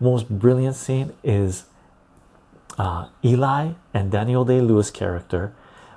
most 0.00 0.28
brilliant 0.28 0.76
scene 0.76 1.12
is 1.22 1.64
uh, 2.78 3.08
Eli 3.24 3.72
and 3.92 4.10
Daniel 4.10 4.44
Day 4.44 4.60
Lewis 4.60 4.90
character 4.90 5.52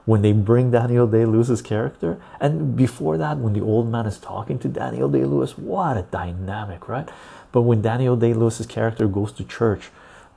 when 0.06 0.22
they 0.22 0.32
bring 0.32 0.72
Daniel 0.72 1.08
Day 1.08 1.26
Lewis's 1.26 1.62
character, 1.62 2.20
and 2.40 2.76
before 2.76 3.18
that, 3.18 3.38
when 3.38 3.54
the 3.54 3.62
old 3.62 3.90
man 3.90 4.06
is 4.06 4.18
talking 4.18 4.58
to 4.60 4.68
Daniel 4.68 5.08
Day 5.08 5.24
Lewis, 5.26 5.58
what 5.58 5.96
a 5.96 6.02
dynamic, 6.02 6.88
right? 6.88 7.08
But 7.52 7.62
when 7.62 7.82
Daniel 7.82 8.16
Day 8.16 8.34
Lewis's 8.34 8.66
character 8.66 9.08
goes 9.08 9.32
to 9.34 9.44
church 9.44 9.90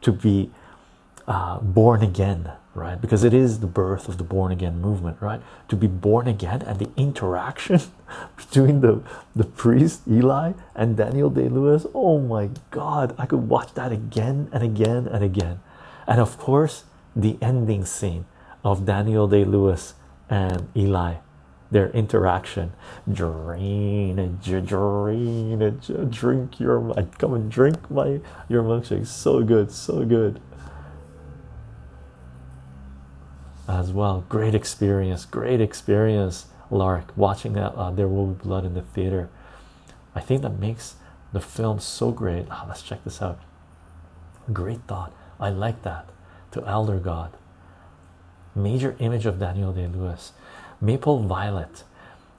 to 0.03 0.13
be 0.13 0.51
uh, 1.27 1.61
born 1.61 2.03
again, 2.03 2.53
right? 2.75 3.01
Because 3.01 3.25
it 3.25 3.33
is 3.33 3.61
the 3.61 3.67
birth 3.67 4.09
of 4.09 4.19
the 4.19 4.25
born 4.25 4.53
again 4.53 4.81
movement, 4.81 5.17
right? 5.21 5.41
To 5.69 5.77
be 5.77 5.87
born 5.87 6.29
again 6.29 6.61
and 6.63 6.79
the 6.79 6.91
interaction 6.97 7.81
between 8.37 8.81
the 8.81 9.03
the 9.35 9.45
priest 9.45 10.03
Eli 10.09 10.53
and 10.75 10.97
Daniel 10.97 11.31
Day 11.31 11.49
Lewis. 11.49 11.87
Oh 11.95 12.19
my 12.19 12.51
God, 12.71 13.15
I 13.17 13.27
could 13.27 13.49
watch 13.49 13.73
that 13.75 13.93
again 13.93 14.49
and 14.53 14.63
again 14.63 15.07
and 15.07 15.25
again, 15.25 15.61
and 16.07 16.21
of 16.21 16.39
course 16.39 16.85
the 17.15 17.39
ending 17.41 17.85
scene 17.85 18.25
of 18.65 18.87
Daniel 18.87 19.29
Day 19.29 19.45
Lewis 19.45 19.95
and 20.29 20.69
Eli. 20.77 21.15
Their 21.71 21.91
interaction, 21.91 22.73
drain 23.11 24.19
it, 24.19 24.41
drain 24.43 25.61
it, 25.61 26.11
drink 26.11 26.61
your. 26.61 26.95
Come 27.19 27.35
and 27.35 27.51
drink 27.51 27.91
my 27.91 28.21
your 28.49 28.63
milkshake. 28.63 29.07
So 29.07 29.43
good, 29.43 29.73
so 29.73 30.05
good. 30.05 30.41
as 33.69 33.93
well. 33.93 34.25
Great 34.29 34.55
experience, 34.55 35.25
great 35.25 35.61
experience, 35.61 36.47
Lark, 36.71 37.17
watching 37.17 37.55
that 37.55 37.75
uh, 37.75 37.91
There 37.91 38.09
Will 38.09 38.29
Be 38.29 38.43
Blood 38.43 38.65
in 38.65 38.75
the 38.75 38.83
theater. 38.83 39.29
I 40.15 40.21
think 40.21 40.43
that 40.43 40.59
makes 40.59 40.97
the 41.33 41.41
film 41.41 41.81
so 41.81 42.11
great. 42.11 42.47
Ah, 42.51 42.65
let's 42.69 42.83
check 42.83 43.03
this 43.05 43.21
out. 43.21 43.41
Great 44.53 44.83
thought. 44.87 45.13
I 45.39 45.51
like 45.51 45.83
that. 45.83 46.09
To 46.53 46.67
Elder 46.67 46.99
God. 46.99 47.33
Major 48.55 48.97
image 48.99 49.27
of 49.27 49.39
Daniel 49.39 49.73
Day 49.73 49.89
Lewis. 49.89 50.33
Maple 50.81 51.21
Violet. 51.21 51.85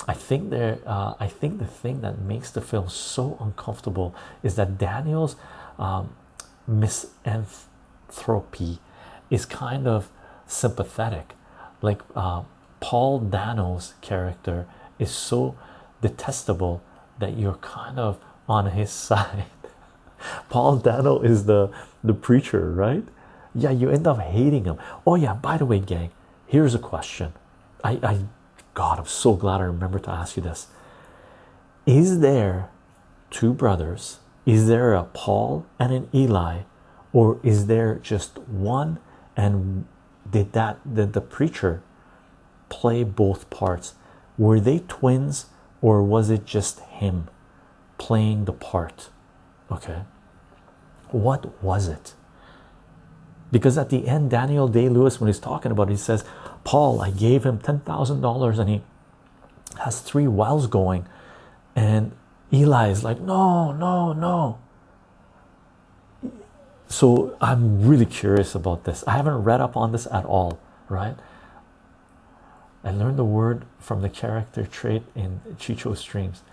I 0.08 0.14
think 0.14 0.50
there. 0.50 0.80
Uh, 0.86 1.14
I 1.20 1.28
think 1.28 1.60
the 1.60 1.66
thing 1.66 2.02
that 2.02 2.20
makes 2.20 2.52
the 2.52 2.62
film 2.62 2.90
so 2.90 3.38
uncomfortable 3.40 4.14
is 4.44 4.56
that 4.56 4.78
Daniel's 4.78 5.36
um, 5.78 6.16
misanthropy 6.68 8.80
is 9.30 9.46
kind 9.46 9.88
of 9.88 10.10
sympathetic 10.48 11.34
like 11.82 12.02
uh, 12.16 12.44
paul 12.80 13.20
dano's 13.20 13.94
character 14.02 14.66
is 15.00 15.12
so 15.12 15.56
detestable 16.02 16.82
that 17.20 17.38
you're 17.38 17.56
kind 17.56 18.00
of 18.00 18.18
on 18.48 18.68
his 18.72 18.92
side 19.08 19.46
paul 20.50 20.78
dano 20.78 21.20
is 21.22 21.46
the 21.46 21.72
the 22.04 22.14
preacher 22.14 22.72
right? 22.72 23.06
Yeah 23.54 23.72
you 23.72 23.90
end 23.90 24.08
up 24.08 24.20
hating 24.20 24.66
him. 24.66 24.78
Oh 25.06 25.16
yeah 25.16 25.34
by 25.34 25.58
the 25.58 25.66
way 25.66 25.80
gang 25.80 26.12
here's 26.48 26.76
a 26.76 26.80
question. 26.80 27.34
I 27.84 28.00
i 28.04 28.20
god 28.74 29.00
i'm 29.00 29.06
so 29.06 29.34
glad 29.34 29.62
i 29.62 29.66
remember 29.66 30.00
to 30.00 30.10
ask 30.12 30.38
you 30.38 30.44
this. 30.44 30.68
Is 31.86 32.20
there 32.20 32.70
two 33.30 33.54
brothers? 33.54 34.20
Is 34.46 34.68
there 34.68 34.94
a 34.94 35.04
paul 35.04 35.66
and 35.80 35.94
an 35.94 36.10
eli? 36.14 36.62
Or 37.14 37.40
is 37.44 37.68
there 37.68 37.96
just 37.96 38.38
one? 38.40 39.00
And 39.38 39.86
did 40.30 40.54
that 40.54 40.96
did 40.96 41.14
the 41.14 41.22
preacher 41.22 41.82
play 42.70 43.04
both 43.04 43.50
parts? 43.50 43.96
Were 44.38 44.60
they 44.60 44.80
twins 44.80 45.48
or 45.82 46.04
was 46.04 46.30
it 46.30 46.46
just 46.46 46.80
him 46.80 47.30
playing 47.98 48.46
the 48.46 48.54
part 48.54 49.10
okay. 49.72 50.02
What 51.10 51.62
was 51.64 51.88
it? 51.88 52.14
Because 53.52 53.78
at 53.78 53.90
the 53.90 54.08
end 54.08 54.32
daniel 54.32 54.68
day 54.68 54.90
lewis 54.90 55.22
when 55.22 55.28
he's 55.28 55.40
talking 55.40 55.72
about 55.72 55.88
it 55.88 55.92
he 55.92 55.98
says 55.98 56.26
paul 56.64 57.00
i 57.00 57.10
gave 57.12 57.46
him 57.46 57.60
$10000 57.60 58.60
and 58.60 58.70
he 58.70 58.82
has 59.80 60.02
three 60.02 60.28
wells 60.28 60.68
going. 60.68 61.06
And 61.76 62.12
eli 62.54 62.90
is 62.90 63.04
like 63.04 63.20
no 63.20 63.72
no 63.72 64.14
no. 64.14 64.60
So 66.88 67.36
i'm 67.42 67.88
really 67.88 68.06
curious 68.06 68.56
about 68.56 68.84
this. 68.84 69.04
I 69.08 69.12
haven't 69.12 69.44
read 69.44 69.62
up 69.62 69.76
on 69.76 69.92
this 69.92 70.08
at 70.12 70.26
all 70.26 70.60
right? 70.90 71.16
I 72.84 72.92
learned 72.92 73.18
the 73.18 73.26
word 73.26 73.66
from 73.80 74.02
the 74.02 74.10
character 74.10 74.66
trait 74.66 75.04
in 75.16 75.42
chycho 75.58 75.96
streams 75.96 76.44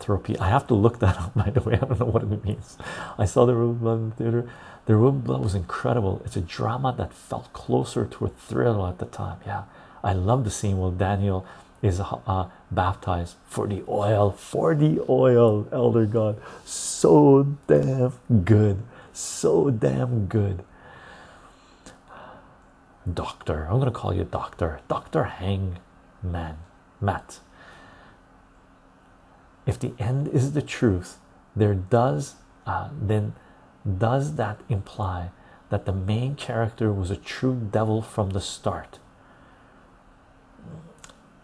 misanthropy 0.00 0.38
i 0.38 0.48
have 0.48 0.66
to 0.66 0.74
look 0.74 0.98
that 1.00 1.16
up 1.18 1.34
by 1.36 1.50
the 1.50 1.60
way. 1.60 1.74
I 1.74 1.78
don't 1.78 2.00
know 2.00 2.06
what 2.06 2.22
it 2.22 2.44
means. 2.44 2.78
I 3.18 3.24
saw 3.24 3.46
the 3.46 3.54
room 3.54 3.78
blood 3.78 3.98
in 3.98 4.10
the 4.10 4.16
theater. 4.16 4.50
The 4.86 4.96
room 4.96 5.20
blood 5.20 5.42
was 5.42 5.54
incredible. 5.54 6.22
It's 6.24 6.36
a 6.36 6.40
drama 6.40 6.94
that 6.98 7.12
felt 7.12 7.52
closer 7.52 8.06
to 8.06 8.24
a 8.26 8.28
thriller 8.28 8.88
at 8.88 8.98
the 8.98 9.06
time 9.06 9.38
yeah. 9.46 9.64
I 10.02 10.12
love 10.14 10.44
the 10.44 10.50
scene 10.50 10.78
where 10.78 10.90
daniel 10.92 11.46
is 11.82 12.00
uh, 12.00 12.48
baptized 12.70 13.36
for 13.46 13.66
the 13.66 13.82
oil, 13.88 14.32
for 14.32 14.74
the 14.74 15.00
oil, 15.08 15.66
elder 15.72 16.06
God. 16.06 16.40
So 16.64 17.56
damn 17.66 18.12
good, 18.44 18.82
so 19.12 19.70
damn 19.70 20.26
good. 20.26 20.64
Doctor, 23.12 23.64
I'm 23.70 23.78
gonna 23.78 23.90
call 23.90 24.14
you 24.14 24.24
Doctor, 24.24 24.80
Doctor 24.88 25.24
Hangman, 25.24 26.56
Matt. 27.00 27.40
If 29.70 29.78
the 29.78 29.94
end 30.00 30.26
is 30.26 30.50
the 30.50 30.62
truth, 30.62 31.20
there 31.54 31.74
does 31.74 32.34
uh, 32.66 32.88
then 33.00 33.34
does 33.86 34.34
that 34.34 34.60
imply 34.68 35.30
that 35.68 35.86
the 35.86 35.92
main 35.92 36.34
character 36.34 36.92
was 36.92 37.08
a 37.08 37.16
true 37.16 37.54
devil 37.54 38.02
from 38.02 38.30
the 38.30 38.40
start? 38.40 38.98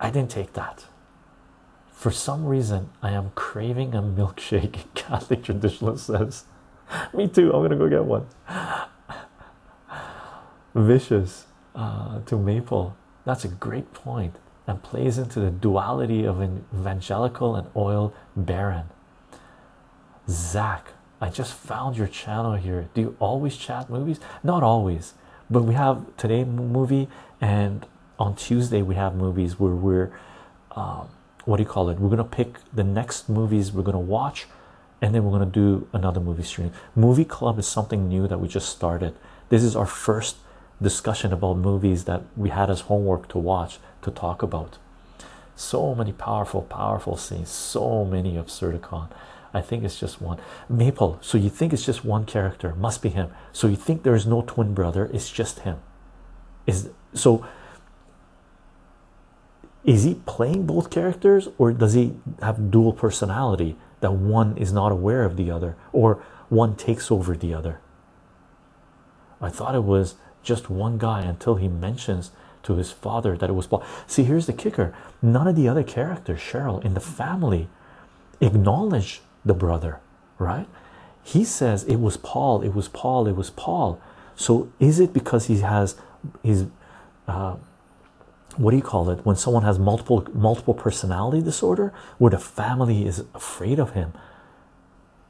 I 0.01 0.11
didn't 0.11 0.33
take 0.33 0.55
that. 0.55 0.87
For 1.93 2.11
some 2.11 2.47
reason, 2.47 2.91
I 3.01 3.13
am 3.13 3.31
craving 3.37 3.95
a 3.95 4.03
milkshake. 4.03 4.87
Catholic 4.97 5.45
traditionalist 5.45 6.01
says, 6.01 6.47
"Me 7.15 7.29
too. 7.29 7.53
I'm 7.53 7.63
gonna 7.63 7.77
go 7.77 7.89
get 7.89 8.05
one." 8.05 8.27
Vicious 10.75 11.47
uh, 11.77 12.23
to 12.23 12.37
maple. 12.37 12.97
That's 13.25 13.45
a 13.45 13.49
great 13.67 13.95
point, 13.95 14.35
and 14.67 14.83
plays 14.83 15.19
into 15.19 15.41
the 15.41 15.51
duality 15.51 16.25
of 16.25 16.41
an 16.41 16.65
evangelical 16.75 17.55
and 17.55 17.69
oil 17.77 18.13
baron. 18.35 18.87
Zach, 20.29 20.89
I 21.21 21.31
just 21.31 21.55
found 21.55 21.97
your 21.97 22.09
channel 22.09 22.55
here. 22.55 22.89
Do 22.95 23.01
you 23.01 23.17
always 23.21 23.57
chat 23.57 23.89
movies? 23.89 24.19
Not 24.43 24.63
always, 24.63 25.15
but 25.49 25.63
we 25.63 25.75
have 25.75 26.17
today 26.17 26.45
movie 26.45 27.09
and 27.41 27.87
on 28.19 28.35
Tuesday 28.35 28.83
we 28.83 28.95
have 28.95 29.15
movies 29.15 29.61
where 29.61 29.75
we're 29.75 30.11
um, 30.73 31.09
what 31.47 31.57
do 31.59 31.63
you 31.63 31.69
call 31.69 31.89
it? 31.89 31.99
We're 31.99 32.11
gonna 32.11 32.25
pick 32.25 32.59
the 32.73 32.85
next 32.85 33.29
movies 33.29 33.73
we're 33.73 33.85
gonna 33.85 34.01
watch, 34.01 34.47
and 35.01 35.15
then 35.15 35.25
we're 35.25 35.31
gonna 35.39 35.47
do 35.51 35.89
another 35.93 36.21
movie 36.21 36.43
stream. 36.43 36.73
Movie 36.95 37.25
club 37.25 37.59
is 37.59 37.67
something 37.67 38.09
new 38.09 38.27
that 38.29 38.39
we 38.39 38.49
just 38.49 38.69
started. 38.69 39.15
This 39.49 39.63
is 39.63 39.77
our 39.77 39.87
first 39.87 40.37
discussion 40.83 41.33
about 41.33 41.57
movies 41.57 42.05
that 42.05 42.23
we 42.37 42.51
had 42.51 42.69
as 42.69 42.83
homework 42.83 43.29
to 43.29 43.39
watch 43.39 43.79
to 44.07 44.11
talk 44.11 44.43
about. 44.43 44.79
So 45.55 45.95
many 45.95 46.13
powerful, 46.13 46.63
powerful 46.63 47.17
scenes. 47.17 47.51
So 47.51 48.05
many 48.05 48.37
of 48.37 48.47
Absurdicon. 48.47 49.11
I 49.53 49.61
think 49.61 49.85
it's 49.85 49.99
just 49.99 50.21
one. 50.21 50.39
Maple. 50.69 51.19
So 51.23 51.39
you 51.39 51.51
think 51.51 51.73
it's 51.73 51.85
just 51.85 52.05
one 52.05 52.25
character? 52.25 52.75
Must 52.75 53.03
be 53.03 53.09
him. 53.09 53.31
So 53.53 53.67
you 53.67 53.77
think 53.77 54.03
there 54.03 54.15
is 54.15 54.27
no 54.27 54.43
twin 54.43 54.75
brother? 54.75 55.11
It's 55.13 55.31
just 55.31 55.61
him. 55.61 55.79
Is 56.67 56.91
so 57.15 57.47
is 59.85 60.03
he 60.03 60.15
playing 60.27 60.67
both 60.67 60.91
characters 60.91 61.49
or 61.59 61.73
does 61.73 61.95
he 61.95 62.15
have 62.43 62.71
dual 62.71 62.93
personality 62.93 63.77
that 64.01 64.13
one 64.13 64.57
is 64.59 64.73
not 64.73 64.91
aware 64.91 65.25
of 65.25 65.37
the 65.37 65.51
other 65.51 65.77
or 65.93 66.23
one 66.49 66.75
takes 66.75 67.11
over 67.11 67.37
the 67.37 67.55
other 67.55 67.81
i 69.41 69.49
thought 69.49 69.77
it 69.77 69.85
was 69.85 70.17
just 70.43 70.69
one 70.69 70.99
guy 70.99 71.23
until 71.23 71.55
he 71.55 71.69
mentions 71.69 72.33
to 72.67 72.77
his 72.77 72.93
father 72.93 73.37
that 73.37 73.51
it 73.51 73.55
was 73.55 73.67
paul 73.67 73.83
see 74.07 74.25
here's 74.25 74.47
the 74.47 74.53
kicker. 74.53 74.95
None 75.23 75.49
of 75.49 75.57
the 75.57 75.69
other 75.69 75.83
characters 75.83 76.41
cheryl 76.41 76.85
in 76.85 76.95
the 76.95 77.01
family 77.01 77.69
acknowledge 78.41 79.23
the 79.45 79.55
brother 79.55 80.01
right? 80.39 80.67
He 81.23 81.45
says 81.45 81.85
it 81.85 81.97
was 81.97 82.17
paul 82.17 82.63
it 82.63 82.75
was 82.75 82.89
paul 82.89 83.27
it 83.27 83.37
was 83.37 83.51
paul. 83.51 84.01
So 84.35 84.71
is 84.79 85.01
it 85.01 85.13
because 85.13 85.47
he 85.47 85.59
has 85.61 85.97
his 86.43 86.67
uh, 87.27 87.57
what 88.57 88.71
do 88.71 88.77
you 88.77 88.83
call 88.83 89.11
it? 89.11 89.25
When 89.25 89.37
someone 89.37 89.63
has 89.63 89.79
multiple 89.79 90.27
multiple 90.33 90.75
personality 90.75 91.43
disorder 91.43 91.93
where 92.19 92.31
the 92.31 92.39
family 92.39 93.07
is 93.07 93.25
afraid 93.35 93.79
of 93.79 93.93
him. 93.93 94.13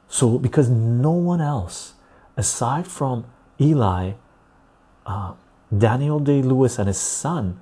So 0.07 0.37
because 0.37 0.69
no 0.69 1.11
one 1.11 1.41
else 1.41 1.93
aside 2.35 2.87
from 2.87 3.25
eli 3.59 4.13
uh, 5.05 5.33
daniel 5.75 6.19
day 6.19 6.41
lewis 6.41 6.79
and 6.79 6.87
his 6.87 6.97
son 6.97 7.59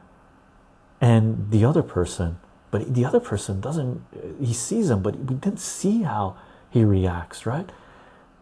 and 1.01 1.51
the 1.51 1.65
other 1.65 1.83
person 1.83 2.37
but 2.71 2.93
the 2.93 3.05
other 3.05 3.19
person 3.19 3.59
doesn't 3.59 4.01
he 4.39 4.53
sees 4.53 4.89
him 4.89 5.01
but 5.01 5.17
we 5.17 5.35
didn't 5.35 5.59
see 5.59 6.03
how 6.03 6.35
he 6.69 6.83
reacts 6.83 7.45
right 7.45 7.71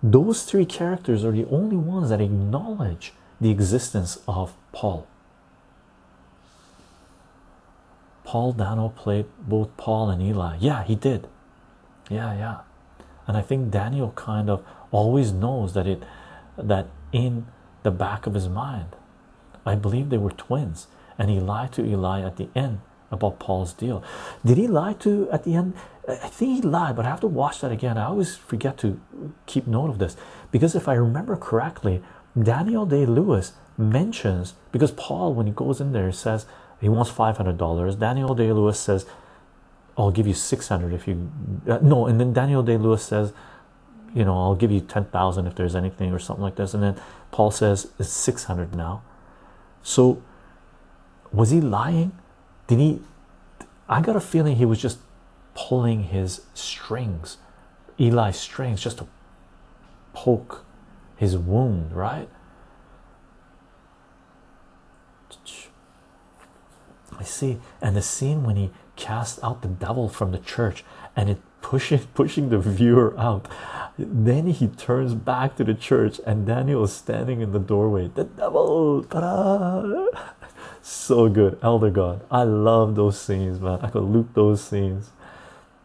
those 0.02 0.44
three 0.44 0.66
characters 0.66 1.24
are 1.24 1.32
the 1.32 1.46
only 1.46 1.78
ones 1.78 2.10
that 2.10 2.20
acknowledge 2.20 3.14
the 3.40 3.50
existence 3.50 4.20
of 4.28 4.54
paul 4.72 5.08
Paul 8.24 8.54
Dano 8.54 8.90
played 8.90 9.26
both 9.38 9.76
Paul 9.78 10.10
and 10.10 10.22
Eli. 10.22 10.58
Yeah, 10.60 10.84
he 10.84 10.96
did. 10.96 11.28
Yeah, 12.10 12.34
yeah. 12.34 12.58
And 13.28 13.38
I 13.38 13.42
think 13.42 13.70
Daniel 13.70 14.12
kind 14.16 14.50
of 14.50 14.66
always 14.92 15.32
knows 15.32 15.74
that 15.74 15.86
it 15.86 16.04
that 16.58 16.88
in 17.12 17.46
the 17.84 17.92
back 17.92 18.26
of 18.26 18.34
his 18.34 18.50
mind 18.50 18.96
I 19.66 19.76
believe 19.76 20.10
they 20.10 20.18
were 20.18 20.32
twins, 20.32 20.88
and 21.18 21.30
he 21.30 21.40
lied 21.40 21.72
to 21.74 21.86
Eli 21.86 22.22
at 22.22 22.38
the 22.38 22.50
end 22.56 22.82
about 23.12 23.40
Paul's 23.40 23.74
deal. 23.74 24.04
Did 24.44 24.58
he 24.58 24.68
lie 24.68 24.94
to 24.94 25.30
at 25.32 25.44
the 25.44 25.56
end? 25.56 25.74
I 26.08 26.28
think 26.28 26.56
he 26.56 26.62
lied, 26.62 26.96
but 26.96 27.06
I 27.06 27.10
have 27.10 27.22
to 27.22 27.28
watch 27.28 27.62
that 27.62 27.72
again. 27.72 27.98
I 27.98 28.06
always 28.06 28.36
forget 28.36 28.78
to 28.80 29.00
keep 29.46 29.68
note 29.68 29.90
of 29.90 30.00
this 30.00 30.18
because 30.52 30.76
if 30.76 30.88
I 30.88 30.94
remember 30.96 31.38
correctly, 31.38 32.04
Daniel 32.42 32.86
Day 32.86 33.06
Lewis 33.06 33.54
mentions 33.78 34.56
because 34.72 34.92
Paul, 34.92 35.34
when 35.34 35.48
he 35.48 35.54
goes 35.54 35.80
in 35.80 35.94
there, 35.94 36.12
says 36.12 36.46
he 36.82 36.90
wants 36.90 37.12
five 37.12 37.38
hundred 37.38 37.58
dollars. 37.58 37.96
Daniel 37.96 38.36
Day 38.36 38.52
Lewis 38.52 38.80
says, 38.80 39.06
"I'll 39.98 40.12
give 40.12 40.28
you 40.28 40.34
six 40.34 40.68
hundred 40.68 40.94
if 40.94 41.08
you 41.08 41.32
uh, 41.70 41.80
no," 41.82 42.08
and 42.08 42.20
then 42.20 42.34
Daniel 42.34 42.64
Day 42.64 42.78
Lewis 42.78 43.04
says, 43.04 43.32
"You 44.14 44.26
know, 44.26 44.38
I'll 44.38 44.56
give 44.56 44.72
you 44.72 44.82
ten 44.82 45.06
thousand 45.06 45.48
if 45.48 45.56
there's 45.56 45.76
anything 45.76 46.12
or 46.12 46.20
something 46.20 46.44
like 46.44 46.56
this," 46.56 46.74
and 46.74 46.84
then 46.84 47.00
Paul 47.32 47.52
says 47.52 47.92
it's 47.98 48.10
six 48.10 48.46
hundred 48.46 48.76
now. 48.76 49.04
So, 49.84 50.24
was 51.32 51.52
he 51.52 51.62
lying? 51.62 52.18
Did 52.68 52.80
he? 52.80 53.02
I 53.88 54.02
got 54.02 54.16
a 54.16 54.22
feeling 54.22 54.56
he 54.56 54.66
was 54.66 54.82
just 54.82 55.00
pulling 55.56 56.04
his 56.06 56.42
strings, 56.54 57.38
Eli's 58.00 58.38
strings, 58.38 58.82
just 58.82 59.00
to 59.00 59.08
poke 60.14 60.66
his 61.16 61.38
wound, 61.38 61.92
right? 61.92 62.30
I 67.20 67.24
see, 67.24 67.60
and 67.82 67.96
the 67.96 68.02
scene 68.02 68.44
when 68.44 68.56
he 68.56 68.72
cast 68.96 69.44
out 69.44 69.62
the 69.62 69.68
devil 69.68 70.10
from 70.10 70.32
the 70.32 70.40
church 70.40 70.84
and 71.16 71.30
it 71.30 71.42
pushing 71.64 72.00
pushing 72.14 72.50
the 72.50 72.60
viewer 72.60 73.16
out. 73.18 73.48
Then 73.98 74.48
he 74.48 74.68
turns 74.68 75.16
back 75.16 75.56
to 75.56 75.64
the 75.64 75.74
church, 75.74 76.20
and 76.28 76.46
Daniel 76.46 76.84
is 76.84 76.94
standing 76.94 77.42
in 77.42 77.52
the 77.52 77.60
doorway. 77.60 78.10
The 78.14 78.26
devil, 78.26 79.04
so 80.82 81.30
good, 81.30 81.58
Elder 81.64 81.90
God. 81.90 82.22
I 82.30 82.44
love 82.44 82.96
those 82.96 83.20
scenes, 83.20 83.60
man. 83.60 83.80
I 83.82 83.90
could 83.90 84.04
loop 84.04 84.34
those 84.34 84.64
scenes. 84.64 85.12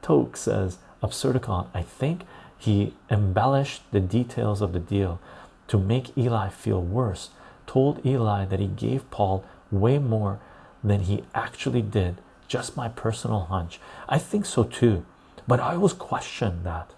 Toke 0.02 0.36
says, 0.36 0.78
Absurdicon, 1.02 1.66
I 1.74 1.82
think 1.82 2.22
he 2.58 2.94
embellished 3.10 3.82
the 3.92 4.00
details 4.00 4.60
of 4.62 4.72
the 4.72 4.80
deal 4.80 5.20
to 5.68 5.78
make 5.78 6.16
Eli 6.16 6.48
feel 6.48 6.80
worse, 6.82 7.30
told 7.66 8.04
Eli 8.04 8.46
that 8.46 8.58
he 8.58 8.66
gave 8.66 9.10
Paul 9.10 9.44
way 9.70 9.98
more 9.98 10.40
than 10.82 11.00
he 11.00 11.24
actually 11.34 11.82
did. 11.82 12.16
Just 12.48 12.76
my 12.76 12.88
personal 12.88 13.40
hunch. 13.40 13.78
I 14.08 14.18
think 14.18 14.46
so 14.46 14.64
too, 14.64 15.04
but 15.48 15.58
I 15.58 15.74
always 15.74 15.94
question 15.94 16.62
that. 16.64 16.92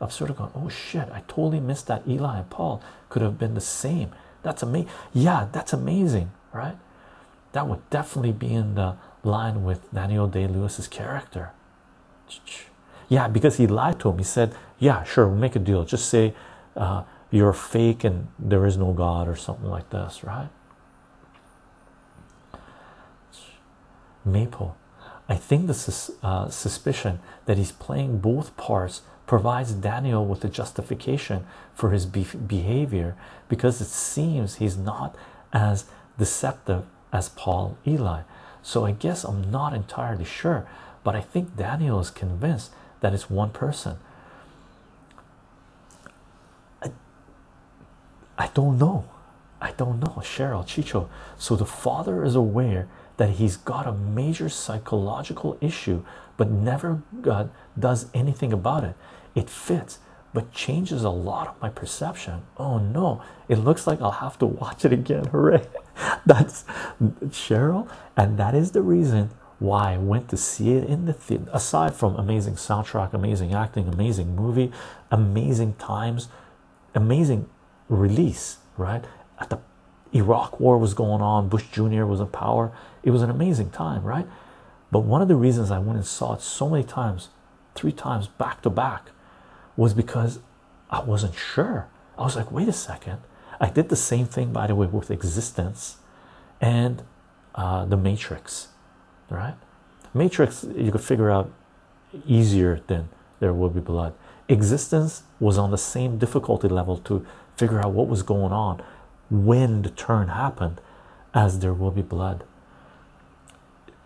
Absurdicon, 0.00 0.52
oh 0.54 0.68
shit, 0.68 1.08
I 1.10 1.22
totally 1.26 1.58
missed 1.58 1.88
that 1.88 2.06
Eli 2.06 2.38
and 2.38 2.48
Paul 2.48 2.80
could 3.08 3.20
have 3.20 3.36
been 3.36 3.54
the 3.54 3.60
same. 3.60 4.12
That's 4.44 4.62
amazing. 4.62 4.88
Yeah, 5.12 5.48
that's 5.50 5.72
amazing, 5.72 6.30
right? 6.52 6.76
That 7.52 7.66
would 7.66 7.90
definitely 7.90 8.32
be 8.32 8.54
in 8.54 8.76
the 8.76 8.96
line 9.24 9.64
with 9.64 9.92
Daniel 9.92 10.28
Day 10.28 10.46
Lewis's 10.46 10.86
character. 10.86 11.50
Yeah, 13.08 13.26
because 13.26 13.56
he 13.56 13.66
lied 13.66 13.98
to 14.00 14.10
him. 14.10 14.18
He 14.18 14.24
said, 14.24 14.54
Yeah, 14.78 15.02
sure, 15.02 15.26
we'll 15.26 15.36
make 15.36 15.56
a 15.56 15.58
deal. 15.58 15.84
Just 15.84 16.08
say 16.08 16.34
uh, 16.76 17.02
you're 17.32 17.52
fake 17.52 18.04
and 18.04 18.28
there 18.38 18.64
is 18.66 18.76
no 18.76 18.92
God 18.92 19.26
or 19.26 19.34
something 19.34 19.68
like 19.68 19.90
this, 19.90 20.22
right? 20.22 20.50
Maple, 24.24 24.76
I 25.28 25.36
think 25.36 25.66
the 25.66 25.74
sus 25.74 26.10
uh, 26.22 26.48
suspicion 26.48 27.20
that 27.44 27.58
he's 27.58 27.72
playing 27.72 28.18
both 28.18 28.56
parts 28.56 29.02
provides 29.26 29.72
Daniel 29.72 30.24
with 30.24 30.42
a 30.44 30.48
justification 30.48 31.46
for 31.74 31.90
his 31.90 32.06
be 32.06 32.24
behavior 32.24 33.14
because 33.48 33.80
it 33.80 33.88
seems 33.88 34.56
he's 34.56 34.76
not 34.78 35.14
as 35.52 35.84
deceptive 36.18 36.84
as 37.12 37.28
Paul 37.28 37.76
Eli. 37.86 38.22
So 38.62 38.86
I 38.86 38.92
guess 38.92 39.24
I'm 39.24 39.50
not 39.50 39.74
entirely 39.74 40.24
sure, 40.24 40.66
but 41.04 41.14
I 41.14 41.20
think 41.20 41.56
Daniel 41.56 42.00
is 42.00 42.10
convinced 42.10 42.72
that 43.00 43.12
it's 43.12 43.30
one 43.30 43.50
person. 43.50 43.98
I, 46.82 46.90
I 48.38 48.48
don't 48.54 48.78
know. 48.78 49.04
I 49.60 49.72
don't 49.72 50.00
know, 50.00 50.22
Cheryl 50.22 50.66
Chycho. 50.66 51.08
So 51.38 51.54
the 51.54 51.66
father 51.66 52.24
is 52.24 52.34
aware 52.34 52.88
that 53.18 53.30
he's 53.30 53.56
got 53.56 53.86
a 53.86 53.92
major 53.92 54.48
psychological 54.48 55.58
issue, 55.60 56.02
but 56.36 56.50
never 56.50 57.02
uh, 57.28 57.48
does 57.78 58.06
anything 58.14 58.52
about 58.52 58.84
it. 58.84 58.94
It 59.34 59.50
fits, 59.50 59.98
but 60.32 60.52
changes 60.52 61.04
a 61.04 61.10
lot 61.10 61.48
of 61.48 61.60
my 61.60 61.68
perception. 61.68 62.42
Oh 62.56 62.78
no, 62.78 63.20
it 63.48 63.56
looks 63.56 63.86
like 63.86 64.00
I'll 64.00 64.10
have 64.12 64.38
to 64.38 64.46
watch 64.46 64.84
it 64.84 64.92
again. 64.92 65.24
Hooray! 65.32 65.66
That's 66.24 66.64
Cheryl, 67.28 67.90
and 68.16 68.38
that 68.38 68.54
is 68.54 68.70
the 68.70 68.82
reason 68.82 69.30
why 69.58 69.94
I 69.94 69.98
went 69.98 70.28
to 70.28 70.36
see 70.36 70.72
it 70.72 70.84
in 70.84 71.06
the 71.06 71.12
theater. 71.12 71.50
Aside 71.52 71.94
from 71.94 72.14
amazing 72.14 72.54
soundtrack, 72.54 73.12
amazing 73.12 73.52
acting, 73.52 73.88
amazing 73.88 74.36
movie, 74.36 74.70
amazing 75.10 75.74
times, 75.74 76.28
amazing 76.94 77.48
release, 77.88 78.58
right? 78.76 79.04
At 79.40 79.50
the 79.50 79.58
Iraq 80.12 80.60
war 80.60 80.78
was 80.78 80.94
going 80.94 81.20
on, 81.20 81.48
Bush 81.48 81.64
Jr. 81.72 82.04
was 82.04 82.20
in 82.20 82.28
power. 82.28 82.72
It 83.08 83.10
was 83.10 83.22
an 83.22 83.30
amazing 83.30 83.70
time, 83.70 84.02
right? 84.02 84.26
But 84.92 84.98
one 84.98 85.22
of 85.22 85.28
the 85.28 85.34
reasons 85.34 85.70
I 85.70 85.78
went 85.78 85.96
and 85.96 86.06
saw 86.06 86.34
it 86.34 86.42
so 86.42 86.68
many 86.68 86.84
times, 86.84 87.30
three 87.74 87.90
times 87.90 88.28
back 88.28 88.60
to 88.64 88.68
back, 88.68 89.12
was 89.78 89.94
because 89.94 90.40
I 90.90 91.00
wasn't 91.00 91.34
sure. 91.34 91.88
I 92.18 92.24
was 92.24 92.36
like, 92.36 92.52
wait 92.52 92.68
a 92.68 92.72
second. 92.72 93.20
I 93.58 93.70
did 93.70 93.88
the 93.88 93.96
same 93.96 94.26
thing, 94.26 94.52
by 94.52 94.66
the 94.66 94.74
way, 94.74 94.88
with 94.88 95.08
eXistenZ 95.08 95.94
and 96.60 97.02
uh, 97.54 97.86
The 97.86 97.96
Matrix, 97.96 98.68
right? 99.30 99.54
Matrix, 100.12 100.66
you 100.76 100.92
could 100.92 101.00
figure 101.00 101.30
out 101.30 101.50
easier 102.26 102.82
than 102.88 103.08
There 103.40 103.54
Will 103.54 103.70
Be 103.70 103.80
Blood. 103.80 104.12
eXistenZ 104.50 105.22
was 105.40 105.56
on 105.56 105.70
the 105.70 105.78
same 105.78 106.18
difficulty 106.18 106.68
level 106.68 106.98
to 106.98 107.24
figure 107.56 107.78
out 107.78 107.92
what 107.92 108.06
was 108.06 108.22
going 108.22 108.52
on 108.52 108.82
when 109.30 109.80
the 109.80 109.88
turn 109.88 110.28
happened 110.28 110.82
as 111.32 111.60
There 111.60 111.72
Will 111.72 111.90
Be 111.90 112.02
Blood. 112.02 112.44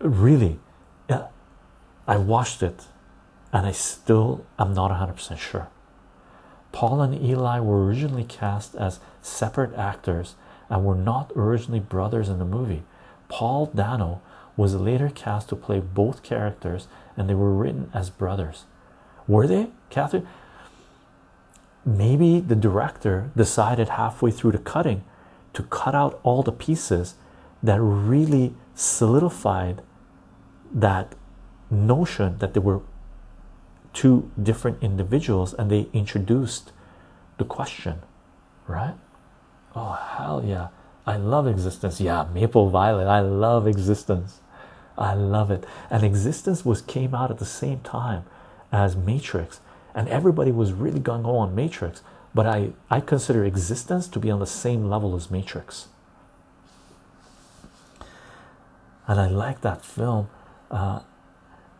Really, 0.03 0.59
I 2.05 2.17
watched 2.17 2.61
it 2.61 2.87
and 3.53 3.65
I 3.65 3.71
still 3.71 4.45
am 4.59 4.73
not 4.73 4.91
100% 4.91 5.37
sure. 5.37 5.69
Paul 6.73 7.01
and 7.01 7.23
Eli 7.23 7.61
were 7.61 7.85
originally 7.85 8.25
cast 8.25 8.75
as 8.75 8.99
separate 9.21 9.73
actors 9.75 10.35
and 10.69 10.83
were 10.83 10.95
not 10.95 11.31
originally 11.37 11.79
brothers 11.79 12.27
in 12.27 12.39
the 12.39 12.45
movie. 12.45 12.83
Paul 13.29 13.67
Dano 13.67 14.21
was 14.57 14.75
later 14.75 15.09
cast 15.09 15.47
to 15.49 15.55
play 15.55 15.79
both 15.79 16.21
characters 16.21 16.87
and 17.15 17.29
they 17.29 17.35
were 17.35 17.53
written 17.53 17.89
as 17.93 18.09
brothers. 18.09 18.65
Were 19.25 19.47
they, 19.47 19.69
Catherine? 19.89 20.27
Maybe 21.85 22.41
the 22.41 22.57
director 22.57 23.31
decided 23.37 23.89
halfway 23.89 24.31
through 24.31 24.51
the 24.51 24.57
cutting 24.57 25.05
to 25.53 25.63
cut 25.63 25.95
out 25.95 26.19
all 26.23 26.43
the 26.43 26.51
pieces 26.51 27.15
that 27.61 27.79
really 27.79 28.53
solidified 28.75 29.81
that 30.73 31.15
notion 31.69 32.37
that 32.39 32.53
they 32.53 32.59
were 32.59 32.81
two 33.93 34.31
different 34.41 34.81
individuals 34.81 35.53
and 35.53 35.69
they 35.69 35.87
introduced 35.93 36.71
the 37.37 37.45
question, 37.45 38.01
right? 38.67 38.95
Oh, 39.75 39.93
hell 39.93 40.43
yeah. 40.45 40.69
I 41.05 41.17
love 41.17 41.45
eXistenZ. 41.45 41.99
Yeah, 41.99 42.27
Maple 42.33 42.69
Violet. 42.69 43.07
I 43.07 43.19
love 43.19 43.65
eXistenZ. 43.65 44.35
I 44.97 45.13
love 45.13 45.51
it. 45.51 45.65
And 45.89 46.03
eXistenZ 46.03 46.65
was 46.65 46.81
came 46.81 47.13
out 47.13 47.31
at 47.31 47.39
the 47.39 47.45
same 47.45 47.79
time 47.81 48.23
as 48.71 48.95
Matrix, 48.95 49.59
and 49.93 50.07
everybody 50.07 50.51
was 50.51 50.71
really 50.71 50.99
gung 50.99 51.23
ho 51.23 51.37
on 51.37 51.53
Matrix. 51.53 52.01
But 52.33 52.47
I, 52.47 52.71
I 52.89 52.99
consider 52.99 53.49
eXistenZ 53.49 54.11
to 54.11 54.19
be 54.19 54.31
on 54.31 54.39
the 54.39 54.47
same 54.47 54.89
level 54.89 55.15
as 55.15 55.29
Matrix. 55.29 55.87
And 59.07 59.19
I 59.19 59.27
like 59.27 59.61
that 59.61 59.83
film. 59.83 60.29
Uh, 60.73 61.01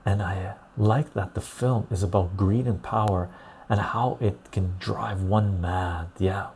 and 0.06 0.22
I 0.22 0.53
like 0.78 1.14
that 1.14 1.34
the 1.34 1.41
film 1.41 1.88
is 1.90 2.03
about 2.03 2.38
greed 2.38 2.68
and 2.68 2.82
power 2.82 3.30
and 3.68 3.80
how 3.80 4.18
it 4.22 4.52
can 4.52 4.76
drive 4.80 5.22
one 5.22 5.60
mad. 5.60 6.07
Yeah. 6.20 6.48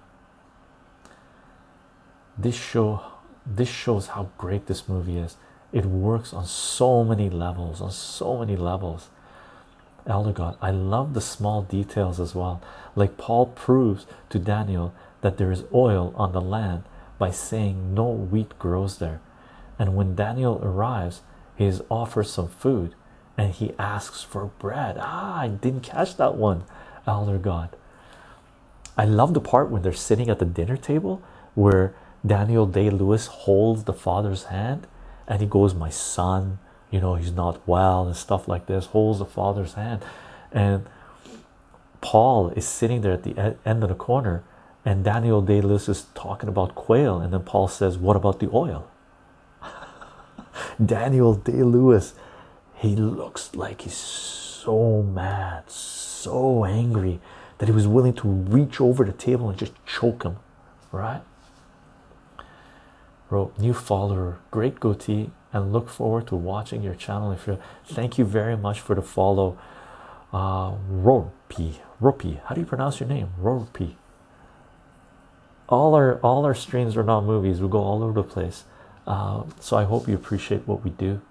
This 2.38 2.56
show 2.56 3.02
this 3.46 3.70
shows 3.70 4.08
how 4.08 4.30
great 4.38 4.68
this 4.68 4.88
movie 4.90 5.18
is. 5.18 5.38
It 5.72 5.86
works 5.86 6.34
on 6.34 6.46
so 6.46 7.04
many 7.04 7.30
levels, 7.30 7.82
on 7.82 7.92
so 7.92 8.38
many 8.38 8.56
levels. 8.56 9.10
Elder 10.06 10.34
God, 10.34 10.58
I 10.62 10.72
love 10.72 11.14
the 11.14 11.22
small 11.22 11.62
details 11.62 12.20
as 12.20 12.36
well. 12.36 12.62
Like 12.96 13.18
Paul 13.18 13.48
proves 13.48 14.06
to 14.30 14.40
Daniel 14.40 14.94
that 15.22 15.38
there 15.38 15.52
is 15.52 15.64
oil 15.74 16.14
on 16.16 16.34
the 16.34 16.42
land 16.42 16.84
by 17.18 17.32
saying 17.32 17.94
no 17.94 18.06
wheat 18.06 18.58
grows 18.60 19.00
there. 19.00 19.22
And 19.80 19.96
when 19.96 20.16
Daniel 20.16 20.60
arrives, 20.64 21.22
he 21.58 21.66
is 21.66 21.82
offered 21.90 22.26
some 22.26 22.48
food 22.48 22.94
and 23.38 23.54
he 23.54 23.74
asks 23.78 24.24
for 24.24 24.46
bread. 24.46 24.98
Ah, 25.00 25.42
I 25.42 25.48
didn't 25.48 25.82
catch 25.82 26.18
that 26.18 26.36
one, 26.36 26.64
Elder 27.06 27.38
God. 27.38 27.76
I 28.98 29.06
love 29.06 29.34
the 29.34 29.42
part 29.42 29.70
when 29.70 29.82
they're 29.82 29.94
sitting 29.94 30.30
at 30.30 30.40
the 30.40 30.46
dinner 30.46 30.78
table 30.78 31.22
where 31.56 31.94
Daniel 32.26 32.66
Day 32.66 32.90
Lewis 32.90 33.28
holds 33.28 33.84
the 33.84 33.94
father's 33.94 34.46
hand 34.46 34.88
and 35.28 35.42
he 35.42 35.48
goes, 35.48 35.74
My 35.74 35.90
son, 35.90 36.60
you 36.90 37.00
know, 37.00 37.16
he's 37.16 37.32
not 37.32 37.68
well 37.68 38.08
and 38.08 38.16
stuff 38.16 38.48
like 38.48 38.66
this, 38.66 38.88
holds 38.88 39.20
the 39.20 39.26
father's 39.26 39.74
hand. 39.74 40.04
And 40.52 40.86
Paul 42.02 42.50
is 42.52 42.66
sitting 42.68 43.02
there 43.02 43.14
at 43.14 43.24
the 43.24 43.56
end 43.66 43.84
of 43.84 43.90
the 43.90 43.96
corner, 43.96 44.44
and 44.86 45.04
Daniel 45.04 45.42
Day 45.42 45.62
Lewis 45.62 45.90
is 45.90 46.06
talking 46.14 46.48
about 46.48 46.76
quail, 46.76 47.20
and 47.20 47.34
then 47.34 47.44
Paul 47.44 47.68
says, 47.68 47.98
What 47.98 48.16
about 48.16 48.40
the 48.40 48.50
oil? 48.54 48.88
Daniel 50.84 51.36
Day 51.36 51.64
Lewis, 51.64 52.14
he 52.76 52.96
looks 52.96 53.56
like 53.56 53.82
he's 53.82 53.98
so 53.98 55.02
mad, 55.02 55.70
so 55.70 56.66
angry 56.66 57.20
that 57.58 57.68
he 57.68 57.72
was 57.72 57.88
willing 57.88 58.14
to 58.14 58.28
reach 58.28 58.80
over 58.80 59.04
the 59.04 59.14
table 59.14 59.50
and 59.50 59.58
just 59.58 59.74
choke 59.86 60.24
him, 60.24 60.38
right? 60.92 61.22
Wrote 63.30 63.58
new 63.58 63.74
follower, 63.74 64.40
great 64.52 64.80
goatee, 64.80 65.32
and 65.52 65.74
look 65.74 65.90
forward 65.90 66.28
to 66.28 66.36
watching 66.36 66.84
your 66.84 66.94
channel. 66.94 67.32
If 67.32 67.48
you 67.48 67.58
thank 67.86 68.18
you 68.18 68.26
very 68.26 68.56
much 68.56 68.80
for 68.80 68.96
the 68.96 69.02
follow, 69.02 69.58
uh, 70.32 70.72
Rorpi, 70.92 71.76
Ropi. 72.02 72.40
How 72.46 72.56
do 72.56 72.62
you 72.62 72.68
pronounce 72.68 73.00
your 73.00 73.10
name? 73.10 73.30
Rorpi. 73.42 73.96
All 75.70 75.96
our 75.96 76.20
all 76.20 76.46
our 76.46 76.56
streams 76.56 76.96
are 76.96 77.04
not 77.04 77.26
movies. 77.26 77.60
We 77.60 77.68
go 77.68 77.80
all 77.80 78.04
over 78.04 78.22
the 78.22 78.24
place. 78.24 78.64
Uh, 79.08 79.44
so 79.62 79.78
I 79.78 79.86
hope 79.86 80.08
you 80.08 80.16
appreciate 80.16 80.68
what 80.68 80.84
we 80.84 80.92
do. 80.92 81.22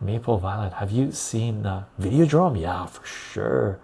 Maple 0.00 0.36
Violet, 0.38 0.74
have 0.74 0.90
you 0.90 1.12
seen 1.12 1.64
uh, 1.64 1.84
Videodrome? 1.98 2.60
Yeah, 2.60 2.86
for 2.86 3.06
sure. 3.06 3.78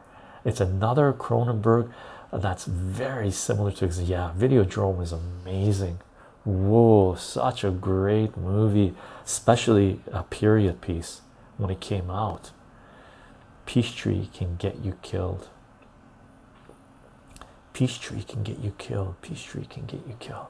It's 0.44 0.60
another 0.60 1.12
Cronenberg 1.12 1.93
that's 2.32 2.64
very 2.64 3.31
similar 3.31 3.70
to 3.72 3.86
yeah. 3.86 4.32
Videodrome 4.36 5.01
is 5.01 5.12
amazing. 5.12 6.01
Whoa, 6.44 7.14
such 7.14 7.64
a 7.64 7.70
great 7.70 8.36
movie, 8.36 8.94
especially 9.24 10.01
a 10.12 10.24
period 10.24 10.81
piece 10.81 11.20
when 11.56 11.70
it 11.70 11.81
came 11.81 12.10
out. 12.10 12.51
Peace 13.66 13.93
tree 13.93 14.28
can 14.32 14.56
get 14.56 14.81
you 14.81 14.97
killed. 15.02 15.48
Peace 17.72 17.97
tree 17.98 18.22
can 18.22 18.43
get 18.43 18.59
you 18.59 18.72
killed. 18.78 19.20
Peace 19.22 19.43
tree 19.43 19.66
can 19.68 19.86
get 19.86 20.01
you 20.09 20.16
killed. 20.18 20.48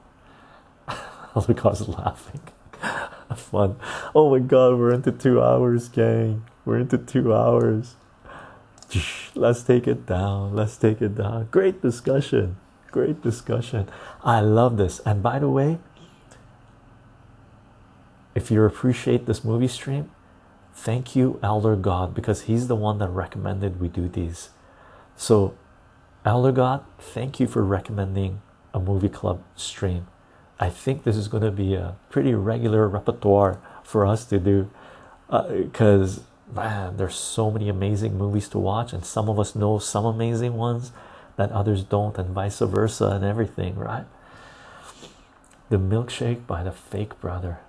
Cause 1.55 1.87
laughing. 1.87 2.41
Fun. 3.35 3.77
Oh 4.13 4.29
my 4.31 4.39
god, 4.39 4.77
we're 4.77 4.93
into 4.93 5.11
two 5.11 5.41
hours, 5.41 5.87
gang. 5.87 6.43
We're 6.65 6.79
into 6.79 6.97
two 6.97 7.33
hours. 7.33 7.95
Let's 9.35 9.63
take 9.63 9.87
it 9.87 10.05
down. 10.05 10.55
Let's 10.55 10.77
take 10.77 11.01
it 11.01 11.15
down. 11.15 11.47
Great 11.51 11.81
discussion. 11.81 12.57
Great 12.91 13.21
discussion. 13.21 13.87
I 14.23 14.41
love 14.41 14.75
this. 14.75 14.99
And 15.05 15.23
by 15.23 15.39
the 15.39 15.49
way, 15.49 15.79
if 18.35 18.51
you 18.51 18.63
appreciate 18.63 19.25
this 19.25 19.43
movie 19.43 19.67
stream, 19.67 20.11
thank 20.73 21.15
you, 21.15 21.39
Elder 21.41 21.75
God, 21.75 22.13
because 22.13 22.43
he's 22.43 22.67
the 22.67 22.75
one 22.75 22.97
that 22.99 23.09
recommended 23.09 23.79
we 23.79 23.87
do 23.87 24.09
these. 24.09 24.49
So, 25.15 25.55
Elder 26.25 26.51
God, 26.51 26.83
thank 26.99 27.39
you 27.39 27.47
for 27.47 27.63
recommending 27.63 28.41
a 28.73 28.79
movie 28.79 29.09
club 29.09 29.41
stream. 29.55 30.07
I 30.61 30.69
think 30.69 31.03
this 31.03 31.17
is 31.17 31.27
going 31.27 31.43
to 31.43 31.51
be 31.51 31.73
a 31.73 31.95
pretty 32.11 32.35
regular 32.35 32.87
repertoire 32.87 33.59
for 33.83 34.05
us 34.05 34.25
to 34.25 34.39
do 34.39 34.69
because 35.27 36.19
uh, 36.19 36.21
man, 36.53 36.97
there's 36.97 37.15
so 37.15 37.49
many 37.49 37.67
amazing 37.67 38.17
movies 38.17 38.47
to 38.49 38.59
watch, 38.59 38.93
and 38.93 39.03
some 39.03 39.27
of 39.27 39.39
us 39.39 39.55
know 39.55 39.79
some 39.79 40.05
amazing 40.05 40.53
ones 40.53 40.91
that 41.35 41.51
others 41.51 41.83
don't, 41.83 42.17
and 42.17 42.29
vice 42.29 42.59
versa, 42.59 43.07
and 43.07 43.25
everything, 43.25 43.75
right? 43.75 44.05
The 45.69 45.77
milkshake 45.77 46.45
by 46.45 46.61
the 46.61 46.71
fake 46.71 47.19
brother, 47.19 47.59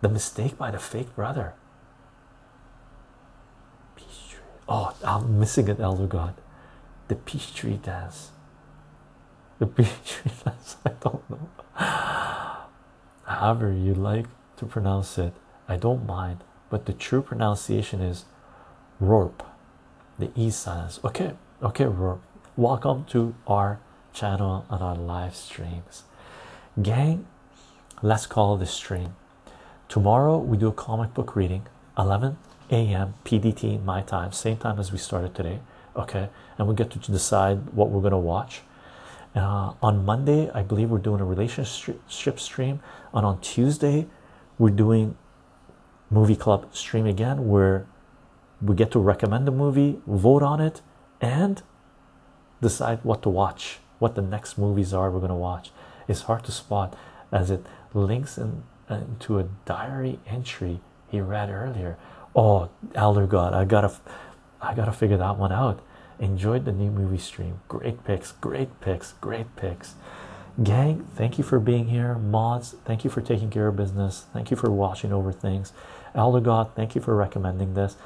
the 0.00 0.08
mistake 0.08 0.58
by 0.58 0.70
the 0.70 0.78
fake 0.78 1.14
brother. 1.14 1.54
Oh, 4.66 4.94
I'm 5.04 5.38
missing 5.38 5.68
it, 5.68 5.78
Elder 5.78 6.06
God. 6.06 6.34
The 7.08 7.14
peach 7.14 7.54
tree 7.54 7.78
dance. 7.82 8.30
I 10.84 10.90
don't 11.00 11.30
know. 11.30 11.48
However, 13.24 13.72
you 13.72 13.94
like 13.94 14.26
to 14.56 14.66
pronounce 14.66 15.18
it, 15.18 15.32
I 15.68 15.76
don't 15.76 16.06
mind 16.06 16.40
but 16.74 16.86
the 16.86 16.92
true 16.92 17.22
pronunciation 17.22 18.00
is 18.00 18.24
Rorp. 19.00 19.44
The 20.18 20.32
E 20.34 20.50
sounds 20.50 20.98
okay. 21.04 21.34
Okay, 21.62 21.84
Rorp. 21.84 22.18
Welcome 22.56 23.04
to 23.10 23.36
our 23.46 23.78
channel 24.12 24.66
and 24.68 24.82
our 24.82 24.96
live 24.96 25.36
streams, 25.36 26.02
gang. 26.82 27.26
Let's 28.02 28.26
call 28.26 28.56
this 28.56 28.72
stream. 28.72 29.14
Tomorrow 29.88 30.38
we 30.38 30.56
do 30.56 30.66
a 30.66 30.72
comic 30.72 31.14
book 31.14 31.36
reading, 31.36 31.68
11 31.96 32.38
a.m. 32.72 33.14
PDT 33.24 33.84
my 33.84 34.02
time, 34.02 34.32
same 34.32 34.56
time 34.56 34.80
as 34.80 34.90
we 34.90 34.98
started 34.98 35.32
today. 35.32 35.60
Okay, 35.94 36.28
and 36.58 36.66
we 36.66 36.74
get 36.74 36.90
to 36.90 36.98
decide 36.98 37.70
what 37.70 37.90
we're 37.90 38.02
gonna 38.02 38.18
watch. 38.18 38.62
Uh, 39.34 39.74
on 39.82 40.04
Monday, 40.04 40.50
I 40.52 40.62
believe 40.62 40.90
we're 40.90 40.98
doing 40.98 41.20
a 41.20 41.24
relationship 41.24 42.38
stream, 42.38 42.80
and 43.12 43.26
on 43.26 43.40
Tuesday, 43.40 44.06
we're 44.58 44.70
doing 44.70 45.16
movie 46.10 46.36
club 46.36 46.74
stream 46.74 47.06
again 47.06 47.48
where 47.48 47.86
we 48.62 48.76
get 48.76 48.92
to 48.92 48.98
recommend 49.00 49.48
a 49.48 49.50
movie 49.50 49.98
vote 50.06 50.42
on 50.42 50.60
it 50.60 50.80
and 51.20 51.62
decide 52.60 53.00
what 53.02 53.22
to 53.22 53.28
watch 53.28 53.80
what 53.98 54.14
the 54.14 54.22
next 54.22 54.58
movies 54.58 54.92
are 54.92 55.10
we're 55.10 55.18
going 55.18 55.28
to 55.28 55.34
watch. 55.34 55.70
It's 56.06 56.22
hard 56.22 56.44
to 56.44 56.52
spot 56.52 56.94
as 57.32 57.50
it 57.50 57.64
links 57.94 58.36
in, 58.38 58.62
into 58.88 59.38
a 59.38 59.44
diary 59.64 60.20
entry 60.26 60.80
he 61.08 61.20
read 61.20 61.48
earlier. 61.50 61.96
Oh 62.36 62.68
elder 62.94 63.26
god 63.26 63.54
i 63.54 63.64
gotta 63.64 63.92
i 64.60 64.74
gotta 64.74 64.90
figure 64.90 65.16
that 65.16 65.38
one 65.38 65.52
out 65.52 65.80
enjoyed 66.18 66.64
the 66.64 66.72
new 66.72 66.90
movie 66.90 67.18
stream 67.18 67.60
great 67.68 68.04
picks 68.04 68.32
great 68.32 68.80
picks 68.80 69.12
great 69.14 69.54
picks 69.56 69.94
gang 70.62 71.06
thank 71.16 71.36
you 71.38 71.44
for 71.44 71.58
being 71.58 71.88
here 71.88 72.14
mods 72.14 72.76
thank 72.84 73.04
you 73.04 73.10
for 73.10 73.20
taking 73.20 73.50
care 73.50 73.68
of 73.68 73.76
business 73.76 74.26
thank 74.32 74.50
you 74.50 74.56
for 74.56 74.70
watching 74.70 75.12
over 75.12 75.32
things 75.32 75.72
Elder 76.14 76.40
God, 76.40 76.70
thank 76.76 76.94
you 76.94 77.00
for 77.00 77.16
recommending 77.16 77.74
this. 77.74 77.96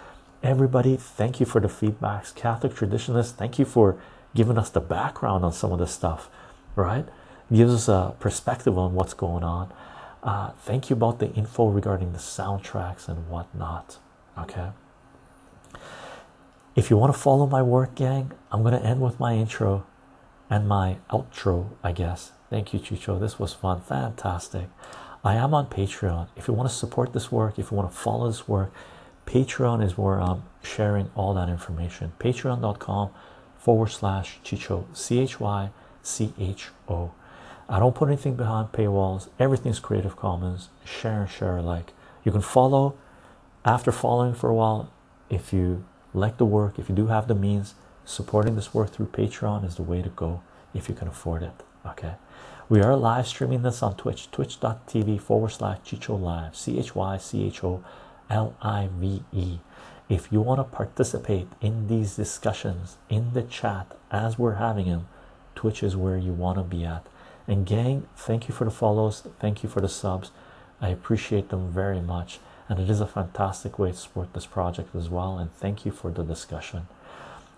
Everybody, 0.42 0.96
thank 0.96 1.40
you 1.40 1.46
for 1.46 1.60
the 1.60 1.68
feedbacks. 1.68 2.34
Catholic 2.34 2.74
traditionalists, 2.74 3.32
thank 3.32 3.58
you 3.58 3.64
for 3.64 3.98
giving 4.34 4.56
us 4.56 4.70
the 4.70 4.80
background 4.80 5.44
on 5.44 5.52
some 5.52 5.72
of 5.72 5.78
this 5.78 5.92
stuff, 5.92 6.30
right? 6.74 7.04
Gives 7.52 7.74
us 7.74 7.88
a 7.88 8.14
perspective 8.18 8.78
on 8.78 8.94
what's 8.94 9.14
going 9.14 9.44
on. 9.44 9.72
Uh, 10.22 10.50
thank 10.50 10.90
you 10.90 10.96
about 10.96 11.18
the 11.18 11.30
info 11.32 11.68
regarding 11.68 12.12
the 12.12 12.18
soundtracks 12.18 13.08
and 13.08 13.28
whatnot. 13.28 13.98
Okay. 14.38 14.68
If 16.78 16.90
you 16.90 16.96
want 16.96 17.12
to 17.12 17.18
follow 17.18 17.48
my 17.48 17.60
work, 17.60 17.96
gang, 17.96 18.30
I'm 18.52 18.62
going 18.62 18.72
to 18.72 18.86
end 18.86 19.00
with 19.00 19.18
my 19.18 19.34
intro 19.34 19.84
and 20.48 20.68
my 20.68 20.98
outro, 21.10 21.70
I 21.82 21.90
guess. 21.90 22.30
Thank 22.50 22.72
you, 22.72 22.78
Chycho. 22.78 23.18
This 23.18 23.36
was 23.36 23.52
fun. 23.52 23.80
Fantastic. 23.80 24.68
I 25.24 25.34
am 25.34 25.54
on 25.54 25.66
Patreon. 25.66 26.28
If 26.36 26.46
you 26.46 26.54
want 26.54 26.68
to 26.68 26.74
support 26.76 27.12
this 27.12 27.32
work, 27.32 27.58
if 27.58 27.72
you 27.72 27.76
want 27.76 27.90
to 27.90 27.96
follow 27.96 28.28
this 28.28 28.46
work, 28.46 28.72
Patreon 29.26 29.82
is 29.82 29.98
where 29.98 30.20
I'm 30.20 30.44
sharing 30.62 31.10
all 31.16 31.34
that 31.34 31.48
information. 31.48 32.12
Patreon.com 32.20 33.10
forward 33.56 33.88
slash 33.88 34.38
Chycho, 34.44 34.84
C 34.92 35.18
H 35.18 35.40
Y 35.40 35.70
C 36.02 36.32
H 36.38 36.68
O. 36.88 37.10
I 37.68 37.80
don't 37.80 37.96
put 37.96 38.06
anything 38.06 38.36
behind 38.36 38.70
paywalls, 38.70 39.30
everything's 39.40 39.80
Creative 39.80 40.14
Commons, 40.14 40.68
share 40.84 41.22
and 41.22 41.28
share 41.28 41.56
alike. 41.56 41.92
You 42.22 42.30
can 42.30 42.40
follow 42.40 42.96
after 43.64 43.90
following 43.90 44.34
for 44.34 44.48
a 44.48 44.54
while. 44.54 44.92
If 45.28 45.52
you 45.52 45.84
like 46.18 46.36
the 46.36 46.44
work, 46.44 46.78
if 46.78 46.88
you 46.88 46.94
do 46.94 47.06
have 47.06 47.28
the 47.28 47.34
means, 47.34 47.74
supporting 48.04 48.56
this 48.56 48.74
work 48.74 48.90
through 48.90 49.06
Patreon 49.06 49.64
is 49.64 49.76
the 49.76 49.82
way 49.82 50.02
to 50.02 50.08
go 50.08 50.42
if 50.74 50.88
you 50.88 50.94
can 50.94 51.08
afford 51.08 51.42
it. 51.42 51.62
Okay. 51.86 52.14
We 52.68 52.82
are 52.82 52.96
live 52.96 53.26
streaming 53.26 53.62
this 53.62 53.82
on 53.82 53.96
Twitch, 53.96 54.30
twitch.tv 54.30 55.20
forward 55.20 55.50
slash 55.50 55.78
Chycho 55.84 56.20
Live, 56.20 56.54
C 56.54 56.78
H 56.78 56.94
Y 56.94 57.16
C 57.16 57.46
H 57.46 57.64
O 57.64 57.82
L 58.28 58.54
I 58.60 58.88
V 58.92 59.22
E. 59.32 59.58
If 60.08 60.32
you 60.32 60.40
want 60.40 60.58
to 60.58 60.64
participate 60.64 61.48
in 61.60 61.88
these 61.88 62.16
discussions 62.16 62.96
in 63.08 63.32
the 63.32 63.42
chat 63.42 63.86
as 64.10 64.38
we're 64.38 64.54
having 64.54 64.86
them, 64.86 65.08
Twitch 65.54 65.82
is 65.82 65.96
where 65.96 66.16
you 66.16 66.32
want 66.32 66.58
to 66.58 66.64
be 66.64 66.84
at. 66.84 67.06
And, 67.46 67.64
gang, 67.64 68.06
thank 68.16 68.48
you 68.48 68.54
for 68.54 68.64
the 68.64 68.70
follows, 68.70 69.26
thank 69.40 69.62
you 69.62 69.68
for 69.68 69.80
the 69.80 69.88
subs. 69.88 70.30
I 70.80 70.90
appreciate 70.90 71.48
them 71.48 71.70
very 71.70 72.00
much, 72.00 72.38
and 72.68 72.78
it 72.78 72.90
is 72.90 73.00
a 73.00 73.06
fantastic 73.06 73.78
way 73.78 73.90
to 73.90 73.96
support 73.96 74.34
this 74.34 74.46
project 74.46 74.94
as 74.94 75.08
well. 75.08 75.38
And 75.38 75.52
thank 75.52 75.86
you 75.86 75.92
for 75.92 76.10
the 76.10 76.22
discussion. 76.22 76.86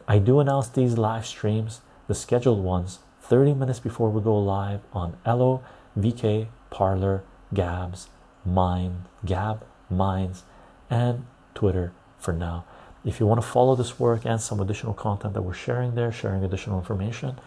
I 0.06 0.18
do 0.18 0.40
announce 0.40 0.68
these 0.68 0.98
live 0.98 1.26
streams, 1.26 1.80
the 2.06 2.14
scheduled 2.14 2.62
ones, 2.62 3.00
30 3.22 3.54
minutes 3.54 3.80
before 3.80 4.10
we 4.10 4.20
go 4.20 4.38
live 4.38 4.80
on 4.92 5.16
Ello, 5.24 5.62
VK, 5.98 6.48
Parler, 6.70 7.22
Gabs, 7.54 8.08
Mind, 8.44 9.04
Gab, 9.24 9.64
Minds, 9.88 10.44
and 10.88 11.26
Twitter 11.54 11.92
for 12.18 12.32
now. 12.32 12.64
If 13.04 13.18
you 13.18 13.26
want 13.26 13.40
to 13.40 13.46
follow 13.46 13.74
this 13.74 13.98
work 13.98 14.24
and 14.24 14.40
some 14.40 14.60
additional 14.60 14.94
content 14.94 15.34
that 15.34 15.42
we're 15.42 15.54
sharing 15.54 15.94
there, 15.94 16.12
sharing 16.12 16.44
additional 16.44 16.78
information, 16.78 17.38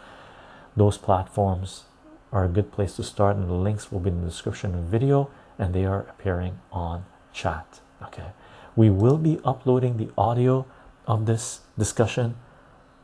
those 0.75 0.97
platforms 0.97 1.83
are 2.31 2.45
a 2.45 2.49
good 2.49 2.71
place 2.71 2.95
to 2.95 3.03
start, 3.03 3.35
and 3.35 3.47
the 3.47 3.53
links 3.53 3.91
will 3.91 3.99
be 3.99 4.09
in 4.09 4.21
the 4.21 4.27
description 4.27 4.73
of 4.73 4.81
the 4.81 4.97
video 4.97 5.29
and 5.59 5.73
they 5.73 5.85
are 5.85 6.01
appearing 6.09 6.59
on 6.71 7.05
chat. 7.33 7.79
Okay, 8.01 8.31
we 8.75 8.89
will 8.89 9.17
be 9.17 9.39
uploading 9.43 9.97
the 9.97 10.09
audio 10.17 10.65
of 11.07 11.25
this 11.25 11.61
discussion. 11.77 12.35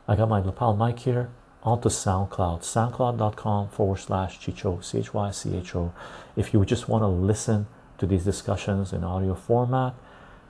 I 0.08 0.16
got 0.16 0.28
my 0.28 0.40
lapel 0.40 0.74
mic 0.76 1.00
here 1.00 1.30
onto 1.62 1.88
SoundCloud, 1.88 2.60
soundcloud.com 2.62 3.68
forward 3.68 3.98
slash 3.98 4.40
Chycho, 4.40 4.82
C 4.82 4.98
H 4.98 5.12
Y 5.12 5.30
C 5.30 5.56
H 5.56 5.74
O. 5.76 5.92
If 6.36 6.54
you 6.54 6.64
just 6.64 6.88
want 6.88 7.02
to 7.02 7.08
listen 7.08 7.66
to 7.98 8.06
these 8.06 8.24
discussions 8.24 8.92
in 8.92 9.04
audio 9.04 9.34
format, 9.34 9.94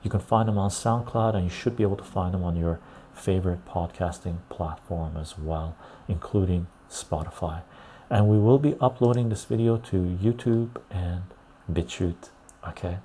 you 0.03 0.09
can 0.09 0.19
find 0.19 0.47
them 0.47 0.57
on 0.57 0.69
SoundCloud 0.69 1.35
and 1.35 1.43
you 1.43 1.49
should 1.49 1.75
be 1.75 1.83
able 1.83 1.97
to 1.97 2.03
find 2.03 2.33
them 2.33 2.43
on 2.43 2.55
your 2.55 2.79
favorite 3.13 3.65
podcasting 3.65 4.37
platform 4.49 5.17
as 5.17 5.37
well, 5.37 5.75
including 6.07 6.67
Spotify. 6.89 7.61
And 8.09 8.27
we 8.27 8.37
will 8.37 8.59
be 8.59 8.75
uploading 8.81 9.29
this 9.29 9.45
video 9.45 9.77
to 9.77 9.95
YouTube 10.21 10.77
and 10.89 11.23
BitChute. 11.71 12.29
Okay, 12.67 12.97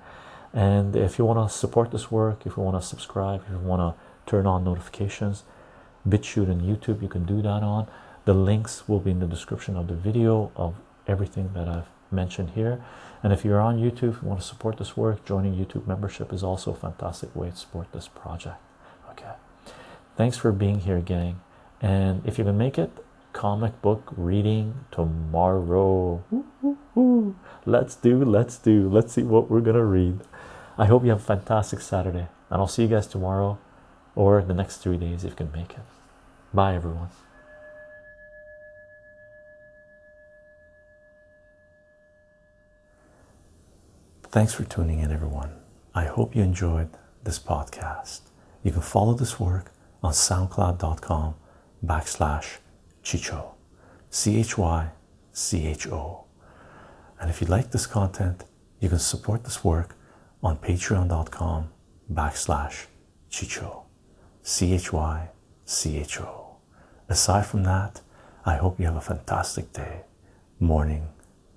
and 0.53 0.95
if 0.95 1.17
you 1.17 1.25
want 1.25 1.49
to 1.49 1.55
support 1.55 1.91
this 1.91 2.09
work, 2.11 2.45
if 2.45 2.57
you 2.57 2.63
want 2.63 2.81
to 2.81 2.87
subscribe, 2.87 3.43
if 3.45 3.51
you 3.51 3.59
want 3.59 3.81
to 3.81 4.29
turn 4.29 4.45
on 4.45 4.63
notifications, 4.63 5.43
BitChute 6.07 6.49
and 6.49 6.61
YouTube, 6.61 7.01
you 7.01 7.07
can 7.07 7.25
do 7.25 7.41
that 7.41 7.63
on. 7.63 7.87
The 8.25 8.33
links 8.33 8.87
will 8.87 8.99
be 8.99 9.11
in 9.11 9.19
the 9.19 9.27
description 9.27 9.75
of 9.75 9.87
the 9.87 9.95
video 9.95 10.51
of 10.55 10.75
everything 11.07 11.51
that 11.53 11.67
I've 11.67 11.87
mentioned 12.11 12.51
here. 12.51 12.83
And 13.23 13.33
if 13.33 13.43
you're 13.43 13.59
on 13.59 13.77
YouTube, 13.77 14.21
you 14.21 14.27
want 14.27 14.39
to 14.41 14.45
support 14.45 14.77
this 14.77 14.95
work, 14.95 15.25
joining 15.25 15.55
YouTube 15.55 15.87
membership 15.87 16.31
is 16.31 16.43
also 16.43 16.71
a 16.71 16.75
fantastic 16.75 17.35
way 17.35 17.49
to 17.49 17.55
support 17.55 17.91
this 17.91 18.07
project. 18.07 18.57
Okay, 19.11 19.31
thanks 20.15 20.37
for 20.37 20.51
being 20.51 20.81
here, 20.81 20.99
gang. 21.01 21.41
And 21.81 22.25
if 22.25 22.37
you 22.37 22.43
can 22.43 22.57
make 22.57 22.77
it, 22.77 22.91
comic 23.33 23.81
book 23.81 24.11
reading 24.15 24.85
tomorrow. 24.91 26.23
Let's 27.65 27.95
do, 27.95 28.23
let's 28.23 28.57
do, 28.57 28.89
let's 28.89 29.13
see 29.13 29.23
what 29.23 29.49
we're 29.49 29.61
gonna 29.61 29.85
read. 29.85 30.21
I 30.79 30.85
hope 30.85 31.03
you 31.03 31.09
have 31.09 31.19
a 31.19 31.23
fantastic 31.23 31.81
Saturday, 31.81 32.27
and 32.49 32.61
I'll 32.61 32.67
see 32.67 32.83
you 32.83 32.87
guys 32.87 33.07
tomorrow 33.07 33.57
or 34.15 34.43
the 34.43 34.53
next 34.53 34.77
three 34.77 34.97
days 34.97 35.23
if 35.23 35.31
you 35.31 35.35
can 35.35 35.51
make 35.51 35.71
it. 35.71 35.79
Bye, 36.53 36.75
everyone. 36.75 37.09
Thanks 44.29 44.53
for 44.53 44.65
tuning 44.65 44.99
in, 44.99 45.11
everyone. 45.11 45.55
I 45.95 46.05
hope 46.05 46.35
you 46.35 46.43
enjoyed 46.43 46.89
this 47.23 47.39
podcast. 47.39 48.21
You 48.61 48.71
can 48.71 48.81
follow 48.81 49.15
this 49.15 49.39
work 49.39 49.71
on 50.03 50.13
soundcloud.com 50.13 51.33
backslash 51.83 52.57
chycho, 53.03 53.55
C 54.11 54.39
H 54.39 54.59
Y 54.59 54.89
C 55.31 55.65
H 55.65 55.87
O. 55.87 56.25
And 57.19 57.31
if 57.31 57.41
you 57.41 57.47
like 57.47 57.71
this 57.71 57.87
content, 57.87 58.43
you 58.79 58.89
can 58.89 58.99
support 58.99 59.43
this 59.43 59.63
work 59.63 59.95
on 60.41 60.57
patreon.com 60.57 61.69
backslash 62.11 62.85
chycho, 63.29 63.83
C 64.41 64.73
H 64.73 64.93
Y 64.93 65.29
C 65.65 65.97
H 65.97 66.21
O. 66.21 66.57
Aside 67.09 67.45
from 67.45 67.63
that, 67.63 68.01
I 68.45 68.55
hope 68.55 68.79
you 68.79 68.85
have 68.85 68.95
a 68.95 69.01
fantastic 69.01 69.73
day, 69.73 70.03
morning, 70.59 71.09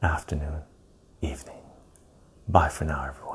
afternoon, 0.02 0.62
evening. 1.20 1.62
Bye 2.48 2.68
for 2.68 2.84
now, 2.84 3.04
everyone. 3.08 3.29